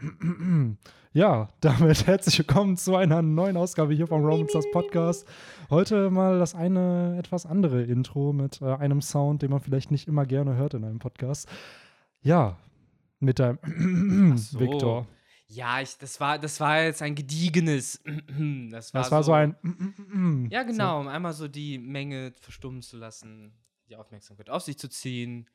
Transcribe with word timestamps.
Ja, 1.12 1.48
damit 1.60 2.06
herzlich 2.06 2.38
willkommen 2.38 2.76
zu 2.76 2.94
einer 2.94 3.20
neuen 3.20 3.56
Ausgabe 3.56 3.94
hier 3.94 4.06
vom 4.06 4.24
Romans 4.24 4.64
Podcast. 4.72 5.26
Heute 5.68 6.08
mal 6.10 6.38
das 6.38 6.54
eine 6.54 7.16
etwas 7.18 7.46
andere 7.46 7.82
Intro 7.82 8.32
mit 8.32 8.62
äh, 8.62 8.66
einem 8.66 9.02
Sound, 9.02 9.42
den 9.42 9.50
man 9.50 9.60
vielleicht 9.60 9.90
nicht 9.90 10.06
immer 10.06 10.24
gerne 10.24 10.54
hört 10.54 10.74
in 10.74 10.84
einem 10.84 11.00
Podcast. 11.00 11.48
Ja, 12.22 12.58
mit 13.18 13.40
deinem 13.40 13.58
so. 14.36 14.60
Victor. 14.60 15.06
Ja, 15.48 15.80
ich, 15.80 15.98
das, 15.98 16.20
war, 16.20 16.38
das 16.38 16.60
war 16.60 16.82
jetzt 16.82 17.02
ein 17.02 17.14
gediegenes. 17.14 18.02
Das 18.70 18.94
war, 18.94 19.02
Das 19.02 19.10
war 19.10 19.22
so 19.24 19.32
ein. 19.32 19.56
Ja, 20.50 20.62
genau, 20.62 21.00
um 21.00 21.08
einmal 21.08 21.32
so 21.32 21.48
die 21.48 21.78
Menge 21.78 22.32
verstummen 22.40 22.82
zu 22.82 22.96
lassen, 22.96 23.52
die 23.88 23.96
Aufmerksamkeit 23.96 24.48
auf 24.48 24.62
sich 24.62 24.78
zu 24.78 24.88
ziehen. 24.88 25.50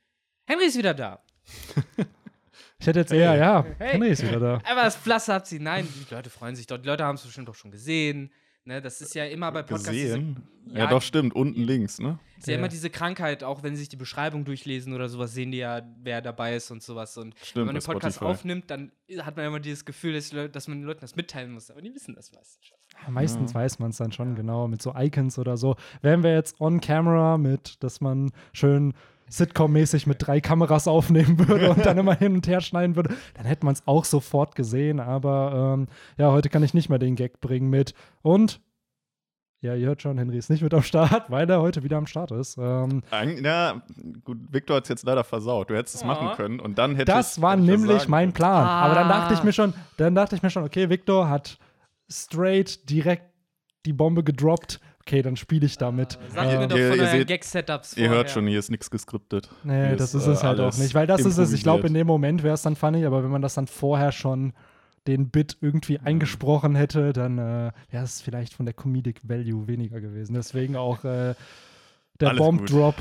Henry 0.46 0.66
ist 0.66 0.77
wieder 0.77 0.93
da. 0.93 1.23
Ich 2.80 2.88
hätte 2.88 3.00
jetzt 3.00 3.12
eher, 3.14 3.36
ja, 3.36 3.66
Hey. 3.78 3.94
Henry 3.94 4.10
ist 4.10 4.24
wieder 4.24 4.40
da. 4.40 4.54
Aber 4.72 4.84
das 4.84 4.96
Pflaster 4.96 5.36
abziehen. 5.36 5.63
Nein, 5.63 5.88
die 6.09 6.13
Leute 6.13 6.30
freuen 6.30 6.55
sich 6.55 6.68
doch. 6.68 6.77
Die 6.77 6.88
Leute 6.88 7.04
haben 7.05 7.16
es 7.16 7.23
bestimmt 7.23 7.48
doch 7.48 7.55
schon 7.55 7.72
gesehen. 7.72 8.32
Ne, 8.68 8.82
das 8.82 9.00
ist 9.00 9.13
ja 9.13 9.26
immer 9.26 9.52
bei 9.52 9.62
Podcasts. 9.62 9.90
Gesehen? 9.91 10.38
Diese, 10.66 10.77
Ja, 10.80 10.88
doch, 10.88 11.04
stimmt. 11.04 11.36
Unten 11.36 11.62
links, 11.62 11.99
ne? 11.99 12.18
Ist 12.40 12.48
ja 12.48 12.54
Ja. 12.54 12.58
immer 12.60 12.68
diese 12.68 12.90
Krankheit, 12.90 13.44
auch 13.44 13.62
wenn 13.62 13.76
sie 13.76 13.82
sich 13.82 13.90
die 13.90 13.96
Beschreibung 13.96 14.44
durchlesen 14.44 14.91
oder 14.94 15.08
sowas, 15.08 15.36
sehen 15.36 15.52
die 15.52 15.60
ja, 15.60 15.84
wer 16.02 16.20
dabei 16.23 16.55
ist 16.55 16.72
und 16.72 16.82
sowas. 16.82 17.16
Und 17.18 17.36
wenn 17.36 17.46
Stimmt, 17.46 17.66
man 17.68 17.76
den 17.76 17.84
bei 17.84 17.94
Podcast 17.94 18.16
Spotify. 18.16 18.32
aufnimmt, 18.34 18.72
dann 18.72 18.91
hat 19.20 19.38
man 19.38 19.46
immer 19.46 19.60
dieses 19.60 19.85
Gefühl, 19.85 20.13
dass, 20.13 20.32
dass 20.52 20.68
man 20.68 20.80
den 20.80 20.88
Leuten 20.88 21.02
das 21.02 21.16
mitteilen 21.16 21.52
muss. 21.52 21.70
Aber 21.70 21.80
die 21.84 21.94
wissen 21.94 22.16
das 22.16 22.32
meistens 22.32 22.66
schon. 22.66 22.77
Ja, 23.04 23.12
meistens 23.12 23.54
weiß 23.54 23.77
man 23.77 23.91
es 23.91 23.98
dann 23.98 24.12
schon, 24.12 24.34
genau, 24.34 24.68
mit 24.68 24.82
so 24.82 24.96
Icons 24.98 25.38
oder 25.38 25.58
so. 25.58 25.76
Wären 26.02 26.24
wir 26.24 26.34
jetzt 26.34 26.60
on 26.60 26.82
camera 26.82 27.38
mit, 27.38 27.84
dass 27.84 28.02
man 28.02 28.32
schön 28.52 28.96
Sitcom-mäßig 29.29 30.07
mit 30.07 30.17
drei 30.25 30.39
Kameras 30.41 30.88
aufnehmen 30.88 31.39
würde 31.47 31.71
und 31.71 31.85
dann 31.85 31.97
immer 31.97 32.15
hin 32.15 32.34
und 32.35 32.47
her 32.47 32.61
schneiden 32.61 32.95
würde, 32.95 33.15
dann 33.35 33.45
hätte 33.45 33.65
man 33.65 33.73
es 33.73 33.84
auch 33.88 34.05
sofort 34.05 34.55
gesehen. 34.55 34.99
Aber 34.99 35.75
ähm, 35.77 35.88
ja, 36.17 36.31
heute 36.31 36.49
kann 36.49 36.63
ich 36.63 36.73
nicht 36.73 36.89
mehr 36.89 36.99
den 36.99 37.15
Gag 37.15 37.41
bringen 37.41 37.70
mit. 37.70 37.93
Und 38.21 38.62
ja, 39.62 39.73
ihr 39.73 39.87
hört 39.87 40.04
schon, 40.04 40.20
Henry 40.20 40.37
ist 40.37 40.51
nicht 40.51 40.62
mit 40.62 40.73
am 40.76 40.84
Start, 40.84 41.26
weil 41.32 41.49
er 41.49 41.59
heute 41.59 41.82
wieder 41.82 41.98
am 41.98 42.05
Start 42.05 42.29
ist. 42.32 42.57
Ähm, 42.59 43.01
Ja, 43.41 43.82
gut, 44.23 44.37
Victor 44.51 44.76
hat 44.77 44.84
es 44.84 44.90
jetzt 44.90 45.05
leider 45.05 45.23
versaut. 45.23 45.71
Du 45.71 45.76
hättest 45.76 45.95
es 45.95 46.04
Oh. 46.04 46.07
machen 46.07 46.35
können 46.35 46.60
und 46.60 46.77
dann 46.77 46.95
hätte 46.95 47.12
das 47.12 47.41
war 47.41 47.55
nämlich 47.55 48.07
mein. 48.07 48.32
Plan. 48.32 48.67
Aber 48.67 48.93
dann 48.93 49.10
dachte 49.10 49.34
ich 49.34 49.39
Ah. 49.39 49.43
mir 49.43 49.54
schon, 49.54 49.73
dann 49.98 50.13
dachte 50.13 50.35
ich 50.35 50.43
mir 50.43 50.51
schon, 50.51 50.63
okay, 50.65 50.89
Victor 50.89 51.29
hat 51.29 51.57
straight 52.07 52.87
direkt 52.89 53.23
die 53.87 53.93
Bombe 53.93 54.23
gedroppt. 54.23 54.79
Okay, 55.07 55.21
dann 55.21 55.35
spiele 55.35 55.65
ich 55.67 55.77
damit. 55.77 56.17
Sagt 56.29 56.48
mir 56.48 56.61
Ähm, 56.63 56.70
doch 56.70 56.77
ihr- 56.77 56.89
von 56.89 56.99
euren 56.99 57.11
seht- 57.11 57.27
Gag-Setups 57.27 57.95
Ihr 57.95 58.09
hört 58.09 58.31
schon, 58.31 58.48
hier 58.48 58.57
ist 58.57 58.71
nichts 58.71 58.89
geskriptet. 58.89 59.49
Nee, 59.63 59.89
Hier 59.89 59.95
das 59.98 60.15
ist 60.15 60.25
äh, 60.25 60.31
es 60.31 60.43
halt 60.43 60.59
auch 60.59 60.75
nicht, 60.77 60.95
weil 60.95 61.05
das 61.05 61.21
ist 61.25 61.37
es. 61.37 61.53
Ich 61.53 61.61
glaube, 61.61 61.85
in 61.87 61.93
dem 61.93 62.07
Moment 62.07 62.41
wäre 62.41 62.55
es 62.55 62.63
dann 62.63 62.75
funny, 62.75 63.05
aber 63.05 63.23
wenn 63.23 63.29
man 63.29 63.43
das 63.43 63.53
dann 63.53 63.67
vorher 63.67 64.11
schon 64.11 64.53
den 65.06 65.29
Bit 65.29 65.57
irgendwie 65.61 66.00
eingesprochen 66.00 66.73
hätte, 66.73 67.13
dann 67.13 67.38
äh, 67.38 67.72
wäre 67.91 68.03
es 68.03 68.22
vielleicht 68.22 68.56
von 68.56 68.66
der 68.66 68.73
Comedic 68.73 69.19
Value 69.29 69.67
weniger 69.67 70.01
gewesen. 70.01 70.33
Deswegen 70.33 70.75
auch 70.75 71.03
äh, 71.03 71.35
der 72.19 72.29
Alles 72.29 72.39
Bomb 72.39 72.61
gut. 72.61 72.72
Drop 72.72 72.95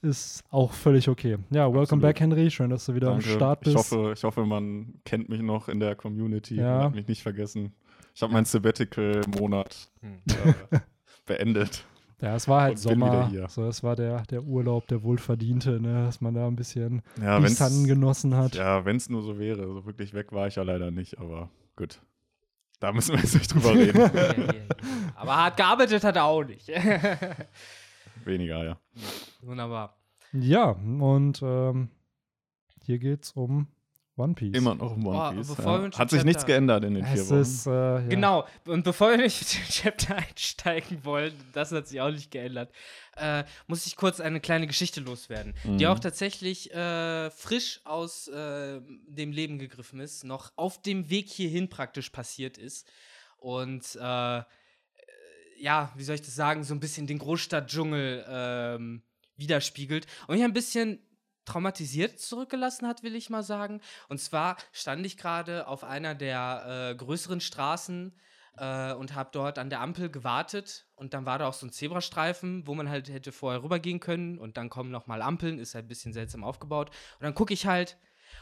ist 0.00 0.44
auch 0.50 0.72
völlig 0.72 1.08
okay. 1.08 1.38
Ja, 1.50 1.64
welcome 1.64 1.80
Absolut. 1.82 2.02
back, 2.02 2.20
Henry. 2.20 2.52
Schön, 2.52 2.70
dass 2.70 2.86
du 2.86 2.94
wieder 2.94 3.08
Danke. 3.10 3.24
am 3.30 3.34
Start 3.34 3.60
bist. 3.62 3.70
Ich 3.74 3.76
hoffe, 3.76 4.12
ich 4.16 4.22
hoffe, 4.22 4.46
man 4.46 4.94
kennt 5.04 5.28
mich 5.28 5.42
noch 5.42 5.68
in 5.68 5.80
der 5.80 5.96
Community 5.96 6.54
Ja. 6.54 6.78
und 6.78 6.84
hat 6.84 6.94
mich 6.94 7.08
nicht 7.08 7.22
vergessen. 7.24 7.72
Ich 8.14 8.22
habe 8.22 8.32
meinen 8.32 8.44
Sabbatical-Monat 8.44 9.88
Hm. 10.02 10.18
beendet. 11.28 11.84
ja, 12.20 12.34
es 12.34 12.48
war 12.48 12.62
halt 12.62 12.72
und 12.72 12.78
Sommer. 12.78 13.28
hier. 13.28 13.48
So, 13.48 13.66
es 13.68 13.82
war 13.84 13.94
der, 13.94 14.22
der 14.24 14.42
Urlaub, 14.42 14.88
der 14.88 15.02
wohlverdiente, 15.04 15.80
ne, 15.80 16.04
dass 16.06 16.20
man 16.20 16.34
da 16.34 16.46
ein 16.48 16.56
bisschen 16.56 17.02
Ja, 17.22 17.38
die 17.38 17.48
Sun 17.48 17.86
genossen 17.86 18.34
hat. 18.36 18.56
Ja, 18.56 18.84
wenn 18.84 18.96
es 18.96 19.08
nur 19.08 19.22
so 19.22 19.38
wäre. 19.38 19.66
So 19.66 19.86
wirklich 19.86 20.12
weg 20.14 20.32
war 20.32 20.48
ich 20.48 20.56
ja 20.56 20.62
leider 20.64 20.90
nicht, 20.90 21.18
aber 21.20 21.48
gut. 21.76 22.00
Da 22.80 22.92
müssen 22.92 23.14
wir 23.14 23.20
jetzt 23.20 23.34
nicht 23.34 23.52
drüber 23.54 23.70
reden. 23.74 23.98
Ja, 24.00 24.32
ja, 24.32 24.32
ja. 24.44 24.52
Aber 25.16 25.36
hart 25.36 25.56
gearbeitet 25.56 26.02
hat 26.04 26.16
er 26.16 26.24
auch 26.24 26.44
nicht. 26.44 26.68
Weniger, 28.24 28.64
ja. 28.64 28.78
Wunderbar. 29.42 29.96
Ja, 30.32 30.70
und 30.70 31.40
ähm, 31.42 31.88
hier 32.84 32.98
geht's 32.98 33.32
um 33.32 33.66
One 34.18 34.34
Piece. 34.34 34.54
Immer 34.56 34.74
noch 34.74 34.96
im 34.96 35.06
Oh, 35.06 35.10
One 35.12 35.36
Piece. 35.36 35.56
wir 35.56 35.64
ja. 35.64 35.82
Hat 35.98 36.10
sich 36.10 36.18
Chapter- 36.18 36.24
nichts 36.24 36.46
geändert 36.46 36.84
in 36.84 36.94
den 36.94 37.04
vier 37.04 37.22
Es 37.22 37.30
Wochen. 37.30 37.40
ist, 37.40 37.66
äh, 37.66 37.70
ja. 37.70 37.98
Genau. 38.08 38.46
Und 38.66 38.82
bevor 38.84 39.10
wir 39.10 39.16
nicht 39.18 39.40
mit 39.40 39.52
dem 39.54 39.70
Chapter 39.72 40.16
einsteigen 40.16 41.04
wollen, 41.04 41.32
das 41.52 41.72
hat 41.72 41.86
sich 41.88 42.00
auch 42.00 42.10
nicht 42.10 42.30
geändert, 42.30 42.72
äh, 43.16 43.44
muss 43.66 43.86
ich 43.86 43.96
kurz 43.96 44.20
eine 44.20 44.40
kleine 44.40 44.66
Geschichte 44.66 45.00
loswerden, 45.00 45.54
die 45.64 45.70
Mhm. 45.70 45.86
auch 45.86 45.98
tatsächlich 45.98 46.72
äh, 46.74 47.30
frisch 47.30 47.80
aus 47.84 48.28
äh, 48.28 48.80
dem 49.06 49.32
Leben 49.32 49.58
gegriffen 49.58 50.00
ist, 50.00 50.24
noch 50.24 50.52
auf 50.56 50.80
dem 50.82 51.10
Weg 51.10 51.28
hierhin 51.28 51.68
praktisch 51.68 52.10
passiert 52.10 52.58
ist. 52.58 52.86
Und 53.38 53.96
äh, 53.96 54.42
ja, 55.60 55.92
wie 55.96 56.04
soll 56.04 56.14
ich 56.14 56.22
das 56.22 56.34
sagen, 56.36 56.62
so 56.64 56.74
ein 56.74 56.80
bisschen 56.80 57.06
den 57.06 57.18
Großstadtdschungel 57.18 58.24
ähm, 58.28 59.02
widerspiegelt. 59.36 60.06
Und 60.26 60.36
mich 60.36 60.44
ein 60.44 60.52
bisschen 60.52 61.00
traumatisiert 61.48 62.20
zurückgelassen 62.20 62.86
hat, 62.86 63.02
will 63.02 63.14
ich 63.14 63.30
mal 63.30 63.42
sagen. 63.42 63.80
Und 64.08 64.18
zwar 64.18 64.56
stand 64.72 65.04
ich 65.06 65.16
gerade 65.16 65.66
auf 65.66 65.84
einer 65.84 66.14
der 66.14 66.90
äh, 66.90 66.94
größeren 66.94 67.40
Straßen 67.40 68.14
äh, 68.56 68.92
und 68.92 69.14
habe 69.14 69.30
dort 69.32 69.58
an 69.58 69.70
der 69.70 69.80
Ampel 69.80 70.10
gewartet. 70.10 70.86
Und 70.94 71.14
dann 71.14 71.26
war 71.26 71.38
da 71.38 71.48
auch 71.48 71.54
so 71.54 71.66
ein 71.66 71.72
Zebrastreifen, 71.72 72.66
wo 72.66 72.74
man 72.74 72.88
halt 72.88 73.08
hätte 73.08 73.32
vorher 73.32 73.62
rübergehen 73.62 74.00
können. 74.00 74.38
Und 74.38 74.56
dann 74.56 74.68
kommen 74.68 74.90
nochmal 74.90 75.22
Ampeln, 75.22 75.58
ist 75.58 75.74
halt 75.74 75.86
ein 75.86 75.88
bisschen 75.88 76.12
seltsam 76.12 76.44
aufgebaut. 76.44 76.90
Und 77.18 77.24
dann 77.24 77.34
gucke 77.34 77.54
ich 77.54 77.66
halt 77.66 77.96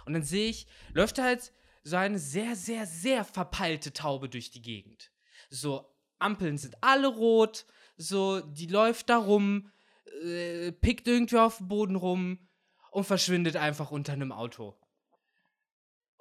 und 0.05 0.13
dann 0.13 0.23
sehe 0.23 0.49
ich, 0.49 0.67
läuft 0.93 1.19
halt 1.19 1.53
so 1.85 1.97
eine 1.97 2.19
sehr, 2.19 2.57
sehr, 2.57 2.87
sehr 2.87 3.25
verpeilte 3.25 3.93
Taube 3.93 4.29
durch 4.29 4.51
die 4.51 4.63
Gegend. 4.63 5.11
So, 5.49 5.95
Ampeln 6.19 6.59
sind 6.59 6.77
alle 6.81 7.07
rot, 7.07 7.67
so, 7.97 8.41
die 8.41 8.67
läuft 8.67 9.11
da 9.11 9.19
rum, 9.19 9.71
äh, 10.25 10.73
pickt 10.73 11.07
irgendwie 11.07 11.39
auf 11.39 11.59
dem 11.59 11.69
Boden 11.69 11.97
rum 11.97 12.46
und 12.97 13.05
verschwindet 13.05 13.57
einfach 13.57 13.91
unter 13.91 14.15
einem 14.15 14.33
Auto. 14.33 14.75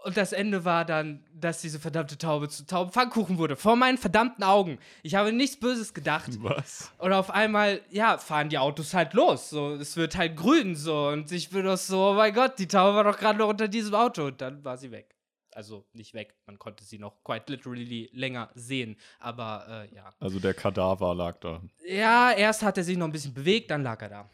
Und 0.03 0.17
das 0.17 0.33
Ende 0.33 0.65
war 0.65 0.83
dann, 0.83 1.25
dass 1.33 1.61
diese 1.61 1.79
verdammte 1.79 2.17
Taube 2.17 2.49
zu 2.49 2.65
Taubenpfannkuchen 2.65 3.37
wurde. 3.37 3.55
Vor 3.55 3.77
meinen 3.77 3.97
verdammten 3.97 4.43
Augen. 4.43 4.77
Ich 5.01 5.15
habe 5.15 5.31
nichts 5.31 5.57
Böses 5.57 5.93
gedacht. 5.93 6.31
Was? 6.43 6.91
Und 6.97 7.13
auf 7.13 7.31
einmal, 7.31 7.79
ja, 7.91 8.17
fahren 8.17 8.49
die 8.49 8.57
Autos 8.57 8.93
halt 8.93 9.13
los. 9.13 9.49
So, 9.49 9.75
es 9.75 9.95
wird 9.95 10.17
halt 10.17 10.35
grün 10.35 10.75
so. 10.75 11.07
Und 11.07 11.31
ich 11.31 11.49
bin 11.49 11.63
doch 11.63 11.77
so, 11.77 12.09
oh 12.09 12.13
mein 12.13 12.33
Gott, 12.33 12.59
die 12.59 12.67
Taube 12.67 12.97
war 12.97 13.05
doch 13.05 13.17
gerade 13.17 13.39
noch 13.39 13.47
unter 13.47 13.69
diesem 13.69 13.95
Auto. 13.95 14.25
Und 14.25 14.41
dann 14.41 14.63
war 14.65 14.77
sie 14.77 14.91
weg. 14.91 15.15
Also 15.53 15.85
nicht 15.93 16.13
weg. 16.13 16.35
Man 16.45 16.59
konnte 16.59 16.83
sie 16.83 16.99
noch 16.99 17.23
quite 17.23 17.53
literally 17.53 18.09
länger 18.11 18.51
sehen. 18.53 18.97
Aber 19.19 19.87
äh, 19.89 19.95
ja. 19.95 20.13
Also 20.19 20.39
der 20.39 20.53
Kadaver 20.53 21.15
lag 21.15 21.37
da. 21.39 21.61
Ja, 21.87 22.31
erst 22.33 22.63
hat 22.63 22.77
er 22.77 22.83
sich 22.83 22.97
noch 22.97 23.05
ein 23.05 23.13
bisschen 23.13 23.33
bewegt, 23.33 23.71
dann 23.71 23.81
lag 23.81 24.01
er 24.01 24.09
da. 24.09 24.29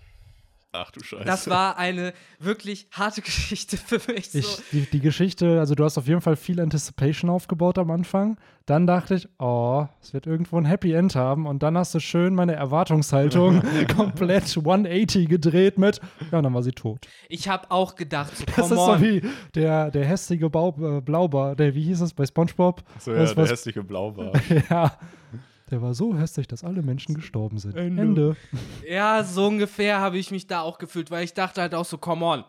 Ach 0.73 0.89
du 0.91 1.03
Scheiße. 1.03 1.25
Das 1.25 1.49
war 1.49 1.77
eine 1.77 2.13
wirklich 2.39 2.87
harte 2.91 3.21
Geschichte 3.23 3.75
für 3.75 3.99
mich. 4.11 4.31
So. 4.31 4.39
Ich, 4.39 4.57
die, 4.71 4.81
die 4.89 4.99
Geschichte, 5.01 5.59
also 5.59 5.75
du 5.75 5.83
hast 5.83 5.97
auf 5.97 6.07
jeden 6.07 6.21
Fall 6.21 6.37
viel 6.37 6.61
Anticipation 6.61 7.29
aufgebaut 7.29 7.77
am 7.77 7.91
Anfang. 7.91 8.37
Dann 8.67 8.87
dachte 8.87 9.15
ich, 9.15 9.27
oh, 9.39 9.85
es 10.01 10.13
wird 10.13 10.27
irgendwo 10.27 10.57
ein 10.57 10.63
Happy 10.63 10.93
End 10.93 11.15
haben. 11.15 11.45
Und 11.45 11.61
dann 11.61 11.77
hast 11.77 11.93
du 11.93 11.99
schön 11.99 12.35
meine 12.35 12.53
Erwartungshaltung 12.53 13.61
komplett 13.95 14.43
180 14.55 15.27
gedreht 15.27 15.77
mit, 15.77 15.99
ja, 16.31 16.37
und 16.37 16.43
dann 16.43 16.53
war 16.53 16.63
sie 16.63 16.71
tot. 16.71 17.05
Ich 17.27 17.49
habe 17.49 17.69
auch 17.69 17.95
gedacht, 17.95 18.38
so, 18.38 18.45
Das 18.45 18.71
ist 18.71 18.77
so 18.77 18.91
on. 18.91 19.01
wie 19.01 19.21
der, 19.55 19.91
der 19.91 20.05
hässliche 20.05 20.49
Bau, 20.49 20.73
äh, 20.97 21.01
Blaubar, 21.01 21.55
der, 21.57 21.75
wie 21.75 21.83
hieß 21.83 21.99
es 22.01 22.13
bei 22.13 22.25
Spongebob? 22.25 22.81
so, 22.99 23.11
Das 23.13 23.31
ja, 23.31 23.35
was- 23.38 23.47
der 23.49 23.57
hässliche 23.57 23.83
Blaubar. 23.83 24.31
ja. 24.69 24.97
Der 25.71 25.81
war 25.81 25.93
so 25.93 26.15
hässlich, 26.17 26.47
dass 26.47 26.63
alle 26.63 26.81
Menschen 26.81 27.15
gestorben 27.15 27.57
sind. 27.57 27.75
Ende. 27.75 28.01
Ende. 28.01 28.35
Ja, 28.87 29.23
so 29.23 29.47
ungefähr 29.47 29.99
habe 29.99 30.17
ich 30.17 30.29
mich 30.31 30.45
da 30.47 30.61
auch 30.61 30.77
gefühlt, 30.77 31.09
weil 31.11 31.23
ich 31.23 31.33
dachte 31.33 31.61
halt 31.61 31.73
auch 31.73 31.85
so, 31.85 31.97
come 31.97 32.25
on. 32.25 32.43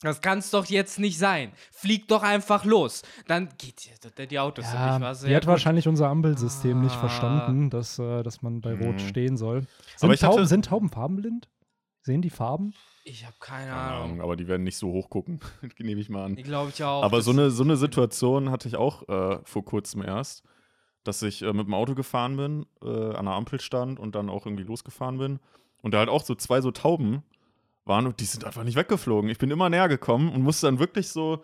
Das 0.00 0.20
kann's 0.20 0.50
doch 0.50 0.66
jetzt 0.66 0.98
nicht 0.98 1.16
sein. 1.18 1.52
Flieg 1.70 2.08
doch 2.08 2.22
einfach 2.24 2.64
los. 2.64 3.02
Dann 3.28 3.48
geht 3.58 3.88
die, 4.18 4.26
die 4.26 4.38
Autos 4.40 4.64
Ja, 4.72 4.96
ich 4.96 5.02
war 5.02 5.14
so, 5.14 5.26
die 5.26 5.32
ja, 5.32 5.36
hat 5.36 5.44
gut. 5.44 5.50
wahrscheinlich 5.50 5.86
unser 5.86 6.08
Ampelsystem 6.08 6.80
nicht 6.80 6.96
Ah. 6.96 7.00
verstanden, 7.00 7.70
dass, 7.70 7.98
äh, 8.00 8.22
dass 8.24 8.42
man 8.42 8.60
bei 8.60 8.72
Rot 8.72 8.94
Mhm. 8.94 8.98
stehen 8.98 9.36
soll. 9.36 9.60
Sind, 9.60 9.68
Aber 10.02 10.14
ich 10.14 10.20
Tauben, 10.20 10.38
hatte- 10.38 10.46
sind 10.46 10.64
Tauben 10.64 10.88
farbenblind? 10.88 11.48
Sehen 12.02 12.20
die 12.20 12.30
Farben? 12.30 12.74
Ich 13.04 13.24
habe 13.24 13.36
keine 13.38 13.70
Keine 13.70 13.76
Ahnung. 13.80 14.02
Ahnung, 14.04 14.20
aber 14.22 14.34
die 14.36 14.48
werden 14.48 14.64
nicht 14.64 14.76
so 14.76 14.88
hoch 14.90 15.08
gucken. 15.08 15.38
Nehme 15.78 16.00
ich 16.00 16.08
mal 16.08 16.24
an. 16.24 16.36
Ich 16.36 16.44
glaube 16.44 16.70
ich 16.74 16.82
auch. 16.82 17.02
Aber 17.04 17.22
so 17.22 17.30
eine, 17.30 17.50
so 17.52 17.62
eine 17.62 17.76
Situation 17.76 18.50
hatte 18.50 18.66
ich 18.66 18.74
auch 18.76 19.08
äh, 19.08 19.38
vor 19.44 19.64
kurzem 19.64 20.02
erst, 20.02 20.42
dass 21.04 21.22
ich 21.22 21.42
äh, 21.42 21.52
mit 21.52 21.66
dem 21.66 21.74
Auto 21.74 21.94
gefahren 21.94 22.36
bin, 22.36 22.66
äh, 22.82 23.14
an 23.14 23.24
der 23.26 23.34
Ampel 23.34 23.60
stand 23.60 23.98
und 23.98 24.14
dann 24.14 24.28
auch 24.30 24.46
irgendwie 24.46 24.64
losgefahren 24.64 25.18
bin. 25.18 25.40
Und 25.82 25.94
da 25.94 25.98
halt 25.98 26.08
auch 26.08 26.22
so 26.24 26.34
zwei 26.34 26.60
so 26.60 26.70
Tauben 26.70 27.22
waren 27.84 28.06
und 28.06 28.20
die 28.20 28.24
sind 28.24 28.44
einfach 28.44 28.62
nicht 28.64 28.76
weggeflogen. 28.76 29.28
Ich 29.30 29.38
bin 29.38 29.50
immer 29.50 29.68
näher 29.68 29.88
gekommen 29.88 30.30
und 30.32 30.42
musste 30.42 30.66
dann 30.66 30.78
wirklich 30.78 31.08
so, 31.08 31.42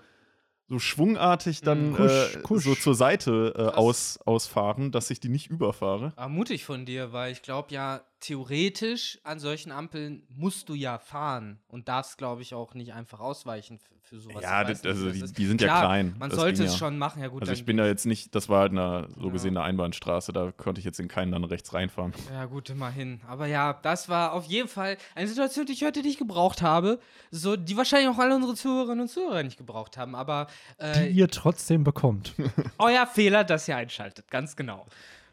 so 0.69 0.79
schwungartig 0.79 1.63
dann 1.63 1.91
Mm, 1.91 1.95
kusch, 1.97 2.37
äh, 2.37 2.43
kusch. 2.43 2.65
so 2.65 2.75
zur 2.77 2.95
Seite 2.95 3.55
äh, 3.57 3.77
aus, 3.77 4.19
ausfahren, 4.25 4.93
dass 4.93 5.11
ich 5.11 5.19
die 5.19 5.29
nicht 5.29 5.49
überfahre. 5.51 6.13
Ah, 6.15 6.29
mutig 6.29 6.65
von 6.65 6.85
dir, 6.87 7.13
weil 7.13 7.33
ich 7.33 7.43
glaube 7.43 7.75
ja, 7.75 8.03
theoretisch 8.20 9.19
an 9.25 9.38
solchen 9.38 9.73
Ampeln 9.73 10.23
musst 10.29 10.69
du 10.69 10.75
ja 10.75 10.99
fahren 10.99 11.59
und 11.69 11.88
darfst, 11.88 12.19
glaube 12.19 12.43
ich, 12.43 12.55
auch 12.55 12.75
nicht 12.75 12.93
einfach 12.93 13.20
ausweichen 13.20 13.79
für, 13.79 13.94
für 14.17 14.20
sowas. 14.20 14.43
Ja, 14.43 14.65
das, 14.65 14.82
nicht, 14.82 14.87
also 14.87 15.11
die, 15.11 15.32
die 15.32 15.47
sind 15.47 15.61
ja 15.61 15.69
Klar, 15.69 15.81
klein. 15.82 16.17
Man 16.19 16.31
das 16.31 16.38
sollte 16.38 16.65
es 16.65 16.73
ja. 16.73 16.79
schon 16.79 16.99
machen, 16.99 17.23
ja 17.23 17.29
gut. 17.29 17.43
Also 17.43 17.53
ich 17.53 17.65
bin 17.65 17.76
da 17.76 17.87
jetzt 17.87 18.06
nicht, 18.06 18.35
das 18.35 18.49
war 18.49 18.61
halt 18.61 18.73
eine 18.73 19.09
so 19.17 19.26
Ja. 19.26 19.32
gesehen 19.32 19.56
eine 19.56 19.65
Einbahnstraße, 19.65 20.32
da 20.32 20.50
konnte 20.53 20.79
ich 20.81 20.85
jetzt 20.85 20.99
in 20.99 21.09
keinen 21.09 21.32
dann 21.32 21.44
rechts 21.44 21.73
reinfahren. 21.75 22.12
Ja, 22.32 22.47
gut, 22.47 22.70
immerhin. 22.70 23.20
Aber 23.29 23.47
ja, 23.47 23.73
das 23.82 24.09
war 24.09 24.32
auf 24.32 24.47
jeden 24.47 24.69
Fall 24.69 24.97
eine 25.14 25.29
Situation, 25.29 25.67
die 25.67 25.73
ich 25.73 25.85
heute 25.85 26.00
nicht 26.03 26.19
gebraucht 26.19 26.62
habe. 26.62 26.99
So, 27.31 27.56
die 27.56 27.76
wahrscheinlich 27.76 28.09
auch 28.09 28.19
alle 28.19 28.35
unsere 28.35 28.55
Zuhörerinnen 28.55 29.03
und 29.03 29.09
Zuhörer 29.09 29.43
nicht 29.43 29.59
gebraucht 29.59 29.97
haben. 29.97 30.14
Aber 30.14 30.49
Die 30.81 30.85
äh, 30.85 31.09
ihr 31.11 31.29
trotzdem 31.29 31.85
bekommt. 31.85 32.35
euer 32.79 33.06
Fehler, 33.06 33.44
dass 33.44 33.69
ihr 33.69 33.76
einschaltet, 33.76 34.31
ganz 34.31 34.56
genau. 34.56 34.87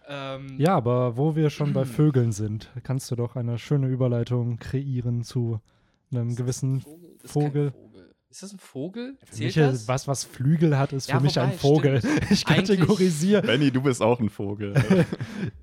Ähm, 0.07 0.55
Ja, 0.59 0.75
aber 0.75 1.17
wo 1.17 1.35
wir 1.35 1.49
schon 1.49 1.73
bei 1.73 1.85
Vögeln 1.85 2.31
sind, 2.31 2.71
kannst 2.83 3.09
du 3.11 3.15
doch 3.15 3.35
eine 3.35 3.57
schöne 3.57 3.87
Überleitung 3.87 4.57
kreieren 4.57 5.23
zu 5.23 5.59
einem 6.11 6.29
ist 6.29 6.33
das 6.39 6.45
gewissen 6.45 6.73
ein 6.75 7.27
Vogel? 7.27 7.71
Das 7.71 7.81
ist. 7.81 7.85
Ist 8.29 8.43
das 8.43 8.51
ein 8.53 8.59
Vogel? 8.59 9.17
Für 9.23 9.31
Zählt 9.31 9.45
mich 9.45 9.55
das? 9.55 9.73
ist 9.75 9.87
was, 9.87 10.07
was 10.09 10.23
Flügel 10.25 10.77
hat, 10.77 10.91
ist 10.91 11.07
Ja, 11.07 11.17
für 11.17 11.23
mich 11.23 11.39
ein 11.39 11.53
Vogel. 11.53 11.99
stimmt. 11.99 12.21
Ich 12.31 12.43
kategorisiere. 12.45 13.41
Benny, 13.41 13.71
du 13.71 13.81
bist 13.81 14.01
auch 14.01 14.19
ein 14.19 14.29
Vogel. 14.29 14.73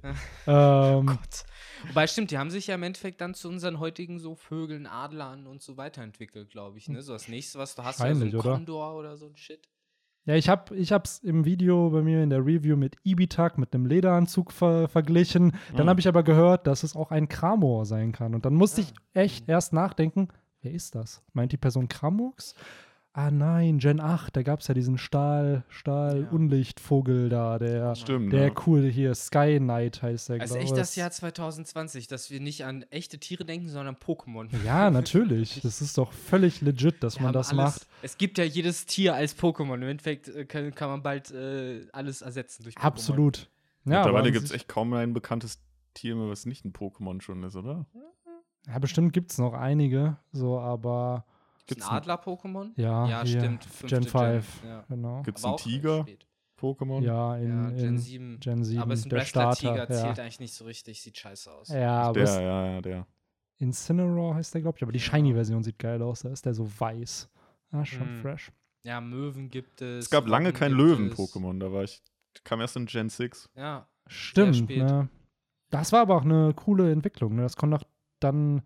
ähm, 0.46 1.06
Gott. 1.06 1.44
Wobei, 1.88 2.06
stimmt, 2.06 2.30
die 2.30 2.38
haben 2.38 2.50
sich 2.50 2.68
ja 2.68 2.76
im 2.76 2.82
Endeffekt 2.82 3.20
dann 3.20 3.34
zu 3.34 3.48
unseren 3.48 3.78
heutigen 3.78 4.18
so 4.18 4.34
Vögeln, 4.34 4.86
Adlern 4.86 5.46
und 5.46 5.60
so 5.62 5.76
weiterentwickelt, 5.76 6.48
glaube 6.50 6.78
ich. 6.78 6.88
Ne? 6.88 7.02
So 7.02 7.12
das 7.12 7.28
nächste, 7.28 7.58
was 7.58 7.74
du 7.74 7.82
hast, 7.84 8.00
wäre 8.00 8.14
so 8.14 8.20
ein 8.24 8.32
Wahrscheinlich, 8.32 8.40
oder? 8.44 8.54
Kondor 8.54 8.94
oder 8.96 9.16
so 9.16 9.26
ein 9.26 9.36
Shit. 9.36 9.68
Ja, 10.24 10.34
ich 10.34 10.48
habe 10.48 10.74
ich 10.76 10.92
hab's 10.92 11.18
im 11.18 11.44
Video 11.44 11.90
bei 11.90 12.02
mir 12.02 12.22
in 12.22 12.30
der 12.30 12.40
Review 12.44 12.76
mit 12.76 12.96
Ibitak, 13.04 13.58
mit 13.58 13.74
einem 13.74 13.86
Lederanzug 13.86 14.52
ver 14.52 14.88
verglichen. 14.88 15.52
Dann 15.76 15.86
Mhm. 15.86 15.90
habe 15.90 16.00
ich 16.00 16.08
aber 16.08 16.22
gehört, 16.22 16.66
dass 16.66 16.82
es 16.84 16.94
auch 16.96 17.10
ein 17.10 17.28
Kramor 17.28 17.86
sein 17.86 18.12
kann. 18.12 18.34
Und 18.34 18.44
dann 18.44 18.54
musste 18.54 18.80
ich 18.82 18.92
echt 19.14 19.48
erst 19.48 19.72
nachdenken, 19.72 20.28
wer 20.62 20.72
ist 20.72 20.94
das? 20.94 21.22
Meint 21.32 21.52
die 21.52 21.56
Person 21.56 21.88
Kramux? 21.88 22.54
Ah 23.14 23.30
nein, 23.30 23.78
Gen 23.78 24.00
8, 24.00 24.34
da 24.34 24.42
gab 24.42 24.60
es 24.60 24.68
ja 24.68 24.74
diesen 24.74 24.96
Stahl, 24.96 25.64
Stahl-Unlichtvogel 25.68 27.28
da, 27.28 27.58
der, 27.58 27.94
Stimmt. 27.94 28.32
der 28.32 28.46
ja. 28.48 28.54
cool 28.66 28.84
hier, 28.90 29.14
Sky 29.14 29.58
Knight 29.58 30.00
heißt 30.00 30.30
der, 30.30 30.40
Also 30.40 30.56
echt 30.56 30.74
das 30.74 30.96
Jahr 30.96 31.10
2020, 31.10 32.06
dass 32.06 32.30
wir 32.30 32.40
nicht 32.40 32.64
an 32.64 32.86
echte 32.88 33.18
Tiere 33.18 33.44
denken, 33.44 33.68
sondern 33.68 33.96
an 33.96 34.00
Pokémon. 34.00 34.48
Ja, 34.64 34.90
natürlich. 34.90 35.60
Das 35.72 35.82
ist 35.82 35.98
doch 35.98 36.12
völlig 36.12 36.62
legit, 36.62 37.02
dass 37.02 37.16
Wir 37.16 37.24
man 37.24 37.32
das 37.34 37.50
alles, 37.50 37.56
macht. 37.56 37.86
Es 38.00 38.16
gibt 38.16 38.38
ja 38.38 38.44
jedes 38.44 38.86
Tier 38.86 39.14
als 39.14 39.36
Pokémon. 39.38 39.74
Im 39.74 39.82
Endeffekt 39.88 40.28
äh, 40.28 40.44
kann, 40.46 40.74
kann 40.74 40.88
man 40.88 41.02
bald 41.02 41.30
äh, 41.30 41.86
alles 41.92 42.22
ersetzen 42.22 42.62
durch 42.62 42.76
Pokémon. 42.76 42.82
Absolut. 42.82 43.50
Ja, 43.84 43.98
Mittlerweile 43.98 44.32
gibt 44.32 44.46
es 44.46 44.52
echt 44.52 44.68
kaum 44.68 44.92
ein 44.94 45.12
bekanntes 45.12 45.60
Tier 45.94 46.16
mehr, 46.16 46.28
was 46.28 46.46
nicht 46.46 46.64
ein 46.64 46.72
Pokémon 46.72 47.20
schon 47.20 47.42
ist, 47.42 47.56
oder? 47.56 47.84
Ja, 48.66 48.78
bestimmt 48.78 49.12
gibt 49.12 49.32
es 49.32 49.38
noch 49.38 49.52
einige, 49.52 50.16
so, 50.32 50.58
aber 50.58 51.26
Gibt's 51.66 51.88
ein 51.88 51.96
Adler-Pokémon? 51.96 52.72
ja, 52.76 53.06
Ja, 53.06 53.22
hier, 53.24 53.40
stimmt. 53.40 53.62
Gen 53.86 54.02
fünfte 54.02 54.10
5, 54.10 54.62
Ja. 54.64 54.84
genau. 54.88 55.22
Gibt 55.22 55.38
es 55.38 55.44
einen 55.44 55.54
auch 55.54 55.60
Tiger 55.60 56.00
spät. 56.02 56.26
Pokémon? 56.60 57.02
Ja, 57.02 57.36
in, 57.36 57.48
Ja, 57.48 57.70
Gen 57.70 57.78
in 57.88 57.98
7. 57.98 58.40
Gen 58.40 58.64
7, 58.64 58.80
Aber 58.82 58.92
es 58.94 59.00
ist 59.00 59.06
ein 59.06 59.10
der 59.10 59.18
Wrestler-Tiger, 59.20 59.74
Starter. 59.74 59.94
zählt 59.94 60.16
Ja. 60.18 60.22
eigentlich 60.24 60.40
nicht 60.40 60.54
so 60.54 60.64
richtig, 60.64 61.00
sieht 61.02 61.18
scheiße 61.18 61.50
aus. 61.52 61.68
ja, 61.68 62.02
aber 62.02 62.20
Der, 62.20 62.42
ja, 62.42 62.66
ja, 62.74 62.80
der. 62.80 63.06
Incineroar 63.58 64.34
heißt 64.36 64.54
der, 64.54 64.62
glaube 64.62 64.78
ich, 64.78 64.82
aber 64.82 64.92
die 64.92 64.98
Ja. 64.98 65.04
Shiny-Version 65.04 65.62
sieht 65.62 65.78
geil 65.78 66.02
aus, 66.02 66.20
da 66.22 66.30
ist 66.30 66.44
der 66.44 66.54
so 66.54 66.68
weiß. 66.80 67.28
Ja, 67.72 67.84
schon 67.84 68.08
Hm. 68.08 68.20
fresh. 68.20 68.52
Ja, 68.84 69.00
Möwen 69.00 69.48
gibt 69.48 69.80
es. 69.80 70.06
Es 70.06 70.10
gab 70.10 70.26
lange 70.26 70.52
kein. 70.52 70.72
Löwen-Pokémon, 70.72 71.60
da 71.60 71.72
war 71.72 71.84
ich, 71.84 72.02
kam 72.44 72.60
erst 72.60 72.76
in 72.76 72.86
Gen 72.86 73.08
6. 73.08 73.48
Ja, 73.54 73.88
Stimmt, 74.08 74.56
spät. 74.56 74.78
ne? 74.78 75.08
Das 75.70 75.92
war 75.92 76.00
aber 76.00 76.16
auch 76.16 76.24
eine 76.24 76.52
coole 76.54 76.90
Entwicklung, 76.90 77.36
ne? 77.36 77.42
Das 77.42 77.56
konnte 77.56 77.76
auch 77.76 77.84
dann, 78.20 78.62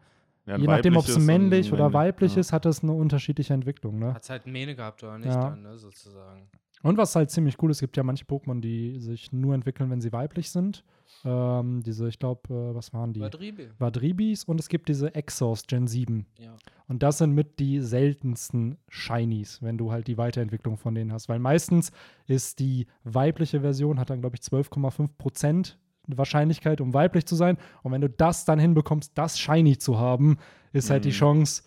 Ja, 0.46 0.56
je 0.56 0.66
nachdem, 0.66 0.96
ob 0.96 1.08
es 1.08 1.18
männlich 1.18 1.72
oder 1.72 1.84
männlich, 1.84 1.94
weiblich 1.94 2.34
ja. 2.34 2.40
ist, 2.40 2.52
hat 2.52 2.66
es 2.66 2.82
eine 2.82 2.92
unterschiedliche 2.92 3.52
Entwicklung, 3.52 3.98
ne? 3.98 4.14
hat 4.14 4.22
es 4.22 4.30
halt 4.30 4.46
Mähne 4.46 4.76
gehabt 4.76 5.02
oder 5.02 5.18
nicht 5.18 5.26
Ja. 5.26 5.50
dann, 5.50 5.62
ne, 5.62 5.76
sozusagen. 5.76 6.48
Und 6.82 6.98
was 6.98 7.16
halt 7.16 7.30
ziemlich 7.30 7.60
cool 7.62 7.70
ist, 7.70 7.78
es 7.78 7.80
gibt 7.80 7.96
ja 7.96 8.02
manche 8.02 8.24
Pokémon, 8.24 8.60
die 8.60 9.00
sich 9.00 9.32
nur 9.32 9.54
entwickeln, 9.54 9.90
wenn 9.90 10.00
sie 10.00 10.12
weiblich 10.12 10.50
sind. 10.50 10.84
Ähm, 11.24 11.82
diese, 11.82 12.06
ich 12.08 12.18
glaube, 12.18 12.52
äh, 12.52 12.74
was 12.74 12.92
waren 12.92 13.12
die? 13.12 13.20
Quadribel. 13.20 13.72
Vadribis 13.78 14.44
und 14.44 14.60
es 14.60 14.68
gibt 14.68 14.88
diese 14.88 15.14
Exos 15.14 15.66
Gen 15.66 15.86
7. 15.86 16.26
Ja. 16.38 16.54
Und 16.86 17.02
das 17.02 17.18
sind 17.18 17.32
mit 17.32 17.58
die 17.58 17.80
seltensten 17.80 18.76
Shinies, 18.88 19.62
wenn 19.62 19.78
du 19.78 19.90
halt 19.90 20.06
die 20.06 20.18
Weiterentwicklung 20.18 20.76
von 20.76 20.94
denen 20.94 21.12
hast. 21.12 21.28
Weil 21.28 21.38
meistens 21.38 21.90
ist 22.26 22.60
die 22.60 22.86
weibliche 23.02 23.62
Version, 23.62 23.98
hat 23.98 24.10
dann, 24.10 24.20
glaube 24.20 24.36
ich, 24.36 24.42
12,5% 24.42 25.76
Wahrscheinlichkeit, 26.08 26.80
um 26.80 26.94
weiblich 26.94 27.26
zu 27.26 27.36
sein. 27.36 27.56
Und 27.82 27.92
wenn 27.92 28.00
du 28.00 28.08
das 28.10 28.44
dann 28.44 28.58
hinbekommst, 28.58 29.12
das 29.16 29.38
Shiny 29.38 29.78
zu 29.78 29.98
haben, 29.98 30.38
ist 30.72 30.90
halt 30.90 31.04
die 31.04 31.08
Mhm. 31.10 31.14
Chance 31.14 31.62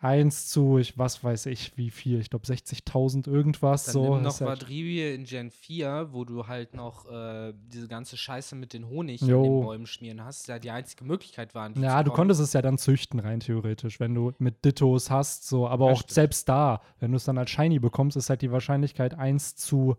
1 0.00 0.48
zu, 0.48 0.76
ich, 0.76 0.98
was 0.98 1.24
weiß 1.24 1.46
ich, 1.46 1.78
wie 1.78 1.88
viel, 1.88 2.20
ich 2.20 2.28
glaube 2.28 2.44
60.000 2.44 3.26
irgendwas. 3.26 3.86
Dann 3.86 3.92
so. 3.94 4.18
noch 4.18 4.38
halt, 4.40 4.68
in 4.68 5.24
Gen 5.24 5.50
4, 5.50 6.08
wo 6.12 6.26
du 6.26 6.46
halt 6.46 6.74
noch 6.74 7.10
äh, 7.10 7.54
diese 7.56 7.88
ganze 7.88 8.18
Scheiße 8.18 8.54
mit 8.54 8.74
den 8.74 8.86
Honig 8.86 9.22
Jo. 9.22 9.38
in 9.38 9.42
den 9.44 9.60
Bäumen 9.62 9.86
schmieren 9.86 10.22
hast. 10.22 10.46
Ja, 10.48 10.58
die 10.58 10.70
einzige 10.70 11.04
Möglichkeit 11.04 11.54
war. 11.54 11.74
Ja, 11.78 12.02
du 12.02 12.10
konntest 12.10 12.40
es 12.42 12.52
ja 12.52 12.60
dann 12.60 12.76
züchten, 12.76 13.18
rein 13.18 13.40
theoretisch, 13.40 13.98
wenn 13.98 14.14
du 14.14 14.32
mit 14.38 14.62
Dittos 14.66 15.10
hast, 15.10 15.48
so, 15.48 15.66
aber 15.66 15.86
Ja, 15.86 15.92
auch 15.92 16.00
stimmt. 16.00 16.12
selbst 16.12 16.48
da, 16.50 16.82
wenn 17.00 17.10
du 17.10 17.16
es 17.16 17.24
dann 17.24 17.38
als 17.38 17.48
Shiny 17.50 17.78
bekommst, 17.78 18.18
ist 18.18 18.28
halt 18.28 18.42
die 18.42 18.52
Wahrscheinlichkeit 18.52 19.14
1 19.18 19.56
zu 19.56 19.96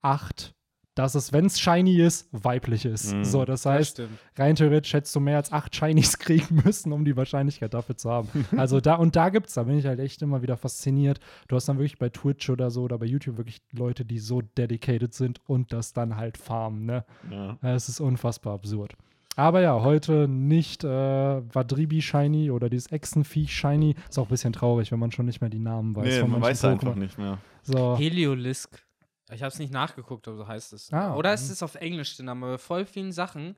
8, 0.00 0.54
dass 0.94 1.14
es, 1.14 1.32
wenn 1.32 1.46
es 1.46 1.58
Shiny 1.58 2.00
ist, 2.00 2.28
weiblich 2.32 2.84
ist. 2.84 3.14
Mhm. 3.14 3.24
So, 3.24 3.44
das 3.44 3.64
heißt, 3.64 3.92
stimmt. 3.92 4.18
rein 4.36 4.56
theoretisch 4.56 4.92
hättest 4.92 5.14
du 5.16 5.20
mehr 5.20 5.36
als 5.36 5.50
8 5.52 5.74
Shinies 5.74 6.18
kriegen 6.18 6.62
müssen, 6.64 6.92
um 6.92 7.04
die 7.04 7.16
Wahrscheinlichkeit 7.16 7.72
dafür 7.74 7.96
zu 7.96 8.10
haben. 8.10 8.28
Also 8.56 8.80
da, 8.80 8.96
und 8.96 9.16
da 9.16 9.30
gibt's, 9.30 9.54
da 9.54 9.62
bin 9.64 9.78
ich 9.78 9.86
halt 9.86 9.98
echt 9.98 10.20
immer 10.22 10.42
wieder 10.42 10.56
fasziniert. 10.56 11.20
Du 11.48 11.56
hast 11.56 11.68
dann 11.68 11.78
wirklich 11.78 11.98
bei 11.98 12.10
Twitch 12.10 12.50
oder 12.50 12.70
so 12.70 12.82
oder 12.82 12.98
bei 12.98 13.06
YouTube 13.06 13.38
wirklich 13.38 13.62
Leute, 13.72 14.04
die 14.04 14.18
so 14.18 14.42
dedicated 14.42 15.14
sind 15.14 15.40
und 15.46 15.72
das 15.72 15.92
dann 15.92 16.16
halt 16.16 16.36
farmen, 16.36 16.84
ne? 16.84 17.04
Ja. 17.30 17.56
Es 17.62 17.88
ist 17.88 18.00
unfassbar 18.00 18.54
absurd. 18.54 18.94
Aber 19.36 19.62
ja, 19.62 19.80
heute 19.82 20.28
nicht 20.28 20.84
äh, 20.84 20.88
Vadribi 20.88 22.02
Shiny 22.02 22.50
oder 22.50 22.68
dieses 22.68 22.92
Echsenviech 22.92 23.54
Shiny. 23.54 23.94
Ist 24.08 24.18
auch 24.18 24.26
ein 24.26 24.28
bisschen 24.30 24.52
traurig, 24.52 24.92
wenn 24.92 24.98
man 24.98 25.10
schon 25.10 25.24
nicht 25.26 25.40
mehr 25.40 25.48
die 25.50 25.58
Namen 25.58 25.96
weiß. 25.96 26.22
Nee, 26.22 26.28
man 26.28 26.42
weiß 26.42 26.64
einfach 26.66 26.88
Pokémon. 26.92 26.98
nicht 26.98 27.16
mehr. 27.18 27.38
So. 27.62 27.96
Heliolisk. 27.96 28.84
Ich 29.34 29.42
habe 29.42 29.52
es 29.52 29.58
nicht 29.58 29.72
nachgeguckt, 29.72 30.26
aber 30.28 30.36
so 30.36 30.46
heißt 30.46 30.72
es. 30.72 30.92
Ah, 30.92 31.14
Oder 31.14 31.32
ist 31.34 31.46
mhm. 31.46 31.52
es 31.52 31.62
auf 31.62 31.74
Englisch 31.76 32.16
der 32.16 32.24
Name? 32.26 32.46
Aber 32.46 32.54
bei 32.54 32.58
voll 32.58 32.84
vielen 32.84 33.12
Sachen 33.12 33.56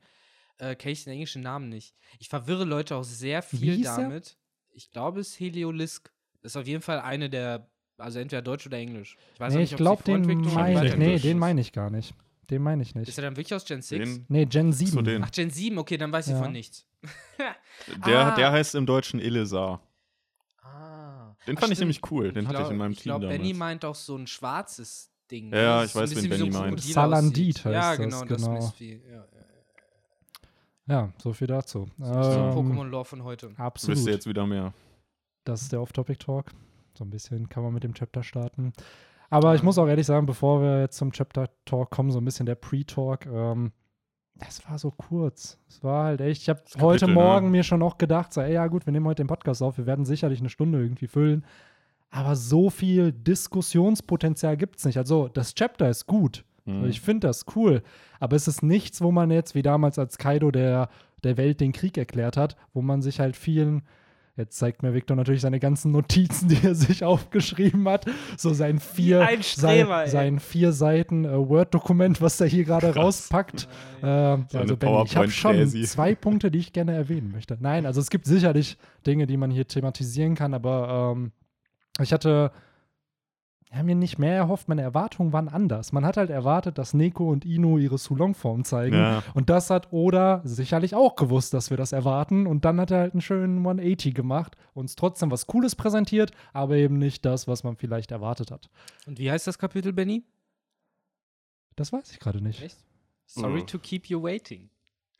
äh, 0.57 0.75
kenne 0.75 0.91
ich 0.93 1.03
den 1.03 1.13
englischen 1.13 1.41
Namen 1.41 1.69
nicht. 1.69 1.95
Ich 2.19 2.29
verwirre 2.29 2.63
Leute 2.65 2.95
auch 2.95 3.03
sehr 3.03 3.41
viel 3.41 3.83
er? 3.85 3.97
damit. 3.97 4.37
Ich 4.71 4.91
glaube, 4.91 5.19
es 5.19 5.29
ist 5.29 5.39
Heliolisk. 5.39 6.11
Das 6.41 6.53
ist 6.53 6.57
auf 6.57 6.67
jeden 6.67 6.81
Fall 6.81 6.99
eine 6.99 7.29
der, 7.29 7.69
also 7.97 8.19
entweder 8.19 8.41
Deutsch 8.41 8.65
oder 8.67 8.77
Englisch. 8.77 9.17
Ich 9.33 9.39
weiß 9.39 9.51
auch 9.53 9.55
Nee, 9.55 9.61
nicht, 9.63 9.71
ich 9.71 9.77
glaube, 9.77 10.03
den 10.03 10.25
meine 10.25 10.85
ich. 10.87 10.95
Nee, 10.95 11.19
den 11.19 11.37
ist. 11.37 11.39
meine 11.39 11.61
ich 11.61 11.71
gar 11.71 11.89
nicht. 11.89 12.13
Den 12.49 12.61
meine 12.61 12.83
ich 12.83 12.89
Ist 12.89 12.95
nicht. 12.95 13.17
er 13.17 13.23
dann 13.23 13.35
wirklich 13.37 13.55
aus 13.55 13.65
Gen 13.65 13.81
6? 13.81 13.89
Den, 13.89 14.25
Nee, 14.29 14.45
Gen 14.45 14.71
7. 14.71 14.91
so 14.91 15.01
den. 15.01 15.23
Ach, 15.23 15.31
Gen 15.31 15.49
7, 15.49 15.77
okay, 15.79 15.97
dann 15.97 16.11
weiß 16.11 16.27
ich 16.27 16.33
Ja. 16.33 16.43
von 16.43 16.51
nichts. 16.51 16.85
Der, 18.05 18.19
Ah. 18.27 18.35
der 18.35 18.51
heißt 18.51 18.75
im 18.75 18.85
Deutschen 18.85 19.19
Illisar. 19.19 19.81
Ah. 20.61 21.35
Den 21.47 21.57
Ach, 21.57 21.61
fand 21.61 21.71
ich 21.73 21.77
stimmt. 21.77 21.79
nämlich 21.79 22.11
cool. 22.11 22.31
Den 22.31 22.43
Ich 22.43 22.47
hatte 22.49 22.57
ich 22.57 22.61
glaub- 22.61 22.71
in 22.71 22.77
meinem 22.77 22.91
Ich 22.93 22.99
Team 22.99 23.03
glaube, 23.11 23.27
Benny 23.27 23.43
damals. 23.53 23.57
meint 23.57 23.85
auch 23.85 23.95
so 23.95 24.15
ein 24.15 24.27
schwarzes 24.27 25.11
Ding. 25.31 25.51
Ja, 25.51 25.57
ja, 25.61 25.81
Das 25.81 25.95
ich 25.95 25.95
ist 25.95 26.01
weiß, 26.15 26.23
wen 26.23 26.29
Benny 26.29 26.45
wie 26.47 26.51
so 26.51 26.59
ein 26.59 26.69
meint. 26.69 26.81
Salandit 26.81 27.55
aussieht. 27.59 27.71
Ja, 27.73 27.81
heißt 27.89 27.99
das, 27.99 28.05
genau, 28.05 28.25
das 28.25 28.37
genau. 28.41 28.53
Mistvieh. 28.53 29.01
Ja, 29.07 29.13
ja, 29.13 29.17
ja. 29.25 29.25
Ja, 30.87 31.13
so 31.17 31.33
viel 31.33 31.47
dazu. 31.47 31.87
So 31.97 32.05
Ähm, 32.13 32.53
Pokémon-Lore 32.53 33.05
von 33.05 33.23
heute. 33.23 33.51
absolut. 33.57 33.97
Wisst 33.97 34.07
ihr 34.07 34.13
jetzt 34.13 34.27
wieder 34.27 34.45
mehr. 34.45 34.73
Das 35.43 35.61
ist 35.63 35.71
der 35.71 35.81
Off-Topic-Talk. 35.81 36.51
So 36.97 37.03
ein 37.03 37.09
bisschen 37.09 37.49
kann 37.49 37.63
man 37.63 37.73
mit 37.73 37.83
dem 37.83 37.93
Chapter 37.93 38.23
starten. 38.23 38.71
Aber 39.29 39.55
ich 39.55 39.63
muss 39.63 39.77
auch 39.77 39.87
ehrlich 39.87 40.05
sagen, 40.05 40.25
bevor 40.27 40.61
wir 40.61 40.81
jetzt 40.81 40.97
zum 40.97 41.11
Chapter-Talk 41.11 41.89
kommen, 41.89 42.11
so 42.11 42.19
ein 42.19 42.25
bisschen 42.25 42.45
der 42.45 42.55
Pre-Talk. 42.55 43.25
Ähm, 43.25 43.71
das 44.35 44.67
war 44.69 44.77
so 44.77 44.91
kurz. 44.91 45.57
Es 45.67 45.83
war 45.83 46.05
halt 46.05 46.21
echt, 46.21 46.43
ich 46.43 46.49
habe 46.49 46.61
Das 46.63 46.81
heute 46.81 47.05
Kapitel, 47.05 47.13
Morgen 47.23 47.45
ne? 47.47 47.51
mir 47.51 47.63
schon 47.63 47.81
auch 47.81 47.97
gedacht, 47.97 48.33
so, 48.33 48.41
ey, 48.41 48.53
ja 48.53 48.67
gut, 48.67 48.85
wir 48.85 48.91
nehmen 48.93 49.07
heute 49.07 49.23
den 49.23 49.27
Podcast 49.27 49.63
auf, 49.63 49.77
wir 49.77 49.85
werden 49.87 50.05
sicherlich 50.05 50.39
eine 50.39 50.49
Stunde 50.49 50.79
irgendwie 50.81 51.07
füllen. 51.07 51.45
Aber 52.15 52.37
so 52.37 52.69
viel 52.69 53.11
Diskussionspotenzial 53.11 54.55
gibt 54.55 54.77
es 54.77 54.85
nicht. 54.85 54.97
Also 54.97 55.27
das 55.27 55.53
Chapter 55.53 55.89
ist 55.89 56.07
gut. 56.07 56.45
Mhm. 56.63 56.85
Ich 56.85 57.01
finde 57.01 57.27
das 57.27 57.45
cool. 57.57 57.83
Aber 58.21 58.37
es 58.37 58.47
ist 58.47 58.63
nichts, 58.63 59.01
wo 59.01 59.11
man 59.11 59.31
jetzt, 59.31 59.53
wie 59.53 59.61
damals 59.61 59.99
als 59.99 60.17
Kaido 60.17 60.49
der, 60.49 60.87
der 61.25 61.35
Welt 61.35 61.59
den 61.59 61.73
Krieg 61.73 61.97
erklärt 61.97 62.37
hat, 62.37 62.55
wo 62.73 62.81
man 62.81 63.01
sich 63.01 63.19
halt 63.19 63.35
vielen, 63.35 63.81
jetzt 64.37 64.57
zeigt 64.57 64.81
mir 64.81 64.93
Victor 64.93 65.17
natürlich 65.17 65.41
seine 65.41 65.59
ganzen 65.59 65.91
Notizen, 65.91 66.47
die 66.47 66.65
er 66.65 66.73
sich 66.73 67.03
aufgeschrieben 67.03 67.85
hat, 67.89 68.05
so 68.37 68.53
sein 68.53 68.79
vier, 68.79 69.27
sein, 69.41 69.85
sein 70.07 70.39
vier 70.39 70.71
Seiten 70.71 71.25
äh, 71.25 71.37
Word-Dokument, 71.37 72.21
was 72.21 72.39
er 72.39 72.47
hier 72.47 72.63
gerade 72.63 72.95
rauspackt. 72.95 73.67
Eine 74.01 74.47
also 74.53 74.77
Benny, 74.77 75.03
ich 75.03 75.17
habe 75.17 75.29
schon 75.29 75.67
zwei 75.83 76.15
Punkte, 76.15 76.49
die 76.49 76.59
ich 76.59 76.71
gerne 76.71 76.93
erwähnen 76.93 77.33
möchte. 77.33 77.57
Nein, 77.59 77.85
also 77.85 77.99
es 77.99 78.09
gibt 78.09 78.25
sicherlich 78.25 78.77
Dinge, 79.05 79.27
die 79.27 79.35
man 79.35 79.51
hier 79.51 79.67
thematisieren 79.67 80.35
kann, 80.35 80.53
aber 80.53 81.13
ähm, 81.17 81.33
ich 82.01 82.13
hatte 82.13 82.51
wir 83.71 83.79
haben 83.79 83.87
mir 83.87 83.95
nicht 83.95 84.19
mehr 84.19 84.35
erhofft, 84.35 84.69
meine 84.69 84.83
Erwartungen 84.83 85.33
waren 85.33 85.49
anders. 85.49 85.91
Man 85.91 86.05
hat 86.05 86.15
halt 86.15 86.29
erwartet, 86.29 86.77
dass 86.77 86.93
Neko 86.93 87.29
und 87.29 87.43
Ino 87.43 87.77
ihre 87.77 87.97
Sulong-Form 87.97 88.63
zeigen. 88.63 88.95
Ja. 88.95 89.21
Und 89.33 89.49
das 89.49 89.69
hat 89.69 89.91
Oda 89.91 90.39
sicherlich 90.45 90.95
auch 90.95 91.15
gewusst, 91.17 91.53
dass 91.53 91.71
wir 91.71 91.75
das 91.77 91.91
erwarten. 91.91 92.47
Und 92.47 92.63
dann 92.63 92.79
hat 92.79 92.91
er 92.91 92.99
halt 92.99 93.13
einen 93.15 93.21
schönen 93.21 93.57
180 93.57 94.13
gemacht, 94.13 94.55
uns 94.75 94.95
trotzdem 94.95 95.29
was 95.29 95.47
Cooles 95.47 95.75
präsentiert, 95.75 96.31
aber 96.53 96.75
eben 96.75 96.99
nicht 96.99 97.25
das, 97.25 97.47
was 97.49 97.63
man 97.65 97.75
vielleicht 97.75 98.11
erwartet 98.11 98.49
hat. 98.51 98.69
Und 99.07 99.19
wie 99.19 99.29
heißt 99.29 99.47
das 99.47 99.57
Kapitel, 99.57 99.91
Benny? 99.91 100.23
Das 101.75 101.91
weiß 101.91 102.11
ich 102.11 102.19
gerade 102.19 102.41
nicht. 102.41 102.61
Echt? 102.61 102.77
Sorry 103.25 103.61
Oh. 103.61 103.65
to 103.65 103.79
keep 103.79 104.05
you 104.07 104.21
waiting. 104.23 104.69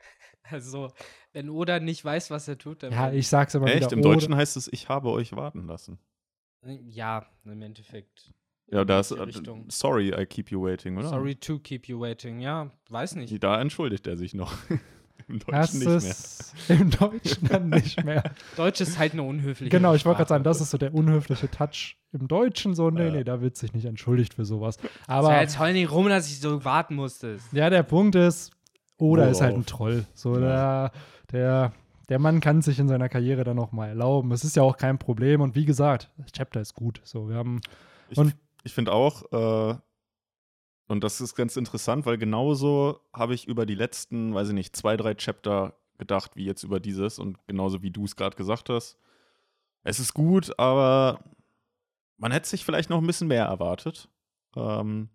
Also, 0.48 0.92
wenn 1.32 1.50
Oda 1.50 1.80
nicht 1.80 2.04
weiß, 2.04 2.30
was 2.30 2.46
er 2.46 2.56
tut, 2.56 2.84
dann. 2.84 2.92
Ja, 2.92 3.10
ich 3.10 3.26
sag's 3.26 3.54
immer 3.56 3.66
Echt? 3.66 3.78
wieder. 3.82 3.92
Im 3.92 3.98
Oda- 3.98 4.10
Deutschen 4.14 4.36
heißt 4.36 4.56
es, 4.56 4.72
ich 4.72 4.88
habe 4.88 5.10
euch 5.10 5.34
warten 5.34 5.66
lassen. 5.66 5.98
Ja, 6.88 7.26
im 7.44 7.62
Endeffekt. 7.62 8.32
Ja, 8.68 8.84
da 8.84 9.00
ist 9.00 9.12
die 9.12 9.16
äh, 9.16 9.22
Richtung. 9.22 9.64
sorry, 9.68 10.12
I 10.16 10.26
keep 10.26 10.50
you 10.50 10.62
waiting, 10.62 10.96
oder? 10.98 11.08
Sorry 11.08 11.34
to 11.36 11.58
keep 11.58 11.86
you 11.86 12.00
waiting. 12.00 12.40
Ja, 12.40 12.70
weiß 12.90 13.14
nicht. 13.16 13.42
Da 13.42 13.60
entschuldigt 13.60 14.06
er 14.06 14.16
sich 14.16 14.34
noch. 14.34 14.52
Im 15.28 15.38
Deutschen 15.40 15.54
Das 15.56 15.74
nicht 15.74 15.86
mehr. 15.86 15.96
ist 15.96 16.54
im 16.68 16.90
Deutschen 16.90 17.48
dann 17.48 17.68
nicht 17.70 18.04
mehr. 18.04 18.22
Deutsch 18.56 18.80
ist 18.80 18.96
halt 18.96 19.12
eine 19.14 19.24
unhöfliche. 19.24 19.70
Genau, 19.70 19.92
ich 19.94 20.04
wollte 20.04 20.18
gerade 20.18 20.28
sagen, 20.28 20.44
das 20.44 20.60
ist 20.60 20.70
so 20.70 20.78
der 20.78 20.94
unhöfliche 20.94 21.50
Touch 21.50 21.96
im 22.12 22.28
Deutschen. 22.28 22.76
So, 22.76 22.90
nee, 22.90 23.06
Ja. 23.06 23.10
nee, 23.10 23.24
da 23.24 23.40
wird 23.40 23.56
sich 23.56 23.72
nicht 23.72 23.86
entschuldigt 23.86 24.34
für 24.34 24.44
sowas. 24.44 24.76
Aber 25.08 25.30
ja, 25.32 25.40
jetzt 25.40 25.58
heul 25.58 25.72
nicht 25.72 25.90
rum, 25.90 26.08
dass 26.08 26.28
ich 26.28 26.38
so 26.38 26.64
warten 26.64 26.94
musste. 26.94 27.38
ja, 27.50 27.70
der 27.70 27.82
Punkt 27.82 28.14
ist, 28.14 28.52
Oda 28.98 29.26
ist 29.28 29.40
halt 29.40 29.54
ein 29.54 29.56
Worauf? 29.56 29.66
Troll. 29.66 30.06
So, 30.14 30.34
Ja. 30.38 30.40
der, 30.40 30.92
der, 31.32 31.72
der 32.08 32.18
Mann 32.18 32.40
kann 32.40 32.62
sich 32.62 32.78
in 32.78 32.88
seiner 32.88 33.08
Karriere 33.08 33.44
dann 33.44 33.56
noch 33.56 33.72
mal 33.72 33.88
erlauben. 33.88 34.30
Es 34.32 34.44
ist 34.44 34.56
ja 34.56 34.62
auch 34.62 34.76
kein 34.76 34.98
Problem. 34.98 35.40
Und 35.40 35.54
wie 35.54 35.64
gesagt, 35.64 36.10
das 36.18 36.32
Chapter 36.32 36.60
ist 36.60 36.74
gut. 36.74 37.00
So, 37.04 37.28
wir 37.28 37.36
haben 37.36 37.60
Ich, 38.08 38.18
ich 38.64 38.72
finde 38.72 38.92
auch, 38.92 39.32
äh, 39.32 39.76
und 40.88 41.02
das 41.02 41.20
ist 41.20 41.34
ganz 41.34 41.56
interessant, 41.56 42.06
weil 42.06 42.16
genauso 42.16 43.00
habe 43.12 43.34
ich 43.34 43.48
über 43.48 43.66
die 43.66 43.74
letzten, 43.74 44.34
weiß 44.34 44.48
ich 44.48 44.54
nicht, 44.54 44.76
zwei, 44.76 44.96
drei 44.96 45.14
Chapter 45.14 45.74
gedacht, 45.98 46.36
wie 46.36 46.44
jetzt 46.44 46.62
über 46.62 46.78
dieses 46.78 47.18
und 47.18 47.44
genauso 47.46 47.82
wie 47.82 47.90
du 47.90 48.04
es 48.04 48.16
gerade 48.16 48.36
gesagt 48.36 48.68
hast. 48.68 48.98
Es 49.82 49.98
ist 49.98 50.14
gut, 50.14 50.56
aber 50.58 51.20
man 52.18 52.32
hätte 52.32 52.48
sich 52.48 52.64
vielleicht 52.64 52.90
noch 52.90 53.00
ein 53.00 53.06
bisschen 53.06 53.28
mehr 53.28 53.46
erwartet. 53.46 54.08
Ähm, 54.54 55.10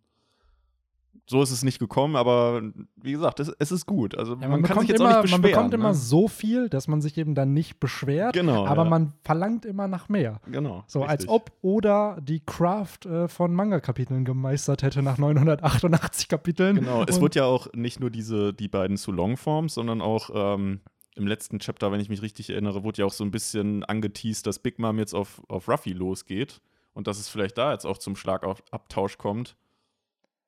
so 1.32 1.42
ist 1.42 1.52
es 1.52 1.64
nicht 1.64 1.80
gekommen, 1.80 2.18
aber 2.18 2.62
wie 2.98 3.14
gesagt, 3.14 3.40
es, 3.40 3.52
es 3.58 3.72
ist 3.72 3.86
gut. 3.86 4.18
Also 4.18 4.34
Ja, 4.34 4.42
man, 4.42 4.50
man, 4.50 4.62
kann 4.64 4.76
bekommt 4.76 4.82
sich 4.82 4.90
jetzt 4.90 5.00
immer, 5.00 5.10
auch 5.10 5.14
nicht 5.14 5.32
beschweren. 5.32 5.42
man 5.42 5.52
bekommt 5.52 5.70
ne? 5.70 5.76
immer 5.76 5.94
so 5.94 6.28
viel, 6.28 6.68
dass 6.68 6.90
man 6.90 7.02
sich 7.02 7.18
eben 7.18 7.36
dann 7.36 7.54
nicht 7.54 7.80
beschwert, 7.80 8.34
Genau, 8.34 8.66
aber 8.66 8.84
ja. 8.84 8.90
man 8.90 9.14
verlangt 9.24 9.66
immer 9.66 9.88
nach 9.88 10.10
mehr. 10.10 10.42
Genau. 10.52 10.84
So, 10.88 11.04
als 11.04 11.22
richtig. 11.22 11.30
ob 11.30 11.52
Oda 11.62 12.20
die 12.22 12.42
Craft 12.42 13.06
äh, 13.06 13.30
von 13.30 13.56
Manga-Kapiteln 13.56 14.26
gemeistert 14.26 14.84
hätte 14.84 15.02
nach 15.02 15.18
988 15.18 16.28
Kapiteln. 16.28 16.76
Genau, 16.76 17.04
es 17.08 17.22
wird 17.22 17.36
ja 17.36 17.46
auch 17.46 17.72
nicht 17.74 18.02
nur 18.02 18.10
diese, 18.10 18.54
die 18.54 18.68
beiden 18.68 18.98
zu 18.98 19.14
Longforms, 19.14 19.74
sondern 19.74 20.02
auch 20.02 20.30
ähm, 20.34 20.82
im 21.16 21.28
letzten 21.28 21.60
Chapter, 21.60 21.94
wenn 21.94 22.02
ich 22.02 22.10
mich 22.10 22.22
richtig 22.22 22.50
erinnere, 22.50 22.84
wurde 22.84 23.00
ja 23.00 23.06
auch 23.06 23.14
so 23.14 23.24
ein 23.24 23.32
bisschen 23.32 23.86
angeteased, 23.86 24.46
dass 24.46 24.60
Big 24.60 24.80
Mom 24.80 25.00
jetzt 25.00 25.14
auf, 25.14 25.42
auf 25.48 25.70
Ruffy 25.70 25.94
losgeht 25.94 26.62
und 26.94 27.08
dass 27.08 27.20
es 27.20 27.30
vielleicht 27.30 27.58
da 27.58 27.72
jetzt 27.72 27.86
auch 27.86 27.98
zum 27.98 28.18
Schlagabtausch 28.18 29.18
kommt. 29.18 29.56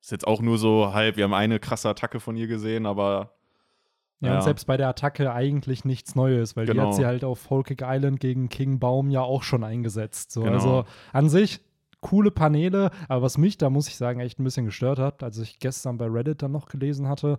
Ist 0.04 0.10
jetzt 0.10 0.26
auch 0.26 0.42
nur 0.42 0.58
so 0.58 0.92
halb, 0.92 1.16
wir 1.16 1.24
haben 1.24 1.32
eine 1.32 1.58
krasse 1.58 1.88
Attacke 1.88 2.20
von 2.20 2.36
ihr 2.36 2.46
gesehen, 2.46 2.84
aber 2.84 3.30
Ja, 4.20 4.28
Ja. 4.32 4.36
und 4.36 4.42
selbst 4.42 4.66
bei 4.66 4.76
der 4.76 4.88
Attacke 4.88 5.32
eigentlich 5.32 5.84
nichts 5.86 6.14
Neues, 6.14 6.56
weil 6.56 6.66
die 6.66 6.72
Genau. 6.72 6.88
hat 6.88 6.94
sie 6.94 7.06
halt 7.06 7.24
auf 7.24 7.48
Whole 7.50 7.64
Island 7.80 8.20
gegen 8.20 8.48
King 8.50 8.78
Baum 8.78 9.08
ja 9.10 9.22
auch 9.22 9.42
schon 9.42 9.64
eingesetzt. 9.64 10.30
So. 10.30 10.42
Genau. 10.42 10.52
Also 10.54 10.84
an 11.14 11.28
sich 11.30 11.60
coole 12.02 12.30
Paneele, 12.30 12.90
aber 13.08 13.22
was 13.22 13.38
mich 13.38 13.56
da, 13.56 13.70
muss 13.70 13.88
ich 13.88 13.96
sagen, 13.96 14.20
echt 14.20 14.38
ein 14.38 14.44
bisschen 14.44 14.66
gestört 14.66 14.98
hat, 14.98 15.22
als 15.22 15.38
ich 15.38 15.58
gestern 15.58 15.96
bei 15.96 16.06
Reddit 16.06 16.42
dann 16.42 16.52
noch 16.52 16.66
gelesen 16.66 17.08
hatte, 17.08 17.38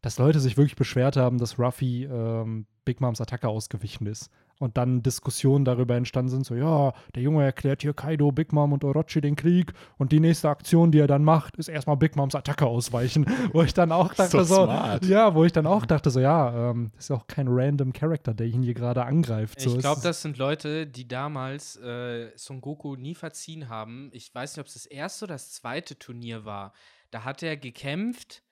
dass 0.00 0.18
Leute 0.18 0.40
sich 0.40 0.56
wirklich 0.56 0.76
beschwert 0.76 1.16
haben, 1.18 1.36
dass 1.38 1.58
Ruffy 1.58 2.04
ähm, 2.04 2.66
Big 2.86 3.00
Moms 3.02 3.20
Attacke 3.20 3.46
ausgewichen 3.48 4.06
ist. 4.06 4.30
Und 4.58 4.78
dann 4.78 5.02
Diskussionen 5.02 5.66
darüber 5.66 5.96
entstanden 5.96 6.30
sind, 6.30 6.46
so, 6.46 6.54
ja, 6.54 6.94
der 7.14 7.22
Junge 7.22 7.44
erklärt 7.44 7.82
hier 7.82 7.92
Kaido, 7.92 8.32
Big 8.32 8.52
Mom 8.52 8.72
und 8.72 8.84
Orochi 8.84 9.20
den 9.20 9.36
Krieg 9.36 9.72
und 9.98 10.12
die 10.12 10.20
nächste 10.20 10.48
Aktion, 10.48 10.90
die 10.90 10.98
er 10.98 11.06
dann 11.06 11.24
macht, 11.24 11.56
ist 11.56 11.68
erstmal 11.68 11.96
Big 11.98 12.16
Moms 12.16 12.34
Attacke 12.34 12.66
ausweichen. 12.66 13.26
Wo 13.52 13.62
ich 13.62 13.74
dann 13.74 13.92
auch 13.92 14.14
dachte, 14.14 14.44
so, 14.44 14.64
smart. 14.64 15.04
ja, 15.04 15.34
wo 15.34 15.44
ich 15.44 15.52
dann 15.52 15.66
auch 15.66 15.84
dachte, 15.84 16.10
so, 16.10 16.20
ja, 16.20 16.70
ähm, 16.70 16.90
das 16.94 17.04
ist 17.04 17.08
ja 17.10 17.16
auch 17.16 17.26
kein 17.26 17.48
random 17.48 17.92
Character, 17.92 18.32
der 18.34 18.46
ihn 18.46 18.62
hier 18.62 18.74
gerade 18.74 19.04
angreift. 19.04 19.60
So, 19.60 19.74
Ich 19.74 19.78
glaube, 19.78 20.00
das 20.02 20.22
sind 20.22 20.38
Leute, 20.38 20.86
die 20.86 21.06
damals 21.06 21.76
äh, 21.76 22.30
Son 22.36 22.60
Goku 22.60 22.96
nie 22.96 23.14
verziehen 23.14 23.68
haben. 23.68 24.10
Ich 24.12 24.34
weiß 24.34 24.56
nicht, 24.56 24.60
ob 24.60 24.66
es 24.66 24.74
das 24.74 24.86
erste 24.86 25.26
oder 25.26 25.34
das 25.34 25.52
zweite 25.52 25.98
Turnier 25.98 26.44
war. 26.44 26.72
Da 27.10 27.24
hat 27.24 27.42
er 27.42 27.56
gekämpft. 27.56 28.42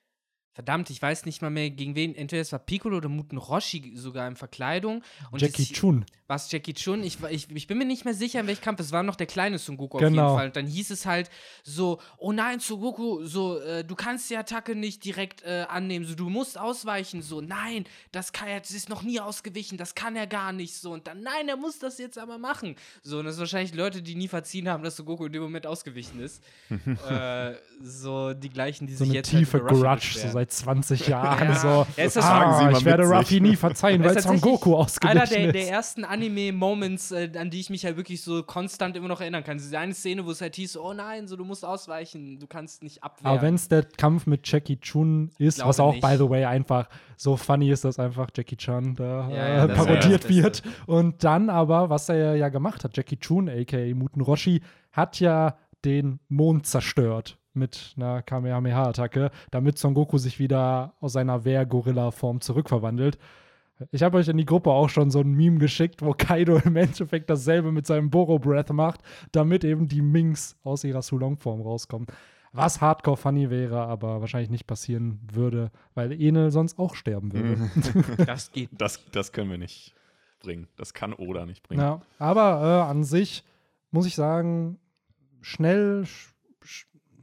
Verdammt, 0.55 0.89
ich 0.89 1.01
weiß 1.01 1.25
nicht 1.25 1.41
mal 1.41 1.49
mehr 1.51 1.69
gegen 1.69 1.95
wen. 1.95 2.15
Entweder 2.15 2.41
es 2.41 2.51
war 2.53 2.59
Piccolo 2.59 2.97
oder 2.97 3.09
Muten 3.09 3.37
Roshi 3.37 3.91
sogar 3.95 4.25
in 4.27 4.35
Verkleidung. 4.37 5.03
Und 5.31 5.41
Jackie 5.41 5.63
es- 5.63 5.71
Chun. 5.73 6.05
War 6.27 6.37
es 6.37 6.49
Jackie 6.51 6.73
Chun? 6.73 7.03
Ich, 7.03 7.19
ich, 7.29 7.51
ich 7.51 7.67
bin 7.67 7.77
mir 7.77 7.85
nicht 7.85 8.03
mehr 8.03 8.15
sicher, 8.15 8.39
in 8.39 8.47
welchem 8.47 8.61
Kampf. 8.63 8.79
Es 8.79 8.91
war 8.91 9.03
noch 9.03 9.15
der 9.15 9.27
kleine 9.27 9.59
Son 9.59 9.77
Goku 9.77 9.97
auf 9.97 10.01
Genau. 10.01 10.23
jeden 10.29 10.37
Fall. 10.37 10.47
Und 10.47 10.55
dann 10.55 10.65
hieß 10.65 10.89
es 10.89 11.05
halt 11.05 11.29
so: 11.63 11.99
Oh 12.17 12.31
nein, 12.31 12.59
Son 12.61 12.79
Goku, 12.79 13.23
so, 13.25 13.59
äh, 13.59 13.83
du 13.83 13.93
kannst 13.93 14.27
die 14.31 14.37
Attacke 14.37 14.73
nicht 14.75 15.05
direkt 15.05 15.43
äh, 15.43 15.65
annehmen. 15.69 16.03
So, 16.05 16.15
du 16.15 16.29
musst 16.29 16.57
ausweichen. 16.57 17.21
So, 17.21 17.41
nein, 17.41 17.85
das, 18.11 18.31
kann 18.33 18.47
das 18.47 18.71
ist 18.71 18.89
noch 18.89 19.03
nie 19.03 19.19
ausgewichen. 19.19 19.77
Das 19.77 19.93
kann 19.93 20.15
er 20.15 20.25
gar 20.25 20.51
nicht. 20.51 20.73
So, 20.73 20.93
und 20.93 21.05
dann, 21.05 21.21
nein, 21.21 21.47
er 21.47 21.57
muss 21.57 21.77
das 21.77 21.99
jetzt 21.99 22.17
aber 22.17 22.39
machen. 22.39 22.75
So, 23.03 23.19
und 23.19 23.25
das 23.25 23.35
sind 23.35 23.41
wahrscheinlich 23.41 23.75
Leute, 23.75 24.01
die 24.01 24.15
nie 24.15 24.27
verziehen 24.29 24.67
haben, 24.67 24.83
dass 24.83 24.95
Son 24.95 25.05
Goku 25.05 25.25
in 25.27 25.33
dem 25.33 25.43
Moment 25.43 25.67
ausgewichen 25.67 26.19
ist. 26.21 26.41
äh, 27.09 27.53
so 27.83 28.33
die 28.33 28.49
gleichen, 28.49 28.87
die 28.87 28.95
So 28.95 29.05
sich 29.05 29.13
jetzt 29.13 29.31
halt 29.31 29.41
tiefe 29.45 29.59
Ruffy 29.59 29.81
Grudge, 29.81 30.19
so. 30.19 30.33
Seit 30.45 30.51
20 30.51 31.07
Jahren. 31.07 31.47
Ja. 31.49 31.55
So, 31.55 31.67
Ja, 31.97 32.03
ist 32.05 32.15
das- 32.15 32.25
ah, 32.25 32.71
ich 32.71 32.85
werde. 32.85 33.03
Ruffy 33.03 33.39
nie 33.41 33.55
verzeihen, 33.55 34.01
weil 34.03 34.15
ist 34.15 34.23
Son 34.23 34.33
tatsächlich 34.33 34.41
Goku 34.41 34.75
ausgewichen 34.75 35.17
Einer 35.17 35.27
der, 35.27 35.45
ist. 35.47 35.55
der 35.55 35.69
ersten 35.69 36.03
Anime-Moments, 36.05 37.11
äh, 37.11 37.31
an 37.37 37.49
die 37.49 37.59
ich 37.59 37.69
mich 37.69 37.85
halt 37.85 37.97
wirklich 37.97 38.21
so 38.21 38.43
konstant 38.43 38.95
immer 38.97 39.07
noch 39.07 39.21
erinnern 39.21 39.43
kann. 39.43 39.57
Diese 39.57 39.77
eine 39.77 39.93
Szene, 39.93 40.25
wo 40.25 40.31
es 40.31 40.41
halt 40.41 40.55
hieß, 40.55 40.73
so, 40.73 40.83
oh 40.83 40.93
nein, 40.93 41.27
so 41.27 41.35
du 41.35 41.45
musst 41.45 41.65
ausweichen, 41.65 42.39
du 42.39 42.47
kannst 42.47 42.83
nicht 42.83 43.03
abwehren. 43.03 43.31
Aber 43.33 43.41
wenn 43.41 43.55
es 43.55 43.67
der 43.67 43.83
Kampf 43.83 44.25
mit 44.27 44.47
Jackie 44.47 44.77
Chun 44.79 45.31
ist, 45.37 45.63
was 45.65 45.79
auch, 45.79 45.93
nicht. 45.93 46.01
by 46.07 46.15
the 46.17 46.29
way, 46.29 46.45
einfach 46.45 46.87
so 47.17 47.37
funny 47.37 47.71
ist, 47.71 47.83
dass 47.85 47.99
einfach 47.99 48.29
Jackie 48.35 48.57
Chan 48.57 48.95
da 48.95 49.29
Ja, 49.29 49.35
ja, 49.35 49.65
äh, 49.65 49.71
ist 49.71 49.75
parodiert 49.75 50.29
wird. 50.29 50.63
Und 50.85 51.23
dann 51.23 51.49
aber, 51.49 51.89
was 51.89 52.09
er 52.09 52.35
ja 52.35 52.49
gemacht 52.49 52.83
hat, 52.83 52.95
Jackie 52.95 53.17
Chun, 53.17 53.49
a.k.a. 53.49 53.93
Muten 53.95 54.21
Roshi, 54.21 54.61
hat 54.91 55.19
ja 55.19 55.57
den 55.83 56.19
Mond 56.29 56.65
zerstört 56.65 57.37
mit 57.55 57.93
einer 57.97 58.21
Kamehameha-Attacke, 58.21 59.31
damit 59.51 59.77
Son 59.77 59.93
Goku 59.93 60.17
sich 60.17 60.39
wieder 60.39 60.93
aus 60.99 61.13
seiner 61.13 61.45
Wehr-Gorilla-Form 61.45 62.41
zurückverwandelt. 62.41 63.17
Ich 63.91 64.03
habe 64.03 64.17
euch 64.17 64.29
in 64.29 64.37
die 64.37 64.45
Gruppe 64.45 64.71
auch 64.71 64.89
schon 64.89 65.11
so 65.11 65.19
ein 65.19 65.33
Meme 65.33 65.59
geschickt, 65.59 66.01
wo 66.01 66.13
Kaido 66.13 66.57
im 66.65 66.75
Endeffekt 66.75 67.29
dasselbe 67.29 67.71
mit 67.71 67.85
seinem 67.85 68.09
Boro-Breath 68.09 68.71
macht, 68.71 69.01
damit 69.31 69.63
eben 69.63 69.87
die 69.87 70.01
Minks 70.01 70.57
aus 70.63 70.83
ihrer 70.83 71.01
Sulong-Form 71.01 71.61
rauskommen. 71.61 72.07
Was 72.53 72.79
hardcore 72.79 73.17
funny 73.17 73.49
wäre, 73.49 73.81
aber 73.81 74.21
wahrscheinlich 74.21 74.49
nicht 74.49 74.65
passieren 74.65 75.19
würde, 75.29 75.71
weil 75.93 76.13
Enel 76.13 76.51
sonst 76.51 76.79
auch 76.79 76.95
sterben 76.95 77.33
würde. 77.33 77.69
das 78.25 78.51
geht. 78.53 78.69
das, 78.71 79.03
das 79.11 79.33
können 79.33 79.51
wir 79.51 79.57
nicht 79.57 79.93
bringen. 80.39 80.67
Das 80.77 80.93
kann 80.93 81.11
Oda 81.11 81.45
nicht 81.45 81.63
bringen. 81.63 81.81
Ja, 81.81 81.99
aber 82.17 82.61
äh, 82.61 82.89
an 82.89 83.03
sich 83.03 83.43
muss 83.91 84.05
ich 84.05 84.15
sagen, 84.15 84.79
schnell, 85.41 86.05
sch, 86.05 86.34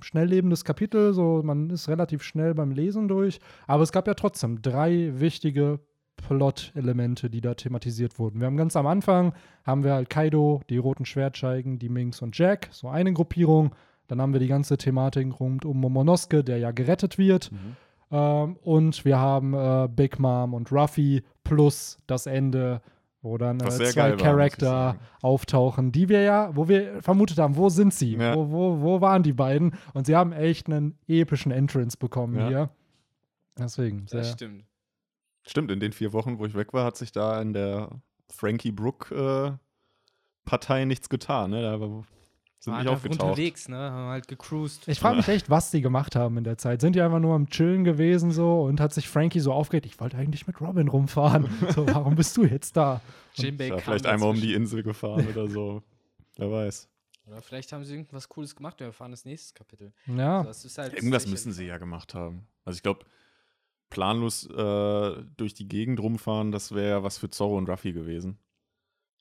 sch, 0.02 0.08
schnell 0.08 0.28
lebendes 0.28 0.64
Kapitel, 0.64 1.14
so 1.14 1.42
man 1.44 1.70
ist 1.70 1.88
relativ 1.88 2.22
schnell 2.22 2.54
beim 2.54 2.70
Lesen 2.70 3.08
durch, 3.08 3.40
aber 3.66 3.82
es 3.82 3.92
gab 3.92 4.06
ja 4.06 4.14
trotzdem 4.14 4.62
drei 4.62 5.12
wichtige 5.14 5.80
Plot-Elemente, 6.16 7.30
die 7.30 7.40
da 7.40 7.54
thematisiert 7.54 8.18
wurden. 8.18 8.40
Wir 8.40 8.46
haben 8.46 8.56
ganz 8.56 8.76
am 8.76 8.86
Anfang, 8.86 9.32
haben 9.64 9.84
wir 9.84 9.94
halt 9.94 10.10
Kaido, 10.10 10.60
die 10.68 10.76
roten 10.76 11.04
Schwertscheigen, 11.04 11.78
die 11.78 11.88
Minks 11.88 12.22
und 12.22 12.36
Jack, 12.36 12.68
so 12.70 12.88
eine 12.88 13.12
Gruppierung. 13.12 13.74
Dann 14.08 14.20
haben 14.20 14.32
wir 14.32 14.40
die 14.40 14.48
ganze 14.48 14.76
Thematik 14.76 15.40
rund 15.40 15.64
um 15.64 15.80
Momonosuke, 15.80 16.44
der 16.44 16.58
ja 16.58 16.70
gerettet 16.70 17.18
wird. 17.18 17.50
Mhm. 17.50 17.76
Ähm, 18.10 18.56
und 18.62 19.04
wir 19.04 19.18
haben 19.18 19.54
äh, 19.54 19.88
Big 19.88 20.18
Mom 20.18 20.54
und 20.54 20.70
Ruffy 20.70 21.22
plus 21.44 21.98
das 22.06 22.26
Ende, 22.26 22.82
wo 23.22 23.38
dann 23.38 23.60
äh, 23.60 23.70
zwei 23.70 24.10
war, 24.10 24.16
Charakter 24.16 24.66
sagen. 24.66 24.98
auftauchen, 25.22 25.92
die 25.92 26.08
wir 26.08 26.22
ja, 26.22 26.54
wo 26.54 26.68
wir 26.68 27.02
vermutet 27.02 27.38
haben, 27.38 27.56
wo 27.56 27.68
sind 27.68 27.94
sie? 27.94 28.16
Ja. 28.16 28.34
Wo, 28.36 28.50
wo, 28.50 28.80
wo 28.82 29.00
waren 29.00 29.22
die 29.22 29.32
beiden? 29.32 29.74
Und 29.94 30.06
sie 30.06 30.16
haben 30.16 30.32
echt 30.32 30.66
einen 30.68 30.98
epischen 31.06 31.52
Entrance 31.52 31.96
bekommen 31.96 32.36
Ja. 32.38 32.48
hier. 32.48 32.70
Deswegen, 33.58 34.06
sehr, 34.08 34.20
Das 34.20 34.32
stimmt. 34.32 34.64
Stimmt, 35.44 35.70
in 35.70 35.80
den 35.80 35.92
vier 35.92 36.12
Wochen, 36.12 36.38
wo 36.38 36.46
ich 36.46 36.54
weg 36.54 36.72
war, 36.72 36.84
hat 36.84 36.96
sich 36.96 37.10
da 37.12 37.40
in 37.40 37.52
der 37.52 37.90
Frankie 38.28 38.70
Brook 38.72 39.10
äh, 39.10 39.52
Partei 40.44 40.84
nichts 40.84 41.08
getan. 41.08 41.50
Ne? 41.50 41.62
Da 41.62 41.80
war, 41.80 42.04
sind 42.64 42.78
nicht 42.78 42.86
aufgetaucht. 42.86 43.22
unterwegs, 43.22 43.68
ne? 43.68 43.76
Haben 43.76 44.10
halt 44.10 44.28
gecruised. 44.28 44.86
Ich 44.86 45.00
frage 45.00 45.16
mich 45.16 45.28
echt, 45.28 45.50
was 45.50 45.72
die 45.72 45.80
gemacht 45.80 46.14
haben 46.14 46.38
in 46.38 46.44
der 46.44 46.58
Zeit. 46.58 46.80
Sind 46.80 46.94
die 46.94 47.00
einfach 47.00 47.18
nur 47.18 47.34
am 47.34 47.48
Chillen 47.48 47.82
gewesen 47.82 48.30
so 48.30 48.62
und 48.62 48.80
hat 48.80 48.94
sich 48.94 49.08
Frankie 49.08 49.40
so 49.40 49.52
aufgeregt, 49.52 49.86
ich 49.86 49.98
wollte 49.98 50.16
eigentlich 50.16 50.46
mit 50.46 50.60
Robin 50.60 50.86
rumfahren. 50.86 51.48
so, 51.74 51.86
warum 51.92 52.14
bist 52.14 52.36
du 52.36 52.44
jetzt 52.44 52.76
da? 52.76 53.00
Jinbei 53.34 53.66
Ja, 53.66 53.78
vielleicht 53.78 54.06
einmal 54.06 54.30
um 54.30 54.40
die. 54.40 54.54
Insel 54.54 54.82
gefahren 54.84 55.26
oder 55.26 55.48
so. 55.48 55.82
Wer 56.36 56.52
weiß. 56.52 56.88
Oder 57.26 57.42
vielleicht 57.42 57.72
haben 57.72 57.84
sie 57.84 57.94
irgendwas 57.94 58.28
Cooles 58.28 58.54
gemacht 58.54 58.74
und 58.74 58.80
wir 58.80 58.86
erfahren 58.88 59.10
das 59.10 59.24
nächste 59.24 59.54
Kapitel. 59.54 59.92
Ja. 60.06 60.38
Also 60.38 60.48
das 60.48 60.64
ist 60.64 60.78
halt 60.78 60.94
Irgendwas 60.94 61.26
müssen 61.26 61.52
sie 61.52 61.66
ja 61.66 61.78
gemacht 61.78 62.14
haben. 62.14 62.46
Also 62.64 62.76
ich 62.76 62.82
glaube, 62.82 63.06
planlos 63.90 64.46
äh, 64.46 65.24
durch 65.36 65.54
die 65.54 65.66
Gegend 65.68 66.00
rumfahren, 66.00 66.52
das 66.52 66.72
wäre 66.72 66.90
ja 66.90 67.02
was 67.02 67.18
für 67.18 67.28
Zorro 67.30 67.58
und 67.58 67.68
Ruffy 67.68 67.92
gewesen. 67.92 68.38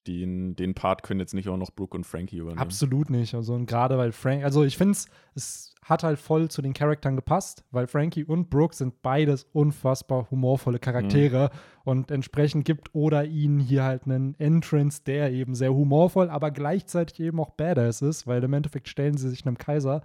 Den, 0.08 0.55
den 0.55 0.74
Part 0.74 1.03
können 1.03 1.20
jetzt 1.20 1.34
nicht 1.34 1.48
auch 1.48 1.58
noch 1.58 1.72
Brooke 1.72 1.96
und 1.96 2.05
Frankie 2.05 2.38
übernehmen. 2.38 2.60
Absolut 2.60 3.10
nicht. 3.10 3.36
Also 3.36 3.53
und 3.53 3.67
gerade 3.67 3.98
weil 3.98 4.12
Frank, 4.12 4.43
also 4.43 4.63
ich 4.63 4.77
finde 4.77 4.98
es 5.36 5.72
hat 5.84 6.03
halt 6.03 6.20
voll 6.20 6.50
zu 6.50 6.62
den 6.62 6.74
Charakteren 6.74 7.15
gepasst, 7.15 7.63
weil 7.72 7.88
Frankie 7.88 8.24
und 8.24 8.50
Brooke 8.50 8.75
sind 8.75 9.01
beides 9.01 9.48
unfassbar 9.51 10.29
humorvolle 10.29 10.79
Charaktere 10.79 11.50
und 11.84 12.12
entsprechend 12.12 12.65
gibt 12.65 12.93
Oda 12.93 13.24
ihnen 13.24 13.60
hier 13.60 13.84
halt 13.84 14.05
einen 14.05 14.36
Entrance, 14.39 15.01
der 15.03 15.31
eben 15.31 15.55
sehr 15.55 15.74
humorvoll, 15.74 16.29
aber 16.29 16.51
gleichzeitig 16.51 17.20
eben 17.20 17.39
auch 17.39 17.51
badass 17.51 18.01
ist, 18.01 18.27
weil 18.27 18.43
im 18.43 18.53
Endeffekt 18.53 18.89
stellen 18.89 19.17
sie 19.17 19.29
sich 19.29 19.46
einem 19.46 19.58
Kaiser. 19.58 20.01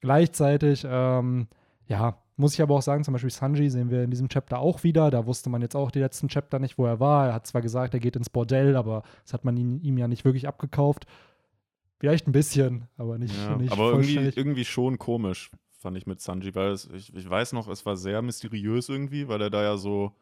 Gleichzeitig, 0.00 0.84
ähm, 0.86 1.46
ja, 1.86 2.18
muss 2.36 2.54
ich 2.54 2.62
aber 2.62 2.74
auch 2.74 2.82
sagen, 2.82 3.04
zum 3.04 3.12
Beispiel 3.12 3.30
Sanji 3.30 3.70
sehen 3.70 3.90
wir 3.90 4.02
in 4.02 4.10
diesem 4.10 4.28
Chapter 4.28 4.58
auch 4.58 4.82
wieder. 4.82 5.10
Da 5.10 5.26
wusste 5.26 5.50
man 5.50 5.62
jetzt 5.62 5.76
auch 5.76 5.90
die 5.90 6.00
letzten 6.00 6.28
Chapter 6.28 6.58
nicht, 6.58 6.78
wo 6.78 6.86
er 6.86 6.98
war. 6.98 7.28
Er 7.28 7.34
hat 7.34 7.46
zwar 7.46 7.62
gesagt, 7.62 7.94
er 7.94 8.00
geht 8.00 8.16
ins 8.16 8.30
Bordell, 8.30 8.76
aber 8.76 9.02
das 9.22 9.32
hat 9.32 9.44
man 9.44 9.56
ihn, 9.56 9.80
ihm 9.80 9.98
ja 9.98 10.08
nicht 10.08 10.24
wirklich 10.24 10.48
abgekauft. 10.48 11.06
Vielleicht 11.98 12.26
ein 12.26 12.32
bisschen, 12.32 12.88
aber 12.96 13.18
nicht, 13.18 13.36
Ja, 13.36 13.56
nicht 13.56 13.72
aber 13.72 13.92
irgendwie, 13.92 14.16
irgendwie 14.16 14.64
schon 14.64 14.98
komisch, 14.98 15.50
fand 15.78 15.96
ich 15.96 16.06
mit 16.06 16.20
Sanji, 16.20 16.54
weil 16.54 16.72
es, 16.72 16.88
ich, 16.92 17.14
ich 17.14 17.28
weiß 17.28 17.52
noch, 17.52 17.68
es 17.68 17.86
war 17.86 17.96
sehr 17.96 18.20
mysteriös 18.20 18.88
irgendwie, 18.88 19.28
weil 19.28 19.40
er 19.40 19.50
da 19.50 19.62
ja 19.62 19.76
so, 19.76 20.12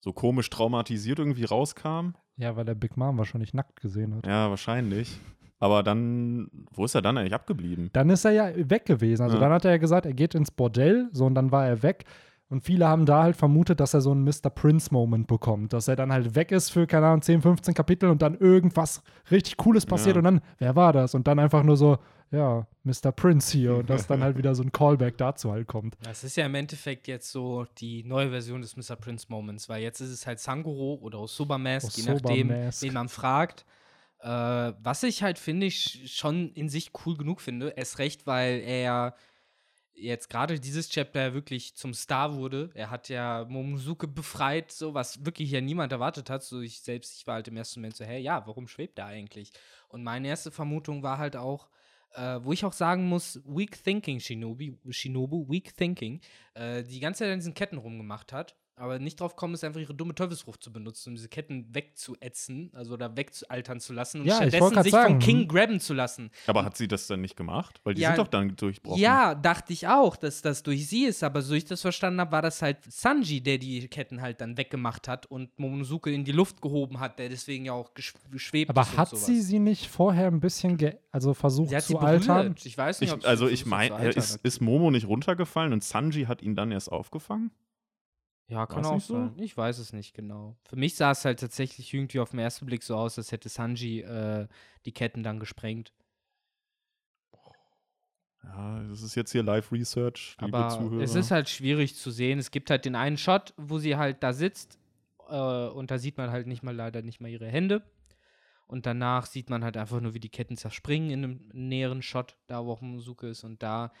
so 0.00 0.12
komisch 0.12 0.48
traumatisiert 0.48 1.18
irgendwie 1.18 1.44
rauskam. 1.44 2.12
Ja, 2.38 2.56
weil 2.56 2.66
er 2.66 2.74
Big 2.74 2.96
Mom 2.96 3.18
wahrscheinlich 3.18 3.52
nackt 3.52 3.80
gesehen 3.80 4.14
hat. 4.14 4.26
Ja, 4.26 4.48
wahrscheinlich. 4.48 5.20
Aber 5.58 5.82
dann, 5.82 6.50
wo 6.72 6.84
ist 6.84 6.94
er 6.94 7.02
dann 7.02 7.16
eigentlich 7.16 7.34
abgeblieben? 7.34 7.88
Dann 7.92 8.10
ist 8.10 8.24
er 8.24 8.32
ja 8.32 8.50
weg 8.70 8.84
gewesen. 8.86 9.22
Also 9.22 9.36
Ja. 9.36 9.40
dann 9.42 9.52
hat 9.52 9.64
er 9.64 9.70
ja 9.72 9.76
gesagt, 9.78 10.04
er 10.06 10.12
geht 10.12 10.34
ins 10.34 10.50
Bordell, 10.50 11.08
so 11.12 11.24
und 11.26 11.34
dann 11.34 11.50
war 11.52 11.66
er 11.66 11.82
weg. 11.82 12.04
Und 12.48 12.62
viele 12.62 12.86
haben 12.86 13.06
da 13.06 13.24
halt 13.24 13.34
vermutet, 13.36 13.80
dass 13.80 13.92
er 13.92 14.00
so 14.00 14.12
einen 14.12 14.22
Mr. 14.22 14.50
Prince-Moment 14.54 15.26
bekommt. 15.26 15.72
Dass 15.72 15.88
er 15.88 15.96
dann 15.96 16.12
halt 16.12 16.36
weg 16.36 16.52
ist 16.52 16.70
für, 16.70 16.86
keine 16.86 17.06
Ahnung, 17.06 17.22
10, 17.22 17.42
15 17.42 17.74
Kapitel 17.74 18.08
und 18.08 18.22
dann 18.22 18.36
irgendwas 18.38 19.02
richtig 19.32 19.56
Cooles 19.56 19.84
passiert 19.84 20.14
Ja. 20.14 20.20
und 20.20 20.24
dann, 20.24 20.40
wer 20.58 20.76
war 20.76 20.92
das? 20.92 21.16
Und 21.16 21.26
dann 21.26 21.40
einfach 21.40 21.64
nur 21.64 21.76
so, 21.76 21.98
ja, 22.30 22.64
Mr. 22.84 23.10
Prince 23.10 23.50
hier. 23.50 23.74
Und 23.78 23.90
dass 23.90 24.06
dann 24.06 24.22
halt 24.22 24.36
wieder 24.38 24.54
so 24.54 24.62
ein 24.62 24.70
Callback 24.70 25.18
dazu 25.18 25.50
halt 25.50 25.66
kommt. 25.66 25.96
Das 26.04 26.22
ist 26.22 26.36
ja 26.36 26.46
im 26.46 26.54
Endeffekt 26.54 27.08
jetzt 27.08 27.32
so 27.32 27.66
die 27.78 28.04
neue 28.04 28.30
Version 28.30 28.60
des 28.60 28.76
Mr. 28.76 28.94
Prince 28.94 29.26
Moments, 29.28 29.68
weil 29.68 29.82
jetzt 29.82 30.00
ist 30.00 30.10
es 30.10 30.24
halt 30.24 30.38
Sangoro 30.38 31.00
oder 31.02 31.18
Osoba 31.18 31.58
Mask, 31.58 31.96
je 31.98 32.04
Osoba 32.04 32.28
nachdem, 32.28 32.46
Mask. 32.48 32.80
wen 32.82 32.92
man 32.94 33.08
fragt. 33.08 33.64
Äh, 34.26 34.74
was 34.82 35.04
ich 35.04 35.22
halt 35.22 35.38
finde, 35.38 35.66
ich 35.66 36.12
schon 36.12 36.50
in 36.54 36.68
sich 36.68 36.90
cool 37.06 37.16
genug 37.16 37.40
finde, 37.40 37.68
erst 37.76 38.00
recht, 38.00 38.26
weil 38.26 38.60
er 38.60 39.14
jetzt 39.94 40.28
gerade 40.28 40.58
dieses 40.58 40.88
Chapter 40.88 41.32
wirklich 41.32 41.76
zum 41.76 41.94
Star 41.94 42.34
wurde. 42.34 42.70
Er 42.74 42.90
hat 42.90 43.08
ja 43.08 43.46
Momosuke 43.48 44.08
befreit, 44.08 44.72
so 44.72 44.94
was 44.94 45.24
wirklich 45.24 45.52
ja 45.52 45.60
niemand 45.60 45.92
erwartet 45.92 46.28
hat. 46.28 46.42
So 46.42 46.60
ich 46.60 46.80
selbst, 46.80 47.20
ich 47.20 47.26
war 47.28 47.36
halt 47.36 47.46
im 47.46 47.56
ersten 47.56 47.78
Moment 47.80 47.94
so, 47.96 48.04
hä, 48.04 48.18
ja, 48.18 48.44
warum 48.48 48.66
schwebt 48.66 48.98
er 48.98 49.06
eigentlich? 49.06 49.52
Und 49.88 50.02
meine 50.02 50.26
erste 50.26 50.50
Vermutung 50.50 51.04
war 51.04 51.18
halt 51.18 51.36
auch, 51.36 51.68
äh, 52.14 52.40
wo 52.42 52.52
ich 52.52 52.64
auch 52.64 52.72
sagen 52.72 53.08
muss, 53.08 53.40
weak 53.44 53.82
thinking 53.84 54.18
Shinobi, 54.18 54.76
Shinobu, 54.90 55.48
weak 55.48 55.76
thinking, 55.76 56.20
äh, 56.54 56.82
die 56.82 56.98
ganze 56.98 57.20
Zeit 57.20 57.32
an 57.32 57.38
diesen 57.38 57.54
Ketten 57.54 57.78
rumgemacht 57.78 58.32
hat, 58.32 58.56
aber 58.76 58.98
nicht 58.98 59.18
drauf 59.20 59.36
kommen 59.36 59.54
ist, 59.54 59.64
einfach 59.64 59.80
ihre 59.80 59.94
dumme 59.94 60.14
Teufelsfrucht 60.14 60.62
zu 60.62 60.72
benutzen, 60.72 61.10
um 61.10 61.14
diese 61.16 61.28
Ketten 61.28 61.74
wegzuätzen, 61.74 62.70
also 62.74 62.94
oder 62.94 63.16
wegzualtern 63.16 63.80
zu 63.80 63.92
lassen 63.94 64.20
und 64.20 64.26
Ja, 64.26 64.36
stattdessen 64.36 64.82
sich 64.82 64.92
sagen, 64.92 65.12
vom 65.14 65.18
King 65.18 65.40
hm. 65.40 65.48
grabben 65.48 65.80
zu 65.80 65.94
lassen. 65.94 66.30
Aber 66.46 66.64
hat 66.64 66.76
sie 66.76 66.86
das 66.86 67.06
dann 67.06 67.22
nicht 67.22 67.36
gemacht? 67.36 67.80
Weil 67.84 67.94
die 67.94 68.02
Ja, 68.02 68.08
sind 68.10 68.18
doch 68.18 68.28
dann 68.28 68.54
durchbrochen. 68.54 69.00
Ja, 69.00 69.34
dachte 69.34 69.72
ich 69.72 69.88
auch, 69.88 70.16
dass 70.16 70.42
das 70.42 70.62
durch 70.62 70.86
sie 70.86 71.04
ist, 71.06 71.22
aber 71.24 71.40
so 71.42 71.54
ich 71.54 71.64
das 71.64 71.80
verstanden 71.80 72.20
habe, 72.20 72.32
war 72.32 72.42
das 72.42 72.60
halt 72.62 72.78
Sanji, 72.88 73.40
der 73.40 73.58
die 73.58 73.88
Ketten 73.88 74.20
halt 74.20 74.40
dann 74.40 74.56
weggemacht 74.58 75.08
hat 75.08 75.26
und 75.26 75.58
Momonosuke 75.58 76.12
in 76.12 76.24
die 76.24 76.32
Luft 76.32 76.60
gehoben 76.60 77.00
hat, 77.00 77.18
der 77.18 77.28
deswegen 77.30 77.64
ja 77.64 77.72
auch 77.72 77.94
gesch 77.94 78.12
geschwebt 78.30 78.70
Aber 78.70 78.82
ist. 78.82 78.92
und 78.92 78.96
hat 78.98 79.08
sowas. 79.08 79.26
sie 79.26 79.40
sie 79.40 79.58
nicht 79.58 79.86
vorher 79.88 80.26
ein 80.26 80.40
bisschen, 80.40 80.76
ge 80.76 80.96
also 81.10 81.32
versucht 81.34 81.70
Sie 81.70 81.76
hat 81.76 81.82
sie 81.84 81.94
zu 81.94 81.98
berührt. 81.98 82.28
altern? 82.28 82.54
Ich 82.62 82.76
weiß 82.76 83.00
nicht, 83.00 83.12
ob 83.12 83.18
Ich, 83.20 83.22
sie 83.24 83.28
also 83.28 83.48
ich 83.48 83.64
meine, 83.64 84.10
ist, 84.10 84.36
ist 84.44 84.60
Momo 84.60 84.90
nicht 84.90 85.06
runtergefallen 85.06 85.72
und 85.72 85.82
Sanji 85.82 86.24
hat 86.26 86.42
ihn 86.42 86.54
dann 86.54 86.72
erst 86.72 86.92
aufgefangen? 86.92 87.50
Ja, 88.48 88.66
kann 88.66 88.78
War's 88.78 88.86
auch 88.86 88.94
nicht 88.94 89.06
so? 89.06 89.14
sein. 89.14 89.34
Ich 89.38 89.56
weiß 89.56 89.78
es 89.78 89.92
nicht 89.92 90.14
genau. 90.14 90.56
Für 90.64 90.76
mich 90.76 90.94
sah 90.94 91.10
es 91.10 91.24
halt 91.24 91.40
tatsächlich 91.40 91.92
irgendwie 91.92 92.20
auf 92.20 92.30
den 92.30 92.38
ersten 92.38 92.66
Blick 92.66 92.82
so 92.82 92.94
aus, 92.96 93.18
als 93.18 93.32
hätte 93.32 93.48
Sanji 93.48 94.00
äh, 94.02 94.46
die 94.84 94.92
Ketten 94.92 95.22
dann 95.24 95.40
gesprengt. 95.40 95.92
Ja, 98.44 98.80
das 98.88 99.02
ist 99.02 99.16
jetzt 99.16 99.32
hier 99.32 99.42
Live-Research, 99.42 100.36
liebe 100.40 100.56
Aber 100.56 100.68
Zuhörer. 100.68 101.02
es 101.02 101.14
ist 101.16 101.32
halt 101.32 101.48
schwierig 101.48 101.96
zu 101.96 102.10
sehen. 102.12 102.38
Es 102.38 102.50
gibt 102.52 102.70
halt 102.70 102.84
den 102.84 102.94
einen 102.94 103.16
Shot, 103.16 103.52
wo 103.56 103.78
sie 103.78 103.96
halt 103.96 104.22
da 104.22 104.32
sitzt 104.32 104.78
äh, 105.28 105.66
und 105.68 105.90
da 105.90 105.98
sieht 105.98 106.16
man 106.16 106.30
halt 106.30 106.46
nicht 106.46 106.62
mal 106.62 106.74
leider 106.74 107.02
nicht 107.02 107.20
mal 107.20 107.28
ihre 107.30 107.48
Hände. 107.48 107.82
Und 108.68 108.86
danach 108.86 109.26
sieht 109.26 109.50
man 109.50 109.62
halt 109.64 109.76
einfach 109.76 110.00
nur, 110.00 110.14
wie 110.14 110.20
die 110.20 110.28
Ketten 110.28 110.56
zerspringen 110.56 111.10
in 111.10 111.24
einem 111.24 111.50
näheren 111.52 112.02
Shot, 112.02 112.36
da 112.46 112.64
wo 112.64 112.72
auch 112.72 112.80
Momosuke 112.80 113.28
ist. 113.28 113.44
Und 113.44 113.62
da 113.62 113.92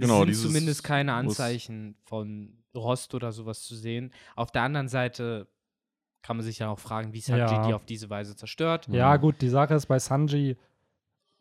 Genau, 0.00 0.24
sind 0.24 0.34
zumindest 0.36 0.82
keine 0.84 1.12
Anzeichen 1.14 1.96
von 2.04 2.54
Rost 2.74 3.14
oder 3.14 3.32
sowas 3.32 3.62
zu 3.62 3.74
sehen. 3.74 4.12
Auf 4.36 4.50
der 4.52 4.62
anderen 4.62 4.88
Seite 4.88 5.48
kann 6.22 6.36
man 6.36 6.44
sich 6.44 6.58
ja 6.58 6.68
auch 6.68 6.78
fragen, 6.78 7.12
wie 7.12 7.20
Sanji 7.20 7.40
Ja. 7.40 7.66
die 7.66 7.74
auf 7.74 7.84
diese 7.86 8.10
Weise 8.10 8.36
zerstört. 8.36 8.88
Ja, 8.90 9.16
gut, 9.16 9.36
die 9.40 9.48
Sache 9.48 9.74
ist 9.74 9.86
bei 9.86 9.98
Sanji, 9.98 10.56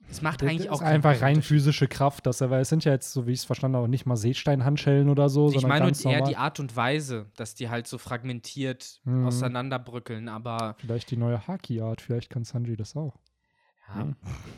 Es 0.10 0.22
macht 0.22 0.42
eigentlich 0.42 0.62
ist 0.68 0.70
auch 0.72 0.82
einfach 0.82 1.22
rein 1.22 1.42
physische 1.44 1.88
Kraft, 1.88 2.26
dass 2.26 2.40
er, 2.42 2.50
weil 2.50 2.62
es 2.62 2.70
sind 2.70 2.84
ja 2.86 2.94
jetzt, 2.94 3.12
so 3.12 3.28
wie 3.28 3.34
ich 3.34 3.40
es 3.40 3.46
verstanden 3.46 3.78
habe, 3.78 3.90
nicht 3.90 4.06
mal 4.06 4.16
Seesteinhandschellen 4.16 5.10
oder 5.10 5.30
so, 5.30 5.48
Ich 5.48 5.54
sondern 5.54 5.70
meine 5.70 5.86
ganz 5.86 6.04
eher 6.04 6.14
normal. 6.14 6.30
die 6.30 6.38
Art 6.38 6.60
und 6.60 6.76
Weise, 6.76 7.28
dass 7.36 7.54
die 7.54 7.70
halt 7.70 7.86
so 7.86 7.98
fragmentiert 7.98 9.02
Mhm. 9.04 9.26
auseinanderbröckeln, 9.28 10.30
aber 10.30 10.76
Vielleicht 10.80 11.12
die 11.12 11.18
neue 11.18 11.46
Haki-Art, 11.46 12.02
vielleicht 12.02 12.30
kann 12.30 12.44
Sanji 12.46 12.76
das 12.78 12.96
auch. 12.96 13.18
Ja, 13.96 14.08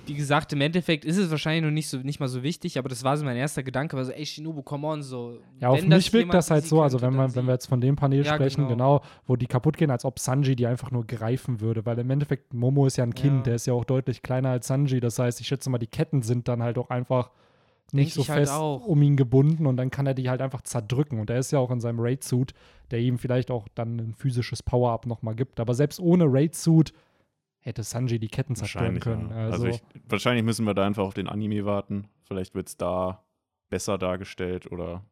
wie 0.08 0.14
gesagt, 0.16 0.52
im 0.52 0.62
Endeffekt 0.62 1.06
ist 1.06 1.18
es 1.18 1.32
wahrscheinlich 1.32 1.64
noch 1.64 1.72
nicht, 1.72 1.88
so, 1.88 1.98
nicht 2.00 2.20
mal 2.20 2.28
so 2.28 2.44
wichtig, 2.44 2.78
aber 2.78 2.90
das 2.90 3.04
war 3.04 3.16
so 3.16 3.24
mein 3.24 3.38
erster 3.38 3.64
Gedanke, 3.64 3.96
war 3.96 4.04
so, 4.04 4.12
ey, 4.12 4.26
Shinobu, 4.26 4.62
come 4.62 4.86
on, 4.88 5.04
so. 5.04 5.38
Ja, 5.60 5.70
auf 5.70 5.82
mich 5.86 6.12
wirkt 6.12 6.34
das 6.34 6.52
halt 6.52 6.66
so, 6.66 6.82
also 6.82 7.02
wenn, 7.02 7.16
man, 7.16 7.34
wenn 7.36 7.46
wir 7.46 7.54
jetzt 7.54 7.68
von 7.68 7.80
dem 7.80 7.96
Panel 7.96 8.26
Ja, 8.26 8.34
sprechen, 8.36 8.68
genau. 8.68 8.98
genau. 9.00 9.02
wo 9.28 9.36
die 9.38 9.48
kaputt 9.48 9.78
gehen, 9.78 9.90
als 9.92 10.04
ob 10.04 10.20
Sanji 10.20 10.56
die 10.56 10.68
einfach 10.68 10.92
nur 10.92 11.06
greifen 11.08 11.62
würde, 11.62 11.86
weil 11.86 11.98
im 12.00 12.10
Endeffekt 12.10 12.54
Momo 12.54 12.86
ist 12.88 12.98
ja 12.98 13.04
ein 13.06 13.14
Kind, 13.16 13.38
Ja. 13.38 13.44
der 13.44 13.56
ist 13.56 13.68
ja 13.68 13.74
auch 13.74 13.86
deutlich 13.86 14.22
kleiner 14.22 14.50
als 14.50 14.68
Sanji, 14.68 15.00
das 15.00 15.18
heißt, 15.18 15.40
ich 15.40 15.48
schätze 15.48 15.70
mal, 15.70 15.78
die 15.78 15.88
Ketten 15.88 16.24
sind 16.24 16.48
dann 16.48 16.62
halt 16.62 16.78
auch 16.78 16.90
einfach 16.90 17.30
Denk 17.94 18.04
nicht 18.06 18.14
so 18.16 18.22
ich 18.22 18.30
halt 18.30 18.40
fest 18.42 18.54
auch. 18.54 18.86
um 18.86 19.02
ihn 19.02 19.16
gebunden 19.18 19.66
und 19.66 19.78
dann 19.78 19.92
kann 19.92 20.08
er 20.08 20.14
die 20.14 20.30
halt 20.30 20.42
einfach 20.42 20.62
zerdrücken 20.62 21.20
und 21.20 21.30
er 21.30 21.40
ist 21.40 21.52
ja 21.52 21.60
auch 21.60 21.72
in 21.72 21.80
seinem 21.80 22.00
Raid-Suit, 22.00 22.54
der 22.92 23.00
ihm 23.00 23.18
vielleicht 23.18 23.50
auch 23.52 23.68
dann 23.76 23.98
ein 23.98 24.14
physisches 24.14 24.62
Power-Up 24.64 25.06
nochmal 25.06 25.36
gibt, 25.36 25.60
aber 25.60 25.74
selbst 25.74 26.00
ohne 26.00 26.26
Raid-Suit 26.28 26.92
hätte 27.62 27.84
Sanji 27.84 28.20
die 28.20 28.28
Ketten 28.28 28.56
zerstören 28.56 29.00
können. 29.00 29.30
ja. 29.30 29.36
Also, 29.46 29.66
Also, 29.66 29.68
ich, 29.68 29.82
wahrscheinlich 30.10 30.44
müssen 30.44 30.66
wir 30.66 30.74
da 30.74 30.86
einfach 30.86 31.04
auf 31.04 31.14
den 31.14 31.28
Anime 31.28 31.64
warten. 31.66 32.08
Vielleicht 32.28 32.54
wird 32.56 32.68
es 32.68 32.78
da 32.78 33.24
besser 33.70 33.98
dargestellt 33.98 34.72
oder 34.72 35.04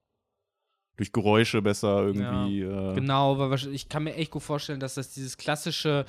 durch 0.97 1.11
Geräusche 1.13 1.61
besser 1.61 2.01
irgendwie. 2.03 2.61
Äh, 2.61 2.95
Genau, 2.95 3.37
weil 3.39 3.53
ich 3.73 3.87
kann 3.87 4.03
mir 4.03 4.15
echt 4.15 4.31
gut 4.31 4.41
vorstellen, 4.43 4.79
dass 4.81 4.95
das 4.95 5.13
dieses 5.13 5.37
klassische 5.37 6.05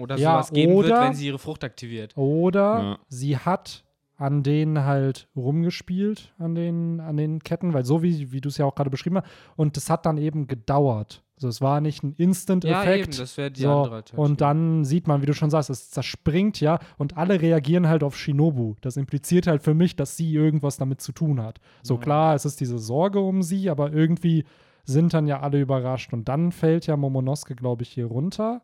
oder 0.00 0.16
Ja, 0.16 0.34
sowas 0.34 0.52
geben 0.52 0.76
wird, 0.76 0.86
oder- 0.86 1.02
wenn 1.02 1.14
sie 1.14 1.26
ihre 1.26 1.38
Frucht 1.38 1.64
aktiviert. 1.64 2.16
Oder 2.16 2.62
Ja. 2.80 2.98
sie 3.08 3.36
hat 3.36 3.84
an 4.16 4.42
denen 4.42 4.84
halt 4.84 5.28
rumgespielt, 5.36 6.32
an 6.38 6.54
den, 6.54 7.00
an 7.00 7.16
den 7.16 7.40
Ketten, 7.42 7.74
weil 7.74 7.84
so 7.84 8.02
wie, 8.02 8.32
wie 8.32 8.40
du 8.40 8.48
es 8.48 8.56
ja 8.56 8.64
auch 8.64 8.74
gerade 8.74 8.88
beschrieben 8.88 9.18
hast, 9.18 9.26
und 9.56 9.76
das 9.76 9.90
hat 9.90 10.06
dann 10.06 10.16
eben 10.16 10.46
gedauert. 10.46 11.22
Also 11.36 11.48
es 11.48 11.60
war 11.60 11.80
nicht 11.82 12.02
ein 12.02 12.14
Ja, 12.16 12.24
Instant-Effekt. 12.24 13.08
eben, 13.08 13.16
das 13.18 13.36
wäre 13.36 13.50
die 13.50 13.60
so, 13.62 13.68
andere 13.70 13.96
Alternative. 13.96 14.20
und 14.20 14.40
dann 14.40 14.84
sieht 14.86 15.06
man, 15.06 15.20
wie 15.20 15.26
du 15.26 15.34
schon 15.34 15.50
sagst, 15.50 15.68
es 15.68 15.90
zerspringt 15.90 16.60
ja 16.60 16.78
und 16.96 17.18
alle 17.18 17.42
reagieren 17.42 17.88
halt 17.88 18.02
auf 18.02 18.16
Shinobu. 18.16 18.74
Das 18.80 18.96
impliziert 18.96 19.46
halt 19.46 19.62
für 19.62 19.74
mich, 19.74 19.96
dass 19.96 20.16
sie 20.16 20.32
irgendwas 20.32 20.78
damit 20.78 21.02
zu 21.02 21.12
tun 21.12 21.42
hat. 21.42 21.60
So 21.82 21.94
Ja. 21.94 22.00
klar, 22.00 22.34
es 22.34 22.46
ist 22.46 22.60
diese 22.60 22.78
Sorge 22.78 23.20
um 23.20 23.42
sie, 23.42 23.68
aber 23.68 23.92
irgendwie 23.92 24.44
sind 24.84 25.12
dann 25.12 25.26
ja 25.26 25.40
alle 25.40 25.60
überrascht. 25.60 26.12
Und 26.14 26.26
dann 26.28 26.52
fällt 26.52 26.86
ja 26.86 26.96
Momonosuke, 26.96 27.54
glaube 27.54 27.82
ich, 27.82 27.90
hier 27.90 28.06
runter. 28.06 28.62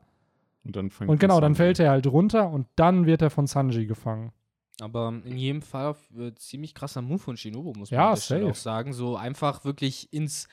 Und 0.64 0.76
dann 0.76 0.90
fängt 0.90 1.10
Und 1.10 1.20
genau, 1.20 1.40
dann 1.40 1.52
an. 1.52 1.56
fällt 1.56 1.78
er 1.80 1.90
halt 1.90 2.06
runter 2.06 2.48
und 2.50 2.68
dann 2.76 3.04
wird 3.04 3.20
er 3.20 3.28
von 3.30 3.46
Sanji 3.46 3.84
gefangen. 3.86 4.32
Aber 4.80 5.12
in 5.26 5.36
jedem 5.36 5.60
Fall 5.60 5.86
auf, 5.86 5.98
äh, 6.16 6.34
ziemlich 6.36 6.74
krasser 6.74 7.02
Move 7.02 7.18
von 7.18 7.36
Shinobu, 7.36 7.72
muss 7.76 7.90
man 7.90 8.00
Ja, 8.00 8.12
auch 8.12 8.54
sagen. 8.54 8.92
So 8.94 9.16
einfach 9.16 9.64
wirklich 9.66 10.10
ins 10.12 10.48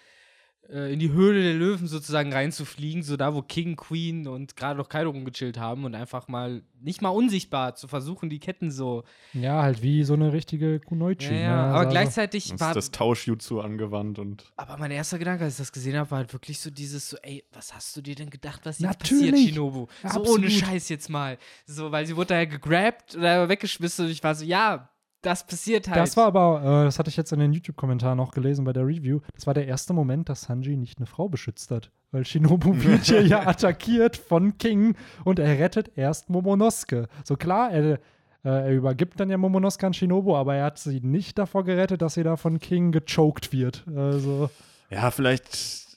äh, 0.72 0.94
in 0.94 1.00
die 1.00 1.12
Höhle 1.12 1.42
der 1.42 1.54
Löwen 1.56 1.88
sozusagen 1.88 2.32
reinzufliegen, 2.32 3.04
so 3.04 3.18
da, 3.18 3.34
wo 3.34 3.42
King, 3.42 3.76
Queen 3.76 4.28
und 4.28 4.56
gerade 4.56 4.78
noch 4.78 4.90
Kaido 4.90 5.10
rumgechillt 5.10 5.58
haben 5.60 5.86
und 5.86 5.96
einfach 5.96 6.28
mal, 6.28 6.62
nicht 6.82 7.02
mal 7.02 7.10
unsichtbar, 7.10 7.76
zu 7.76 7.88
versuchen, 7.88 8.30
die 8.30 8.40
Ketten 8.40 8.72
so. 8.72 9.04
Ja, 9.34 9.62
halt 9.62 9.82
wie 9.82 10.04
so 10.04 10.14
eine 10.14 10.32
richtige 10.34 10.80
Kunoichi. 10.80 11.26
Ja, 11.26 11.32
ne? 11.32 11.42
ja, 11.42 11.66
aber 11.66 11.78
Also- 11.80 11.90
gleichzeitig 11.92 12.50
Das 12.52 12.60
war. 12.60 12.70
ist 12.72 12.76
das 12.76 12.92
Tauschjutsu 12.92 13.60
angewandt 13.62 14.20
und 14.20 14.46
aber 14.58 14.78
mein 14.78 14.92
erster 14.92 15.18
Gedanke, 15.20 15.44
als 15.44 15.54
ich 15.56 15.60
das 15.60 15.72
gesehen 15.72 15.98
habe, 15.98 16.10
war 16.12 16.20
halt 16.20 16.34
wirklich 16.34 16.60
so 16.60 16.70
dieses 16.70 17.10
so, 17.10 17.18
ey, 17.24 17.44
was 17.52 17.74
hast 17.74 17.96
du 17.98 18.02
dir 18.02 18.16
denn 18.16 18.30
gedacht, 18.30 18.62
was 18.64 18.80
jetzt 18.80 18.88
Natürlich. 19.00 19.32
passiert, 19.32 19.50
Shinobu? 19.50 19.88
Ja, 20.04 20.10
so 20.12 20.20
absolut. 20.22 20.40
ohne 20.40 20.52
Scheiß 20.52 20.90
jetzt 20.90 21.10
mal. 21.10 21.38
So, 21.66 21.92
weil 21.92 22.06
sie 22.06 22.16
wurde 22.16 22.28
da 22.28 22.36
ja 22.40 22.46
gegrabt 22.46 23.16
oder 23.16 23.50
weggeschmissen 23.50 24.06
und 24.06 24.12
ich 24.12 24.24
war 24.24 24.36
so, 24.36 24.46
ja, 24.46 24.90
das 25.22 25.46
passiert 25.46 25.88
halt. 25.88 25.98
Das 25.98 26.16
war 26.16 26.26
aber, 26.26 26.62
äh, 26.62 26.86
das 26.86 27.00
hatte 27.00 27.10
ich 27.10 27.18
jetzt 27.18 27.32
in 27.32 27.40
den 27.40 27.54
YouTube-Kommentaren 27.54 28.20
auch 28.20 28.32
gelesen 28.32 28.66
bei 28.66 28.74
der 28.74 28.86
Review, 28.86 29.20
das 29.34 29.48
war 29.48 29.54
der 29.54 29.68
erste 29.68 29.94
Moment, 29.94 30.30
dass 30.30 30.44
Sanji 30.44 30.78
nicht 30.78 30.98
eine 30.98 31.08
Frau 31.08 31.28
beschützt 31.28 31.72
hat. 31.72 31.92
Weil 32.12 32.26
Shinobu 32.26 32.74
wird 32.84 33.04
hier 33.06 33.26
ja 33.26 33.48
attackiert 33.48 34.18
von 34.18 34.58
King 34.58 34.96
und 35.26 35.40
er 35.40 35.60
rettet 35.60 35.92
erst 35.96 36.30
Momonosuke. 36.30 37.08
So 37.24 37.36
klar, 37.36 37.72
er, 37.72 37.94
äh, 37.94 38.00
er 38.44 38.72
übergibt 38.72 39.20
dann 39.20 39.30
ja 39.30 39.38
Momonosuke 39.38 39.88
an 39.88 39.94
Shinobu, 39.94 40.36
aber 40.36 40.56
er 40.56 40.66
hat 40.66 40.80
sie 40.80 41.02
nicht 41.02 41.38
davor 41.38 41.64
gerettet, 41.64 42.02
dass 42.02 42.14
sie 42.14 42.24
da 42.24 42.38
von 42.38 42.60
King 42.60 42.92
gechoked 42.92 43.52
wird. 43.52 43.86
Also, 43.96 44.50
ja, 44.90 45.12
vielleicht 45.12 45.89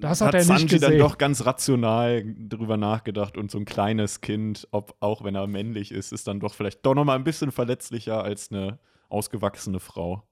Das 0.00 0.20
hat 0.20 0.34
er 0.34 0.40
nicht 0.40 0.46
Sanji 0.46 0.78
dann 0.78 0.92
gesehen. 0.92 0.98
doch 0.98 1.18
ganz 1.18 1.44
rational 1.46 2.24
drüber 2.24 2.76
nachgedacht 2.76 3.36
und 3.36 3.50
so 3.50 3.58
ein 3.58 3.64
kleines 3.64 4.20
Kind, 4.20 4.66
ob 4.70 4.94
auch 5.00 5.24
wenn 5.24 5.34
er 5.34 5.46
männlich 5.46 5.92
ist, 5.92 6.12
ist 6.12 6.26
dann 6.26 6.40
doch 6.40 6.54
vielleicht 6.54 6.84
doch 6.84 6.94
noch 6.94 7.04
mal 7.04 7.16
ein 7.16 7.24
bisschen 7.24 7.52
verletzlicher 7.52 8.22
als 8.22 8.50
eine 8.50 8.78
ausgewachsene 9.08 9.80
Frau. 9.80 10.22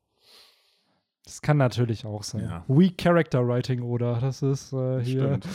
das 1.24 1.42
kann 1.42 1.56
natürlich 1.56 2.06
auch 2.06 2.22
sein. 2.22 2.42
Ja. 2.42 2.64
Weak 2.68 2.96
Character 2.98 3.46
Writing, 3.46 3.82
oder? 3.82 4.18
Das 4.20 4.42
ist 4.42 4.72
äh, 4.72 5.00
hier. 5.02 5.40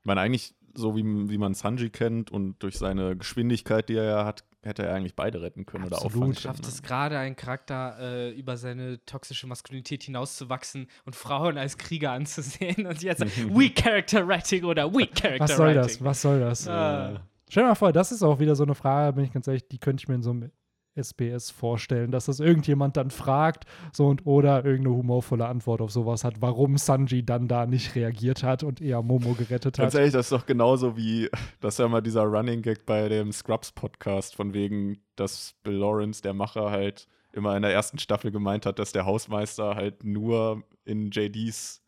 Ich 0.00 0.04
meine, 0.04 0.22
eigentlich 0.22 0.54
so 0.74 0.96
wie, 0.96 1.02
wie 1.28 1.36
man 1.36 1.52
Sanji 1.52 1.90
kennt 1.90 2.30
und 2.30 2.62
durch 2.62 2.78
seine 2.78 3.16
Geschwindigkeit, 3.16 3.90
die 3.90 3.96
er 3.96 4.04
ja 4.04 4.24
hat, 4.24 4.44
hätte 4.62 4.84
er 4.84 4.94
eigentlich 4.94 5.14
beide 5.14 5.40
retten 5.40 5.66
können 5.66 5.84
oder 5.84 5.96
Absolut. 5.96 6.14
auffangen 6.14 6.34
können. 6.34 6.42
schafft 6.42 6.62
ne? 6.62 6.68
es 6.68 6.82
gerade, 6.82 7.18
einen 7.18 7.36
Charakter 7.36 7.96
äh, 8.00 8.30
über 8.30 8.56
seine 8.56 9.04
toxische 9.04 9.46
Maskulinität 9.46 10.02
hinauszuwachsen 10.02 10.88
und 11.04 11.16
Frauen 11.16 11.58
als 11.58 11.78
Krieger 11.78 12.12
anzusehen 12.12 12.86
und 12.86 13.02
jetzt 13.02 13.20
Weak 13.56 13.76
Character 13.76 14.26
Writing 14.26 14.64
oder 14.64 14.92
Weak 14.92 15.14
Character 15.14 15.44
Was 15.44 15.56
soll 15.56 15.66
Writing. 15.68 15.82
das? 15.82 16.04
Was 16.04 16.22
soll 16.22 16.40
das? 16.40 16.68
Ah. 16.68 17.20
Stell 17.48 17.62
dir 17.62 17.68
mal 17.68 17.74
vor, 17.74 17.92
das 17.92 18.12
ist 18.12 18.22
auch 18.22 18.40
wieder 18.40 18.54
so 18.56 18.64
eine 18.64 18.74
Frage, 18.74 19.14
bin 19.14 19.24
ich 19.24 19.32
ganz 19.32 19.46
ehrlich, 19.46 19.66
die 19.68 19.78
könnte 19.78 20.02
ich 20.02 20.08
mir 20.08 20.16
in 20.16 20.22
so 20.22 20.30
einem 20.30 20.50
SBS 21.00 21.50
vorstellen, 21.50 22.10
dass 22.10 22.26
das 22.26 22.40
irgendjemand 22.40 22.96
dann 22.96 23.10
fragt, 23.10 23.64
so 23.92 24.06
und 24.06 24.26
oder 24.26 24.64
irgendeine 24.64 24.96
humorvolle 24.96 25.46
Antwort 25.46 25.80
auf 25.80 25.90
sowas 25.90 26.24
hat, 26.24 26.40
warum 26.40 26.76
Sanji 26.76 27.24
dann 27.24 27.48
da 27.48 27.66
nicht 27.66 27.94
reagiert 27.94 28.42
hat 28.42 28.62
und 28.62 28.80
eher 28.80 29.02
Momo 29.02 29.34
gerettet 29.34 29.78
hat. 29.78 29.94
Ehrlich, 29.94 30.12
das 30.12 30.26
ist 30.26 30.32
doch 30.32 30.46
genauso 30.46 30.96
wie, 30.96 31.28
das 31.60 31.74
ist 31.74 31.78
ja 31.78 31.88
mal 31.88 32.00
dieser 32.00 32.22
Running 32.22 32.62
Gag 32.62 32.86
bei 32.86 33.08
dem 33.08 33.32
Scrubs-Podcast, 33.32 34.34
von 34.34 34.54
wegen, 34.54 34.98
dass 35.16 35.54
Bill 35.62 35.74
Lawrence, 35.74 36.22
der 36.22 36.34
Macher, 36.34 36.70
halt 36.70 37.08
immer 37.32 37.56
in 37.56 37.62
der 37.62 37.72
ersten 37.72 37.98
Staffel 37.98 38.30
gemeint 38.30 38.66
hat, 38.66 38.78
dass 38.78 38.92
der 38.92 39.06
Hausmeister 39.06 39.74
halt 39.74 40.04
nur 40.04 40.64
in 40.84 41.10
JDs 41.10 41.82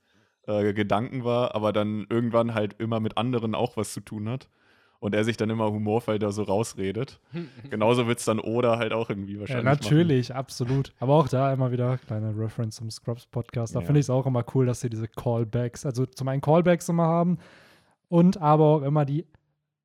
äh, 0.46 0.72
Gedanken 0.72 1.24
war, 1.24 1.54
aber 1.54 1.72
dann 1.72 2.06
irgendwann 2.08 2.54
halt 2.54 2.74
immer 2.78 3.00
mit 3.00 3.16
anderen 3.16 3.54
auch 3.54 3.76
was 3.76 3.92
zu 3.92 4.00
tun 4.00 4.28
hat. 4.28 4.48
Und 5.02 5.14
er 5.14 5.24
sich 5.24 5.38
dann 5.38 5.48
immer 5.48 5.70
humorvoll 5.72 6.18
da 6.18 6.30
so 6.30 6.42
rausredet. 6.42 7.20
Genauso 7.70 8.06
wird 8.06 8.18
es 8.18 8.26
dann 8.26 8.38
Oda 8.38 8.76
halt 8.78 8.92
auch 8.92 9.08
irgendwie 9.08 9.34
Ja, 9.34 9.40
wahrscheinlich. 9.40 9.64
natürlich, 9.64 10.34
absolut. 10.34 10.92
Aber 11.00 11.14
auch 11.14 11.26
da 11.28 11.52
immer 11.52 11.72
wieder 11.72 11.96
kleine 11.96 12.36
Reference 12.36 12.76
zum 12.76 12.90
Scrubs 12.90 13.26
Podcast. 13.26 13.74
Da 13.74 13.80
Ja. 13.80 13.86
finde 13.86 14.00
ich 14.00 14.04
es 14.06 14.10
auch 14.10 14.26
immer 14.26 14.44
cool, 14.54 14.66
dass 14.66 14.80
sie 14.82 14.90
diese 14.90 15.08
Callbacks, 15.08 15.86
also 15.86 16.04
zum 16.04 16.28
einen 16.28 16.42
Callbacks 16.42 16.88
immer 16.90 17.04
haben 17.06 17.38
und 18.08 18.36
aber 18.42 18.64
auch 18.64 18.82
immer 18.82 19.06
die, 19.06 19.24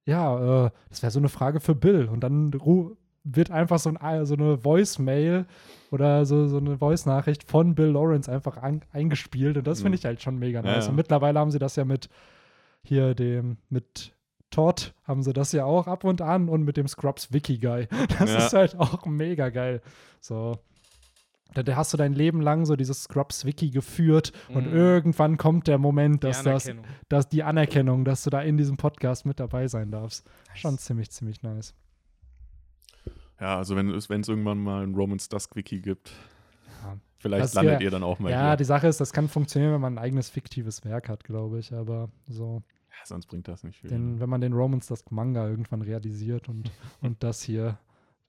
ja, 0.06 0.66
äh, 0.66 0.70
das 0.90 1.02
wäre 1.02 1.12
so 1.12 1.20
eine 1.20 1.30
Frage 1.30 1.62
für 1.62 1.76
Bill. 1.76 2.10
Und 2.12 2.20
dann 2.20 2.52
ru- 2.52 2.98
wird 3.24 3.52
einfach 3.52 3.80
so, 3.80 3.90
ein, 3.98 4.26
so 4.26 4.34
eine 4.36 4.66
Voicemail 4.66 5.46
oder 5.92 6.26
so, 6.26 6.46
so 6.48 6.58
eine 6.58 6.78
Voice-Nachricht 6.78 7.50
von 7.50 7.74
Bill 7.74 7.88
Lawrence 7.92 8.30
einfach 8.30 8.58
an, 8.58 8.82
eingespielt. 8.92 9.56
Und 9.58 9.66
das 9.66 9.78
finde 9.80 9.92
Mhm. 9.92 10.00
ich 10.00 10.06
halt 10.06 10.22
schon 10.22 10.38
mega 10.40 10.60
Ja, 10.60 10.66
nice. 10.74 10.86
ja. 10.86 10.90
Und 10.90 10.98
mittlerweile 10.98 11.40
haben 11.40 11.52
sie 11.52 11.58
das 11.60 11.78
ja 11.78 11.86
mit 11.86 12.10
hier 12.84 13.16
dem, 13.16 13.58
mit 13.70 14.12
Todd 14.56 14.94
haben 15.04 15.22
sie 15.22 15.34
das 15.34 15.52
ja 15.52 15.66
auch 15.66 15.88
ab 15.88 16.04
und 16.06 16.22
an 16.22 16.48
und 16.48 16.64
mit 16.64 16.78
dem 16.78 16.88
Scrubs 16.88 17.34
Wiki 17.34 17.58
Guy. 17.58 17.88
Das 18.20 18.32
Ja. 18.32 18.38
ist 18.38 18.54
halt 18.54 18.80
auch 18.80 19.06
mega 19.06 19.50
geil. 19.50 19.82
So. 20.22 20.58
Da, 21.54 21.64
da 21.64 21.76
hast 21.76 21.92
du 21.94 21.98
dein 21.98 22.14
Leben 22.14 22.42
lang 22.42 22.66
so 22.66 22.76
dieses 22.76 23.04
Scrubs 23.04 23.46
Wiki 23.46 23.70
geführt 23.70 24.32
und 24.50 24.68
Mhm. 24.68 24.74
irgendwann 24.76 25.38
kommt 25.38 25.68
der 25.68 25.78
Moment, 25.78 26.24
Die 26.24 26.28
dass 26.28 26.44
das, 26.44 26.70
dass 27.10 27.28
die 27.30 27.44
Anerkennung, 27.44 28.06
dass 28.06 28.24
du 28.24 28.30
da 28.30 28.42
in 28.42 28.58
diesem 28.58 28.78
Podcast 28.78 29.26
mit 29.26 29.40
dabei 29.40 29.68
sein 29.68 29.92
darfst. 29.92 30.26
Schon 30.54 30.78
ziemlich, 30.78 31.12
ziemlich 31.12 31.44
nice. 31.44 31.74
Ja, 33.40 33.58
also 33.58 33.76
wenn 33.76 33.90
es 33.90 34.10
wenn 34.10 34.22
es 34.22 34.28
irgendwann 34.30 34.60
mal 34.60 34.84
ein 34.84 34.96
Romans 34.96 35.28
Dusk 35.30 35.56
Wiki 35.56 35.80
gibt, 35.82 36.12
Ja. 36.84 36.98
vielleicht 37.20 37.44
Das 37.44 37.54
landet 37.54 37.74
wär- 37.80 37.82
ihr 37.82 37.92
dann 37.92 38.04
auch 38.04 38.20
mal 38.20 38.32
Ja, 38.32 38.50
hier. 38.52 38.58
die 38.58 38.64
Sache 38.64 38.88
ist, 38.88 39.00
das 39.02 39.12
kann 39.14 39.28
funktionieren, 39.28 39.74
wenn 39.74 39.82
man 39.82 39.96
ein 39.98 40.04
eigenes 40.04 40.30
fiktives 40.30 40.84
Werk 40.86 41.10
hat, 41.10 41.24
glaube 41.26 41.60
ich. 41.60 41.74
Aber 41.74 42.10
so, 42.28 42.64
Ja, 43.00 43.06
sonst 43.06 43.28
bringt 43.28 43.48
das 43.48 43.64
nicht 43.64 43.80
viel. 43.80 43.90
den, 43.90 44.20
wenn 44.20 44.30
man 44.30 44.42
den 44.42 44.54
Romans 44.54 44.88
das 44.88 45.04
Manga 45.12 45.48
irgendwann 45.48 45.82
realisiert 45.82 46.50
und, 46.50 46.72
und 47.02 47.24
das 47.24 47.42
hier, 47.42 47.78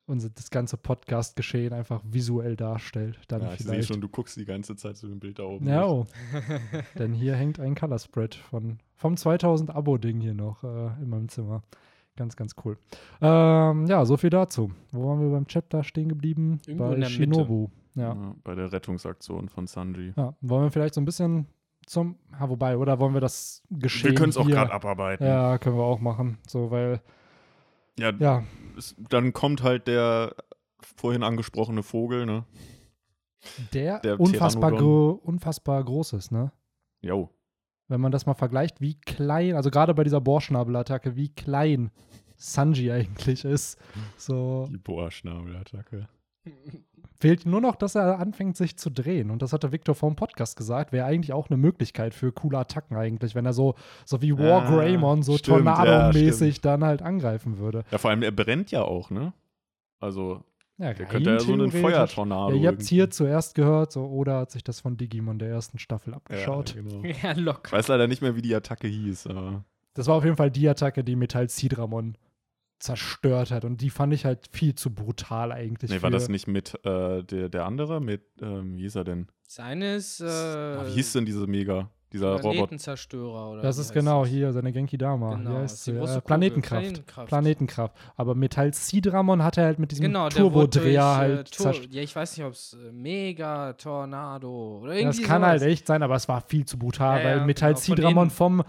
unser, 0.06 0.30
das 0.30 0.50
ganze 0.50 0.76
Podcast-Geschehen 0.76 1.72
einfach 1.72 2.02
visuell 2.04 2.56
darstellt, 2.56 3.18
dann 3.28 3.42
ja, 3.42 3.52
ich 3.52 3.58
sehe 3.58 3.72
vielleicht. 3.72 3.88
schon, 3.88 4.00
du 4.00 4.08
guckst 4.08 4.36
die 4.36 4.44
ganze 4.44 4.76
Zeit 4.76 4.96
zu 4.96 5.08
dem 5.08 5.18
Bild 5.18 5.38
da 5.38 5.44
oben. 5.44 5.66
Ja, 5.68 5.86
oh. 5.86 6.06
denn 6.98 7.12
hier 7.12 7.34
hängt 7.34 7.58
ein 7.60 7.74
Color 7.74 7.98
Spread 7.98 8.34
von, 8.34 8.78
vom 8.94 9.16
2000 9.16 9.70
Abo-Ding 9.70 10.20
hier 10.20 10.34
noch 10.34 10.62
äh, 10.64 10.86
in 11.02 11.08
meinem 11.08 11.28
Zimmer. 11.28 11.62
Ganz, 12.16 12.34
ganz 12.34 12.54
cool. 12.64 12.78
Ähm, 13.20 13.86
ja, 13.86 14.04
so 14.06 14.16
viel 14.16 14.30
dazu. 14.30 14.72
Wo 14.90 15.06
waren 15.08 15.20
wir 15.20 15.28
beim 15.28 15.46
Chapter 15.46 15.84
stehen 15.84 16.08
geblieben? 16.08 16.60
Irgendwo 16.66 16.88
Bei 16.88 16.94
in 16.94 17.00
der 17.00 17.10
Mitte. 17.10 17.22
Shinobu. 17.22 17.68
Ja. 17.94 18.14
Ja, 18.14 18.34
bei 18.42 18.54
der 18.54 18.72
Rettungsaktion 18.72 19.48
von 19.48 19.66
Sanji. 19.66 20.12
ja. 20.16 20.34
Wollen 20.40 20.64
wir 20.64 20.70
vielleicht 20.70 20.94
so 20.94 21.00
ein 21.00 21.04
bisschen 21.04 21.46
zum, 21.86 22.18
ja, 22.32 22.48
wobei, 22.48 22.76
oder 22.76 22.98
wollen 22.98 23.14
wir 23.14 23.20
das 23.20 23.62
Geschehen 23.70 24.10
Wir 24.10 24.14
können 24.18 24.30
es 24.30 24.36
auch 24.36 24.46
gerade 24.46 24.72
abarbeiten. 24.72 25.24
Ja, 25.24 25.58
können 25.58 25.76
wir 25.76 25.84
auch 25.84 26.00
machen. 26.00 26.38
So, 26.46 26.70
weil, 26.70 27.00
Ja, 27.98 28.12
ja, 28.18 28.42
es, 28.76 28.94
dann 29.08 29.32
kommt 29.32 29.62
halt 29.62 29.86
der 29.88 30.34
vorhin 30.80 31.22
angesprochene 31.22 31.82
Vogel, 31.82 32.26
ne? 32.26 32.44
der, 33.72 34.00
Der 34.00 34.20
unfassbar, 34.20 34.72
gro 34.72 35.10
unfassbar 35.10 35.82
groß 35.84 36.14
ist, 36.14 36.32
ne? 36.32 36.52
Jo. 37.00 37.30
Wenn 37.88 38.00
man 38.00 38.10
das 38.10 38.26
mal 38.26 38.34
vergleicht, 38.34 38.80
wie 38.80 38.98
klein, 39.00 39.54
also 39.54 39.70
gerade 39.70 39.94
bei 39.94 40.02
dieser 40.02 40.20
Bohrschnabelattacke, 40.20 41.14
wie 41.14 41.28
klein 41.28 41.92
Sanji 42.36 42.90
eigentlich 42.90 43.44
ist. 43.44 43.78
So 44.16 44.66
Die 44.70 44.78
Bohrschnabelattacke. 44.78 46.08
Fehlt 47.20 47.46
nur 47.46 47.60
noch, 47.60 47.76
dass 47.76 47.94
er 47.94 48.18
anfängt, 48.18 48.56
sich 48.56 48.76
zu 48.76 48.90
drehen. 48.90 49.30
Und 49.30 49.42
das 49.42 49.52
hatte 49.52 49.72
Victor 49.72 49.94
vor 49.94 50.10
dem 50.10 50.16
Podcast 50.16 50.56
gesagt, 50.56 50.92
wäre 50.92 51.06
eigentlich 51.06 51.32
auch 51.32 51.48
eine 51.48 51.56
Möglichkeit 51.56 52.14
für 52.14 52.32
coole 52.32 52.58
Attacken 52.58 52.96
eigentlich, 52.96 53.34
wenn 53.34 53.46
er 53.46 53.52
so, 53.52 53.74
so 54.04 54.22
wie 54.22 54.36
War 54.38 54.62
Ah, 54.66 54.70
Greymon 54.70 55.22
so 55.22 55.36
stimmt, 55.36 55.64
ja, 55.64 55.74
Tornado-mäßig 55.74 56.60
dann 56.60 56.84
halt 56.84 57.02
angreifen 57.02 57.58
würde. 57.58 57.84
Ja, 57.90 57.98
vor 57.98 58.10
allem, 58.10 58.22
er 58.22 58.32
brennt 58.32 58.70
ja 58.70 58.82
auch, 58.82 59.10
ne? 59.10 59.32
Also, 60.00 60.42
Ja, 60.78 60.92
der 60.92 61.06
könnte 61.06 61.30
ja 61.30 61.40
so 61.40 61.52
einen. 61.54 61.70
Feuertornado. 61.70 62.54
Ja, 62.54 62.62
ihr 62.62 62.68
habt 62.68 62.82
es 62.82 62.88
hier 62.88 63.10
zuerst 63.10 63.54
gehört, 63.54 63.92
so, 63.92 64.04
oder 64.06 64.38
hat 64.40 64.50
sich 64.50 64.62
das 64.62 64.80
von 64.80 64.96
Digimon 64.96 65.38
der 65.38 65.48
ersten 65.48 65.78
Staffel 65.78 66.12
abgeschaut. 66.14 66.74
Ja, 66.76 66.82
genau. 66.82 67.02
Ja, 67.22 67.32
Ich 67.32 67.38
locker. 67.38 67.72
weiß 67.76 67.88
leider 67.88 68.06
nicht 68.08 68.20
mehr, 68.22 68.36
wie 68.36 68.42
die 68.42 68.54
Attacke 68.54 68.86
hieß, 68.88 69.28
aber. 69.28 69.64
Das 69.94 70.06
war 70.08 70.16
auf 70.16 70.24
jeden 70.24 70.36
Fall 70.36 70.50
die 70.50 70.68
Attacke, 70.68 71.02
die 71.02 71.16
Metall 71.16 71.48
Sidramon 71.48 72.18
zerstört 72.78 73.50
hat. 73.50 73.64
Und 73.64 73.80
die 73.80 73.90
fand 73.90 74.12
ich 74.12 74.24
halt 74.24 74.48
viel 74.52 74.74
zu 74.74 74.94
brutal 74.94 75.52
eigentlich. 75.52 75.90
Nee, 75.90 76.02
war 76.02 76.10
das 76.10 76.28
nicht 76.28 76.46
mit 76.46 76.74
äh, 76.84 77.22
der, 77.22 77.48
der 77.48 77.64
andere? 77.64 78.00
Mit, 78.00 78.22
ähm, 78.42 78.76
wie 78.76 78.82
hieß 78.82 78.96
er 78.96 79.04
denn? 79.04 79.28
Seines 79.48 80.20
äh, 80.20 80.26
Ah, 80.26 80.84
wie 80.86 80.92
hieß 80.92 81.12
denn 81.14 81.24
diese 81.26 81.46
Mega? 81.46 81.88
Dieser 82.12 82.34
Roboter? 82.36 82.52
Planetenzerstörer 82.52 83.50
oder 83.50 83.62
Das 83.62 83.78
ist 83.78 83.92
genau 83.92 84.22
das? 84.22 84.30
hier, 84.30 84.52
seine 84.52 84.72
Genki 84.72 84.96
Dama. 84.96 85.34
Genau, 85.34 85.50
Wie 85.50 85.54
das 85.54 85.62
heißt 85.62 85.74
ist 85.74 85.86
die 85.88 85.92
große 85.92 86.02
Äh, 86.12 86.14
Kugel, 86.14 86.22
Planetenkraft. 86.26 86.82
Planetenkraft. 86.82 87.28
Planetenkraft. 87.28 87.94
Aber 88.16 88.34
Metall 88.36 88.72
Sidramon 88.74 89.42
hatte 89.42 89.62
halt 89.62 89.78
mit 89.80 89.90
diesem 89.90 90.04
Genau, 90.04 90.28
Turbodreher 90.28 91.00
äh, 91.00 91.04
halt 91.04 91.48
zerstört. 91.48 91.92
Ja, 91.92 92.02
ich 92.02 92.14
weiß 92.14 92.36
nicht, 92.36 92.46
ob 92.46 92.52
es 92.52 92.74
äh, 92.74 92.92
Mega 92.92 93.72
Tornado 93.72 94.78
oder 94.82 94.92
Das 94.92 95.00
irgendwie 95.00 95.22
kann 95.22 95.42
sowas. 95.42 95.50
halt 95.50 95.62
echt 95.62 95.86
sein, 95.86 96.02
aber 96.02 96.14
es 96.14 96.28
war 96.28 96.40
viel 96.42 96.64
zu 96.64 96.78
brutal, 96.78 97.18
Ja, 97.20 97.24
weil 97.24 97.36
ja, 97.38 97.44
Metall 97.44 97.72
genau, 97.72 97.80
Sidramon 97.84 98.22
innen. 98.24 98.30
vom, 98.30 98.62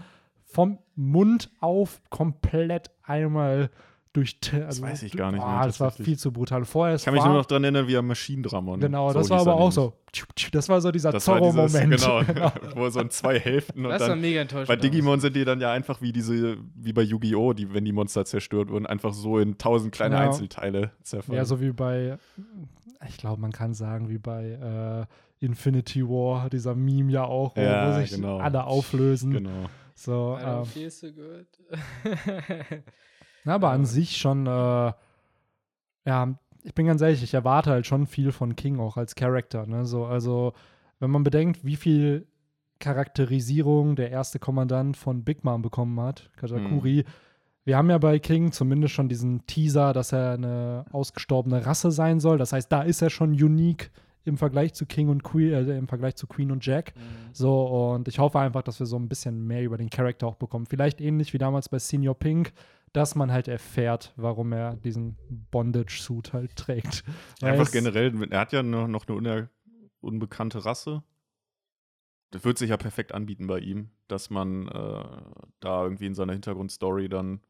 vom 0.44 0.78
Mund 0.96 1.50
auf 1.60 2.00
komplett 2.10 2.90
einmal 3.04 3.70
durch. 4.18 4.36
Also, 4.66 4.82
weiß 4.82 5.02
ich 5.02 5.12
gar 5.12 5.32
nicht 5.32 5.42
Ah, 5.42 5.58
mehr, 5.58 5.66
das 5.66 5.80
war 5.80 5.90
viel 5.90 6.18
zu 6.18 6.32
brutal. 6.32 6.64
Vorher 6.64 6.96
Ich 6.96 7.04
kann 7.04 7.14
mich 7.14 7.24
nur 7.24 7.34
noch 7.34 7.46
dran 7.46 7.62
erinnern, 7.64 7.86
wie 7.86 7.94
er 7.94 8.02
Maschinendramon. 8.02 8.80
Genau, 8.80 9.12
das 9.12 9.26
so 9.26 9.30
war 9.30 9.38
hieß 9.38 9.46
aber 9.46 9.56
er 9.56 9.62
auch 9.62 9.74
nämlich. 9.74 9.74
so. 9.74 10.50
Das 10.52 10.68
war 10.68 10.80
so 10.80 10.90
dieser 10.90 11.12
Das 11.12 11.26
war 11.28 11.38
Zorro-Moment. 11.38 11.90
genau, 12.00 12.22
wo 12.76 12.88
so 12.88 13.00
in 13.00 13.10
zwei 13.10 13.38
Hälften 13.38 13.84
und 13.84 13.90
Das 13.90 14.00
war 14.02 14.08
dann 14.10 14.20
mega 14.20 14.40
enttäuschend. 14.40 14.68
Bei 14.68 14.76
Digimon 14.76 15.20
sind 15.20 15.36
die 15.36 15.44
dann 15.44 15.60
ja 15.60 15.70
einfach 15.72 16.00
wie 16.00 16.12
diese, 16.12 16.56
wie 16.74 16.92
bei 16.92 17.02
Yu-Gi-Oh!, 17.02 17.52
die, 17.52 17.72
wenn 17.72 17.84
die 17.84 17.92
Monster 17.92 18.24
zerstört 18.24 18.70
wurden, 18.70 18.86
einfach 18.86 19.12
so 19.12 19.38
in 19.38 19.58
tausend 19.58 19.92
kleine 19.92 20.16
Ja. 20.16 20.20
Einzelteile 20.22 20.90
zerfallen. 21.02 21.36
Ja, 21.36 21.44
so 21.44 21.60
wie 21.60 21.70
bei, 21.72 22.18
ich 23.08 23.16
glaube, 23.18 23.40
man 23.40 23.52
kann 23.52 23.74
sagen, 23.74 24.08
wie 24.08 24.18
bei 24.18 25.06
äh, 25.40 25.44
Infinity 25.44 26.02
War, 26.08 26.50
dieser 26.50 26.74
Meme 26.74 27.12
ja 27.12 27.24
auch, 27.24 27.54
wo, 27.54 27.60
Ja, 27.60 27.94
wo 27.96 28.00
sich 28.00 28.10
genau. 28.10 28.38
alle 28.38 28.64
auflösen. 28.64 29.30
Genau. 29.30 29.50
So, 29.94 30.36
I 30.40 30.44
don't 30.44 30.58
ähm, 30.60 30.64
feel 30.64 30.90
so 30.90 31.06
good. 31.12 31.46
na, 33.44 33.54
aber 33.54 33.70
an 33.70 33.84
sich 33.84 34.16
schon, 34.16 34.46
äh, 34.46 34.92
ja, 36.06 36.38
ich 36.62 36.74
bin 36.74 36.86
ganz 36.86 37.00
ehrlich, 37.00 37.22
ich 37.22 37.34
erwarte 37.34 37.70
halt 37.70 37.86
schon 37.86 38.06
viel 38.06 38.32
von 38.32 38.56
King 38.56 38.78
auch 38.80 38.96
als 38.96 39.14
Charakter. 39.14 39.66
Ne? 39.66 39.84
So, 39.86 40.04
also, 40.04 40.52
wenn 40.98 41.10
man 41.10 41.24
bedenkt, 41.24 41.64
wie 41.64 41.76
viel 41.76 42.26
Charakterisierung 42.78 43.96
der 43.96 44.10
erste 44.10 44.38
Kommandant 44.38 44.96
von 44.96 45.24
Big 45.24 45.44
Mom 45.44 45.62
bekommen 45.62 45.98
hat, 46.00 46.30
Katakuri. 46.36 47.04
Wir 47.64 47.76
haben 47.76 47.90
ja 47.90 47.98
bei 47.98 48.18
King 48.18 48.52
zumindest 48.52 48.94
schon 48.94 49.08
diesen 49.08 49.46
Teaser, 49.46 49.92
dass 49.92 50.12
er 50.12 50.32
eine 50.32 50.86
ausgestorbene 50.90 51.66
Rasse 51.66 51.90
sein 51.90 52.20
soll. 52.20 52.38
Das 52.38 52.52
heißt, 52.52 52.70
da 52.72 52.82
ist 52.82 53.02
er 53.02 53.10
schon 53.10 53.30
unique 53.30 53.90
im 54.24 54.38
Vergleich 54.38 54.74
zu 54.74 54.86
King 54.86 55.08
und 55.08 55.22
Queen, 55.22 55.52
äh, 55.52 55.76
im 55.76 55.88
Vergleich 55.88 56.16
zu 56.16 56.26
Queen 56.26 56.50
und 56.50 56.64
Jack. 56.64 56.94
Mhm. 56.94 57.34
So, 57.34 57.92
und 57.92 58.08
ich 58.08 58.18
hoffe 58.18 58.38
einfach, 58.38 58.62
dass 58.62 58.78
wir 58.78 58.86
so 58.86 58.96
ein 58.96 59.08
bisschen 59.08 59.46
mehr 59.46 59.62
über 59.62 59.76
den 59.76 59.90
Charakter 59.90 60.26
auch 60.26 60.36
bekommen. 60.36 60.66
Vielleicht 60.66 61.00
ähnlich 61.00 61.32
wie 61.34 61.38
damals 61.38 61.68
bei 61.68 61.78
Senior 61.78 62.14
Pink, 62.14 62.52
dass 62.92 63.14
man 63.14 63.32
halt 63.32 63.48
erfährt, 63.48 64.12
warum 64.16 64.52
er 64.52 64.76
diesen 64.76 65.16
Bondage-Suit 65.50 66.32
halt 66.32 66.56
trägt. 66.56 67.04
Weil 67.40 67.52
Einfach 67.52 67.70
generell, 67.70 68.12
er 68.30 68.40
hat 68.40 68.52
ja 68.52 68.62
noch, 68.62 68.88
noch 68.88 69.06
eine 69.08 69.50
unbekannte 70.00 70.64
Rasse. 70.64 71.02
Das 72.30 72.44
wird 72.44 72.58
sich 72.58 72.70
ja 72.70 72.76
perfekt 72.76 73.12
anbieten 73.12 73.46
bei 73.46 73.58
ihm, 73.58 73.90
dass 74.06 74.28
man 74.30 74.68
äh, 74.68 75.04
da 75.60 75.82
irgendwie 75.82 76.06
in 76.06 76.14
seiner 76.14 76.34
Hintergrundstory 76.34 77.08
dann, 77.08 77.40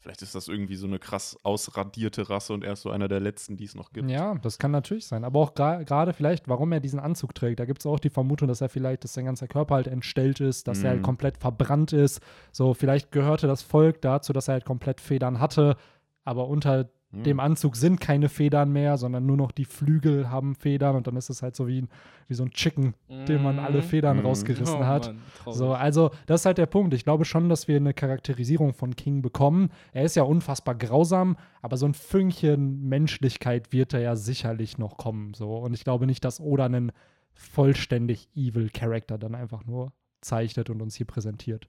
vielleicht 0.00 0.22
ist 0.22 0.34
das 0.34 0.48
irgendwie 0.48 0.76
so 0.76 0.86
eine 0.86 0.98
krass 0.98 1.36
ausradierte 1.42 2.30
Rasse 2.30 2.52
und 2.52 2.64
er 2.64 2.74
ist 2.74 2.82
so 2.82 2.90
einer 2.90 3.08
der 3.08 3.20
letzten, 3.20 3.56
die 3.56 3.64
es 3.64 3.74
noch 3.74 3.92
gibt. 3.92 4.08
Ja, 4.10 4.34
das 4.36 4.58
kann 4.58 4.70
natürlich 4.70 5.06
sein. 5.06 5.24
Aber 5.24 5.40
auch 5.40 5.54
gra- 5.54 5.84
gerade 5.84 6.12
vielleicht, 6.12 6.48
warum 6.48 6.72
er 6.72 6.80
diesen 6.80 7.00
Anzug 7.00 7.34
trägt. 7.34 7.60
Da 7.60 7.64
gibt 7.64 7.80
es 7.80 7.86
auch 7.86 7.98
die 8.00 8.10
Vermutung, 8.10 8.48
dass 8.48 8.60
er 8.60 8.68
vielleicht, 8.68 9.04
dass 9.04 9.14
sein 9.14 9.24
ganzer 9.24 9.48
Körper 9.48 9.74
halt 9.74 9.86
entstellt 9.88 10.40
ist, 10.40 10.68
dass 10.68 10.82
er 10.82 10.90
halt 10.90 11.00
Mhm. 11.00 11.04
komplett 11.04 11.38
verbrannt 11.38 11.92
ist. 11.92 12.20
So, 12.52 12.74
vielleicht 12.74 13.10
gehörte 13.12 13.46
das 13.46 13.62
Volk 13.62 14.00
dazu, 14.02 14.32
dass 14.32 14.48
er 14.48 14.52
halt 14.54 14.64
komplett 14.64 15.00
Federn 15.00 15.40
hatte. 15.40 15.76
Aber 16.24 16.48
unter 16.48 16.88
Hm. 17.10 17.22
dem 17.22 17.40
Anzug 17.40 17.74
sind 17.76 18.00
keine 18.00 18.28
Federn 18.28 18.70
mehr, 18.70 18.98
sondern 18.98 19.24
nur 19.24 19.38
noch 19.38 19.50
die 19.50 19.64
Flügel 19.64 20.28
haben 20.30 20.54
Federn. 20.54 20.94
Und 20.94 21.06
dann 21.06 21.16
ist 21.16 21.30
es 21.30 21.40
halt 21.42 21.56
so 21.56 21.66
wie, 21.66 21.86
wie 22.26 22.34
so 22.34 22.44
ein 22.44 22.50
Chicken, 22.50 22.92
dem 23.26 23.42
man 23.42 23.58
alle 23.58 23.78
Mhm. 23.78 23.82
Federn 23.82 24.16
Mhm. 24.18 24.26
rausgerissen 24.26 24.80
Oh 24.80 24.84
hat. 24.84 25.06
Mann. 25.46 25.54
So, 25.54 25.72
also 25.72 26.10
das 26.26 26.42
ist 26.42 26.44
halt 26.46 26.58
der 26.58 26.66
Punkt. 26.66 26.92
Ich 26.92 27.04
glaube 27.04 27.24
schon, 27.24 27.48
dass 27.48 27.66
wir 27.66 27.76
eine 27.76 27.94
Charakterisierung 27.94 28.74
von 28.74 28.94
King 28.94 29.22
bekommen. 29.22 29.70
Er 29.92 30.02
ist 30.04 30.16
ja 30.16 30.22
unfassbar 30.24 30.74
grausam, 30.74 31.36
aber 31.62 31.78
so 31.78 31.86
ein 31.86 31.94
Fünkchen 31.94 32.86
Menschlichkeit 32.88 33.72
wird 33.72 33.94
er 33.94 34.00
ja 34.00 34.14
sicherlich 34.14 34.76
noch 34.76 34.98
kommen. 34.98 35.32
So. 35.32 35.56
Und 35.56 35.72
ich 35.72 35.84
glaube 35.84 36.06
nicht, 36.06 36.24
dass 36.26 36.40
Oda 36.40 36.66
einen 36.66 36.92
vollständig 37.32 38.28
evil 38.34 38.68
Charakter 38.68 39.16
dann 39.16 39.34
einfach 39.34 39.64
nur 39.64 39.92
zeichnet 40.20 40.68
und 40.70 40.82
uns 40.82 40.94
hier 40.96 41.06
präsentiert. 41.06 41.68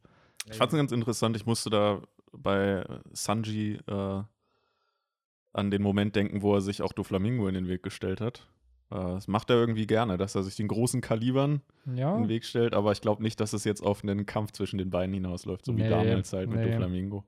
Ich 0.49 0.57
fand 0.57 0.73
es 0.73 0.77
ganz 0.77 0.91
interessant, 0.91 1.35
ich 1.35 1.45
musste 1.45 1.69
da 1.69 2.01
bei 2.31 2.83
Sanji 3.11 3.79
äh, 3.87 4.21
an 5.53 5.71
den 5.71 5.81
Moment 5.81 6.15
denken, 6.15 6.41
wo 6.41 6.53
er 6.55 6.61
sich 6.61 6.81
auch 6.81 6.93
Doflamingo 6.93 7.47
in 7.47 7.53
den 7.55 7.67
Weg 7.67 7.83
gestellt 7.83 8.21
hat. 8.21 8.47
Äh, 8.91 8.95
das 8.95 9.27
macht 9.27 9.49
er 9.49 9.55
irgendwie 9.57 9.87
gerne, 9.87 10.17
dass 10.17 10.35
er 10.35 10.43
sich 10.43 10.55
den 10.55 10.67
großen 10.67 11.01
Kalibern 11.01 11.61
Ja. 11.93 12.15
in 12.15 12.23
den 12.23 12.29
Weg 12.29 12.45
stellt, 12.45 12.73
aber 12.73 12.91
ich 12.91 13.01
glaube 13.01 13.23
nicht, 13.23 13.39
dass 13.39 13.53
es 13.53 13.63
jetzt 13.63 13.81
auf 13.81 14.03
einen 14.03 14.25
Kampf 14.25 14.51
zwischen 14.51 14.77
den 14.77 14.89
beiden 14.89 15.13
hinausläuft, 15.13 15.65
so 15.65 15.75
wie 15.77 15.83
Nee, 15.83 15.89
damals 15.89 16.33
halt 16.33 16.49
mit 16.49 16.59
nee. 16.59 16.71
Doflamingo. 16.71 17.23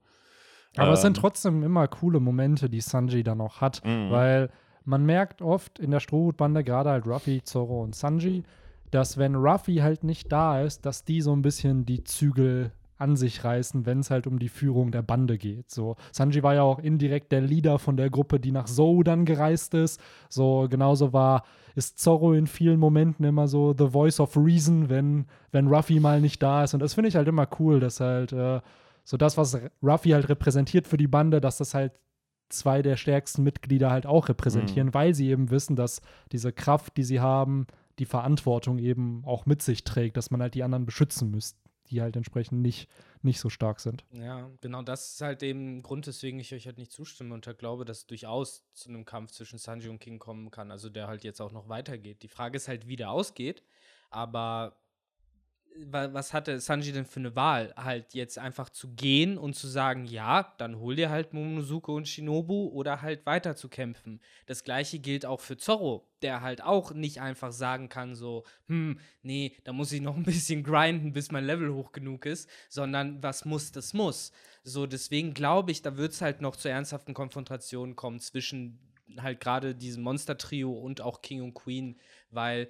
Aber 0.78 0.94
es 0.94 1.02
sind 1.02 1.18
Ähm, 1.18 1.22
trotzdem 1.22 1.64
immer 1.64 1.88
coole 1.88 2.20
Momente, 2.20 2.70
die 2.70 2.80
Sanji 2.82 3.24
dann 3.24 3.42
auch 3.42 3.60
hat, 3.60 3.82
Mhm. 3.86 4.10
weil 4.12 4.50
man 4.86 5.06
merkt 5.06 5.42
oft 5.42 5.80
in 5.80 5.92
der 5.92 6.00
Strohhutbande, 6.00 6.64
gerade 6.64 6.90
halt 6.92 7.06
Ruffy, 7.06 7.42
Zoro 7.44 7.84
und 7.84 7.94
Sanji, 7.96 8.44
dass 8.90 9.18
wenn 9.18 9.36
Ruffy 9.36 9.78
halt 9.78 10.04
nicht 10.04 10.32
da 10.32 10.62
ist, 10.62 10.86
dass 10.86 11.04
die 11.06 11.22
so 11.22 11.34
ein 11.34 11.42
bisschen 11.42 11.86
die 11.86 12.04
Zügel 12.04 12.72
an 13.02 13.16
sich 13.16 13.44
reißen, 13.44 13.86
wenn 13.86 14.00
es 14.00 14.12
halt 14.12 14.28
um 14.28 14.40
die 14.40 14.50
Führung 14.50 14.92
der 14.92 15.02
Bande 15.02 15.38
geht. 15.38 15.70
So, 15.70 15.96
Sanji 16.12 16.44
war 16.44 16.54
ja 16.54 16.62
auch 16.62 16.80
indirekt 16.80 17.32
der 17.32 17.42
Leader 17.42 17.80
von 17.80 17.98
der 17.98 18.10
Gruppe, 18.10 18.40
die 18.40 18.52
nach 18.52 18.66
Zou 18.66 19.04
dann 19.04 19.26
gereist 19.26 19.74
ist. 19.74 20.00
So, 20.30 20.68
genauso 20.70 21.12
war, 21.12 21.44
ist 21.76 22.00
Zorro 22.00 22.34
in 22.34 22.48
vielen 22.48 22.80
Momenten 22.80 23.26
immer 23.26 23.48
so 23.48 23.74
the 23.78 23.90
voice 23.90 24.20
of 24.20 24.38
reason, 24.38 24.90
wenn, 24.90 25.26
wenn 25.52 25.68
Ruffy 25.68 26.00
mal 26.00 26.22
nicht 26.22 26.42
da 26.42 26.64
ist. 26.64 26.74
Und 26.74 26.80
das 26.82 26.94
finde 26.94 27.10
ich 27.10 27.16
halt 27.16 27.28
immer 27.28 27.48
cool, 27.60 27.80
dass 27.80 28.00
halt 28.00 28.32
äh, 28.34 28.62
so 29.04 29.18
das, 29.18 29.38
was 29.38 29.60
Ruffy 29.82 30.10
halt 30.10 30.30
repräsentiert 30.30 30.88
für 30.88 30.98
die 30.98 31.08
Bande, 31.08 31.42
dass 31.42 31.58
das 31.58 31.74
halt 31.74 31.94
zwei 32.50 32.82
der 32.82 32.98
stärksten 32.98 33.44
Mitglieder 33.44 33.90
halt 33.90 34.06
auch 34.06 34.30
repräsentieren, 34.30 34.94
weil 34.94 35.16
sie 35.16 35.30
eben 35.30 35.50
wissen, 35.50 35.76
dass 35.76 36.02
diese 36.32 36.52
Kraft, 36.52 36.98
die 36.98 37.04
sie 37.04 37.20
haben, 37.20 37.66
die 38.00 38.06
Verantwortung 38.06 38.78
eben 38.78 39.24
auch 39.26 39.46
mit 39.46 39.62
sich 39.62 39.84
trägt, 39.84 40.18
dass 40.18 40.32
man 40.32 40.42
halt 40.42 40.54
die 40.54 40.64
anderen 40.64 40.86
beschützen 40.86 41.32
müsste, 41.32 41.60
die 41.92 42.02
halt 42.02 42.16
entsprechend 42.16 42.62
nicht, 42.62 42.90
nicht 43.22 43.40
so 43.40 43.50
stark 43.50 43.80
sind. 43.80 44.04
Ja, 44.12 44.50
genau 44.62 44.82
das 44.82 45.14
ist 45.14 45.22
halt 45.22 45.44
eben 45.44 45.84
Grund, 45.84 46.08
weswegen 46.08 46.40
ich 46.40 46.54
euch 46.54 46.66
halt 46.66 46.78
nicht 46.78 46.92
zustimme 46.92 47.34
und 47.34 47.46
halt 47.46 47.60
glaube, 47.60 47.86
dass 47.86 48.00
es 48.00 48.08
durchaus 48.08 48.66
zu 48.74 48.90
einem 48.90 49.06
Kampf 49.06 49.32
zwischen 49.32 49.60
Sanji 49.60 49.90
und 49.90 50.00
King 50.00 50.18
kommen 50.18 50.50
kann, 50.52 50.72
also 50.72 50.90
der 50.90 51.08
halt 51.08 51.24
jetzt 51.24 51.42
auch 51.42 51.52
noch 51.52 51.70
weitergeht. 51.70 52.24
Die 52.24 52.28
Frage 52.28 52.58
ist 52.58 52.68
halt, 52.68 52.88
wie 52.88 52.96
der 52.96 53.12
ausgeht, 53.12 53.64
aber 54.10 54.81
was 55.86 56.34
hatte 56.34 56.60
Sanji 56.60 56.92
denn 56.92 57.06
für 57.06 57.20
eine 57.20 57.36
Wahl? 57.36 57.74
Halt 57.76 58.14
jetzt 58.14 58.38
einfach 58.38 58.70
zu 58.70 58.90
gehen 58.90 59.38
und 59.38 59.56
zu 59.56 59.68
sagen, 59.68 60.06
ja, 60.06 60.54
dann 60.58 60.80
hol 60.80 60.96
dir 60.96 61.10
halt 61.10 61.34
Momonosuke 61.34 61.92
und 61.92 62.08
Shinobu 62.08 62.68
oder 62.70 63.02
halt 63.02 63.26
weiter 63.26 63.56
zu 63.56 63.70
kämpfen. 63.70 64.20
Das 64.46 64.64
gleiche 64.64 65.00
gilt 65.00 65.26
auch 65.26 65.40
für 65.40 65.58
Zorro, 65.58 66.08
der 66.22 66.42
halt 66.42 66.64
auch 66.64 66.94
nicht 66.94 67.22
einfach 67.22 67.52
sagen 67.52 67.90
kann, 67.90 68.16
so, 68.16 68.44
hm, 68.68 69.00
nee, 69.22 69.56
da 69.64 69.74
muss 69.74 69.92
ich 69.92 70.02
noch 70.02 70.16
ein 70.16 70.24
bisschen 70.24 70.64
grinden, 70.64 71.14
bis 71.14 71.32
mein 71.32 71.46
Level 71.46 71.74
hoch 71.74 71.92
genug 71.92 72.26
ist, 72.26 72.50
sondern 72.70 73.22
was 73.24 73.46
muss, 73.46 73.72
das 73.72 73.94
muss. 73.94 74.32
So, 74.64 74.86
deswegen 74.86 75.34
glaube 75.34 75.72
ich, 75.72 75.82
da 75.82 75.98
wird 75.98 76.14
es 76.14 76.22
halt 76.22 76.42
noch 76.42 76.56
zu 76.56 76.70
ernsthaften 76.70 77.14
Konfrontationen 77.14 77.96
kommen 77.96 78.20
zwischen 78.20 78.80
halt 79.20 79.40
gerade 79.40 79.76
diesem 79.76 80.04
Monster-Trio 80.04 80.72
und 80.72 81.02
auch 81.02 81.22
King 81.22 81.42
und 81.42 81.54
Queen, 81.54 82.00
weil 82.30 82.70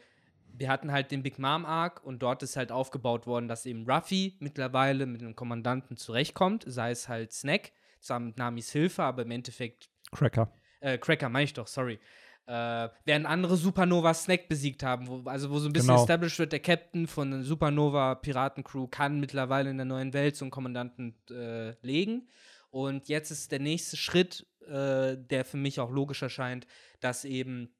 wir 0.58 0.70
hatten 0.70 0.92
halt 0.92 1.12
den 1.12 1.24
Big 1.24 1.40
Mom 1.40 1.66
Arc 1.66 2.04
und 2.04 2.20
dort 2.22 2.44
ist 2.44 2.56
halt 2.58 2.72
aufgebaut 2.72 3.26
worden, 3.28 3.48
dass 3.48 3.66
eben 3.66 3.90
Ruffy 3.90 4.36
mittlerweile 4.40 5.06
mit 5.06 5.22
einem 5.22 5.36
Kommandanten 5.36 5.98
zurechtkommt, 5.98 6.64
sei 6.68 6.92
es 6.92 7.08
halt 7.10 7.32
Snack, 7.34 7.72
zusammen 8.00 8.28
mit 8.28 8.38
Namis 8.38 8.72
Hilfe, 8.72 9.04
aber 9.04 9.22
im 9.24 9.32
Endeffekt 9.32 9.90
Cracker. 10.12 10.52
äh, 10.80 10.98
Cracker 10.98 11.30
meine 11.30 11.46
ich 11.46 11.54
doch, 11.54 11.68
sorry. 11.68 12.00
Äh, 12.48 12.90
während 13.06 13.28
andere 13.28 13.56
Supernova 13.56 14.14
Snack 14.14 14.50
besiegt 14.50 14.82
haben, 14.84 15.08
wo, 15.08 15.22
also 15.30 15.52
wo 15.52 15.60
so 15.60 15.70
ein 15.70 15.74
bisschen 15.74 15.90
Genau. 15.90 16.02
established 16.02 16.40
wird, 16.40 16.52
der 16.52 16.60
Captain 16.60 17.08
von 17.08 17.30
der 17.32 17.44
Supernova 17.44 18.16
Piratencrew 18.16 18.88
kann 18.88 19.20
mittlerweile 19.20 19.70
in 19.70 19.78
der 19.78 19.86
neuen 19.86 20.12
Welt 20.14 20.36
so 20.36 20.44
einen 20.46 20.52
Kommandanten 20.52 21.16
äh, 21.30 21.76
legen. 21.86 22.28
Und 22.72 23.10
jetzt 23.10 23.30
ist 23.32 23.52
der 23.52 23.60
nächste 23.60 23.96
Schritt, 23.96 24.48
äh, 24.68 25.18
der 25.18 25.46
für 25.46 25.58
mich 25.58 25.80
auch 25.80 25.92
logisch 25.92 26.22
erscheint, 26.24 26.66
dass 27.00 27.26
eben 27.26 27.74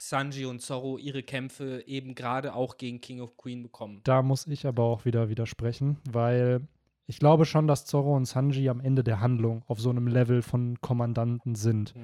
Sanji 0.00 0.46
und 0.46 0.60
Zorro 0.60 0.98
ihre 0.98 1.22
Kämpfe 1.22 1.82
eben 1.86 2.14
gerade 2.14 2.54
auch 2.54 2.76
gegen 2.76 3.00
King 3.00 3.20
of 3.20 3.36
Queen 3.36 3.62
bekommen. 3.62 4.00
Da 4.04 4.22
muss 4.22 4.46
ich 4.46 4.66
aber 4.66 4.84
auch 4.84 5.04
wieder 5.04 5.28
widersprechen, 5.28 5.98
weil 6.10 6.60
ich 7.06 7.18
glaube 7.18 7.46
schon, 7.46 7.66
dass 7.66 7.84
Zorro 7.86 8.14
und 8.16 8.26
Sanji 8.26 8.68
am 8.68 8.80
Ende 8.80 9.02
der 9.02 9.20
Handlung 9.20 9.62
auf 9.66 9.80
so 9.80 9.90
einem 9.90 10.06
Level 10.06 10.42
von 10.42 10.80
Kommandanten 10.80 11.54
sind. 11.54 11.94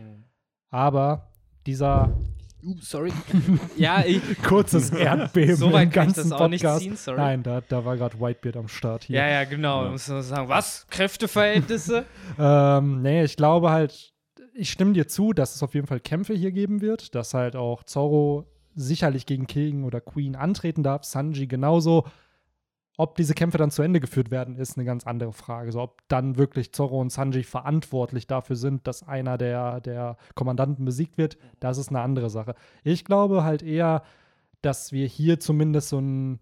Aber 0.71 1.31
dieser 1.67 2.17
Uh, 2.65 2.77
sorry. 2.81 3.13
ja, 3.77 4.03
ich, 4.07 4.23
kurzes 4.43 4.91
Erdbeben 4.91 5.55
so 5.55 5.71
weit 5.71 5.93
kann 5.93 6.09
ich 6.09 6.15
das 6.15 6.33
auch 6.33 6.49
nicht 6.49 6.67
ziehen, 6.79 6.97
sorry. 6.97 7.19
Nein, 7.19 7.43
da, 7.43 7.61
da 7.61 7.85
war 7.85 7.97
gerade 7.97 8.19
Whitebeard 8.19 8.57
am 8.57 8.69
Start 8.69 9.05
hier. 9.05 9.19
ja, 9.19 9.29
ja, 9.29 9.45
genau. 9.45 9.85
Ja. 9.85 9.91
Muss 9.91 10.09
man 10.09 10.23
sagen, 10.23 10.49
was? 10.49 10.87
Kräfteverhältnisse? 10.89 12.07
Ähm, 12.39 13.03
nee, 13.03 13.23
ich 13.23 13.37
glaube 13.37 13.71
halt, 13.71 14.13
ich 14.55 14.71
stimme 14.71 14.93
dir 14.93 15.09
zu, 15.09 15.33
dass 15.33 15.55
es 15.57 15.62
auf 15.62 15.75
jeden 15.75 15.87
Fall 15.87 16.01
Kämpfe 16.01 16.33
hier 16.33 16.53
geben 16.53 16.81
wird, 16.81 17.14
dass 17.14 17.35
halt 17.35 17.57
auch 17.57 17.83
Zorro 17.83 18.47
sicherlich 18.75 19.27
gegen 19.27 19.47
King 19.47 19.85
oder 19.85 20.01
Queen 20.01 20.37
antreten 20.37 20.83
darf, 20.83 21.05
Sanji 21.05 21.47
genauso. 21.47 22.05
Ob 22.97 23.17
diese 23.17 23.35
Kämpfe 23.35 23.59
dann 23.59 23.73
zu 23.73 23.83
Ende 23.83 23.99
geführt 23.99 24.31
werden, 24.31 24.57
ist 24.57 24.77
eine 24.77 24.85
ganz 24.85 25.05
andere 25.05 25.33
Frage. 25.33 25.73
So, 25.73 25.81
ob 25.81 26.03
dann 26.07 26.38
wirklich 26.38 26.73
Zorro 26.73 27.01
und 27.01 27.11
Sanji 27.11 27.43
verantwortlich 27.43 28.29
dafür 28.29 28.55
sind, 28.55 28.87
dass 28.87 29.03
einer 29.03 29.37
der, 29.37 29.81
der 29.81 30.17
Kommandanten 30.37 30.85
besiegt 30.85 31.19
wird, 31.19 31.37
das 31.59 31.79
ist 31.79 31.88
eine 31.88 32.01
andere 32.01 32.31
Sache. 32.31 32.55
Ich 32.85 33.05
glaube 33.05 33.43
halt 33.43 33.64
eher, 33.64 34.05
dass 34.62 34.93
wir 34.93 35.09
hier 35.09 35.40
zumindest 35.40 35.88
so 35.88 35.99
ein, 35.99 36.38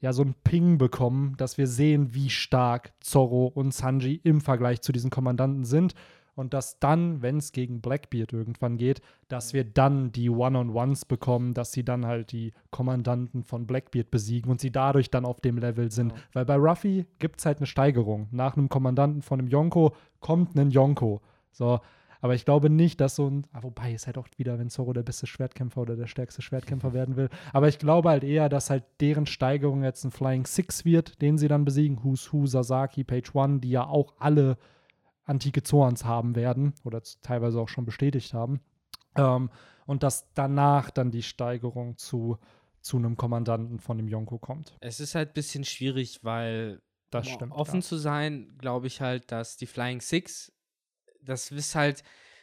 ja, 0.00 0.12
so 0.12 0.22
ein 0.22 0.36
Ping 0.44 0.78
bekommen, 0.78 1.34
dass 1.38 1.58
wir 1.58 1.66
sehen, 1.66 2.14
wie 2.14 2.30
stark 2.30 2.92
Zorro 3.00 3.46
und 3.46 3.74
Sanji 3.74 4.20
im 4.22 4.40
Vergleich 4.40 4.82
zu 4.82 4.92
diesen 4.92 5.10
Kommandanten 5.10 5.64
sind. 5.64 5.94
Und 6.36 6.54
dass 6.54 6.78
dann, 6.78 7.22
wenn 7.22 7.38
es 7.38 7.50
gegen 7.50 7.80
Blackbeard 7.80 8.32
irgendwann 8.32 8.76
geht, 8.76 9.00
dass 9.28 9.54
wir 9.54 9.64
dann 9.64 10.12
die 10.12 10.30
One-on-Ones 10.30 11.06
bekommen, 11.06 11.54
dass 11.54 11.72
sie 11.72 11.84
dann 11.84 12.06
halt 12.06 12.30
die 12.30 12.52
Kommandanten 12.70 13.42
von 13.42 13.66
Blackbeard 13.66 14.10
besiegen 14.10 14.50
und 14.50 14.60
sie 14.60 14.70
dadurch 14.70 15.10
dann 15.10 15.24
auf 15.24 15.40
dem 15.40 15.58
Level 15.58 15.90
sind. 15.90 16.10
Genau. 16.10 16.22
Weil 16.34 16.44
bei 16.44 16.56
Ruffy 16.56 17.06
gibt 17.18 17.40
es 17.40 17.46
halt 17.46 17.58
eine 17.58 17.66
Steigerung. 17.66 18.28
Nach 18.30 18.56
einem 18.56 18.68
Kommandanten 18.68 19.22
von 19.22 19.40
einem 19.40 19.48
Yonko 19.48 19.94
kommt 20.20 20.56
ein 20.56 20.70
Yonko. 20.70 21.22
So, 21.50 21.80
aber 22.20 22.34
ich 22.34 22.44
glaube 22.44 22.68
nicht, 22.70 23.00
dass 23.00 23.16
so 23.16 23.28
ein, 23.28 23.46
ah, 23.52 23.62
wobei 23.62 23.92
ist 23.92 24.06
halt 24.06 24.18
auch 24.18 24.28
wieder, 24.36 24.58
wenn 24.58 24.68
Zoro 24.68 24.92
der 24.92 25.02
beste 25.02 25.26
Schwertkämpfer 25.26 25.80
oder 25.80 25.96
der 25.96 26.06
stärkste 26.06 26.42
Schwertkämpfer 26.42 26.92
werden 26.92 27.16
will. 27.16 27.28
Aber 27.52 27.68
ich 27.68 27.78
glaube 27.78 28.10
halt 28.10 28.24
eher, 28.24 28.48
dass 28.48 28.68
halt 28.68 28.84
deren 29.00 29.26
Steigerung 29.26 29.82
jetzt 29.82 30.04
ein 30.04 30.10
Flying 30.10 30.44
Six 30.44 30.84
wird, 30.84 31.22
den 31.22 31.38
sie 31.38 31.48
dann 31.48 31.64
besiegen. 31.64 32.02
Who's 32.02 32.32
Who, 32.32 32.46
Sasaki, 32.46 33.04
Page 33.04 33.34
One, 33.34 33.60
die 33.60 33.70
ja 33.70 33.86
auch 33.86 34.14
alle 34.18 34.58
antike 35.26 35.62
Zorns 35.62 36.04
haben 36.04 36.34
werden 36.34 36.74
oder 36.84 37.02
teilweise 37.22 37.60
auch 37.60 37.68
schon 37.68 37.84
bestätigt 37.84 38.32
haben. 38.32 38.60
Ähm, 39.16 39.50
und 39.86 40.02
dass 40.02 40.32
danach 40.34 40.90
dann 40.90 41.10
die 41.10 41.22
Steigerung 41.22 41.96
zu, 41.96 42.38
zu 42.80 42.96
einem 42.96 43.16
Kommandanten 43.16 43.78
von 43.80 43.96
dem 43.98 44.08
Yonko 44.08 44.38
kommt. 44.38 44.76
Es 44.80 45.00
ist 45.00 45.14
halt 45.14 45.30
ein 45.30 45.34
bisschen 45.34 45.64
schwierig, 45.64 46.24
weil 46.24 46.80
Das 47.10 47.28
stimmt. 47.28 47.52
offen 47.52 47.80
ja. 47.80 47.86
zu 47.86 47.96
sein, 47.96 48.56
glaube 48.58 48.86
ich 48.86 49.00
halt, 49.00 49.30
dass 49.30 49.56
die 49.56 49.66
Flying 49.66 50.00
Six, 50.00 50.52
das 51.20 51.50
ist 51.50 51.74
halt, 51.74 52.02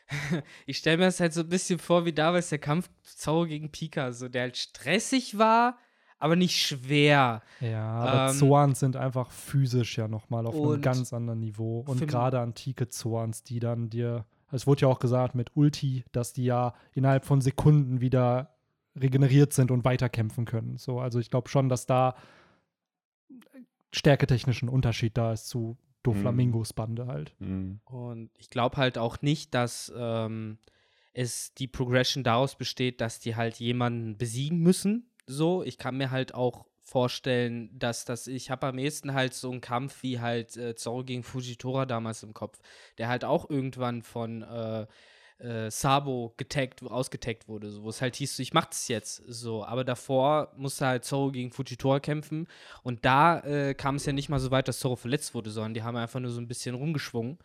ich 0.65 0.77
stelle 0.77 0.97
mir 0.97 1.05
das 1.05 1.19
halt 1.19 1.33
so 1.33 1.41
ein 1.41 1.49
bisschen 1.49 1.79
vor, 1.79 2.05
wie 2.05 2.13
damals 2.13 2.49
der 2.49 2.59
Kampf 2.59 2.89
Zoro 3.03 3.45
gegen 3.45 3.71
Pika, 3.71 4.11
so 4.11 4.29
der 4.29 4.43
halt 4.43 4.57
stressig 4.57 5.37
war, 5.37 5.77
aber 6.23 6.37
nicht 6.37 6.55
schwer. 6.55 7.41
Ja, 7.59 7.85
aber 7.85 8.31
Ähm, 8.31 8.37
Zorns 8.37 8.79
sind 8.79 8.95
einfach 8.95 9.29
physisch 9.29 9.97
ja 9.97 10.07
nochmal 10.07 10.47
auf 10.47 10.55
einem 10.55 10.81
ganz 10.81 11.11
anderen 11.11 11.41
Niveau. 11.41 11.83
Und 11.85 12.07
gerade 12.07 12.39
antike 12.39 12.87
Zorns, 12.87 13.43
die 13.43 13.59
dann 13.59 13.89
dir, 13.89 14.25
es 14.49 14.65
wurde 14.65 14.83
ja 14.83 14.87
auch 14.87 14.99
gesagt 14.99 15.35
mit 15.35 15.51
Ulti, 15.55 16.05
dass 16.13 16.31
die 16.31 16.45
ja 16.45 16.75
innerhalb 16.93 17.25
von 17.25 17.41
Sekunden 17.41 17.99
wieder 17.99 18.55
regeneriert 18.95 19.51
sind 19.51 19.69
und 19.69 19.83
weiterkämpfen 19.83 20.45
können. 20.45 20.77
So, 20.77 21.01
also 21.01 21.19
ich 21.19 21.29
glaube 21.29 21.49
schon, 21.49 21.67
dass 21.67 21.85
da 21.87 22.15
stärketechnischen 23.91 24.69
Unterschied 24.69 25.17
da 25.17 25.33
ist 25.33 25.49
zu 25.49 25.77
Doflamingos 26.03 26.71
Bande 26.71 27.07
halt. 27.07 27.35
Mhm. 27.39 27.81
Und 27.83 28.29
ich 28.37 28.49
glaube 28.49 28.77
halt 28.77 28.97
auch 28.97 29.21
nicht, 29.21 29.53
dass 29.53 29.91
ähm, 29.93 30.57
es 31.11 31.53
die 31.53 31.67
Progression 31.67 32.23
daraus 32.23 32.55
besteht, 32.55 33.01
dass 33.01 33.19
die 33.19 33.35
halt 33.35 33.57
jemanden 33.57 34.17
besiegen 34.17 34.59
müssen. 34.59 35.09
So, 35.25 35.63
ich 35.63 35.77
kann 35.77 35.97
mir 35.97 36.11
halt 36.11 36.33
auch 36.33 36.65
vorstellen, 36.81 37.69
dass 37.79 38.05
das, 38.05 38.27
ich 38.27 38.51
habe 38.51 38.67
am 38.67 38.77
ehesten 38.77 39.13
halt 39.13 39.33
so 39.33 39.49
einen 39.51 39.61
Kampf 39.61 40.03
wie 40.03 40.19
halt 40.19 40.57
äh, 40.57 40.75
Zoro 40.75 41.03
gegen 41.03 41.23
Fujitora 41.23 41.85
damals 41.85 42.23
im 42.23 42.33
Kopf, 42.33 42.59
der 42.97 43.07
halt 43.07 43.23
auch 43.23 43.49
irgendwann 43.49 44.01
von 44.01 44.41
äh, 44.41 44.85
äh, 45.39 45.71
Sabo 45.71 46.33
getaggt, 46.37 46.83
ausgetaggt 46.83 47.47
wurde, 47.47 47.69
so, 47.69 47.83
wo 47.83 47.89
es 47.89 48.01
halt 48.01 48.15
hieß, 48.17 48.35
so, 48.35 48.43
ich 48.43 48.51
das 48.51 48.87
jetzt 48.89 49.23
so, 49.27 49.63
aber 49.65 49.83
davor 49.83 50.51
musste 50.57 50.85
halt 50.85 51.05
Zoro 51.05 51.31
gegen 51.31 51.51
Fujitora 51.51 51.99
kämpfen 51.99 52.47
und 52.83 53.05
da 53.05 53.39
äh, 53.39 53.73
kam 53.73 53.95
es 53.95 54.05
ja 54.05 54.13
nicht 54.13 54.29
mal 54.29 54.39
so 54.39 54.51
weit, 54.51 54.67
dass 54.67 54.79
Zoro 54.79 54.95
verletzt 54.95 55.33
wurde, 55.33 55.51
sondern 55.51 55.73
die 55.73 55.83
haben 55.83 55.97
einfach 55.97 56.19
nur 56.19 56.31
so 56.31 56.41
ein 56.41 56.47
bisschen 56.47 56.75
rumgeschwungen 56.75 57.39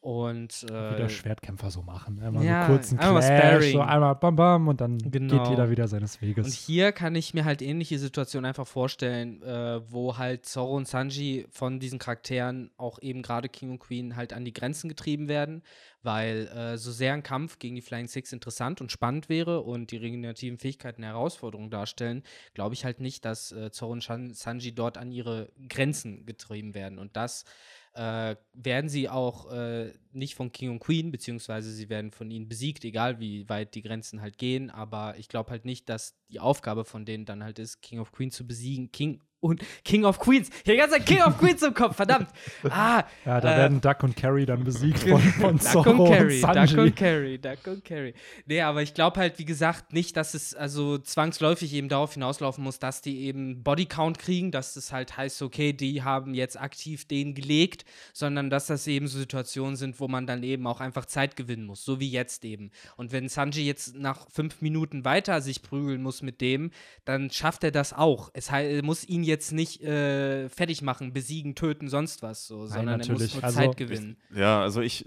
und 0.00 0.62
Wie 0.62 0.72
äh, 0.72 0.96
der 0.96 1.08
Schwertkämpfer 1.08 1.70
so 1.70 1.82
machen. 1.82 2.20
Einmal 2.20 2.44
ja, 2.44 2.66
so 2.66 2.72
kurz 2.72 2.90
einen 2.90 3.00
einmal 3.00 3.22
Clash, 3.22 3.72
so 3.72 3.80
einmal 3.80 4.14
bam 4.14 4.36
bam 4.36 4.68
und 4.68 4.80
dann 4.80 4.98
Genau. 4.98 5.38
geht 5.42 5.50
jeder 5.50 5.70
wieder 5.70 5.88
seines 5.88 6.22
Weges. 6.22 6.46
Und 6.46 6.52
hier 6.52 6.92
kann 6.92 7.14
ich 7.16 7.34
mir 7.34 7.44
halt 7.44 7.62
ähnliche 7.62 7.98
Situationen 7.98 8.46
einfach 8.46 8.66
vorstellen, 8.66 9.42
äh, 9.42 9.80
wo 9.90 10.16
halt 10.16 10.46
Zoro 10.46 10.76
und 10.76 10.86
Sanji 10.86 11.46
von 11.50 11.80
diesen 11.80 11.98
Charakteren, 11.98 12.70
auch 12.76 13.00
eben 13.02 13.22
gerade 13.22 13.48
King 13.48 13.72
und 13.72 13.78
Queen, 13.80 14.14
halt 14.14 14.32
an 14.32 14.44
die 14.44 14.52
Grenzen 14.52 14.88
getrieben 14.88 15.26
werden, 15.28 15.62
weil 16.02 16.46
äh, 16.48 16.78
so 16.78 16.92
sehr 16.92 17.12
ein 17.12 17.24
Kampf 17.24 17.58
gegen 17.58 17.74
die 17.74 17.82
Flying 17.82 18.06
Six 18.06 18.32
interessant 18.32 18.80
und 18.80 18.92
spannend 18.92 19.28
wäre 19.28 19.62
und 19.62 19.90
die 19.90 19.96
regenerativen 19.96 20.58
Fähigkeiten 20.58 21.02
eine 21.02 21.12
Herausforderung 21.12 21.70
darstellen, 21.70 22.22
glaube 22.54 22.74
ich 22.74 22.84
halt 22.84 23.00
nicht, 23.00 23.24
dass 23.24 23.50
äh, 23.50 23.72
Zoro 23.72 23.92
und 23.92 24.02
Sanji 24.02 24.72
dort 24.72 24.96
an 24.96 25.10
ihre 25.10 25.50
Grenzen 25.68 26.24
getrieben 26.24 26.74
werden. 26.74 26.98
Und 27.00 27.16
das 27.16 27.44
äh, 27.94 28.36
werden 28.52 28.88
sie 28.88 29.08
auch 29.08 29.50
äh, 29.50 29.92
nicht 30.12 30.34
von 30.34 30.52
King 30.52 30.70
und 30.70 30.80
Queen, 30.80 31.10
beziehungsweise 31.10 31.70
sie 31.72 31.88
werden 31.88 32.10
von 32.10 32.30
ihnen 32.30 32.48
besiegt, 32.48 32.84
egal 32.84 33.20
wie 33.20 33.48
weit 33.48 33.74
die 33.74 33.82
Grenzen 33.82 34.20
halt 34.20 34.38
gehen. 34.38 34.70
Aber 34.70 35.16
ich 35.18 35.28
glaube 35.28 35.50
halt 35.50 35.64
nicht, 35.64 35.88
dass 35.88 36.16
die 36.28 36.40
Aufgabe 36.40 36.84
von 36.84 37.04
denen 37.04 37.24
dann 37.24 37.44
halt 37.44 37.58
ist, 37.58 37.80
King 37.82 38.00
of 38.00 38.12
Queen 38.12 38.30
zu 38.30 38.46
besiegen. 38.46 38.92
King 38.92 39.20
und 39.40 39.62
King 39.84 40.04
of 40.04 40.18
Queens. 40.18 40.48
Ich 40.48 40.54
habe 40.60 40.72
die 40.72 40.76
ganze 40.76 40.96
Zeit 40.96 41.06
King 41.06 41.22
of 41.22 41.38
Queens 41.38 41.62
im 41.62 41.74
Kopf, 41.74 41.96
verdammt. 41.96 42.28
Ah, 42.70 43.04
ja, 43.24 43.40
da 43.40 43.54
äh, 43.54 43.58
werden 43.58 43.80
Duck 43.80 44.02
und 44.02 44.16
Carry 44.16 44.46
dann 44.46 44.62
besiegt 44.62 45.00
von, 45.00 45.20
von 45.40 45.58
Duck 45.58 45.62
Zorro 45.62 45.90
und 45.90 46.00
und 46.00 46.08
Carry, 46.10 46.40
Sanji. 46.40 46.74
Duck 46.74 46.84
und 46.84 46.96
Carry, 46.96 47.38
Duck 47.38 47.66
und 47.66 47.84
Carry. 47.84 48.14
Nee, 48.46 48.60
aber 48.60 48.82
ich 48.82 48.94
glaube 48.94 49.18
halt, 49.18 49.38
wie 49.38 49.44
gesagt, 49.44 49.92
nicht, 49.92 50.16
dass 50.16 50.34
es 50.34 50.54
also 50.54 50.98
zwangsläufig 50.98 51.72
eben 51.72 51.88
darauf 51.88 52.14
hinauslaufen 52.14 52.62
muss, 52.62 52.78
dass 52.78 53.00
die 53.00 53.20
eben 53.22 53.62
Bodycount 53.62 54.18
kriegen, 54.18 54.50
dass 54.50 54.76
es 54.76 54.92
halt 54.92 55.16
heißt, 55.16 55.42
okay, 55.42 55.72
die 55.72 56.02
haben 56.02 56.34
jetzt 56.34 56.60
aktiv 56.60 57.06
den 57.06 57.34
gelegt, 57.34 57.84
sondern 58.12 58.50
dass 58.50 58.66
das 58.66 58.86
eben 58.86 59.06
so 59.06 59.18
Situationen 59.18 59.76
sind, 59.76 59.98
wo 60.00 60.08
man 60.08 60.26
dann 60.26 60.42
eben 60.42 60.66
auch 60.66 60.80
einfach 60.80 61.06
Zeit 61.06 61.36
gewinnen 61.36 61.66
muss, 61.66 61.84
so 61.84 62.00
wie 62.00 62.10
jetzt 62.10 62.44
eben. 62.44 62.70
Und 62.96 63.12
wenn 63.12 63.28
Sanji 63.28 63.66
jetzt 63.66 63.96
nach 63.96 64.26
fünf 64.30 64.60
Minuten 64.60 65.04
weiter 65.04 65.40
sich 65.40 65.62
prügeln 65.62 66.02
muss 66.02 66.22
mit 66.22 66.40
dem, 66.40 66.70
dann 67.04 67.30
schafft 67.30 67.64
er 67.64 67.70
das 67.70 67.92
auch. 67.92 68.30
Es 68.34 68.50
muss 68.82 69.04
ihn 69.04 69.24
jetzt 69.28 69.52
nicht 69.52 69.82
äh, 69.82 70.48
fertig 70.48 70.82
machen, 70.82 71.12
besiegen, 71.12 71.54
töten, 71.54 71.88
sonst 71.88 72.22
was, 72.22 72.46
so, 72.46 72.66
sondern 72.66 72.88
er 72.88 72.96
muss 72.98 73.08
natürlich. 73.08 73.34
nur 73.34 73.44
Also, 73.44 73.56
Zeit 73.60 73.76
gewinnen. 73.76 74.16
Ja, 74.34 74.60
also 74.60 74.80
ich, 74.80 75.04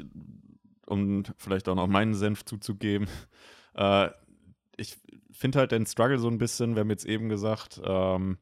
um 0.87 1.23
vielleicht 1.37 1.67
auch 1.67 1.75
noch 1.75 1.87
meinen 1.87 2.13
Senf 2.13 2.45
zuzugeben, 2.45 3.07
äh, 3.75 4.09
ich 4.77 4.97
finde 5.31 5.59
halt 5.59 5.71
den 5.71 5.85
Struggle 5.85 6.19
so 6.19 6.29
ein 6.29 6.37
bisschen, 6.37 6.75
wir 6.75 6.81
haben 6.81 6.89
jetzt 6.89 7.05
eben 7.05 7.27
gesagt, 7.27 7.81
ähm, 7.83 8.37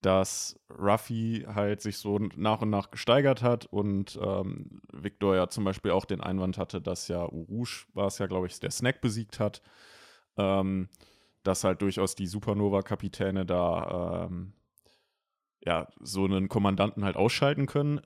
dass 0.00 0.58
Ruffy 0.70 1.44
halt 1.52 1.80
sich 1.80 1.98
so 1.98 2.18
nach 2.36 2.62
und 2.62 2.70
nach 2.70 2.90
gesteigert 2.90 3.42
hat 3.42 3.66
und 3.66 4.18
ähm, 4.22 4.80
Victor 4.92 5.34
ja 5.34 5.48
zum 5.48 5.64
Beispiel 5.64 5.90
auch 5.90 6.04
den 6.04 6.20
Einwand 6.20 6.56
hatte, 6.56 6.80
dass 6.80 7.08
ja 7.08 7.26
Urush 7.28 7.88
war 7.94 8.06
es 8.06 8.18
ja, 8.18 8.26
glaube 8.26 8.46
ich, 8.46 8.60
der 8.60 8.70
Snack 8.70 9.00
besiegt 9.00 9.40
hat, 9.40 9.60
ähm, 10.36 10.88
dass 11.42 11.64
halt 11.64 11.82
durchaus 11.82 12.14
die 12.14 12.28
Supernova-Kapitäne 12.28 13.44
da 13.44 14.26
ähm, 14.28 14.52
ja 15.64 15.88
so 16.00 16.24
einen 16.24 16.48
Kommandanten 16.48 17.04
halt 17.04 17.16
ausschalten 17.16 17.66
können. 17.66 18.00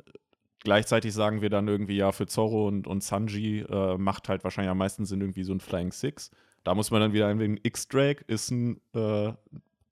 Gleichzeitig 0.61 1.13
sagen 1.13 1.43
wir 1.43 1.51
dann 1.51 1.67
irgendwie, 1.67 1.97
ja, 1.97 2.13
für 2.13 2.27
Zorro 2.27 2.69
und, 2.69 2.87
und 2.87 3.03
Sanji 3.03 3.61
äh, 3.61 3.99
macht 3.99 4.29
halt 4.29 4.45
wahrscheinlich 4.45 4.71
am 4.71 4.79
meisten 4.79 5.05
Sinn 5.05 5.21
irgendwie 5.21 5.43
so 5.43 5.53
ein 5.53 5.61
Flying 5.61 5.93
Six. 5.93 6.31
Da 6.65 6.75
muss 6.75 6.91
man 6.91 7.01
dann 7.01 7.13
wieder 7.13 7.27
einwägen, 7.27 7.59
X-Drake 7.63 8.25
ist 8.29 8.51
ein 8.51 8.81
äh, 8.95 9.33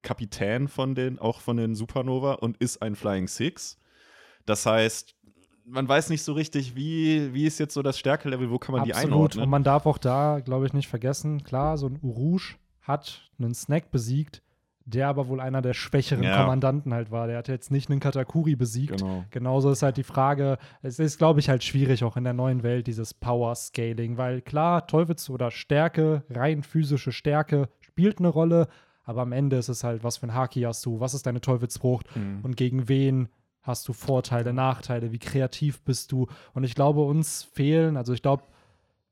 Kapitän 0.02 0.68
von 0.68 0.94
den, 0.94 1.18
auch 1.18 1.40
von 1.40 1.56
den 1.56 1.74
Supernova 1.74 2.34
und 2.34 2.56
ist 2.58 2.82
ein 2.82 2.94
Flying 2.94 3.26
Six. 3.26 3.78
Das 4.46 4.64
heißt, 4.64 5.16
man 5.64 5.88
weiß 5.88 6.10
nicht 6.10 6.22
so 6.22 6.32
richtig, 6.32 6.74
wie, 6.74 7.32
wie 7.34 7.46
ist 7.46 7.58
jetzt 7.58 7.74
so 7.74 7.82
das 7.82 7.98
Stärkelevel, 7.98 8.50
wo 8.50 8.58
kann 8.58 8.74
man 8.74 8.84
die 8.84 8.92
Absolut. 8.92 9.12
einordnen. 9.12 9.44
Und 9.44 9.50
man 9.50 9.64
darf 9.64 9.86
auch 9.86 9.98
da, 9.98 10.40
glaube 10.40 10.66
ich, 10.66 10.72
nicht 10.72 10.88
vergessen, 10.88 11.42
klar, 11.42 11.78
so 11.78 11.86
ein 11.86 11.98
Urush 12.02 12.58
hat 12.82 13.30
einen 13.38 13.54
Snack 13.54 13.90
besiegt, 13.90 14.42
der 14.84 15.08
aber 15.08 15.28
wohl 15.28 15.40
einer 15.40 15.62
der 15.62 15.74
schwächeren 15.74 16.24
Ja. 16.24 16.36
Kommandanten 16.38 16.92
halt 16.94 17.10
war. 17.10 17.26
Der 17.26 17.38
hat 17.38 17.48
jetzt 17.48 17.70
nicht 17.70 17.90
einen 17.90 18.00
Katakuri 18.00 18.56
besiegt. 18.56 18.98
Genau. 18.98 19.24
Genauso 19.30 19.70
ist 19.70 19.82
halt 19.82 19.96
die 19.96 20.02
Frage, 20.02 20.58
es 20.82 20.98
ist, 20.98 21.18
glaube 21.18 21.38
ich, 21.40 21.48
halt 21.48 21.62
schwierig 21.62 22.02
auch 22.02 22.16
in 22.16 22.24
der 22.24 22.32
neuen 22.32 22.62
Welt, 22.62 22.86
dieses 22.86 23.14
Power-Scaling, 23.14 24.16
weil 24.16 24.40
klar, 24.40 24.86
Teufels 24.86 25.28
oder 25.30 25.50
Stärke, 25.50 26.24
rein 26.30 26.62
physische 26.62 27.12
Stärke 27.12 27.68
spielt 27.80 28.18
eine 28.18 28.28
Rolle, 28.28 28.68
aber 29.04 29.22
am 29.22 29.32
Ende 29.32 29.56
ist 29.56 29.68
es 29.68 29.84
halt, 29.84 30.02
was 30.04 30.16
für 30.18 30.26
ein 30.26 30.34
Haki 30.34 30.62
hast 30.62 30.84
du, 30.86 30.98
was 31.00 31.14
ist 31.14 31.26
deine 31.26 31.40
Teufelsfrucht 31.40 32.06
Mhm. 32.16 32.40
und 32.42 32.56
gegen 32.56 32.88
wen 32.88 33.28
hast 33.62 33.86
du 33.86 33.92
Vorteile, 33.92 34.52
Nachteile, 34.54 35.12
wie 35.12 35.18
kreativ 35.18 35.82
bist 35.82 36.12
du. 36.12 36.26
Und 36.54 36.64
ich 36.64 36.74
glaube, 36.74 37.02
uns 37.02 37.42
fehlen, 37.44 37.96
also 37.96 38.12
ich 38.14 38.22
glaube, 38.22 38.44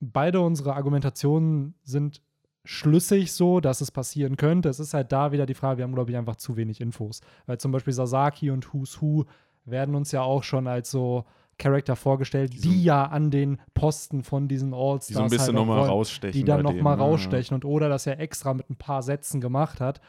beide 0.00 0.40
unsere 0.40 0.74
Argumentationen 0.74 1.74
sind 1.82 2.22
schlüssig 2.70 3.32
so, 3.32 3.60
dass 3.60 3.80
es 3.80 3.90
passieren 3.90 4.36
könnte. 4.36 4.68
Es 4.68 4.78
ist 4.78 4.92
halt 4.92 5.10
da 5.10 5.32
wieder 5.32 5.46
die 5.46 5.54
Frage, 5.54 5.78
wir 5.78 5.84
haben, 5.84 5.94
glaube 5.94 6.10
ich, 6.10 6.16
einfach 6.18 6.36
zu 6.36 6.58
wenig 6.58 6.82
Infos. 6.82 7.22
Weil 7.46 7.56
zum 7.56 7.72
Beispiel 7.72 7.94
Sasaki 7.94 8.50
und 8.50 8.74
Who's 8.74 9.00
Who 9.00 9.24
werden 9.64 9.94
uns 9.94 10.12
ja 10.12 10.20
auch 10.20 10.42
schon 10.42 10.66
als 10.66 10.90
so 10.90 11.24
Charakter 11.56 11.96
vorgestellt, 11.96 12.52
die, 12.52 12.58
so- 12.58 12.70
ja 12.84 13.06
an 13.06 13.30
den 13.30 13.58
Posten 13.72 14.22
von 14.22 14.48
diesen 14.48 14.74
All-Stars 14.74 15.06
Die 15.06 15.14
so 15.14 15.20
ein 15.20 15.30
bisschen 15.30 15.46
halt 15.46 15.54
nochmal 15.56 15.80
rausstechen. 15.88 16.38
die 16.38 16.44
dann 16.44 16.58
bei 16.58 16.62
noch 16.74 16.82
mal 16.82 16.90
denen, 16.96 17.00
ne? 17.06 17.10
rausstechen 17.10 17.54
und 17.54 17.64
oder 17.64 17.88
das 17.88 18.04
ja 18.04 18.12
extra 18.12 18.52
mit 18.52 18.68
ein 18.68 18.76
paar 18.76 19.02
Sätzen 19.02 19.40
gemacht 19.40 19.80
hat. 19.80 20.02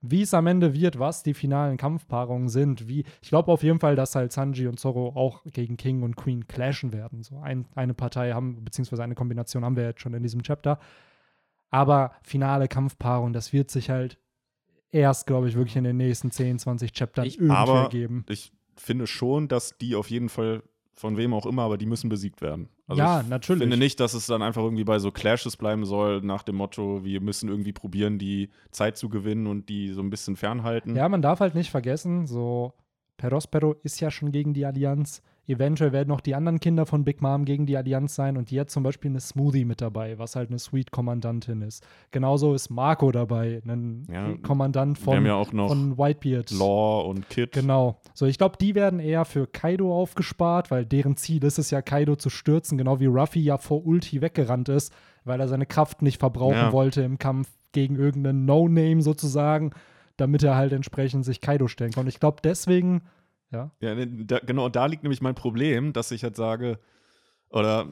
Wie 0.00 0.22
es 0.22 0.32
am 0.32 0.46
Ende 0.46 0.72
wird, 0.72 0.98
was 0.98 1.22
die 1.24 1.34
finalen 1.34 1.76
Kampfpaarungen 1.76 2.48
sind, 2.48 2.88
wie 2.88 3.04
ich 3.20 3.28
glaube 3.28 3.52
auf 3.52 3.62
jeden 3.62 3.80
Fall, 3.80 3.96
dass 3.96 4.14
halt 4.14 4.32
Sanji 4.32 4.66
und 4.66 4.80
Zorro 4.80 5.08
auch 5.14 5.42
gegen 5.52 5.76
King 5.76 6.02
und 6.04 6.16
Queen 6.16 6.46
clashen 6.46 6.92
werden. 6.94 7.22
So 7.22 7.38
ein, 7.40 7.66
eine 7.74 7.92
Partei 7.94 8.32
haben, 8.32 8.64
beziehungsweise 8.64 9.02
eine 9.04 9.14
Kombination 9.14 9.64
haben 9.64 9.76
wir 9.76 9.84
jetzt 9.84 10.00
schon 10.00 10.14
in 10.14 10.22
diesem 10.22 10.42
Chapter. 10.42 10.78
Aber 11.70 12.12
finale 12.22 12.68
Kampfpaarung, 12.68 13.32
das 13.32 13.52
wird 13.52 13.70
sich 13.70 13.90
halt 13.90 14.18
erst, 14.90 15.26
glaube 15.26 15.48
ich, 15.48 15.54
wirklich 15.54 15.76
in 15.76 15.84
den 15.84 15.96
nächsten 15.98 16.30
10, 16.30 16.58
20 16.58 16.92
Chaptern 16.92 17.26
Ich- 17.26 17.36
irgendwie 17.38 17.54
aber- 17.54 17.82
ergeben. 17.82 18.24
Ich 18.28 18.52
finde 18.76 19.06
schon, 19.06 19.48
dass 19.48 19.76
die 19.78 19.94
auf 19.96 20.08
jeden 20.10 20.28
Fall 20.28 20.62
von 20.94 21.16
wem 21.16 21.32
auch 21.34 21.46
immer, 21.46 21.62
aber 21.62 21.78
die 21.78 21.86
müssen 21.86 22.08
besiegt 22.08 22.40
werden. 22.42 22.68
Also 22.88 23.00
Ja, 23.02 23.20
ich 23.20 23.28
natürlich. 23.28 23.60
finde 23.62 23.76
nicht, 23.76 24.00
dass 24.00 24.14
es 24.14 24.26
dann 24.26 24.42
einfach 24.42 24.62
irgendwie 24.62 24.82
bei 24.84 24.98
so 24.98 25.12
Clashes 25.12 25.56
bleiben 25.56 25.84
soll, 25.84 26.22
nach 26.22 26.42
dem 26.42 26.56
Motto, 26.56 27.04
wir 27.04 27.20
müssen 27.20 27.48
irgendwie 27.48 27.72
probieren, 27.72 28.18
die 28.18 28.50
Zeit 28.72 28.96
zu 28.96 29.08
gewinnen 29.08 29.46
und 29.46 29.68
die 29.68 29.92
so 29.92 30.00
ein 30.00 30.10
bisschen 30.10 30.36
fernhalten. 30.36 30.96
Ja, 30.96 31.08
man 31.08 31.22
darf 31.22 31.38
halt 31.40 31.54
nicht 31.54 31.70
vergessen, 31.70 32.26
so 32.26 32.72
Perospero 33.16 33.76
ist 33.84 34.00
ja 34.00 34.10
schon 34.10 34.32
gegen 34.32 34.54
die 34.54 34.64
Allianz. 34.64 35.22
Eventuell 35.48 35.92
werden 35.92 36.08
noch 36.08 36.20
die 36.20 36.34
anderen 36.34 36.60
Kinder 36.60 36.84
von 36.86 37.04
Big 37.04 37.22
Mom 37.22 37.44
gegen 37.46 37.64
die 37.64 37.76
Allianz 37.76 38.14
sein 38.14 38.36
und 38.36 38.50
die 38.50 38.60
hat 38.60 38.70
zum 38.70 38.82
Beispiel 38.82 39.10
eine 39.10 39.20
Smoothie 39.20 39.64
mit 39.64 39.80
dabei, 39.80 40.18
was 40.18 40.36
halt 40.36 40.50
eine 40.50 40.58
Sweet-Kommandantin 40.58 41.62
ist. 41.62 41.82
Genauso 42.10 42.52
ist 42.54 42.68
Marco 42.70 43.10
dabei, 43.10 43.62
ein 43.66 44.06
Ja, 44.12 44.34
Kommandant 44.42 44.98
wir 45.06 45.14
haben 45.14 45.22
von, 45.22 45.26
ja 45.26 45.34
auch 45.34 45.52
noch 45.52 45.68
von 45.68 45.96
Whitebeard. 45.96 46.50
Law 46.50 47.00
und 47.08 47.28
Kid. 47.30 47.52
Genau. 47.52 47.98
So, 48.12 48.26
ich 48.26 48.36
glaube, 48.36 48.56
die 48.60 48.74
werden 48.74 49.00
eher 49.00 49.24
für 49.24 49.46
Kaido 49.46 49.92
aufgespart, 49.98 50.70
weil 50.70 50.84
deren 50.84 51.16
Ziel 51.16 51.42
ist 51.44 51.58
es 51.58 51.70
ja, 51.70 51.80
Kaido 51.80 52.16
zu 52.16 52.28
stürzen, 52.28 52.76
genau 52.76 53.00
wie 53.00 53.06
Ruffy 53.06 53.40
ja 53.40 53.56
vor 53.56 53.86
Ulti 53.86 54.20
weggerannt 54.20 54.68
ist, 54.68 54.92
weil 55.24 55.40
er 55.40 55.48
seine 55.48 55.66
Kraft 55.66 56.02
nicht 56.02 56.18
verbrauchen 56.20 56.54
Ja. 56.56 56.72
wollte 56.72 57.02
im 57.02 57.18
Kampf 57.18 57.48
gegen 57.72 57.96
irgendeinen 57.96 58.44
No-Name 58.44 59.00
sozusagen, 59.02 59.70
damit 60.18 60.42
er 60.42 60.56
halt 60.56 60.72
entsprechend 60.72 61.24
sich 61.24 61.40
Kaido 61.40 61.68
stellen 61.68 61.92
kann. 61.92 62.02
Und 62.04 62.08
ich 62.08 62.20
glaube, 62.20 62.38
deswegen, 62.42 63.02
ja, 63.50 63.70
Ja, 63.80 63.94
da, 64.06 64.38
genau 64.40 64.68
da 64.68 64.86
liegt 64.86 65.02
nämlich 65.02 65.22
mein 65.22 65.34
Problem, 65.34 65.92
dass 65.92 66.10
ich 66.10 66.22
jetzt 66.22 66.36
sage, 66.36 66.78
oder 67.50 67.86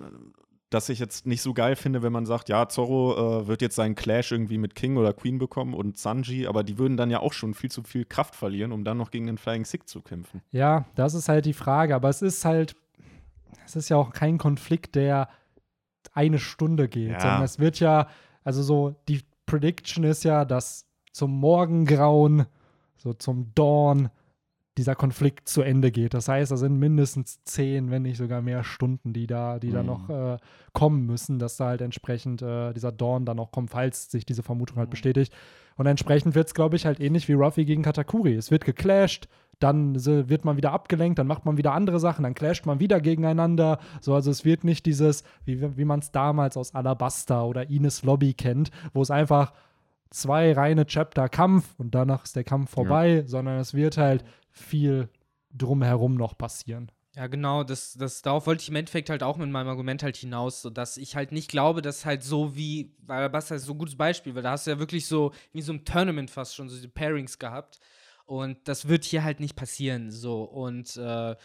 dass 0.68 0.88
ich 0.88 0.98
jetzt 0.98 1.26
nicht 1.26 1.42
so 1.42 1.54
geil 1.54 1.76
finde, 1.76 2.02
wenn 2.02 2.12
man 2.12 2.26
sagt, 2.26 2.48
ja, 2.48 2.68
Zorro 2.68 3.42
äh, 3.42 3.46
wird 3.46 3.62
jetzt 3.62 3.76
seinen 3.76 3.94
Clash 3.94 4.32
irgendwie 4.32 4.59
mit 4.59 4.74
King 4.74 4.96
oder 4.96 5.12
Queen 5.12 5.38
bekommen 5.38 5.74
und 5.74 5.96
Sanji, 5.96 6.46
aber 6.46 6.64
die 6.64 6.76
würden 6.76 6.96
dann 6.96 7.09
ja 7.09 7.20
auch 7.20 7.32
schon 7.32 7.54
viel 7.54 7.70
zu 7.70 7.82
viel 7.84 8.04
Kraft 8.04 8.34
verlieren, 8.34 8.72
um 8.72 8.84
dann 8.84 8.98
noch 8.98 9.11
gegen 9.12 9.26
den 9.26 9.38
Flying 9.38 9.64
Sick 9.64 9.88
zu 9.88 10.02
kämpfen. 10.02 10.42
ja, 10.50 10.84
das 10.96 11.14
ist 11.14 11.28
halt 11.28 11.46
die 11.46 11.52
Frage. 11.52 11.94
Aber 11.94 12.09
es 12.09 12.20
ist 12.20 12.44
halt, 12.44 12.74
es 13.64 13.76
ist 13.76 13.88
ja 13.88 13.96
auch 13.96 14.12
kein 14.12 14.38
Konflikt, 14.38 14.96
der 14.96 15.28
eine 16.12 16.38
Stunde 16.38 16.88
geht, 16.88 17.11
Ja. 17.12 17.20
sondern 17.20 17.42
es 17.42 17.59
wird 17.59 17.78
ja, 17.80 18.09
also 18.42 18.62
so, 18.62 18.96
die 19.09 19.22
Prediction 19.46 20.02
ist 20.04 20.24
ja, 20.24 20.44
dass 20.44 20.84
zum 21.12 21.30
Morgengrauen, 21.38 22.46
so 22.96 23.12
zum 23.14 23.52
Dawn, 23.54 24.11
dieser 24.77 24.95
Konflikt 24.95 25.49
zu 25.49 25.62
Ende 25.62 25.91
geht. 25.91 26.12
Das 26.12 26.29
heißt, 26.29 26.53
da 26.53 26.57
sind 26.57 26.79
mindestens 26.79 27.43
zehn, 27.45 27.91
wenn 27.91 28.03
nicht 28.03 28.18
sogar 28.18 28.43
mehr 28.43 28.62
Stunden, 28.62 29.12
die 29.12 29.27
da, 29.27 29.59
die 29.59 29.70
da 29.70 29.81
Mhm. 29.83 29.87
noch 29.87 30.11
äh, 30.11 30.37
kommen 30.74 31.07
müssen, 31.07 31.39
dass 31.39 31.57
da 31.57 31.66
halt 31.66 31.81
entsprechend 31.81 32.43
äh, 32.43 32.72
dieser 32.74 32.93
Dawn 32.93 33.24
dann 33.24 33.39
auch 33.39 33.51
kommt, 33.53 33.70
falls 33.70 34.11
sich 34.11 34.27
diese 34.27 34.43
Vermutung 34.43 34.77
halt 34.77 34.89
Mhm. 34.89 34.91
bestätigt. 34.91 35.33
Und 35.77 35.87
entsprechend 35.87 36.35
wird 36.35 36.47
es, 36.49 36.55
glaube 36.55 36.77
ich, 36.77 36.85
halt 36.87 37.01
ähnlich 37.01 37.29
wie 37.29 37.33
Ruffy 37.35 37.64
gegen 37.64 37.83
Katakuri. 37.83 38.35
Es 38.35 38.51
wird 38.51 38.64
geclasht, 38.64 39.29
dann 39.59 39.95
wird 40.05 40.45
man 40.45 40.59
wieder 40.59 40.72
abgelenkt, 40.72 41.18
dann 41.18 41.27
macht 41.27 41.47
man 41.47 41.57
wieder 41.57 41.72
andere 41.72 41.99
Sachen, 41.99 42.22
dann 42.24 42.35
clasht 42.35 42.66
man 42.66 42.79
wieder 42.81 43.01
gegeneinander. 43.01 43.79
So, 44.03 44.14
also 44.14 44.31
es 44.31 44.45
wird 44.45 44.64
nicht 44.64 44.85
dieses, 44.85 45.22
wie, 45.47 45.77
wie 45.79 45.85
man 45.87 46.01
es 46.01 46.11
damals 46.12 46.57
aus 46.59 46.74
Alabasta 46.74 47.43
oder 47.45 47.70
Ines 47.70 48.03
Lobby 48.05 48.35
kennt, 48.35 48.70
wo 48.93 49.01
es 49.01 49.11
einfach 49.11 49.53
zwei 50.11 50.53
reine 50.53 50.87
Chapter 50.87 51.29
Kampf 51.31 51.74
und 51.79 51.95
danach 51.95 52.24
ist 52.24 52.37
der 52.37 52.45
Kampf 52.45 52.70
vorbei, 52.70 53.24
sondern 53.27 53.59
es 53.59 53.72
wird 53.74 53.97
halt 53.99 54.24
viel 54.59 55.09
drumherum 55.52 56.14
noch 56.14 56.36
passieren. 56.36 56.90
Ja, 57.14 57.28
genau, 57.28 57.64
das, 57.64 57.94
das, 57.94 58.20
darauf 58.20 58.46
wollte 58.46 58.61
ich 58.61 58.68
im 58.68 58.76
Endeffekt 58.76 59.09
halt 59.09 59.22
auch 59.22 59.38
mit 59.38 59.48
meinem 59.48 59.68
Argument 59.68 60.02
halt 60.02 60.18
hinaus, 60.18 60.61
so 60.61 60.68
dass 60.68 60.98
ich 60.98 61.16
halt 61.16 61.32
nicht 61.32 61.50
glaube, 61.50 61.80
dass 61.80 62.04
halt 62.04 62.22
so 62.22 62.54
wie, 62.57 62.94
weil 62.98 63.20
Alabasta 63.20 63.54
ist 63.54 63.64
so 63.64 63.72
ein 63.72 63.78
gutes 63.78 63.96
Beispiel, 63.96 64.34
weil 64.34 64.42
da 64.42 64.50
hast 64.50 64.66
du 64.66 64.72
ja 64.72 64.78
wirklich 64.78 65.07
so, 65.07 65.32
wie 65.52 65.62
so 65.62 65.72
im 65.72 65.86
Tournament 65.86 66.30
fast 66.30 66.54
schon, 66.54 66.68
so 66.68 66.78
die 66.78 66.88
Pairings 66.88 67.38
gehabt. 67.38 67.80
Und 68.26 68.68
das 68.68 68.88
wird 68.88 69.04
hier 69.04 69.24
halt 69.24 69.40
nicht 69.40 69.57
passieren, 69.57 70.11
so. 70.11 70.42
Und 70.42 70.96
äh, 70.98 71.36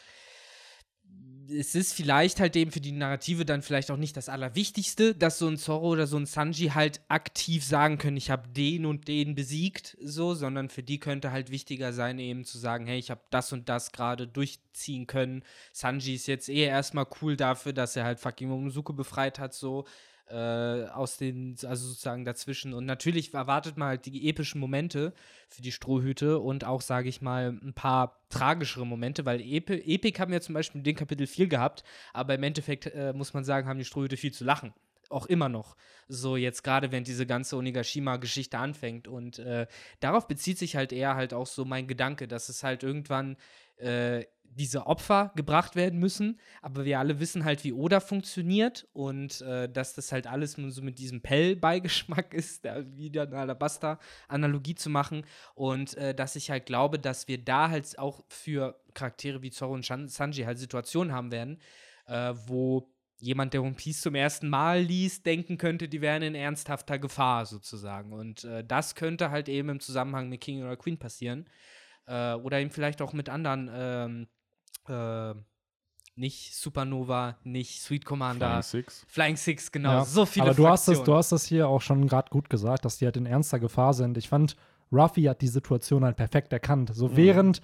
es 1.52 1.76
ist 1.76 1.94
vielleicht 1.94 2.40
halt 2.40 2.56
eben 2.56 2.72
für 2.72 2.82
die 2.82 2.92
Narrative 2.92 3.46
dann 3.46 3.62
vielleicht 3.62 3.92
auch 3.92 3.98
nicht 3.98 4.16
das 4.16 4.30
Allerwichtigste, 4.30 5.16
dass 5.16 5.38
so 5.38 5.48
ein 5.48 5.58
Zorro 5.58 5.90
oder 5.90 6.08
so 6.08 6.18
ein 6.18 6.26
Sanji 6.26 6.70
halt 6.70 7.02
aktiv 7.08 7.64
sagen 7.66 7.98
können, 7.98 8.18
ich 8.18 8.30
habe 8.30 8.50
den 8.50 8.86
und 8.86 9.08
den 9.08 9.36
besiegt, 9.36 9.98
so, 10.02 10.34
sondern 10.34 10.70
für 10.70 10.84
die 10.84 11.00
könnte 11.00 11.32
halt 11.32 11.52
wichtiger 11.52 11.94
sein, 11.94 12.20
eben 12.20 12.46
zu 12.46 12.58
sagen, 12.58 12.86
hey, 12.88 13.00
ich 13.00 13.12
habe 13.12 13.22
das 13.30 13.52
und 13.52 13.70
das 13.70 13.92
gerade 13.92 14.28
durchziehen 14.28 15.08
können. 15.08 15.44
Sanji 15.74 16.16
ist 16.16 16.28
jetzt 16.28 16.50
eh 16.50 16.64
erstmal 16.64 17.08
cool 17.22 17.36
dafür, 17.36 17.74
dass 17.74 17.96
er 17.96 18.06
halt 18.06 18.20
fucking 18.20 18.50
Momonosuke 18.50 18.94
befreit 18.94 19.40
hat, 19.40 19.54
so 19.54 19.86
äh, 20.32 20.88
aus 20.88 21.18
den, 21.18 21.56
also 21.66 21.88
sozusagen 21.88 22.26
dazwischen. 22.26 22.74
Und 22.74 22.86
natürlich 22.86 23.34
erwartet 23.34 23.78
man 23.78 23.90
halt 23.90 24.06
die 24.06 24.30
epischen 24.30 24.62
Momente 24.62 25.14
für 25.50 25.62
die 25.62 25.72
Strohhüte 25.72 26.40
und 26.40 26.64
auch, 26.64 26.82
sage 26.82 27.10
ich 27.10 27.22
mal, 27.22 27.50
ein 27.50 27.74
paar 27.74 28.22
tragischere 28.30 28.88
Momente, 28.88 29.26
weil 29.26 29.42
Epi 29.42 29.82
Epic 29.86 30.20
haben 30.20 30.32
wir 30.32 30.42
zum 30.42 30.54
Beispiel 30.54 30.80
in 30.80 30.86
dem 30.86 30.96
Kapitel 30.96 31.28
viel 31.28 31.48
gehabt, 31.48 31.84
aber 32.14 32.36
im 32.36 32.44
Endeffekt 32.44 32.88
äh, 32.88 33.14
muss 33.14 33.34
man 33.34 33.44
sagen, 33.44 33.68
haben 33.68 33.80
die 33.80 33.86
Strohhüte 33.86 34.18
viel 34.18 34.34
zu 34.34 34.46
lachen. 34.46 34.74
Auch 35.10 35.26
immer 35.26 35.50
noch. 35.50 35.76
So 36.08 36.38
jetzt 36.38 36.64
gerade, 36.64 36.94
wenn 36.94 37.04
diese 37.04 37.26
ganze 37.26 37.58
Onigashima-Geschichte 37.58 38.58
anfängt. 38.58 39.10
Und 39.10 39.40
äh, 39.40 39.68
darauf 40.00 40.28
bezieht 40.28 40.58
sich 40.58 40.78
halt 40.78 40.94
eher 40.94 41.16
halt 41.16 41.34
auch 41.34 41.48
so 41.48 41.66
mein 41.66 41.88
Gedanke, 41.88 42.30
dass 42.30 42.48
es 42.48 42.64
halt 42.64 42.84
irgendwann 42.84 43.36
äh, 43.76 44.24
diese 44.56 44.86
Opfer 44.88 45.32
gebracht 45.36 45.76
werden 45.76 46.00
müssen, 46.00 46.40
aber 46.62 46.86
wir 46.86 47.00
alle 47.00 47.20
wissen 47.20 47.46
halt, 47.46 47.64
wie 47.64 47.74
Oda 47.74 48.00
funktioniert 48.00 48.88
und 48.94 49.42
äh, 49.42 49.70
dass 49.70 49.94
das 49.94 50.12
halt 50.12 50.28
alles 50.28 50.58
nur 50.58 50.72
so 50.72 50.82
mit 50.82 51.00
diesem 51.00 51.22
Pell-Beigeschmack 51.22 52.34
ist, 52.34 52.66
da 52.66 52.84
wieder 52.96 53.24
eine 53.24 53.38
Alabasta-Analogie 53.38 54.76
zu 54.76 54.90
machen. 54.90 55.26
Und 55.56 55.96
äh, 55.96 56.14
dass 56.14 56.36
ich 56.36 56.52
halt 56.52 56.66
glaube, 56.66 57.00
dass 57.00 57.28
wir 57.28 57.44
da 57.44 57.70
halt 57.70 57.98
auch 57.98 58.24
für 58.28 58.82
Charaktere 58.94 59.42
wie 59.42 59.52
Zoro 59.52 59.74
und 59.74 59.86
Sanji 59.86 60.44
halt 60.44 60.58
Situationen 60.58 61.14
haben 61.14 61.32
werden, 61.32 61.60
äh, 62.08 62.34
wo 62.48 62.92
jemand, 63.20 63.54
der 63.54 63.62
One 63.62 63.76
Piece 63.76 64.02
zum 64.02 64.16
ersten 64.16 64.50
Mal 64.50 64.82
liest, 64.82 65.26
denken 65.26 65.58
könnte, 65.58 65.88
die 65.88 66.02
wären 66.02 66.24
in 66.24 66.36
ernsthafter 66.36 67.00
Gefahr 67.00 67.46
sozusagen. 67.46 68.14
Und 68.14 68.44
äh, 68.44 68.66
das 68.66 68.96
könnte 68.96 69.30
halt 69.30 69.48
eben 69.48 69.70
im 69.70 69.80
Zusammenhang 69.80 70.28
mit 70.28 70.42
King 70.42 70.64
oder 70.64 70.76
Queen 70.76 70.98
passieren 70.98 71.48
äh, 72.08 72.34
oder 72.34 72.60
eben 72.60 72.72
vielleicht 72.72 73.02
auch 73.02 73.14
mit 73.14 73.30
anderen 73.30 73.70
ähm, 73.72 74.28
äh, 74.88 75.34
nicht 76.16 76.56
Supernova, 76.56 77.38
nicht 77.44 77.82
Sweet 77.82 78.06
Commander, 78.06 78.62
Flying 78.62 78.86
Flying 79.08 79.36
Six. 79.38 79.44
Six, 79.46 79.72
genau, 79.72 79.92
Ja, 80.00 80.06
so 80.06 80.26
viele 80.26 80.46
Aber 80.48 80.54
du 80.56 80.68
hast, 80.68 80.88
das, 80.88 80.98
Fraktionen. 80.98 81.06
du 81.06 81.16
hast 81.18 81.32
das 81.32 81.46
hier 81.46 81.68
auch 81.68 81.82
schon 81.82 82.08
gerade 82.08 82.30
gut 82.30 82.50
gesagt, 82.50 82.86
dass 82.86 82.98
die 82.98 83.06
halt 83.06 83.18
in 83.18 83.26
ernster 83.26 83.60
Gefahr 83.60 83.94
sind. 83.94 84.18
Ich 84.18 84.28
fand, 84.30 84.56
Ruffy 84.92 85.24
hat 85.24 85.42
die 85.42 85.48
Situation 85.48 86.04
halt 86.04 86.18
perfekt 86.18 86.52
erkannt. 86.54 86.92
So 86.94 87.08
Mhm. 87.08 87.16
während 87.16 87.62